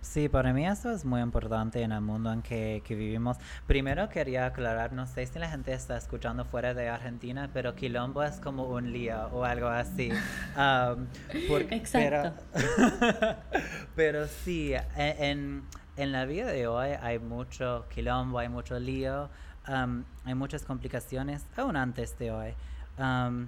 Sí, 0.01 0.30
para 0.30 0.53
mí 0.53 0.66
eso 0.66 0.91
es 0.91 1.03
muy 1.05 1.22
importante 1.22 1.82
en 1.82 1.91
el 1.91 2.01
mundo 2.01 2.32
en 2.32 2.41
que, 2.41 2.82
que 2.86 2.95
vivimos. 2.95 3.38
Primero 3.68 4.07
quería 4.10 4.45
aclarar, 4.45 4.93
no 4.93 5.05
sé 5.05 5.26
si 5.28 5.38
la 5.38 5.49
gente 5.49 5.74
está 5.74 5.97
escuchando 5.97 6.45
fuera 6.45 6.74
de 6.74 6.88
Argentina, 6.88 7.49
pero 7.53 7.76
quilombo 7.76 8.24
es 8.24 8.38
como 8.39 8.64
un 8.64 8.91
lío 8.93 9.28
o 9.34 9.43
algo 9.43 9.68
así. 9.68 10.10
Um, 10.55 11.05
porque- 11.49 11.76
Exacto. 11.76 12.34
Pero, 12.53 13.36
pero 13.95 14.28
sí, 14.28 14.74
en, 14.95 15.24
en, 15.24 15.64
en 16.00 16.14
la 16.14 16.26
vida 16.26 16.47
de 16.47 16.66
hoy 16.66 16.91
hay 17.02 17.20
mucho 17.20 17.86
quilombo, 17.93 18.39
hay 18.39 18.47
mucho 18.47 18.80
lío, 18.80 19.30
um, 19.68 20.06
hay 20.24 20.34
muchas 20.34 20.64
complicaciones, 20.64 21.45
aún 21.58 21.76
antes 21.76 22.18
de 22.18 22.32
hoy. 22.32 22.54
Um, 22.97 23.47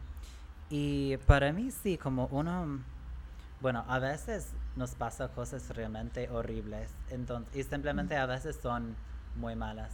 y 0.70 1.16
para 1.26 1.54
mí 1.54 1.72
sí, 1.72 1.98
como 1.98 2.28
uno... 2.28 2.80
Bueno, 3.62 3.86
a 3.88 4.00
veces 4.00 4.52
nos 4.76 4.96
pasa 4.96 5.30
cosas 5.30 5.70
realmente 5.70 6.30
horribles 6.30 6.90
entonces, 7.10 7.56
y 7.56 7.64
simplemente 7.64 8.18
a 8.18 8.26
veces 8.26 8.58
son 8.62 8.96
muy 9.36 9.56
malas. 9.56 9.94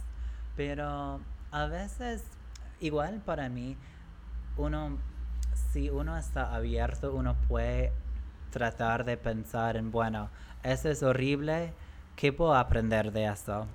Pero 0.56 1.20
a 1.52 1.66
veces, 1.66 2.24
igual 2.80 3.22
para 3.24 3.48
mí, 3.48 3.76
uno, 4.56 4.98
si 5.72 5.90
uno 5.90 6.16
está 6.16 6.52
abierto, 6.54 7.14
uno 7.14 7.36
puede 7.46 7.92
tratar 8.50 9.04
de 9.04 9.16
pensar 9.16 9.76
en, 9.76 9.92
bueno, 9.92 10.28
eso 10.64 10.88
es 10.88 11.04
horrible, 11.04 11.72
¿qué 12.18 12.32
puedo 12.32 12.54
aprender 12.54 13.12
de 13.12 13.26
eso? 13.26 13.66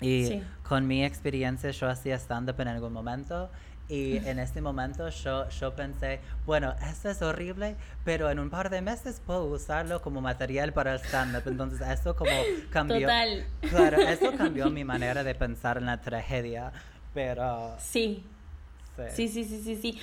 Y 0.00 0.26
Sí. 0.26 0.42
con 0.62 0.86
mi 0.86 1.04
experiencia 1.04 1.70
yo 1.70 1.88
hacía 1.88 2.14
stand-up 2.18 2.60
en 2.60 2.68
algún 2.68 2.92
momento 2.92 3.50
y 3.88 4.16
en 4.26 4.38
este 4.38 4.60
momento 4.60 5.08
yo, 5.08 5.48
yo 5.50 5.74
pensé, 5.74 6.20
bueno, 6.46 6.74
esto 6.88 7.10
es 7.10 7.20
horrible, 7.20 7.74
pero 8.04 8.30
en 8.30 8.38
un 8.38 8.48
par 8.48 8.70
de 8.70 8.80
meses 8.80 9.20
puedo 9.26 9.44
usarlo 9.46 10.00
como 10.02 10.20
material 10.20 10.72
para 10.72 10.94
el 10.94 11.00
stand-up. 11.00 11.42
Entonces 11.46 11.80
eso 11.86 12.14
como 12.14 12.30
cambió. 12.70 13.00
Total. 13.00 13.44
Claro, 13.68 13.98
eso 13.98 14.32
cambió 14.38 14.70
mi 14.70 14.84
manera 14.84 15.24
de 15.24 15.34
pensar 15.34 15.78
en 15.78 15.86
la 15.86 16.00
tragedia, 16.00 16.72
pero... 17.12 17.74
Sí, 17.78 18.24
Sí, 19.10 19.26
sí, 19.28 19.44
sí, 19.44 19.44
sí, 19.44 19.62
sí, 19.64 19.76
sí. 19.76 20.00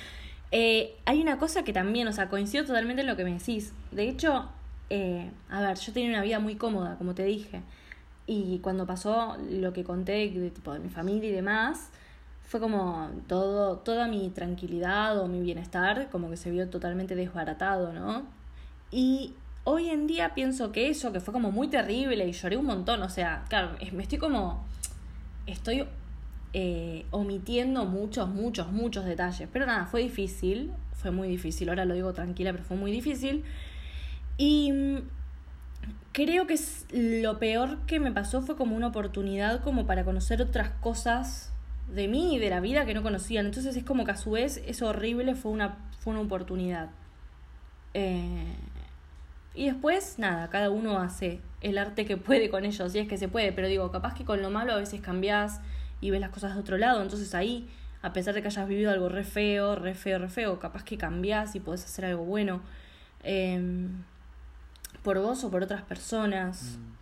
Eh, 0.50 0.98
hay 1.06 1.22
una 1.22 1.38
cosa 1.38 1.62
que 1.64 1.72
también, 1.72 2.06
o 2.08 2.12
sea, 2.12 2.28
coincido 2.28 2.66
totalmente 2.66 3.00
en 3.00 3.06
lo 3.08 3.16
que 3.16 3.24
me 3.24 3.32
decís. 3.32 3.72
De 3.90 4.06
hecho, 4.06 4.50
eh, 4.94 5.30
a 5.48 5.62
ver, 5.62 5.78
yo 5.78 5.90
tenía 5.94 6.10
una 6.10 6.20
vida 6.20 6.38
muy 6.38 6.56
cómoda, 6.56 6.96
como 6.98 7.14
te 7.14 7.24
dije. 7.24 7.62
Y 8.26 8.58
cuando 8.58 8.86
pasó 8.86 9.38
lo 9.48 9.72
que 9.72 9.84
conté 9.84 10.28
de, 10.28 10.50
tipo, 10.50 10.74
de 10.74 10.80
mi 10.80 10.90
familia 10.90 11.30
y 11.30 11.32
demás, 11.32 11.88
fue 12.42 12.60
como 12.60 13.08
todo, 13.26 13.78
toda 13.78 14.06
mi 14.06 14.28
tranquilidad 14.28 15.18
o 15.18 15.28
mi 15.28 15.40
bienestar 15.40 16.10
como 16.10 16.28
que 16.28 16.36
se 16.36 16.50
vio 16.50 16.68
totalmente 16.68 17.14
desbaratado, 17.14 17.94
¿no? 17.94 18.24
Y 18.90 19.32
hoy 19.64 19.88
en 19.88 20.06
día 20.06 20.34
pienso 20.34 20.72
que 20.72 20.90
eso, 20.90 21.10
que 21.10 21.20
fue 21.20 21.32
como 21.32 21.50
muy 21.52 21.68
terrible 21.68 22.28
y 22.28 22.32
lloré 22.32 22.58
un 22.58 22.66
montón, 22.66 23.00
o 23.00 23.08
sea, 23.08 23.44
claro, 23.48 23.70
me 23.92 24.02
estoy 24.02 24.18
como, 24.18 24.62
estoy 25.46 25.86
eh, 26.52 27.06
omitiendo 27.12 27.86
muchos, 27.86 28.28
muchos, 28.28 28.70
muchos 28.70 29.06
detalles, 29.06 29.48
pero 29.50 29.64
nada, 29.64 29.86
fue 29.86 30.02
difícil, 30.02 30.70
fue 30.92 31.12
muy 31.12 31.28
difícil, 31.28 31.70
ahora 31.70 31.86
lo 31.86 31.94
digo 31.94 32.12
tranquila, 32.12 32.52
pero 32.52 32.64
fue 32.64 32.76
muy 32.76 32.92
difícil. 32.92 33.42
Y 34.36 34.72
mm, 34.72 34.98
creo 36.12 36.46
que 36.46 36.58
lo 36.92 37.38
peor 37.38 37.78
que 37.86 38.00
me 38.00 38.12
pasó 38.12 38.42
fue 38.42 38.56
como 38.56 38.76
una 38.76 38.88
oportunidad 38.88 39.62
como 39.62 39.86
para 39.86 40.04
conocer 40.04 40.42
otras 40.42 40.70
cosas 40.80 41.52
de 41.88 42.08
mí 42.08 42.36
y 42.36 42.38
de 42.38 42.50
la 42.50 42.60
vida 42.60 42.86
que 42.86 42.94
no 42.94 43.02
conocían. 43.02 43.46
Entonces 43.46 43.76
es 43.76 43.84
como 43.84 44.04
que 44.04 44.12
a 44.12 44.16
su 44.16 44.32
vez 44.32 44.62
eso 44.66 44.88
horrible 44.88 45.34
fue 45.34 45.52
una, 45.52 45.78
fue 46.00 46.12
una 46.12 46.22
oportunidad. 46.22 46.90
Eh, 47.94 48.56
y 49.54 49.66
después, 49.66 50.18
nada, 50.18 50.48
cada 50.48 50.70
uno 50.70 50.98
hace 50.98 51.40
el 51.60 51.76
arte 51.76 52.06
que 52.06 52.16
puede 52.16 52.48
con 52.48 52.64
ello, 52.64 52.88
si 52.88 52.98
es 52.98 53.08
que 53.08 53.18
se 53.18 53.28
puede, 53.28 53.52
pero 53.52 53.68
digo, 53.68 53.90
capaz 53.90 54.14
que 54.14 54.24
con 54.24 54.40
lo 54.40 54.50
malo 54.50 54.72
a 54.72 54.76
veces 54.76 55.00
cambiás 55.00 55.60
y 56.00 56.10
ves 56.10 56.20
las 56.20 56.30
cosas 56.30 56.54
de 56.54 56.60
otro 56.60 56.78
lado, 56.78 57.02
entonces 57.02 57.34
ahí, 57.34 57.68
a 58.00 58.12
pesar 58.12 58.34
de 58.34 58.40
que 58.40 58.48
hayas 58.48 58.66
vivido 58.66 58.90
algo 58.90 59.08
re 59.08 59.24
feo, 59.24 59.76
re 59.76 59.94
feo, 59.94 60.18
re 60.18 60.28
feo, 60.28 60.58
capaz 60.58 60.84
que 60.84 60.96
cambiás 60.96 61.54
y 61.54 61.60
podés 61.60 61.84
hacer 61.84 62.06
algo 62.06 62.24
bueno 62.24 62.62
eh, 63.22 63.88
por 65.02 65.18
vos 65.20 65.42
o 65.44 65.50
por 65.50 65.62
otras 65.62 65.82
personas. 65.82 66.78
Mm, 66.78 66.92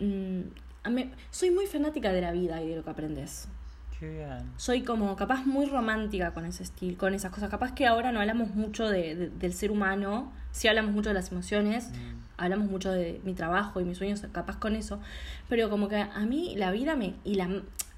Mm, 0.00 0.42
a 0.82 0.90
mí- 0.90 1.10
soy 1.30 1.50
muy 1.50 1.66
fanática 1.66 2.12
de 2.12 2.20
la 2.20 2.32
vida 2.32 2.60
y 2.62 2.68
de 2.68 2.76
lo 2.76 2.84
que 2.84 2.90
aprendes. 2.90 3.48
qué 3.98 4.08
bien. 4.10 4.52
Soy 4.56 4.82
como 4.82 5.14
capaz 5.14 5.46
muy 5.46 5.66
romántica 5.66 6.32
con 6.34 6.44
ese 6.46 6.64
estilo, 6.64 6.98
con 6.98 7.14
esas 7.14 7.30
cosas. 7.30 7.48
Capaz 7.48 7.72
que 7.74 7.86
ahora 7.86 8.10
no 8.10 8.20
hablamos 8.20 8.50
mucho 8.54 8.88
de, 8.88 9.14
de- 9.14 9.30
del 9.30 9.54
ser 9.54 9.70
humano, 9.70 10.32
sí 10.50 10.66
hablamos 10.66 10.92
mucho 10.92 11.10
de 11.10 11.14
las 11.14 11.30
emociones, 11.30 11.90
Mm, 11.90 12.18
hablamos 12.38 12.68
mucho 12.68 12.90
de 12.90 13.20
mi 13.24 13.34
trabajo 13.34 13.80
y 13.80 13.84
mis 13.84 13.96
sueños 13.98 14.20
capaz 14.32 14.56
con 14.58 14.74
eso, 14.74 14.98
pero 15.48 15.70
como 15.70 15.88
que 15.88 15.96
a 15.98 16.20
mí 16.26 16.54
la 16.56 16.72
vida 16.72 16.96
me... 16.96 17.14
y 17.24 17.36
la 17.36 17.48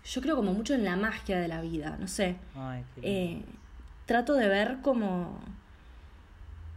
Yo 0.04 0.20
creo 0.20 0.36
como 0.36 0.52
mucho 0.52 0.74
en 0.74 0.84
la 0.84 0.94
magia 0.96 1.38
de 1.40 1.48
la 1.48 1.60
vida, 1.62 1.96
no 1.98 2.06
sé. 2.08 2.36
eh, 3.02 3.42
trato 4.04 4.34
de 4.34 4.46
ver 4.48 4.78
como... 4.82 5.40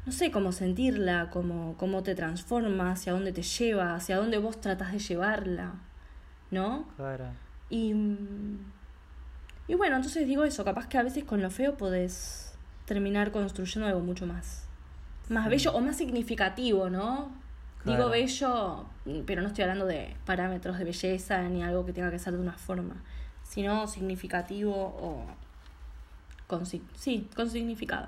No 0.09 0.13
sé, 0.13 0.31
cómo 0.31 0.51
sentirla, 0.51 1.29
cómo, 1.29 1.75
cómo 1.77 2.01
te 2.01 2.15
transforma, 2.15 2.93
hacia 2.93 3.13
dónde 3.13 3.31
te 3.31 3.43
lleva, 3.43 3.93
hacia 3.93 4.17
dónde 4.17 4.39
vos 4.39 4.59
tratas 4.59 4.91
de 4.91 4.97
llevarla, 4.97 5.75
¿no? 6.49 6.87
Claro. 6.97 7.25
Y... 7.69 7.93
Y 9.67 9.75
bueno, 9.75 9.97
entonces 9.97 10.25
digo 10.25 10.45
eso, 10.45 10.65
capaz 10.65 10.87
que 10.87 10.97
a 10.97 11.03
veces 11.03 11.25
con 11.25 11.43
lo 11.43 11.51
feo 11.51 11.77
podés 11.77 12.55
terminar 12.85 13.31
construyendo 13.31 13.87
algo 13.87 13.99
mucho 13.99 14.25
más, 14.25 14.65
más 15.29 15.47
bello 15.47 15.73
o 15.73 15.79
más 15.79 15.97
significativo, 15.97 16.89
¿no? 16.89 17.31
Digo 17.85 18.09
bello, 18.09 18.87
pero 19.27 19.43
no 19.43 19.49
estoy 19.49 19.61
hablando 19.61 19.85
de 19.85 20.15
parámetros 20.25 20.79
de 20.79 20.85
belleza 20.85 21.47
ni 21.49 21.61
algo 21.61 21.85
que 21.85 21.93
tenga 21.93 22.09
que 22.09 22.17
ser 22.17 22.33
de 22.33 22.39
una 22.39 22.53
forma, 22.53 22.95
sino 23.43 23.85
significativo 23.85 24.73
o 24.75 25.23
con, 26.47 26.65
sí, 26.65 27.29
con 27.35 27.47
significado. 27.47 28.07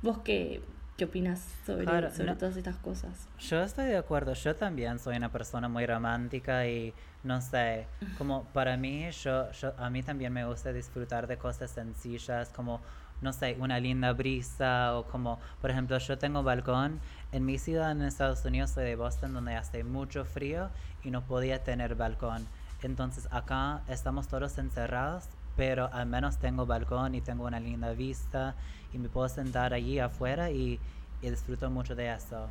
¿Vos 0.00 0.20
qué, 0.24 0.62
qué 1.00 1.06
opinas 1.06 1.40
sobre, 1.64 1.86
sobre 2.10 2.34
todas 2.34 2.58
estas 2.58 2.76
cosas? 2.76 3.26
Yo 3.38 3.62
estoy 3.62 3.86
de 3.86 3.96
acuerdo, 3.96 4.34
yo 4.34 4.54
también 4.54 4.98
soy 4.98 5.16
una 5.16 5.32
persona 5.32 5.66
muy 5.66 5.86
romántica 5.86 6.66
y 6.66 6.92
no 7.24 7.40
sé, 7.40 7.86
como 8.18 8.44
para 8.52 8.76
mí, 8.76 9.10
yo, 9.12 9.50
yo, 9.52 9.72
a 9.78 9.88
mí 9.88 10.02
también 10.02 10.30
me 10.30 10.44
gusta 10.44 10.74
disfrutar 10.74 11.26
de 11.26 11.38
cosas 11.38 11.70
sencillas 11.70 12.50
como 12.50 12.82
no 13.22 13.32
sé, 13.32 13.56
una 13.58 13.80
linda 13.80 14.12
brisa 14.12 14.94
o 14.96 15.04
como, 15.04 15.38
por 15.62 15.70
ejemplo, 15.70 15.96
yo 15.96 16.18
tengo 16.18 16.42
balcón 16.42 17.00
en 17.32 17.46
mi 17.46 17.58
ciudad 17.58 17.92
en 17.92 18.02
Estados 18.02 18.44
Unidos, 18.44 18.70
soy 18.70 18.84
de 18.84 18.96
Boston, 18.96 19.32
donde 19.32 19.54
hace 19.54 19.84
mucho 19.84 20.26
frío 20.26 20.68
y 21.02 21.10
no 21.10 21.22
podía 21.22 21.64
tener 21.64 21.94
balcón. 21.94 22.46
Entonces 22.82 23.26
acá 23.30 23.82
estamos 23.88 24.28
todos 24.28 24.56
encerrados, 24.58 25.24
pero 25.60 25.92
al 25.92 26.06
menos 26.06 26.38
tengo 26.38 26.64
balcón 26.64 27.14
y 27.14 27.20
tengo 27.20 27.44
una 27.44 27.60
linda 27.60 27.92
vista 27.92 28.54
y 28.94 28.98
me 28.98 29.10
puedo 29.10 29.28
sentar 29.28 29.74
allí 29.74 29.98
afuera 29.98 30.50
y, 30.50 30.80
y 31.20 31.28
disfruto 31.28 31.68
mucho 31.68 31.94
de 31.94 32.10
eso. 32.10 32.48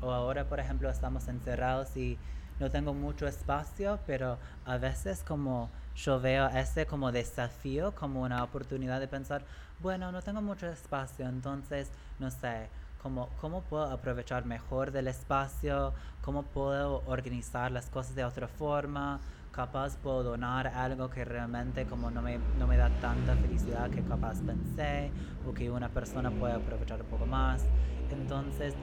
O 0.00 0.12
ahora, 0.12 0.44
por 0.44 0.60
ejemplo, 0.60 0.88
estamos 0.88 1.26
encerrados 1.26 1.96
y 1.96 2.16
no 2.60 2.70
tengo 2.70 2.94
mucho 2.94 3.26
espacio, 3.26 3.98
pero 4.06 4.38
a 4.66 4.76
veces 4.76 5.24
como 5.24 5.68
yo 5.96 6.20
veo 6.20 6.46
ese 6.46 6.86
como 6.86 7.10
desafío, 7.10 7.92
como 7.96 8.22
una 8.22 8.44
oportunidad 8.44 9.00
de 9.00 9.08
pensar, 9.08 9.42
bueno, 9.80 10.12
no 10.12 10.22
tengo 10.22 10.40
mucho 10.40 10.68
espacio, 10.68 11.26
entonces, 11.26 11.90
no 12.20 12.30
sé, 12.30 12.68
cómo, 13.02 13.30
cómo 13.40 13.62
puedo 13.62 13.90
aprovechar 13.90 14.44
mejor 14.44 14.92
del 14.92 15.08
espacio, 15.08 15.92
cómo 16.22 16.44
puedo 16.44 17.02
organizar 17.06 17.72
las 17.72 17.90
cosas 17.90 18.14
de 18.14 18.24
otra 18.24 18.46
forma, 18.46 19.18
capaz 19.54 19.96
puedo 19.96 20.22
donar 20.22 20.66
algo 20.66 21.08
que 21.10 21.24
realmente 21.24 21.86
como 21.86 22.10
no 22.10 22.22
me, 22.22 22.38
no 22.58 22.66
me 22.66 22.76
da 22.76 22.90
tanta 23.00 23.36
felicidad 23.36 23.88
que 23.90 24.02
capaz 24.02 24.40
pensé 24.40 25.10
o 25.48 25.54
que 25.54 25.70
una 25.70 25.88
persona 25.88 26.30
puede 26.30 26.54
aprovechar 26.54 27.00
un 27.00 27.08
poco 27.08 27.26
más. 27.26 27.64
Entonces, 28.10 28.74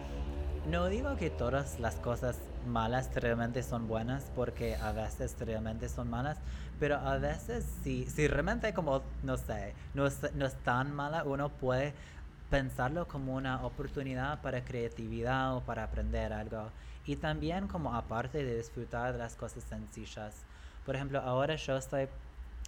no 0.70 0.88
digo 0.88 1.16
que 1.18 1.30
todas 1.30 1.80
las 1.80 1.96
cosas 1.96 2.40
malas 2.68 3.10
realmente 3.16 3.64
son 3.64 3.88
buenas 3.88 4.32
porque 4.36 4.76
a 4.76 4.92
veces 4.92 5.36
realmente 5.40 5.90
son 5.90 6.10
malas, 6.10 6.38
pero 6.80 6.96
a 6.96 7.18
veces 7.18 7.66
si, 7.84 8.06
si 8.06 8.28
realmente 8.28 8.74
como, 8.74 9.02
no 9.24 9.38
sé, 9.38 9.74
no 9.94 10.06
es, 10.06 10.20
no 10.36 10.46
es 10.46 10.56
tan 10.64 10.96
mala, 10.96 11.24
uno 11.24 11.50
puede 11.50 11.94
pensarlo 12.50 13.08
como 13.08 13.36
una 13.36 13.66
oportunidad 13.66 14.42
para 14.42 14.64
creatividad 14.64 15.56
o 15.56 15.62
para 15.62 15.84
aprender 15.84 16.32
algo. 16.34 16.70
Y 17.06 17.16
también 17.16 17.68
como 17.68 17.96
aparte 17.96 18.44
de 18.44 18.58
disfrutar 18.58 19.14
de 19.14 19.20
las 19.20 19.36
cosas 19.36 19.64
sencillas. 19.64 20.46
Por 20.86 20.96
ejemplo, 20.96 21.20
ahora 21.20 21.56
yo 21.56 21.78
estoy 21.78 22.08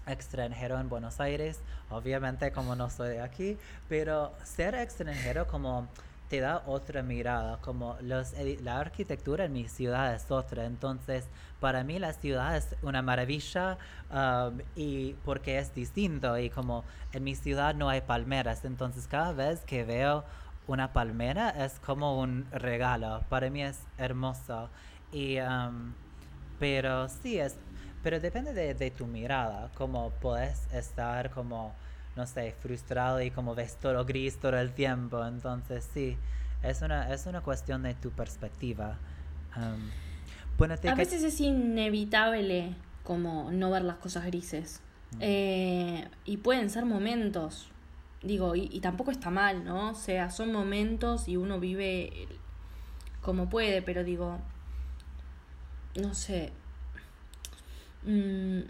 extranjero 0.07 0.79
en 0.79 0.89
Buenos 0.89 1.19
Aires, 1.19 1.59
obviamente 1.89 2.51
como 2.51 2.75
no 2.75 2.89
soy 2.89 3.09
de 3.09 3.21
aquí, 3.21 3.57
pero 3.89 4.33
ser 4.43 4.75
extranjero 4.75 5.47
como 5.47 5.87
te 6.29 6.39
da 6.39 6.63
otra 6.65 7.03
mirada, 7.03 7.57
como 7.61 7.95
los, 8.01 8.33
la 8.61 8.79
arquitectura 8.79 9.45
en 9.45 9.53
mi 9.53 9.67
ciudad 9.67 10.13
es 10.13 10.31
otra, 10.31 10.65
entonces 10.65 11.25
para 11.59 11.83
mí 11.83 11.99
la 11.99 12.13
ciudad 12.13 12.57
es 12.57 12.75
una 12.81 13.01
maravilla 13.01 13.77
um, 14.11 14.59
y 14.75 15.13
porque 15.25 15.59
es 15.59 15.73
distinto 15.75 16.37
y 16.37 16.49
como 16.49 16.83
en 17.13 17.23
mi 17.23 17.35
ciudad 17.35 17.75
no 17.75 17.87
hay 17.87 18.01
palmeras, 18.01 18.65
entonces 18.65 19.07
cada 19.07 19.31
vez 19.31 19.61
que 19.61 19.83
veo 19.83 20.23
una 20.67 20.91
palmera 20.91 21.49
es 21.65 21.79
como 21.85 22.19
un 22.19 22.47
regalo, 22.51 23.23
para 23.29 23.49
mí 23.49 23.63
es 23.63 23.79
hermoso. 23.97 24.69
Y 25.11 25.39
um, 25.39 25.93
pero 26.59 27.09
sí 27.09 27.39
es 27.39 27.55
pero 28.03 28.19
depende 28.19 28.53
de, 28.53 28.73
de 28.73 28.91
tu 28.91 29.07
mirada, 29.07 29.71
como 29.75 30.11
puedes 30.11 30.67
estar 30.73 31.31
como 31.31 31.73
no 32.15 32.27
sé, 32.27 32.55
frustrado 32.59 33.21
y 33.21 33.31
como 33.31 33.55
ves 33.55 33.77
todo 33.77 34.05
gris 34.05 34.37
todo 34.37 34.57
el 34.57 34.73
tiempo. 34.73 35.25
Entonces, 35.25 35.87
sí, 35.93 36.17
es 36.61 36.81
una, 36.81 37.13
es 37.13 37.25
una 37.25 37.41
cuestión 37.41 37.83
de 37.83 37.93
tu 37.95 38.11
perspectiva. 38.11 38.99
a 39.55 40.95
veces 40.95 41.23
es 41.23 41.39
inevitable 41.41 42.75
como 43.03 43.51
no 43.51 43.71
ver 43.71 43.83
las 43.83 43.97
cosas 43.97 44.25
grises. 44.25 44.81
Mm. 45.15 45.17
Eh, 45.21 46.07
y 46.25 46.37
pueden 46.37 46.69
ser 46.69 46.85
momentos, 46.85 47.69
digo, 48.21 48.55
y, 48.55 48.79
tampoco 48.79 49.11
está 49.11 49.29
mal, 49.29 49.63
¿no? 49.65 49.91
O 49.91 49.95
sea, 49.95 50.29
son 50.29 50.51
momentos 50.51 51.27
y 51.27 51.37
uno 51.37 51.59
vive 51.59 52.27
como 53.21 53.49
puede, 53.49 53.81
pero 53.81 54.03
digo, 54.03 54.39
no 55.95 56.13
sé. 56.13 56.51
Mmm, 58.05 58.61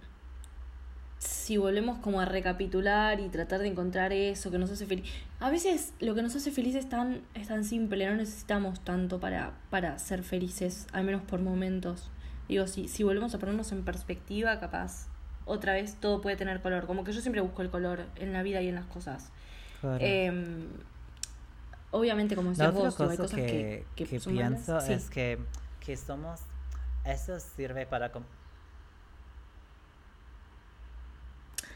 si 1.24 1.58
volvemos 1.58 2.00
como 2.00 2.20
a 2.20 2.26
recapitular 2.26 3.20
y 3.20 3.30
tratar 3.30 3.62
de 3.62 3.68
encontrar 3.68 4.12
eso 4.12 4.52
que 4.52 4.58
nos 4.58 4.72
hace 4.72 4.86
feliz. 4.86 5.10
A 5.40 5.50
veces 5.50 5.94
lo 6.00 6.16
que 6.16 6.22
nos 6.22 6.36
hace 6.36 6.52
feliz 6.52 6.76
es 6.76 6.90
tan, 6.90 7.22
es 7.34 7.48
tan 7.48 7.64
simple, 7.64 8.06
no 8.08 8.16
necesitamos 8.16 8.84
tanto 8.84 9.20
para, 9.20 9.54
para 9.70 10.00
ser 10.00 10.24
felices, 10.24 10.88
al 10.92 11.06
menos 11.06 11.22
por 11.22 11.40
momentos. 11.40 12.10
Digo, 12.50 12.68
si, 12.68 12.88
si 12.88 13.04
volvemos 13.04 13.34
a 13.34 13.40
ponernos 13.40 13.72
en 13.72 13.84
perspectiva, 13.84 14.60
capaz, 14.60 15.08
otra 15.46 15.74
vez 15.74 15.96
todo 15.96 16.22
puede 16.22 16.36
tener 16.36 16.62
color. 16.62 16.86
Como 16.88 17.04
que 17.04 17.14
yo 17.14 17.22
siempre 17.22 17.42
busco 17.42 17.62
el 17.62 17.70
color 17.70 18.06
en 18.16 18.34
la 18.34 18.44
vida 18.44 18.62
y 18.62 18.68
en 18.68 18.76
las 18.76 18.86
cosas. 18.86 19.32
Em, 20.00 20.68
obviamente, 21.92 22.36
como 22.36 22.50
decías 22.50 22.74
vos, 22.74 23.00
hay 23.00 23.18
cosas 23.18 23.40
que, 23.40 23.86
que, 23.96 24.06
pienso 24.06 24.30
es 24.80 25.10
que, 25.10 25.40
que 25.80 25.96
somos... 25.98 26.42
Eso 27.06 27.38
sirve 27.40 27.86
para 27.86 28.12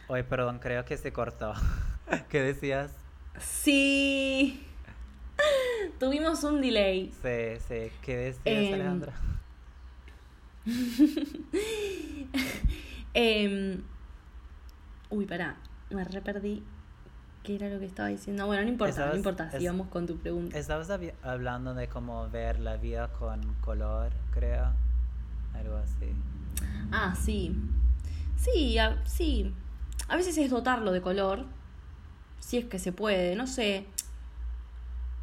Oye, 0.09 0.23
perdón, 0.23 0.59
creo 0.59 0.85
que 0.85 0.95
se 0.95 1.11
cortó. 1.11 1.53
¿Qué 2.29 2.41
decías? 2.41 2.95
Sí. 3.39 4.65
Tuvimos 5.99 6.43
un 6.45 6.61
delay. 6.61 7.11
Sí, 7.21 7.59
sí. 7.67 7.91
¿Qué 8.01 8.15
decías, 8.15 8.45
em, 8.45 8.73
Alejandra? 8.73 9.13
Em, 13.13 13.81
uy, 15.09 15.25
pará. 15.25 15.57
Me 15.89 16.03
re 16.03 16.21
perdí. 16.21 16.63
¿Qué 17.43 17.55
era 17.55 17.67
lo 17.67 17.79
que 17.79 17.85
estaba 17.85 18.09
diciendo? 18.09 18.45
Bueno, 18.45 18.61
no 18.61 18.69
importa, 18.69 19.07
no 19.07 19.15
importa. 19.15 19.49
Sigamos 19.51 19.88
con 19.88 20.05
tu 20.05 20.17
pregunta. 20.17 20.57
Estabas 20.57 20.91
hablando 21.23 21.73
de 21.73 21.88
cómo 21.88 22.29
ver 22.29 22.59
la 22.59 22.77
vida 22.77 23.07
con 23.13 23.41
color, 23.55 24.11
creo. 24.31 24.71
Algo 25.55 25.77
así. 25.77 26.13
Ah, 26.91 27.15
sí. 27.15 27.55
Sí, 28.35 28.77
sí 29.05 29.55
a 30.07 30.15
veces 30.15 30.38
es 30.38 30.49
dotarlo 30.49 30.91
de 30.91 31.01
color, 31.01 31.45
si 32.39 32.57
es 32.57 32.65
que 32.65 32.79
se 32.79 32.91
puede, 32.91 33.35
no 33.35 33.47
sé. 33.47 33.85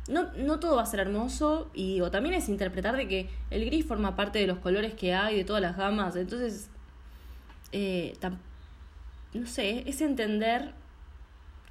No, 0.09 0.31
no 0.35 0.61
todo 0.61 0.77
va 0.77 0.83
a 0.83 0.87
ser 0.87 1.01
hermoso 1.01 1.71
y 1.73 1.95
digo, 1.95 2.11
también 2.11 2.35
es 2.35 2.51
interpretar 2.51 2.95
de 2.97 3.09
que 3.09 3.31
el 3.51 3.65
gris 3.65 3.87
forma 3.87 4.17
parte 4.17 4.39
de 4.39 4.47
los 4.47 4.59
colores 4.59 4.93
que 4.93 5.15
hay, 5.15 5.37
de 5.37 5.45
todas 5.45 5.63
las 5.63 5.79
gamas, 5.79 6.15
entonces, 6.17 6.69
eh, 7.73 8.15
no 9.33 9.47
sé, 9.47 9.89
es 9.89 10.03
entender 10.03 10.75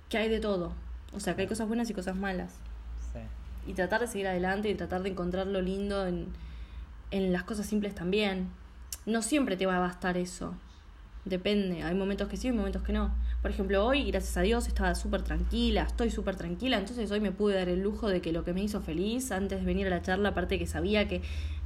que 0.10 0.18
hay 0.18 0.30
de 0.30 0.40
todo, 0.40 0.74
o 1.14 1.20
sea, 1.20 1.36
que 1.36 1.44
hay 1.44 1.48
cosas 1.48 1.68
buenas 1.68 1.90
y 1.92 1.94
cosas 1.94 2.16
malas. 2.16 2.56
Sí. 3.14 3.20
Y 3.70 3.74
tratar 3.76 4.02
de 4.02 4.08
seguir 4.08 4.28
adelante 4.28 4.70
y 4.70 4.76
tratar 4.76 5.04
de 5.04 5.10
encontrar 5.10 5.46
lo 5.46 5.62
lindo 5.62 6.08
en, 6.08 6.28
en 7.12 7.32
las 7.32 7.44
cosas 7.44 7.68
simples 7.68 7.94
también. 7.94 8.50
No 9.06 9.22
siempre 9.22 9.58
te 9.58 9.68
va 9.68 9.78
a 9.78 9.80
bastar 9.80 10.18
eso. 10.18 10.56
Depende, 11.26 11.84
hay 11.84 11.96
momentos 11.96 12.28
que 12.28 12.36
sí 12.36 12.50
y 12.50 12.52
momentos 12.52 12.84
que 12.84 12.92
no. 12.92 13.16
Por 13.42 13.52
ejemplo, 13.52 13.86
hoy, 13.86 14.12
gracias 14.12 14.36
a 14.36 14.42
Dios, 14.42 14.68
estaba 14.68 14.94
súper 14.94 15.22
tranquila, 15.22 15.84
estoy 15.84 16.10
súper 16.10 16.36
tranquila, 16.36 16.78
entonces 16.78 17.10
hoy 17.12 17.22
me 17.22 17.32
pude 17.32 17.56
dar 17.56 17.70
el 17.70 17.82
lujo 17.82 18.10
de 18.10 18.22
que 18.22 18.34
lo 18.34 18.44
que 18.44 18.54
me 18.54 18.62
hizo 18.62 18.82
feliz 18.82 19.32
antes 19.32 19.60
de 19.60 19.66
venir 19.66 19.88
a 19.88 19.90
la 19.90 20.02
charla, 20.02 20.30
aparte 20.30 20.60
que 20.60 20.68
sabía 20.68 21.08
que 21.08 21.22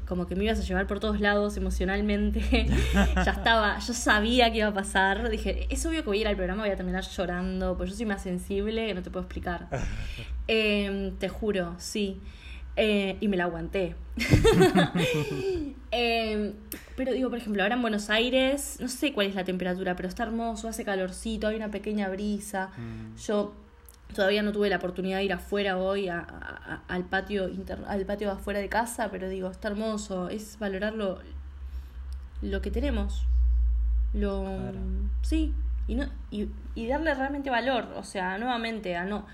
como 0.08 0.26
que 0.26 0.36
me 0.36 0.46
ibas 0.46 0.60
a 0.60 0.64
llevar 0.64 0.88
por 0.88 1.00
todos 1.00 1.20
lados 1.20 1.58
emocionalmente, 1.58 2.40
ya 3.16 3.32
estaba, 3.32 3.80
yo 3.80 3.94
sabía 3.94 4.52
que 4.52 4.60
iba 4.60 4.68
a 4.68 4.74
pasar, 4.74 5.30
dije, 5.30 5.68
es 5.70 5.86
obvio 5.86 6.02
que 6.02 6.08
voy 6.08 6.20
a 6.20 6.22
ir 6.22 6.28
al 6.28 6.36
programa, 6.36 6.62
voy 6.64 6.72
a 6.72 6.76
terminar 6.76 7.04
llorando, 7.04 7.76
pues 7.78 7.90
yo 7.90 7.96
soy 7.96 8.06
más 8.06 8.22
sensible 8.22 8.88
que 8.88 8.94
no 8.94 9.02
te 9.02 9.10
puedo 9.10 9.24
explicar. 9.26 9.68
Em, 10.50 11.18
te 11.18 11.28
juro, 11.28 11.76
sí. 11.78 12.22
Eh, 12.80 13.18
y 13.20 13.28
me 13.28 13.36
la 13.38 13.46
aguanté. 13.46 13.96
Em, 15.92 16.54
pero 16.96 17.14
digo, 17.14 17.30
por 17.30 17.38
ejemplo, 17.40 17.64
ahora 17.64 17.76
en 17.76 17.82
Buenos 17.82 18.10
Aires, 18.10 18.78
no 18.82 18.88
sé 18.88 19.14
cuál 19.14 19.28
es 19.28 19.36
la 19.36 19.44
temperatura, 19.44 19.96
pero 19.96 20.08
está 20.10 20.24
hermoso, 20.24 20.68
hace 20.68 20.84
calorcito, 20.84 21.48
hay 21.48 21.56
una 21.56 21.72
pequeña 21.72 22.10
brisa. 22.10 22.70
Mm. 22.78 23.16
Yo 23.18 23.54
todavía 24.14 24.44
no 24.44 24.52
tuve 24.52 24.70
la 24.70 24.78
oportunidad 24.78 25.18
de 25.18 25.24
ir 25.26 25.34
afuera 25.34 25.78
hoy 25.78 26.08
a- 26.10 26.20
a- 26.20 26.74
a- 26.74 26.82
al 26.94 27.06
patio 27.06 27.48
inter- 27.50 27.84
al 27.88 28.06
patio 28.06 28.32
afuera 28.32 28.60
de 28.60 28.70
casa, 28.70 29.10
pero 29.12 29.30
digo, 29.30 29.50
está 29.50 29.70
hermoso, 29.70 30.30
es 30.30 30.60
valorar 30.60 30.94
lo, 30.94 31.20
lo 32.42 32.62
que 32.62 32.70
tenemos. 32.72 33.26
Lo 34.14 34.44
Claro. 34.44 34.80
sí, 35.22 35.54
y 35.88 35.96
no 35.96 36.06
y, 36.32 36.50
y 36.76 36.88
darle 36.88 37.14
realmente 37.14 37.50
valor, 37.50 37.86
o 37.96 38.04
sea, 38.04 38.38
nuevamente 38.38 38.96
a 38.96 39.06
no 39.06 39.26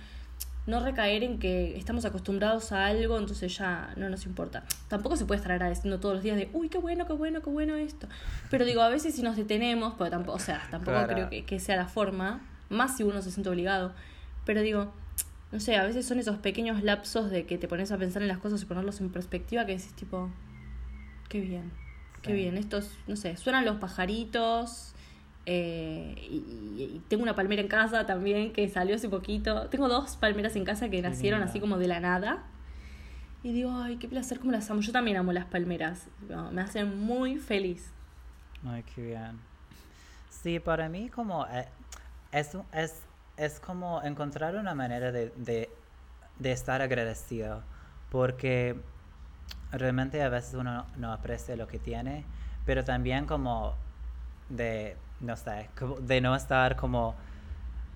no 0.65 0.79
recaer 0.79 1.23
en 1.23 1.39
que 1.39 1.77
estamos 1.77 2.05
acostumbrados 2.05 2.71
a 2.71 2.85
algo, 2.85 3.17
entonces 3.19 3.57
ya 3.57 3.93
no 3.97 4.07
nos 4.09 4.25
importa. 4.25 4.63
Tampoco 4.87 5.17
se 5.17 5.25
puede 5.25 5.37
estar 5.39 5.51
agradeciendo 5.51 5.99
todos 5.99 6.15
los 6.15 6.23
días 6.23 6.37
de, 6.37 6.49
uy, 6.53 6.69
qué 6.69 6.77
bueno, 6.77 7.05
qué 7.05 7.13
bueno, 7.13 7.41
qué 7.41 7.49
bueno 7.49 7.75
esto. 7.75 8.07
Pero 8.49 8.63
digo, 8.63 8.81
a 8.81 8.89
veces 8.89 9.13
si 9.15 9.21
nos 9.23 9.35
detenemos, 9.35 9.95
porque 9.95 10.11
tampoco, 10.11 10.37
o 10.37 10.39
sea, 10.39 10.61
tampoco 10.71 10.91
Claro. 10.97 11.13
creo 11.13 11.29
que, 11.29 11.43
que 11.45 11.59
sea 11.59 11.75
la 11.75 11.87
forma, 11.87 12.41
más 12.69 12.95
si 12.95 13.03
uno 13.03 13.21
se 13.21 13.29
siente 13.31 13.49
obligado. 13.49 13.93
Pero 14.45 14.61
digo, 14.61 14.93
no 15.51 15.59
sé, 15.59 15.75
a 15.75 15.83
veces 15.83 16.05
son 16.05 16.19
esos 16.19 16.37
pequeños 16.37 16.81
lapsos 16.81 17.29
de 17.29 17.45
que 17.45 17.57
te 17.57 17.67
pones 17.67 17.91
a 17.91 17.97
pensar 17.97 18.21
en 18.21 18.27
las 18.29 18.37
cosas 18.39 18.61
y 18.61 18.65
ponerlos 18.65 19.01
en 19.01 19.09
perspectiva 19.09 19.65
que 19.65 19.73
decís 19.73 19.93
tipo, 19.93 20.29
qué 21.29 21.41
bien, 21.41 21.71
qué 22.21 22.29
Sí. 22.31 22.35
bien. 22.37 22.57
Estos, 22.57 22.89
no 23.07 23.15
sé, 23.17 23.35
suenan 23.35 23.65
los 23.65 23.77
pajaritos. 23.77 24.95
Eh, 25.45 26.15
y, 26.17 26.35
y- 26.95 27.01
tengo 27.07 27.23
una 27.23 27.35
palmera 27.35 27.61
en 27.61 27.67
casa 27.67 28.05
también 28.05 28.53
que 28.53 28.67
salió 28.69 28.95
hace 28.95 29.09
poquito. 29.09 29.67
Tengo 29.69 29.87
dos 29.89 30.15
palmeras 30.17 30.55
en 30.55 30.63
casa 30.65 30.89
que 30.89 31.01
nacieron 31.01 31.39
linda. 31.39 31.49
así 31.51 31.59
como 31.59 31.77
de 31.77 31.87
la 31.87 31.99
nada. 31.99 32.43
Y 33.43 33.51
digo, 33.51 33.71
ay, 33.75 33.97
qué 33.97 34.07
placer 34.07 34.39
cómo 34.39 34.51
las 34.53 34.69
amo. 34.71 34.79
Yo 34.81 34.91
también 34.93 35.17
amo 35.17 35.33
las 35.33 35.45
palmeras. 35.45 36.07
No, 36.29 36.49
me 36.51 36.61
hacen 36.61 36.97
muy 36.97 37.37
feliz. 37.39 37.91
Ay, 38.65 38.83
qué 38.95 39.01
bien. 39.01 39.39
Sí, 40.29 40.59
para 40.59 40.87
mí 40.87 41.09
como 41.09 41.45
eh, 41.47 41.67
es, 42.31 42.57
es, 42.71 43.01
es 43.37 43.59
como 43.59 44.01
encontrar 44.01 44.55
una 44.55 44.73
manera 44.73 45.11
de, 45.11 45.29
de, 45.35 45.69
de 46.39 46.51
estar 46.53 46.81
agradecido, 46.81 47.63
porque 48.09 48.77
realmente 49.71 50.21
a 50.21 50.29
veces 50.29 50.53
uno 50.53 50.73
no, 50.73 50.85
no 50.97 51.11
aprecia 51.13 51.55
lo 51.57 51.67
que 51.67 51.79
tiene, 51.79 52.23
pero 52.65 52.83
también 52.85 53.25
como 53.25 53.75
de, 54.49 54.95
no 55.23 55.35
sé, 55.37 55.69
de 56.01 56.21
no 56.21 56.35
estar 56.35 56.75
como 56.75 57.15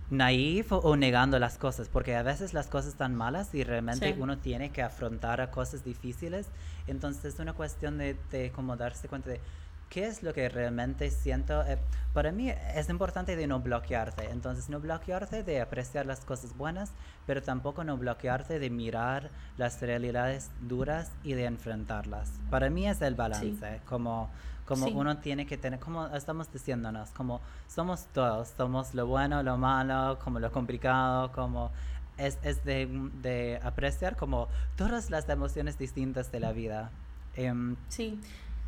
naif 0.09 0.71
o, 0.71 0.77
o 0.77 0.95
negando 0.95 1.37
las 1.37 1.57
cosas, 1.57 1.89
porque 1.89 2.15
a 2.15 2.23
veces 2.23 2.53
las 2.53 2.67
cosas 2.67 2.91
están 2.91 3.13
malas 3.13 3.53
y 3.53 3.63
realmente 3.63 4.13
Sí. 4.13 4.19
uno 4.19 4.37
tiene 4.37 4.71
que 4.71 4.81
afrontar 4.81 5.41
a 5.41 5.51
cosas 5.51 5.83
difíciles, 5.83 6.47
entonces 6.87 7.33
es 7.33 7.39
una 7.39 7.53
cuestión 7.53 7.97
de, 7.97 8.15
de 8.31 8.51
como 8.51 8.77
darse 8.77 9.09
cuenta 9.09 9.29
de 9.31 9.41
qué 9.89 10.05
es 10.07 10.21
lo 10.23 10.33
que 10.33 10.49
realmente 10.49 11.09
siento. 11.11 11.61
Eh, 11.65 11.77
para 12.13 12.31
mí 12.31 12.49
es 12.49 12.89
importante 12.89 13.35
de 13.35 13.47
no 13.47 13.59
bloquearte, 13.59 14.29
entonces 14.31 14.69
no 14.69 14.79
bloquearte 14.79 15.43
de 15.43 15.61
apreciar 15.61 16.05
las 16.05 16.21
cosas 16.25 16.55
buenas, 16.57 16.91
pero 17.25 17.41
tampoco 17.41 17.83
no 17.83 17.97
bloquearte 17.97 18.59
de 18.59 18.69
mirar 18.69 19.29
las 19.57 19.81
realidades 19.81 20.51
duras 20.61 21.11
y 21.23 21.33
de 21.33 21.45
enfrentarlas. 21.45 22.31
Para 22.49 22.69
mí 22.69 22.87
es 22.87 23.01
el 23.01 23.15
balance, 23.15 23.81
como 23.85 24.29
como 24.67 24.85
Sí. 24.87 24.93
uno 24.95 25.17
tiene 25.17 25.45
que 25.47 25.57
tener, 25.57 25.79
como 25.79 26.05
estamos 26.07 26.51
diciéndonos, 26.51 27.09
como 27.11 27.41
somos 27.67 28.05
todos, 28.13 28.49
somos 28.57 28.93
lo 28.93 29.07
bueno, 29.07 29.41
lo 29.43 29.57
malo, 29.57 30.19
como 30.23 30.39
lo 30.39 30.51
complicado, 30.51 31.31
como 31.31 31.71
es, 32.17 32.37
es 32.43 32.63
de, 32.65 32.87
de 33.21 33.59
apreciar 33.63 34.15
como 34.15 34.47
todas 34.75 35.09
las 35.09 35.27
emociones 35.29 35.77
distintas 35.77 36.31
de 36.31 36.39
la 36.39 36.51
vida. 36.51 36.91
Em, 37.35 37.75
Sí. 37.89 38.19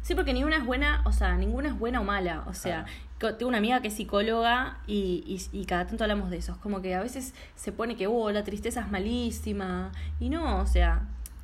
Sí, 0.02 0.16
porque 0.16 0.34
ninguna 0.34 0.56
es 0.56 0.66
buena, 0.66 1.02
o 1.06 1.12
sea, 1.12 1.36
ninguna 1.36 1.68
es 1.68 1.78
buena 1.78 2.00
o 2.00 2.06
mala. 2.06 2.44
O 2.48 2.54
sea, 2.54 2.86
co- 3.20 3.36
tengo 3.36 3.50
una 3.50 3.58
amiga 3.58 3.82
que 3.82 3.90
es 3.90 3.96
psicóloga 3.96 4.78
y, 4.88 5.26
y, 5.52 5.60
y 5.62 5.66
cada 5.66 5.88
tanto 5.88 6.06
hablamos 6.06 6.30
de 6.30 6.38
eso. 6.38 6.54
Es 6.54 6.58
como 6.60 6.82
que 6.82 6.96
a 6.96 7.02
veces 7.02 7.34
se 7.56 7.74
pone 7.74 7.98
que, 7.98 8.08
oh, 8.08 8.32
la 8.32 8.46
tristeza 8.46 8.80
es 8.80 8.90
malísima. 8.90 9.92
Y 10.22 10.30
no, 10.30 10.62
o 10.62 10.66
sea, 10.66 11.02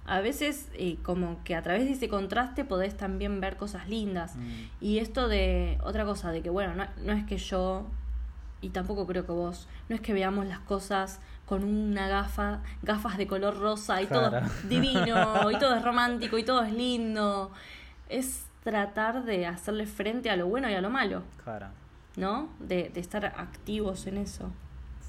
a 0.07 0.19
veces 0.21 0.69
eh, 0.73 0.97
como 1.03 1.43
que 1.43 1.55
a 1.55 1.61
través 1.61 1.85
de 1.85 1.91
ese 1.91 2.09
contraste 2.09 2.63
podés 2.63 2.95
también 2.95 3.41
ver 3.41 3.57
cosas 3.57 3.89
lindas. 3.89 4.35
Mm. 4.35 4.51
Y 4.81 4.99
esto 4.99 5.27
de 5.27 5.79
otra 5.83 6.05
cosa, 6.05 6.31
de 6.31 6.41
que, 6.41 6.49
bueno, 6.49 6.75
no, 6.75 6.85
no 7.03 7.13
es 7.13 7.25
que 7.25 7.37
yo, 7.37 7.87
y 8.61 8.69
tampoco 8.69 9.07
creo 9.07 9.25
que 9.25 9.31
vos, 9.31 9.67
no 9.89 9.95
es 9.95 10.01
que 10.01 10.13
veamos 10.13 10.45
las 10.45 10.59
cosas 10.59 11.19
con 11.45 11.63
una 11.63 12.07
gafa, 12.07 12.61
gafas 12.81 13.17
de 13.17 13.27
color 13.27 13.59
rosa 13.59 14.01
y 14.01 14.07
todo 14.07 14.35
es 14.37 14.69
divino, 14.69 15.51
y 15.51 15.57
todo 15.57 15.75
es 15.75 15.83
romántico, 15.83 16.37
y 16.37 16.43
todo 16.43 16.63
es 16.63 16.73
lindo. 16.73 17.51
Es 18.07 18.45
tratar 18.63 19.23
de 19.25 19.47
hacerle 19.47 19.85
frente 19.87 20.29
a 20.29 20.35
lo 20.35 20.47
bueno 20.47 20.69
y 20.69 20.73
a 20.73 20.81
lo 20.81 20.89
malo, 20.89 21.23
claro, 21.43 21.67
¿no? 22.15 22.49
De, 22.59 22.89
de 22.89 22.99
estar 22.99 23.25
activos 23.25 24.05
en 24.07 24.17
eso. 24.17 24.51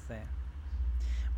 sí. 0.07 0.15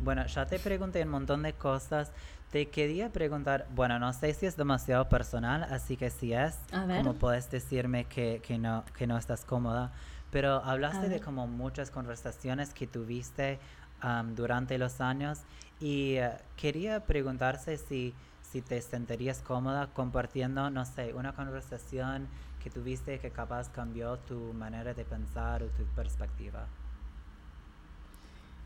Bueno, 0.02 0.26
ya 0.26 0.46
te 0.46 0.58
pregunté 0.58 1.02
un 1.02 1.10
montón 1.10 1.42
de 1.42 1.52
cosas. 1.52 2.10
Te 2.50 2.68
quería 2.68 3.12
preguntar, 3.12 3.68
bueno, 3.76 4.00
no 4.00 4.12
sé 4.12 4.34
si 4.34 4.44
es 4.44 4.56
demasiado 4.56 5.08
personal, 5.08 5.62
así 5.62 5.96
que 5.96 6.10
si 6.10 6.32
es, 6.32 6.58
como 6.72 7.14
puedes 7.14 7.48
decirme 7.48 8.06
que, 8.06 8.42
que, 8.44 8.58
no, 8.58 8.84
que 8.96 9.06
no 9.06 9.16
estás 9.16 9.44
cómoda, 9.44 9.92
pero 10.32 10.56
hablaste 10.64 11.08
de 11.08 11.20
como 11.20 11.46
muchas 11.46 11.92
conversaciones 11.92 12.74
que 12.74 12.88
tuviste 12.88 13.60
am, 14.00 14.34
durante 14.34 14.78
los 14.78 15.00
años 15.00 15.38
y 15.78 16.16
eh, 16.16 16.32
quería 16.56 17.04
preguntarse 17.06 17.78
si, 17.78 18.14
si 18.42 18.62
te 18.62 18.80
sentirías 18.82 19.42
cómoda 19.42 19.86
compartiendo, 19.94 20.70
no 20.70 20.84
sé, 20.84 21.14
una 21.14 21.32
conversación 21.32 22.26
que 22.60 22.68
tuviste 22.68 23.20
que 23.20 23.30
capaz 23.30 23.68
cambió 23.70 24.18
tu 24.18 24.52
manera 24.54 24.92
de 24.92 25.04
pensar 25.04 25.62
o 25.62 25.66
tu 25.68 25.84
perspectiva. 25.94 26.66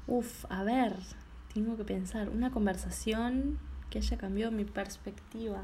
Uf, 0.06 0.46
a 0.48 0.62
ver, 0.64 0.96
tengo 1.52 1.76
que 1.76 1.84
pensar, 1.84 2.30
una 2.30 2.50
conversación 2.50 3.58
que 3.94 4.00
haya 4.00 4.18
cambiado 4.18 4.50
mi 4.52 4.64
perspectiva. 4.64 5.62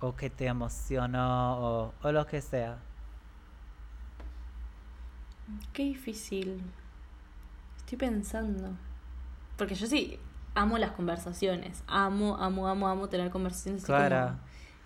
o 0.00 0.16
que 0.16 0.30
te 0.30 0.46
emocionó 0.46 1.58
o, 1.60 1.94
o 2.02 2.12
lo 2.12 2.26
que 2.26 2.40
sea. 2.42 2.78
Qué 5.72 5.82
difícil. 5.84 6.62
Estoy 7.76 7.98
pensando. 7.98 8.78
Porque 9.56 9.74
yo 9.74 9.86
sí 9.86 10.18
amo 10.54 10.78
las 10.78 10.92
conversaciones. 10.92 11.84
Amo, 11.86 12.36
amo, 12.38 12.68
amo, 12.68 12.88
amo 12.88 13.08
tener 13.08 13.30
conversaciones 13.30 13.88
así 13.88 13.92
Clara. 13.92 14.22
como, 14.22 14.40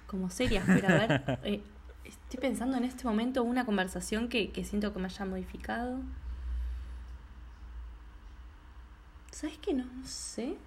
como 0.06 0.30
serias. 0.30 0.68
Pero 0.72 0.88
a 0.88 0.94
ver, 0.94 1.18
eh, 1.42 1.62
estoy 2.04 2.40
pensando 2.40 2.76
en 2.76 2.84
este 2.84 3.04
momento 3.04 3.42
una 3.44 3.64
conversación 3.66 4.28
que, 4.28 4.52
que 4.52 4.64
siento 4.64 4.92
que 4.92 4.98
me 5.00 5.06
haya 5.06 5.24
modificado. 5.26 6.00
¿Sabes 9.30 9.58
qué? 9.58 9.74
No, 9.74 9.84
no 9.84 10.06
sé. 10.06 10.58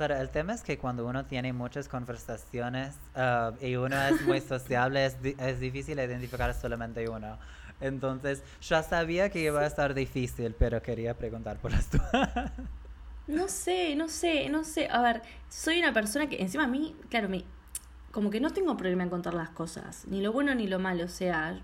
Claro, 0.00 0.16
el 0.16 0.30
tema 0.30 0.54
es 0.54 0.62
que 0.62 0.78
cuando 0.78 1.06
uno 1.06 1.26
tiene 1.26 1.52
muchas 1.52 1.86
conversaciones 1.86 2.96
ah, 3.14 3.52
y 3.60 3.76
uno 3.76 4.00
es 4.02 4.22
muy 4.22 4.40
sociable, 4.40 5.04
es, 5.04 5.20
di- 5.20 5.36
es 5.38 5.60
difícil 5.60 5.98
identificar 5.98 6.54
solamente 6.54 7.06
uno. 7.10 7.38
Entonces, 7.80 8.42
ya 8.62 8.82
sabía 8.82 9.28
que 9.28 9.40
iba 9.40 9.60
a 9.60 9.66
estar 9.66 9.92
difícil, 9.92 10.54
pero 10.54 10.80
quería 10.80 11.18
preguntar 11.18 11.58
por 11.60 11.72
las 11.72 11.90
tuyas. 11.90 12.50
No 13.26 13.48
sé, 13.48 13.94
no 13.96 14.08
sé, 14.08 14.48
no 14.48 14.64
sé. 14.64 14.88
A 14.90 15.00
ver, 15.02 15.22
soy 15.48 15.78
una 15.78 15.92
persona 15.92 16.28
que 16.28 16.40
encima 16.42 16.64
a 16.64 16.66
mí, 16.66 16.96
claro, 17.08 17.28
me, 17.28 17.44
como 18.12 18.30
que 18.30 18.40
no 18.40 18.52
tengo 18.52 18.76
problema 18.76 19.04
en 19.04 19.10
contar 19.10 19.34
las 19.34 19.50
cosas, 19.50 20.06
ni 20.08 20.20
lo 20.22 20.32
bueno 20.32 20.54
ni 20.54 20.66
lo 20.66 20.78
malo, 20.80 21.04
o 21.04 21.08
sea, 21.08 21.60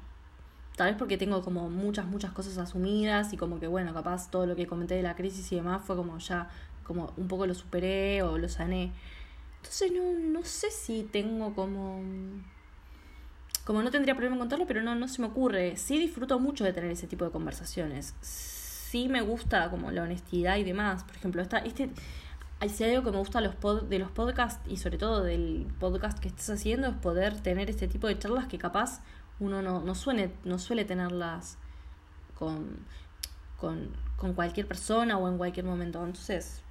tal 0.76 0.88
vez 0.88 0.96
porque 0.98 1.18
tengo 1.18 1.42
como 1.42 1.70
muchas, 1.70 2.06
muchas 2.06 2.32
cosas 2.32 2.58
asumidas 2.58 3.32
y 3.32 3.36
como 3.38 3.60
que 3.60 3.66
bueno, 3.68 3.94
capaz 3.94 4.30
todo 4.30 4.46
lo 4.46 4.56
que 4.56 4.66
comenté 4.68 4.94
de 4.96 5.02
la 5.02 5.16
crisis 5.16 5.50
y 5.52 5.56
demás 5.56 5.82
fue 5.86 5.96
como 5.96 6.18
ya, 6.18 6.50
como 6.86 7.12
un 7.16 7.28
poco 7.28 7.46
lo 7.46 7.54
superé 7.54 8.22
o 8.22 8.38
lo 8.38 8.48
sané. 8.48 8.92
Entonces 9.58 9.90
no, 9.92 10.12
no 10.18 10.44
sé 10.44 10.70
si 10.70 11.02
tengo 11.02 11.54
como... 11.54 12.00
Como 13.64 13.82
no 13.82 13.90
tendría 13.90 14.14
problema 14.14 14.36
en 14.36 14.40
contarlo, 14.40 14.66
pero 14.66 14.80
no, 14.82 14.94
no 14.94 15.08
se 15.08 15.20
me 15.20 15.26
ocurre. 15.26 15.76
Sí 15.76 15.98
disfruto 15.98 16.38
mucho 16.38 16.62
de 16.62 16.72
tener 16.72 16.90
ese 16.92 17.08
tipo 17.08 17.24
de 17.24 17.32
conversaciones. 17.32 18.14
Sí 18.20 19.08
me 19.08 19.22
gusta 19.22 19.68
como 19.70 19.90
la 19.90 20.02
honestidad 20.04 20.56
y 20.56 20.62
demás. 20.62 21.02
Por 21.02 21.16
ejemplo, 21.16 21.42
esta, 21.42 21.58
este, 21.58 21.90
hay- 22.60 22.70
algo 22.84 23.02
que 23.04 23.10
me 23.10 23.18
gusta 23.18 23.40
los 23.40 23.56
pod- 23.56 23.88
de 23.88 23.98
los 23.98 24.10
podcasts 24.12 24.60
y 24.70 24.76
sobre 24.76 24.98
todo 24.98 25.24
del 25.24 25.66
podcast 25.80 26.20
que 26.20 26.28
estás 26.28 26.48
haciendo 26.50 26.86
es 26.86 26.94
poder 26.94 27.40
tener 27.40 27.68
este 27.68 27.88
tipo 27.88 28.06
de 28.06 28.16
charlas 28.18 28.46
que 28.46 28.56
capaz 28.58 29.00
uno 29.40 29.60
no, 29.62 29.80
no, 29.80 29.94
suene, 29.96 30.30
no 30.44 30.60
suele 30.60 30.84
tenerlas 30.84 31.58
con, 32.38 32.78
con, 33.56 33.90
con 34.16 34.32
cualquier 34.34 34.68
persona 34.68 35.18
o 35.18 35.28
en 35.28 35.38
cualquier 35.38 35.66
momento. 35.66 35.98
Entonces, 36.04 36.62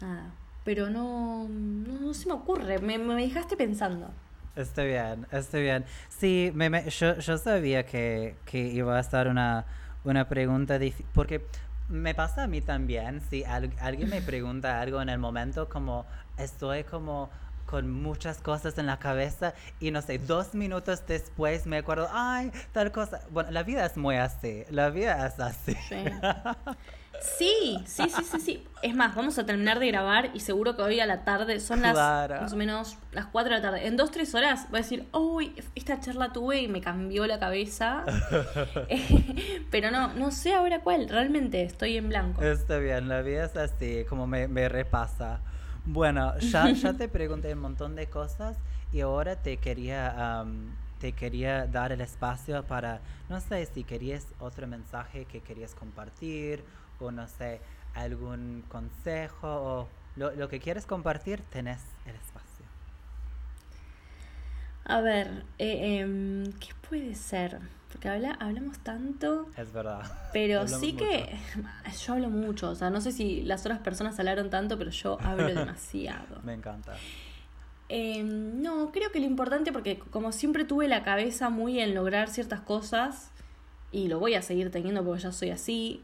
nada. 0.00 0.34
Pero 0.64 0.88
no, 0.90 1.46
no, 1.48 2.00
no 2.00 2.14
se 2.14 2.26
me 2.26 2.34
ocurre. 2.34 2.78
Me, 2.78 2.98
me 2.98 3.14
dejaste 3.14 3.56
pensando. 3.56 4.10
Está 4.56 4.84
bien, 4.84 5.26
está 5.32 5.58
bien. 5.58 5.84
Sí, 6.08 6.52
me, 6.54 6.70
me- 6.70 6.88
yo, 6.90 7.18
yo 7.18 7.38
sabía 7.38 7.84
que, 7.86 8.36
que 8.44 8.58
iba 8.60 8.96
a 8.96 9.00
estar 9.00 9.26
una, 9.28 9.66
una 10.04 10.28
pregunta 10.28 10.78
difícil, 10.78 11.06
porque 11.12 11.46
Me 11.88 12.14
pasa 12.14 12.44
a 12.44 12.46
mí 12.46 12.62
también, 12.62 13.20
si 13.20 13.44
alguien 13.44 14.08
me 14.08 14.22
pregunta 14.22 14.80
algo 14.80 15.02
en 15.02 15.10
el 15.10 15.18
momento, 15.18 15.68
como 15.68 16.06
estoy 16.38 16.84
como 16.84 17.28
con 17.66 17.90
muchas 17.90 18.38
cosas 18.38 18.78
en 18.78 18.86
la 18.86 18.98
cabeza 18.98 19.52
y 19.80 19.90
no 19.90 20.00
sé, 20.00 20.18
dos 20.18 20.54
minutos 20.54 21.06
después 21.06 21.66
me 21.66 21.78
acuerdo, 21.78 22.08
ay, 22.12 22.50
tal 22.72 22.90
cosa. 22.92 23.20
Bueno, 23.30 23.50
la 23.50 23.62
vida 23.64 23.84
es 23.84 23.96
muy 23.98 24.16
así, 24.16 24.64
la 24.70 24.88
vida 24.90 25.26
es 25.26 25.38
así. 25.40 25.74
Sí. 25.88 25.96
Sí, 27.20 27.78
sí, 27.86 28.02
sí, 28.08 28.40
sí, 28.40 28.64
Es 28.82 28.94
más, 28.94 29.14
vamos 29.14 29.38
a 29.38 29.46
terminar 29.46 29.78
de 29.78 29.88
grabar 29.88 30.30
y 30.34 30.40
seguro 30.40 30.76
que 30.76 30.82
hoy 30.82 31.00
a 31.00 31.06
la 31.06 31.24
tarde 31.24 31.58
son 31.60 31.82
las 31.82 31.94
más 31.94 32.52
o 32.52 32.56
menos 32.56 32.98
las 33.12 33.26
4 33.26 33.54
de 33.54 33.60
la 33.60 33.62
tarde. 33.62 33.86
En 33.86 33.96
dos, 33.96 34.10
tres 34.10 34.34
horas 34.34 34.66
voy 34.70 34.80
a 34.80 34.82
decir, 34.82 35.06
uy, 35.12 35.54
esta 35.74 36.00
charla 36.00 36.32
tuve 36.32 36.62
y 36.62 36.68
me 36.68 36.80
cambió 36.80 37.26
la 37.26 37.38
cabeza. 37.38 38.04
Pero 39.70 39.90
no, 39.90 40.14
no 40.14 40.30
sé 40.30 40.54
ahora 40.54 40.80
cuál, 40.80 41.08
realmente 41.08 41.62
estoy 41.62 41.96
en 41.96 42.08
blanco. 42.08 42.42
Está 42.42 42.78
bien, 42.78 43.08
la 43.08 43.22
vida 43.22 43.46
es 43.46 43.56
así, 43.56 44.04
como 44.08 44.26
me, 44.26 44.48
me 44.48 44.68
repasa. 44.68 45.40
Bueno, 45.84 46.38
ya, 46.38 46.70
ya 46.72 46.92
te 46.94 47.08
pregunté 47.08 47.52
un 47.52 47.60
montón 47.60 47.94
de 47.94 48.06
cosas 48.06 48.56
y 48.92 49.00
ahora 49.00 49.36
te 49.36 49.56
quería, 49.56 50.44
te 51.00 51.12
quería 51.12 51.66
dar 51.66 51.92
el 51.92 52.00
espacio 52.00 52.62
para, 52.64 53.00
no 53.28 53.40
sé 53.40 53.66
si 53.66 53.84
querías 53.84 54.26
otro 54.38 54.66
mensaje 54.66 55.24
que 55.26 55.40
querías 55.40 55.74
compartir 55.74 56.64
o 57.00 57.10
no 57.10 57.26
sé, 57.28 57.60
algún 57.94 58.64
consejo 58.68 59.48
o 59.48 59.88
lo, 60.16 60.32
lo 60.32 60.48
que 60.48 60.60
quieres 60.60 60.86
compartir, 60.86 61.42
tenés 61.50 61.80
el 62.06 62.14
espacio. 62.14 62.44
A 64.84 65.00
ver, 65.00 65.44
eh, 65.58 66.00
em, 66.00 66.52
¿qué 66.52 66.68
puede 66.88 67.14
ser? 67.14 67.58
Porque 67.90 68.08
habla, 68.08 68.32
hablamos 68.40 68.78
tanto. 68.80 69.48
Es 69.56 69.72
verdad. 69.72 70.02
Pero 70.32 70.68
sí 70.80 70.94
que 70.94 71.36
yo 72.06 72.12
hablo 72.12 72.28
mucho. 72.28 72.70
O 72.70 72.74
sea, 72.74 72.90
no 72.90 73.00
sé 73.00 73.12
si 73.12 73.42
las 73.42 73.62
otras 73.62 73.78
personas 73.78 74.18
hablaron 74.18 74.50
tanto, 74.50 74.76
pero 74.76 74.90
yo 74.90 75.18
hablo 75.22 75.46
demasiado. 75.54 76.40
Me 76.42 76.54
encanta. 76.54 76.96
Em, 77.88 78.62
no, 78.62 78.90
creo 78.92 79.10
que 79.10 79.20
lo 79.20 79.26
importante, 79.26 79.72
porque 79.72 79.98
como 79.98 80.32
siempre 80.32 80.64
tuve 80.64 80.88
la 80.88 81.02
cabeza 81.02 81.48
muy 81.48 81.80
en 81.80 81.94
lograr 81.94 82.28
ciertas 82.28 82.60
cosas, 82.60 83.30
y 83.92 84.08
lo 84.08 84.18
voy 84.18 84.34
a 84.34 84.42
seguir 84.42 84.70
teniendo 84.70 85.04
porque 85.04 85.22
ya 85.22 85.32
soy 85.32 85.50
así, 85.50 86.02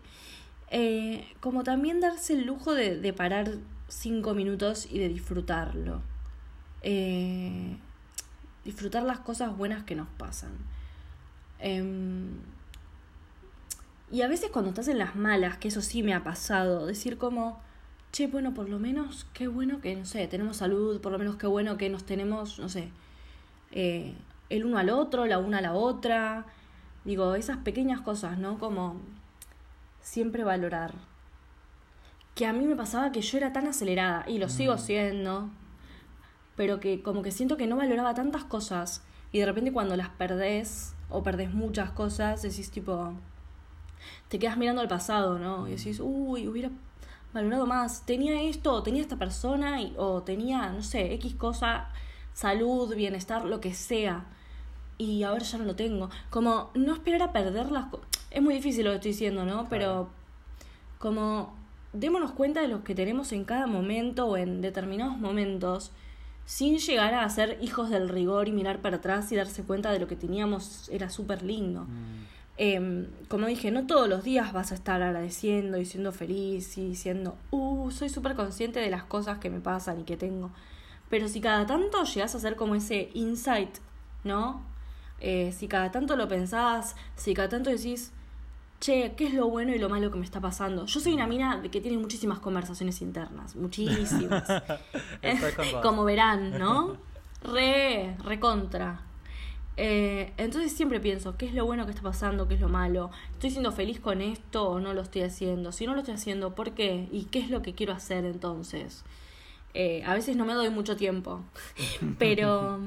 eh, 0.70 1.26
como 1.40 1.64
también 1.64 2.00
darse 2.00 2.34
el 2.34 2.46
lujo 2.46 2.74
de, 2.74 3.12
parar 3.12 3.50
cinco 3.88 4.34
minutos 4.34 4.86
y 4.90 4.98
de 4.98 5.08
disfrutarlo. 5.08 6.00
Eh, 6.82 7.76
disfrutar 8.64 9.02
las 9.02 9.18
cosas 9.20 9.56
buenas 9.56 9.84
que 9.84 9.96
nos 9.96 10.08
pasan. 10.08 10.52
Em, 11.58 12.30
y 14.10 14.22
a 14.22 14.28
veces 14.28 14.50
cuando 14.50 14.70
estás 14.70 14.88
en 14.88 14.98
las 14.98 15.16
malas, 15.16 15.58
que 15.58 15.68
eso 15.68 15.82
sí 15.82 16.02
me 16.02 16.14
ha 16.14 16.24
pasado, 16.24 16.86
decir 16.86 17.18
como, 17.18 17.60
che, 18.12 18.26
bueno, 18.28 18.54
por 18.54 18.68
lo 18.68 18.78
menos 18.78 19.26
qué 19.34 19.48
bueno 19.48 19.80
que, 19.80 19.94
no 19.96 20.04
sé, 20.04 20.26
tenemos 20.28 20.56
salud, 20.58 21.00
por 21.00 21.12
lo 21.12 21.18
menos 21.18 21.36
qué 21.36 21.46
bueno 21.46 21.76
que 21.76 21.90
nos 21.90 22.04
tenemos, 22.04 22.58
no 22.58 22.68
sé, 22.68 22.90
eh, 23.72 24.14
el 24.50 24.64
uno 24.64 24.78
al 24.78 24.90
otro, 24.90 25.26
la 25.26 25.38
una 25.38 25.58
a 25.58 25.60
la 25.62 25.74
otra. 25.74 26.46
Digo, 27.04 27.34
esas 27.34 27.58
pequeñas 27.58 28.00
cosas, 28.02 28.38
¿no? 28.38 28.58
Como 28.58 29.00
siempre 30.00 30.44
valorar. 30.44 30.94
Que 32.34 32.46
a 32.46 32.52
mí 32.52 32.64
me 32.64 32.76
pasaba 32.76 33.12
que 33.12 33.22
yo 33.22 33.38
era 33.38 33.52
tan 33.52 33.66
acelerada, 33.66 34.24
y 34.28 34.38
lo 34.38 34.48
sigo 34.48 34.74
mm. 34.74 34.78
siendo, 34.78 35.50
pero 36.56 36.80
que 36.80 37.02
como 37.02 37.22
que 37.22 37.32
siento 37.32 37.56
que 37.56 37.66
no 37.66 37.76
valoraba 37.76 38.14
tantas 38.14 38.44
cosas, 38.44 39.02
y 39.32 39.38
de 39.38 39.46
repente 39.46 39.72
cuando 39.72 39.96
las 39.96 40.08
perdés, 40.10 40.94
o 41.08 41.22
perdés 41.22 41.52
muchas 41.52 41.90
cosas, 41.90 42.42
decís 42.42 42.70
tipo, 42.70 43.14
te 44.28 44.38
quedas 44.38 44.56
mirando 44.56 44.80
al 44.80 44.88
pasado, 44.88 45.38
¿no? 45.38 45.68
Y 45.68 45.72
decís, 45.72 46.00
uy, 46.00 46.48
hubiera 46.48 46.70
valorado 47.32 47.66
más, 47.66 48.06
tenía 48.06 48.42
esto, 48.42 48.82
tenía 48.82 49.02
esta 49.02 49.16
persona, 49.16 49.80
y, 49.80 49.94
o 49.96 50.22
tenía, 50.22 50.70
no 50.70 50.82
sé, 50.82 51.14
X 51.14 51.34
cosa, 51.34 51.90
salud, 52.32 52.94
bienestar, 52.94 53.44
lo 53.44 53.60
que 53.60 53.74
sea. 53.74 54.26
Y 54.98 55.22
ahora 55.22 55.42
ya 55.42 55.58
no 55.58 55.64
lo 55.64 55.76
tengo. 55.76 56.10
Como 56.28 56.70
no 56.74 56.92
esperar 56.92 57.22
a 57.22 57.32
perder 57.32 57.72
las 57.72 57.86
cosas. 57.86 58.09
Es 58.30 58.42
muy 58.42 58.54
difícil 58.54 58.84
lo 58.84 58.90
que 58.90 58.96
estoy 58.96 59.10
diciendo, 59.12 59.44
¿no? 59.44 59.68
Pero 59.68 60.08
como 60.98 61.54
démonos 61.92 62.32
cuenta 62.32 62.60
de 62.60 62.68
lo 62.68 62.84
que 62.84 62.94
tenemos 62.94 63.32
en 63.32 63.44
cada 63.44 63.66
momento 63.66 64.26
o 64.26 64.36
en 64.36 64.60
determinados 64.60 65.18
momentos 65.18 65.90
sin 66.44 66.78
llegar 66.78 67.14
a 67.14 67.28
ser 67.28 67.58
hijos 67.60 67.90
del 67.90 68.08
rigor 68.08 68.48
y 68.48 68.52
mirar 68.52 68.80
para 68.80 68.96
atrás 68.96 69.30
y 69.32 69.36
darse 69.36 69.62
cuenta 69.62 69.92
de 69.92 70.00
lo 70.00 70.08
que 70.08 70.16
teníamos 70.16 70.88
era 70.90 71.08
súper 71.08 71.42
lindo. 71.42 71.82
Mm. 71.82 72.40
Em, 72.56 73.06
como 73.28 73.46
dije, 73.46 73.70
no 73.70 73.86
todos 73.86 74.08
los 74.08 74.22
días 74.22 74.52
vas 74.52 74.72
a 74.72 74.74
estar 74.74 75.00
agradeciendo 75.00 75.78
y 75.78 75.86
siendo 75.86 76.12
feliz 76.12 76.76
y 76.76 76.88
diciendo, 76.88 77.36
uh, 77.52 77.90
soy 77.90 78.08
súper 78.08 78.34
consciente 78.34 78.80
de 78.80 78.90
las 78.90 79.04
cosas 79.04 79.38
que 79.38 79.48
me 79.48 79.60
pasan 79.60 80.00
y 80.00 80.02
que 80.04 80.16
tengo. 80.16 80.50
Pero 81.08 81.28
si 81.28 81.40
cada 81.40 81.66
tanto 81.66 82.04
llegas 82.04 82.34
a 82.34 82.38
hacer 82.38 82.56
como 82.56 82.74
ese 82.74 83.10
insight, 83.14 83.76
¿no? 84.24 84.62
Eh, 85.20 85.54
si 85.56 85.68
cada 85.68 85.90
tanto 85.90 86.16
lo 86.16 86.28
pensás, 86.28 86.96
si 87.16 87.32
cada 87.32 87.48
tanto 87.48 87.70
decís, 87.70 88.12
che, 88.80 89.12
¿qué 89.16 89.26
es 89.26 89.34
lo 89.34 89.48
bueno 89.48 89.74
y 89.74 89.78
lo 89.78 89.88
malo 89.88 90.10
que 90.10 90.18
me 90.18 90.24
está 90.24 90.40
pasando? 90.40 90.86
Yo 90.86 91.00
soy 91.00 91.12
una 91.12 91.26
mina 91.26 91.62
que 91.70 91.80
tiene 91.80 91.98
muchísimas 91.98 92.38
conversaciones 92.38 93.00
internas, 93.02 93.54
muchísimas. 93.54 94.48
Como 95.82 96.04
verán, 96.04 96.58
¿no? 96.58 96.96
Re, 97.42 98.16
re 98.22 98.40
contra. 98.40 99.00
Eh, 99.76 100.32
entonces 100.36 100.72
siempre 100.72 101.00
pienso, 101.00 101.38
¿qué 101.38 101.46
es 101.46 101.54
lo 101.54 101.64
bueno 101.64 101.86
que 101.86 101.92
está 101.92 102.02
pasando? 102.02 102.46
¿Qué 102.48 102.54
es 102.54 102.60
lo 102.60 102.68
malo? 102.68 103.10
¿Estoy 103.32 103.50
siendo 103.50 103.72
feliz 103.72 103.98
con 103.98 104.20
esto 104.20 104.68
o 104.68 104.80
no 104.80 104.92
lo 104.92 105.00
estoy 105.00 105.22
haciendo? 105.22 105.72
Si 105.72 105.86
no 105.86 105.94
lo 105.94 106.00
estoy 106.00 106.14
haciendo, 106.14 106.54
¿por 106.54 106.72
qué? 106.72 107.08
¿Y 107.10 107.24
qué 107.24 107.38
es 107.38 107.48
lo 107.48 107.62
que 107.62 107.74
quiero 107.74 107.94
hacer 107.94 108.26
entonces? 108.26 109.04
Eh, 109.72 110.02
a 110.04 110.14
veces 110.14 110.36
no 110.36 110.44
me 110.44 110.54
doy 110.54 110.68
mucho 110.70 110.96
tiempo, 110.96 111.42
pero... 112.18 112.78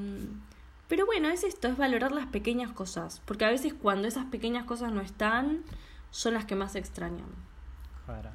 Pero 0.94 1.08
bueno, 1.08 1.28
es 1.30 1.44
esto, 1.44 1.70
es 1.70 1.76
valorar 1.76 2.12
las 2.12 2.28
pequeñas 2.28 2.72
cosas, 2.72 3.20
porque 3.26 3.46
a 3.46 3.50
veces 3.50 3.74
cuando 3.74 4.08
esas 4.08 4.26
pequeñas 4.26 4.66
cosas 4.66 4.92
no 4.92 5.02
están, 5.02 5.64
son 6.12 6.36
las 6.36 6.46
que 6.46 6.54
más 6.54 6.76
extrañan. 6.76 7.26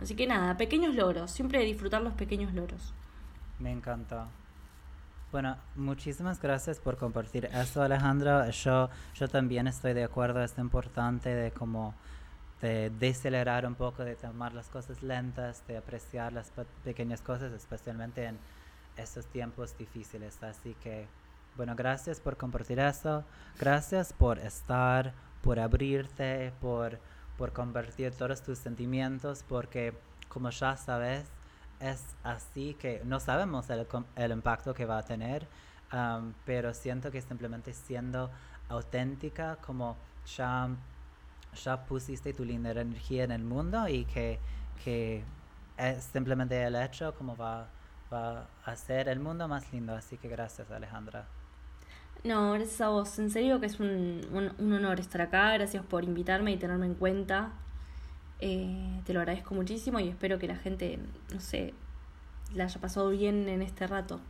Así 0.02 0.16
que 0.16 0.26
nada, 0.26 0.56
pequeños 0.56 0.93
logros, 0.97 1.30
siempre 1.30 1.62
disfrutar 1.62 2.02
los 2.02 2.14
pequeños 2.14 2.52
logros. 2.55 2.93
Me 3.60 3.70
encanta. 3.70 4.26
Bueno, 5.30 5.56
muchísimas 5.76 6.43
gracias 6.43 6.80
por 6.80 6.97
compartir 6.97 7.44
eso, 7.44 7.80
Alejandro. 7.80 8.51
Yo, 8.51 8.90
yo 9.14 9.28
también 9.28 9.68
estoy 9.68 9.93
de 9.94 10.02
acuerdo, 10.02 10.43
es 10.43 10.59
importante 10.59 11.32
de 11.32 11.52
como 11.52 11.94
de 12.60 12.90
decelerar 12.90 13.66
un 13.66 13.76
poco, 13.76 14.02
de 14.05 14.16
tomar 14.16 14.52
las 14.52 14.66
cosas 14.66 15.01
lentas, 15.01 15.64
de 15.68 15.76
apreciar 15.76 16.32
las 16.32 16.51
pequeñas 16.82 17.20
cosas, 17.20 17.52
especialmente 17.52 18.24
en 18.24 18.36
estos 18.97 19.26
tiempos 19.26 19.78
difíciles. 19.78 20.43
Así 20.43 20.74
que 20.82 21.06
bueno, 21.59 21.74
gracias 21.74 22.20
por 22.20 22.36
compartir 22.36 22.78
eso. 22.78 23.24
Gracias 23.59 24.12
por 24.12 24.39
estar, 24.39 25.12
por 25.43 25.59
abrirte, 25.59 26.52
por, 26.60 27.01
por 27.36 27.52
compartir 27.52 28.12
todos 28.14 28.43
tus 28.43 28.59
sentimientos, 28.59 29.44
porque 29.48 29.93
como 30.28 30.51
ya 30.51 30.76
sabes, 30.76 31.24
es 31.80 32.05
así 32.22 32.74
que 32.74 33.02
no 33.05 33.18
sabemos 33.18 33.68
el, 33.70 33.85
el 34.14 34.30
impacto 34.30 34.72
que 34.72 34.85
va 34.86 34.98
a 34.98 35.02
tener, 35.02 35.48
pero 36.44 36.72
siento 36.74 37.10
que 37.10 37.20
simplemente 37.22 37.72
siendo 37.72 38.30
auténtica, 38.68 39.56
como 39.56 39.97
ya, 40.36 40.68
ya 41.64 41.86
pusiste 41.86 42.32
tu 42.35 42.44
linda 42.44 42.70
energía 42.70 43.24
en 43.24 43.32
el 43.32 43.43
mundo 43.43 43.89
y 43.89 44.05
que, 44.05 44.39
que 44.85 45.24
es 45.76 46.05
simplemente 46.05 46.62
el 46.62 46.76
hecho 46.76 47.16
como 47.16 47.36
va, 47.36 47.66
va 48.12 48.47
a 48.64 48.70
hacer 48.70 49.09
el 49.09 49.18
mundo 49.18 49.48
más 49.48 49.72
lindo. 49.72 49.97
Así 49.97 50.18
que 50.18 50.28
gracias, 50.28 50.70
Alejandra. 50.70 51.26
No, 52.24 52.53
gracias 52.53 52.81
a 52.81 52.89
vos. 52.89 53.19
En 53.19 53.31
serio 53.31 53.61
que 53.61 53.66
es 53.66 53.78
un, 53.81 54.20
un, 54.59 54.73
honor 54.73 55.01
estar 55.01 55.20
acá. 55.20 55.53
Gracias 55.53 55.85
por 55.85 56.05
invitarme 56.05 56.53
y 56.53 56.57
tenerme 56.57 56.86
en 56.86 56.95
cuenta. 56.95 57.53
Eh, 58.40 59.01
te 59.05 59.12
lo 59.12 59.20
agradezco 59.20 59.55
muchísimo 59.55 60.01
y 60.01 60.09
espero 60.09 60.39
que 60.39 60.47
la 60.47 60.57
gente, 60.57 60.99
no 61.32 61.40
sé, 61.40 61.74
la 62.55 62.65
haya 62.65 62.81
pasado 62.81 63.11
bien 63.11 63.49
en 63.49 63.62
este 63.62 63.86
rato. 63.86 64.20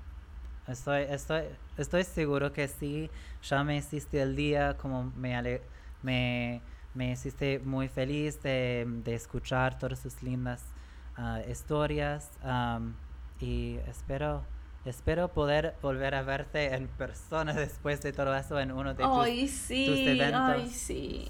Estoy, 0.66 1.04
estoy, 1.08 1.44
estoy 1.78 2.04
seguro 2.04 2.52
que 2.52 2.68
sí. 2.68 3.10
Ya 3.42 3.64
me 3.64 3.76
hiciste 3.76 4.20
el 4.20 4.36
día, 4.36 4.76
como 4.76 5.04
me, 5.16 5.60
me, 6.02 6.60
me 6.94 7.12
hiciste 7.12 7.58
muy 7.60 7.88
feliz 7.88 8.42
de, 8.42 8.86
de 9.04 9.14
escuchar 9.14 9.78
todas 9.78 9.98
sus 9.98 10.22
lindas 10.22 10.62
uh, 11.16 11.50
historias. 11.50 12.30
Um, 12.44 12.92
y 13.40 13.76
espero 13.88 14.42
Espero 14.84 15.28
poder 15.28 15.74
volver 15.82 16.14
a 16.14 16.22
verte 16.22 16.74
en 16.74 16.88
persona 16.88 17.52
después 17.52 18.00
de 18.02 18.12
todo 18.12 18.34
eso 18.34 18.58
en 18.58 18.72
uno 18.72 18.94
de 18.94 19.04
tus, 19.04 19.50
sí, 19.50 20.06
eventos. 20.06 20.40
Ay, 20.40 20.68
sí. 20.70 21.28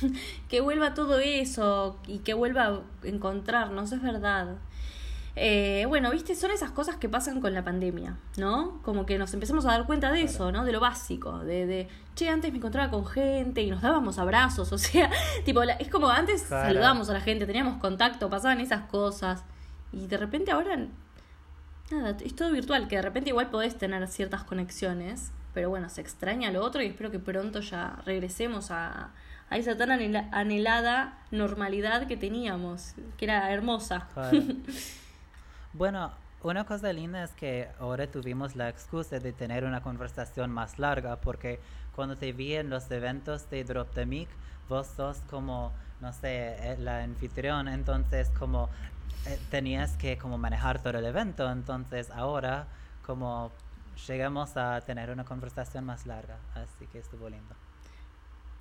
que 0.48 0.60
vuelva 0.60 0.94
todo 0.94 1.18
eso 1.18 1.98
y 2.06 2.18
que 2.18 2.34
vuelva 2.34 2.66
a 2.66 2.80
encontrarnos, 3.02 3.92
es 3.92 4.02
verdad. 4.02 4.56
Eh, 5.34 5.86
bueno, 5.88 6.10
viste, 6.10 6.34
son 6.34 6.50
esas 6.50 6.72
cosas 6.72 6.96
que 6.96 7.08
pasan 7.08 7.40
con 7.40 7.54
la 7.54 7.64
pandemia, 7.64 8.18
¿no? 8.36 8.80
Como 8.82 9.06
que 9.06 9.16
nos 9.16 9.32
empezamos 9.32 9.64
a 9.64 9.68
dar 9.68 9.86
cuenta 9.86 10.12
de 10.12 10.22
eso, 10.22 10.52
¿no? 10.52 10.64
De 10.64 10.72
lo 10.72 10.80
básico, 10.80 11.38
de, 11.38 11.66
de, 11.66 11.88
che, 12.14 12.28
antes 12.28 12.52
me 12.52 12.58
encontraba 12.58 12.90
con 12.90 13.06
gente 13.06 13.62
y 13.62 13.70
nos 13.70 13.80
dábamos 13.80 14.18
abrazos, 14.18 14.70
o 14.72 14.78
sea, 14.78 15.10
tipo, 15.44 15.62
es 15.62 15.88
como 15.88 16.10
antes 16.10 16.42
saludábamos 16.42 17.08
a 17.08 17.14
la 17.14 17.20
gente, 17.20 17.46
teníamos 17.46 17.78
contacto, 17.80 18.28
pasaban 18.28 18.60
esas 18.60 18.82
cosas, 18.82 19.42
y 19.90 20.06
de 20.06 20.18
repente 20.18 20.50
ahora, 20.50 20.86
nada, 21.92 22.16
es 22.24 22.34
todo 22.34 22.50
virtual, 22.50 22.88
que 22.88 22.96
de 22.96 23.02
repente 23.02 23.30
igual 23.30 23.50
podés 23.50 23.76
tener 23.76 24.06
ciertas 24.08 24.44
conexiones, 24.44 25.30
pero 25.54 25.70
bueno, 25.70 25.88
se 25.88 26.00
extraña 26.00 26.50
lo 26.50 26.62
otro 26.64 26.82
y 26.82 26.86
espero 26.86 27.10
que 27.10 27.18
pronto 27.18 27.60
ya 27.60 28.00
regresemos 28.04 28.70
a, 28.70 29.10
a 29.50 29.56
esa 29.56 29.76
tan 29.76 29.90
anhelada 29.90 31.18
normalidad 31.30 32.06
que 32.06 32.16
teníamos, 32.16 32.94
que 33.16 33.26
era 33.26 33.52
hermosa. 33.52 34.08
Bueno, 35.74 36.12
una 36.42 36.66
cosa 36.66 36.92
linda 36.92 37.24
es 37.24 37.30
que 37.30 37.66
ahora 37.80 38.06
tuvimos 38.06 38.56
la 38.56 38.68
excusa 38.68 39.18
de 39.20 39.32
tener 39.32 39.64
una 39.64 39.80
conversación 39.80 40.50
más 40.50 40.78
larga 40.78 41.16
porque 41.16 41.60
cuando 41.96 42.16
te 42.16 42.34
vi 42.34 42.54
en 42.56 42.68
los 42.68 42.90
eventos 42.90 43.48
de 43.48 43.64
Drop 43.64 43.90
the 43.94 44.04
Mic, 44.04 44.28
vos 44.68 44.86
sos 44.86 45.22
como, 45.30 45.72
no 46.02 46.12
sé, 46.12 46.56
eh, 46.58 46.76
la 46.78 47.02
anfitrión, 47.02 47.68
entonces 47.68 48.28
como 48.38 48.68
tenías 49.50 49.96
que 49.96 50.18
como 50.18 50.38
manejar 50.38 50.82
todo 50.82 50.98
el 50.98 51.04
evento, 51.04 51.50
entonces 51.50 52.10
ahora 52.10 52.66
como 53.06 53.52
llegamos 54.06 54.56
a 54.56 54.80
tener 54.80 55.10
una 55.10 55.24
conversación 55.24 55.84
más 55.84 56.06
larga, 56.06 56.38
así 56.54 56.86
que 56.86 56.98
estuvo 56.98 57.28
lindo. 57.28 57.54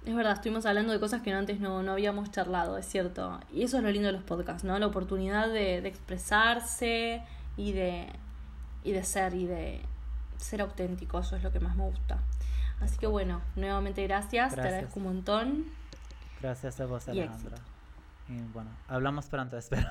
Es 0.06 0.16
verdad, 0.16 0.34
estuvimos 0.34 0.66
hablando 0.66 0.94
de 0.94 1.00
cosas 1.00 1.22
que 1.22 1.32
antes 1.32 1.60
no, 1.60 1.84
no 1.84 1.92
habíamos 1.92 2.32
charlado, 2.32 2.78
es 2.78 2.88
cierto. 2.88 3.40
Y 3.54 3.64
eso 3.64 3.78
es 3.78 3.84
lo 3.84 3.92
lindo 3.92 4.08
de 4.08 4.14
los 4.14 4.24
podcasts, 4.24 4.64
¿no? 4.64 4.78
La 4.80 4.88
oportunidad 4.88 5.48
de, 5.48 5.82
de 5.82 5.88
expresarse 5.88 7.24
y 7.56 7.74
de, 7.74 8.08
y 8.84 8.94
de 8.94 9.04
ser 9.04 9.36
y 9.36 9.46
de 9.46 9.82
ser 10.38 10.62
auténtico, 10.62 11.20
eso 11.20 11.36
es 11.36 11.44
lo 11.44 11.52
que 11.52 11.60
más 11.60 11.76
me 11.76 11.84
gusta. 11.84 12.18
Así 12.80 12.98
que 12.98 13.06
bueno, 13.06 13.42
nuevamente 13.56 14.02
gracias, 14.04 14.56
te 14.56 14.62
agradezco 14.62 15.00
un 15.00 15.06
montón. 15.06 15.66
Gracias 16.42 16.80
a 16.82 16.88
vos, 16.88 17.08
Alejandra. 17.08 17.58
Y, 18.32 18.41
bueno, 18.53 18.72
hablamos 18.88 19.28
pronto, 19.28 19.58
espero. 19.58 19.88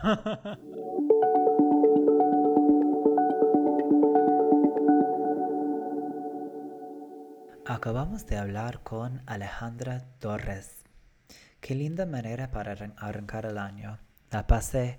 Acabamos 7.66 8.26
de 8.26 8.38
hablar 8.38 8.82
con 8.82 9.22
Alejandra 9.26 10.06
Torres. 10.18 10.84
Qué 11.60 11.74
linda 11.74 12.06
manera 12.06 12.50
para 12.50 12.72
arrancar 12.96 13.44
el 13.44 13.58
año. 13.58 13.98
La 14.30 14.46
pasé 14.46 14.98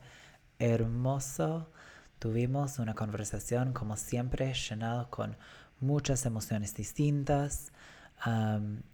hermoso. 0.59 1.71
Tuvimos 2.19 2.77
una 2.77 2.93
conversación 2.93 3.73
como 3.73 3.97
siempre 3.97 4.53
llenado 4.53 5.09
con 5.09 5.35
muchas 5.79 6.27
emociones 6.27 6.75
distintas 6.75 7.71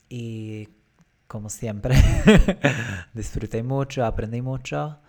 y 0.07 0.69
como 1.27 1.49
siempre 1.49 1.95
disfruté 3.13 3.63
mucho, 3.63 4.05
aprendí 4.05 4.41
mucho 4.41 4.99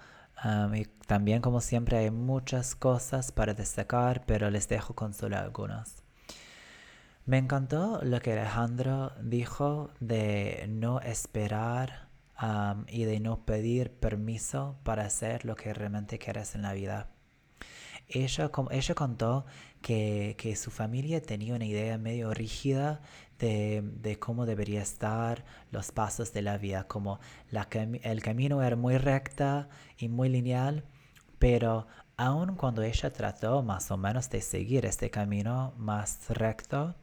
y 0.75 0.85
también 1.07 1.43
como 1.43 1.61
siempre 1.61 1.99
hay 1.99 2.11
muchas 2.11 2.75
cosas 2.75 3.33
para 3.33 3.55
destacar, 3.55 4.25
pero 4.27 4.51
les 4.51 4.69
dejo 4.69 4.95
con 4.95 5.13
solo 5.13 5.37
algunas. 5.37 6.03
Me 7.27 7.39
encantó 7.39 8.01
lo 8.03 8.21
que 8.21 8.33
Alejandro 8.33 9.13
dijo 9.21 9.91
de 10.01 10.67
no 10.69 11.01
esperar 11.01 12.09
y 12.87 13.05
de 13.05 13.21
no 13.21 13.45
pedir 13.45 13.91
permiso 13.91 14.79
para 14.85 15.05
hacer 15.05 15.45
lo 15.45 15.57
que 15.57 15.75
realmente 15.75 16.19
quieres 16.19 16.55
en 16.55 16.63
la 16.63 16.73
vida. 16.73 17.09
Ella, 18.09 18.51
ella 18.71 18.95
contó 18.95 19.45
que, 19.83 20.37
que, 20.39 20.57
su 20.57 20.71
familia 20.71 21.21
tenía 21.21 21.55
una 21.55 21.67
idea 21.67 21.99
medio 21.99 22.33
rígida 22.33 23.03
de, 23.39 24.17
cómo 24.19 24.47
debería 24.47 24.83
estar 24.83 25.45
los 25.71 25.93
pasos 25.93 26.33
de 26.33 26.43
la 26.43 26.59
vida, 26.59 26.85
como 26.85 27.21
el 28.03 28.23
camino 28.23 28.63
era 28.63 28.77
muy 28.77 28.99
recta 28.99 29.69
y 29.97 30.09
muy 30.09 30.29
lineal, 30.29 30.85
pero 31.39 31.87
aun 32.17 32.57
cuando 32.57 32.83
ella 32.83 33.13
trató 33.13 33.63
más 33.63 33.91
o 33.91 33.97
menos 33.97 34.29
de 34.31 34.41
seguir 34.41 34.87
este 34.87 35.11
camino 35.11 35.73
más 35.77 36.29
recto, 36.31 36.95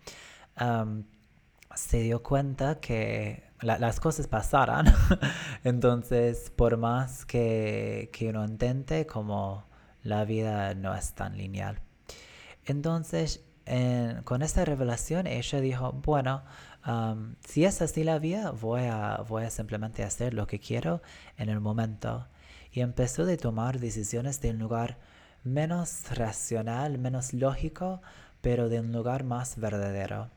se 1.75 1.99
dio 1.99 2.21
cuenta 2.21 2.79
que 2.79 3.43
las 3.61 3.99
cosas 3.99 4.27
pasaran. 4.27 4.85
Entonces, 5.63 6.51
por 6.55 6.77
más 6.77 7.25
que, 7.25 8.09
que, 8.13 8.29
uno 8.29 8.45
intente, 8.45 9.05
como 9.05 9.65
la 10.03 10.25
vida 10.25 10.75
no 10.75 10.93
es 10.93 11.13
tan 11.13 11.37
lineal. 11.37 11.79
Entonces, 12.65 13.44
con 14.23 14.41
esta 14.41 14.63
revelación, 14.63 15.27
ella 15.27 15.59
dijo, 15.59 15.91
bueno, 15.91 16.43
si 17.47 17.65
es 17.65 17.81
así 17.81 18.03
la 18.03 18.19
vida, 18.19 18.51
voy 18.51 18.83
a, 18.83 19.23
voy 19.27 19.43
a 19.43 19.49
simplemente 19.49 20.03
hacer 20.03 20.33
lo 20.33 20.45
que 20.47 20.59
quiero 20.59 21.01
en 21.37 21.49
el 21.49 21.59
momento 21.59 22.27
y 22.71 22.81
empezó 22.81 23.23
a 23.23 23.37
tomar 23.37 23.79
decisiones 23.79 24.41
de 24.41 24.51
un 24.51 24.59
lugar 24.59 24.97
menos 25.43 26.03
racional, 26.11 26.97
menos 26.99 27.33
lógico, 27.33 28.01
pero 28.41 28.67
de 28.67 28.81
un 28.81 28.91
lugar 28.91 29.23
más 29.23 29.57
verdadero. 29.57 30.29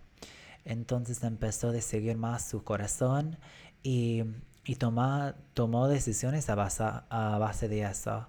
Entonces 0.65 1.23
empezó 1.25 1.71
a 1.71 1.81
seguir 1.81 2.17
más 2.17 2.49
su 2.49 2.63
corazón 2.63 3.39
y, 3.83 4.23
y 4.65 4.77
tomó 4.77 5.89
decisiones 5.89 6.49
a 6.49 6.55
base, 6.55 6.85
a 6.85 7.39
base 7.39 7.69
de 7.69 7.83
eso. 7.83 8.29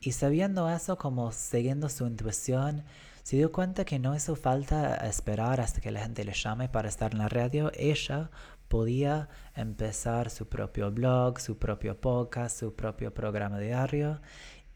y 0.00 0.12
sabiendo 0.12 0.68
eso, 0.68 0.98
como 0.98 1.32
siguiendo 1.32 1.88
su 1.88 2.06
intuición, 2.06 2.84
se 3.28 3.36
dio 3.36 3.52
cuenta 3.52 3.84
que 3.84 3.98
no 3.98 4.16
hizo 4.16 4.36
falta 4.36 4.96
esperar 5.06 5.60
hasta 5.60 5.82
que 5.82 5.90
la 5.90 6.00
gente 6.00 6.24
le 6.24 6.32
llame 6.32 6.70
para 6.70 6.88
estar 6.88 7.12
en 7.12 7.18
la 7.18 7.28
radio. 7.28 7.70
Ella 7.74 8.30
podía 8.68 9.28
empezar 9.54 10.30
su 10.30 10.48
propio 10.48 10.90
blog, 10.90 11.38
su 11.38 11.58
propio 11.58 12.00
podcast, 12.00 12.58
su 12.58 12.74
propio 12.74 13.12
programa 13.12 13.58
diario 13.58 14.22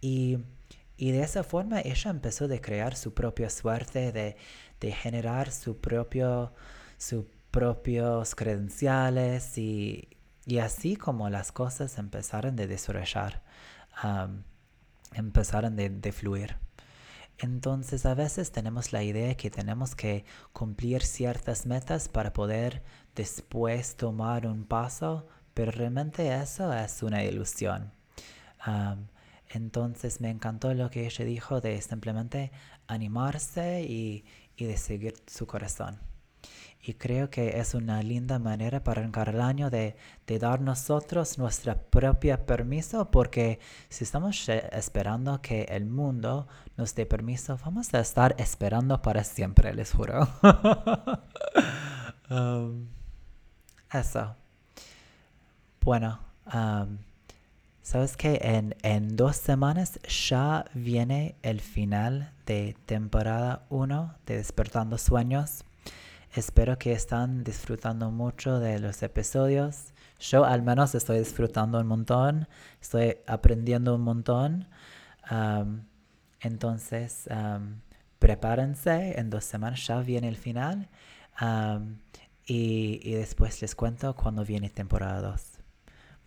y, 0.02 0.36
y 0.98 1.12
de 1.12 1.22
esa 1.22 1.44
forma 1.44 1.80
ella 1.80 2.10
empezó 2.10 2.44
a 2.44 2.58
crear 2.58 2.94
su 2.94 3.14
propia 3.14 3.48
suerte, 3.48 4.12
de, 4.12 4.36
de 4.80 4.92
generar 4.92 5.50
su 5.50 5.78
propio, 5.78 6.52
sus 6.98 7.24
propios 7.50 8.34
credenciales 8.34 9.56
y, 9.56 10.10
y, 10.44 10.58
así 10.58 10.96
como 10.96 11.30
las 11.30 11.52
cosas 11.52 11.96
empezaron 11.96 12.60
a 12.60 12.66
desarrollar, 12.66 13.42
empezaron 15.14 15.74
de, 15.74 15.88
de 15.88 16.12
fluir. 16.12 16.56
Entonces 17.42 18.06
a 18.06 18.14
veces 18.14 18.52
tenemos 18.52 18.92
la 18.92 19.02
idea 19.02 19.36
que 19.36 19.50
tenemos 19.50 19.96
que 19.96 20.24
cumplir 20.52 21.02
ciertas 21.02 21.66
metas 21.66 22.08
para 22.08 22.32
poder 22.32 22.84
después 23.16 23.96
tomar 23.96 24.46
un 24.46 24.64
paso, 24.64 25.26
pero 25.52 25.72
realmente 25.72 26.32
eso 26.32 26.72
es 26.72 27.02
una 27.02 27.24
ilusión. 27.24 27.92
entonces 29.48 30.20
me 30.20 30.30
encantó 30.30 30.72
lo 30.72 30.88
que 30.88 31.04
ella 31.04 31.24
dijo 31.24 31.60
de 31.60 31.82
simplemente 31.82 32.52
animarse 32.86 33.82
y, 33.82 34.24
y 34.56 34.64
de 34.66 34.76
seguir 34.76 35.14
su 35.26 35.44
corazón. 35.48 36.11
Y 36.84 36.94
creo 36.94 37.30
que 37.30 37.60
es 37.60 37.74
una 37.74 38.02
linda 38.02 38.40
manera 38.40 38.82
para 38.82 39.00
arrancar 39.02 39.28
el 39.28 39.40
año 39.40 39.70
de, 39.70 39.94
de 40.26 40.38
dar 40.40 40.60
nosotros 40.60 41.38
nuestra 41.38 41.76
propia 41.76 42.44
permiso, 42.44 43.10
porque 43.10 43.60
si 43.88 44.02
estamos 44.02 44.48
esperando 44.48 45.40
que 45.40 45.62
el 45.62 45.86
mundo 45.86 46.48
nos 46.76 46.94
dé 46.96 47.06
permiso, 47.06 47.56
vamos 47.64 47.94
a 47.94 48.00
estar 48.00 48.34
esperando 48.38 49.00
para 49.00 49.22
siempre, 49.22 49.72
les 49.74 49.92
juro. 49.92 50.28
Um, 52.32 52.88
eso. 53.92 54.34
Bueno, 55.82 56.18
um, 56.46 56.96
sabes 57.82 58.16
que 58.16 58.40
en, 58.42 58.74
en 58.82 59.16
dos 59.16 59.36
semanas 59.36 60.00
ya 60.08 60.64
viene 60.72 61.36
el 61.42 61.60
final 61.60 62.32
de 62.46 62.74
temporada 62.86 63.66
1 63.68 64.14
de 64.24 64.36
Despertando 64.36 64.96
Sueños. 64.96 65.64
Espero 66.34 66.78
que 66.78 66.92
están 66.92 67.44
disfrutando 67.44 68.10
mucho 68.10 68.58
de 68.58 68.78
los 68.78 69.02
episodios. 69.02 69.92
Yo 70.18 70.46
al 70.46 70.62
menos 70.62 70.94
estoy 70.94 71.18
disfrutando 71.18 71.78
un 71.78 71.86
montón, 71.86 72.48
estoy 72.80 73.18
aprendiendo 73.26 73.94
un 73.94 74.00
montón. 74.00 74.68
entonces, 76.40 77.28
prepárense, 78.18 79.18
en 79.18 79.28
dos 79.28 79.44
semanas 79.44 79.86
ya 79.86 80.00
viene 80.00 80.28
el 80.28 80.36
final. 80.36 80.88
y, 82.46 83.00
y 83.02 83.12
después 83.14 83.60
les 83.60 83.74
cuento 83.74 84.16
cuando 84.16 84.44
viene 84.44 84.70
temporada 84.70 85.20
2. 85.20 85.58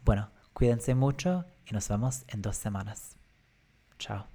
Bueno, 0.06 0.30
cuídense 0.54 0.94
mucho 0.94 1.46
y 1.66 1.74
nos 1.74 1.90
vemos 1.90 2.26
en 2.28 2.42
dos 2.44 2.58
semanas. 2.58 3.18
Chao. 3.98 4.35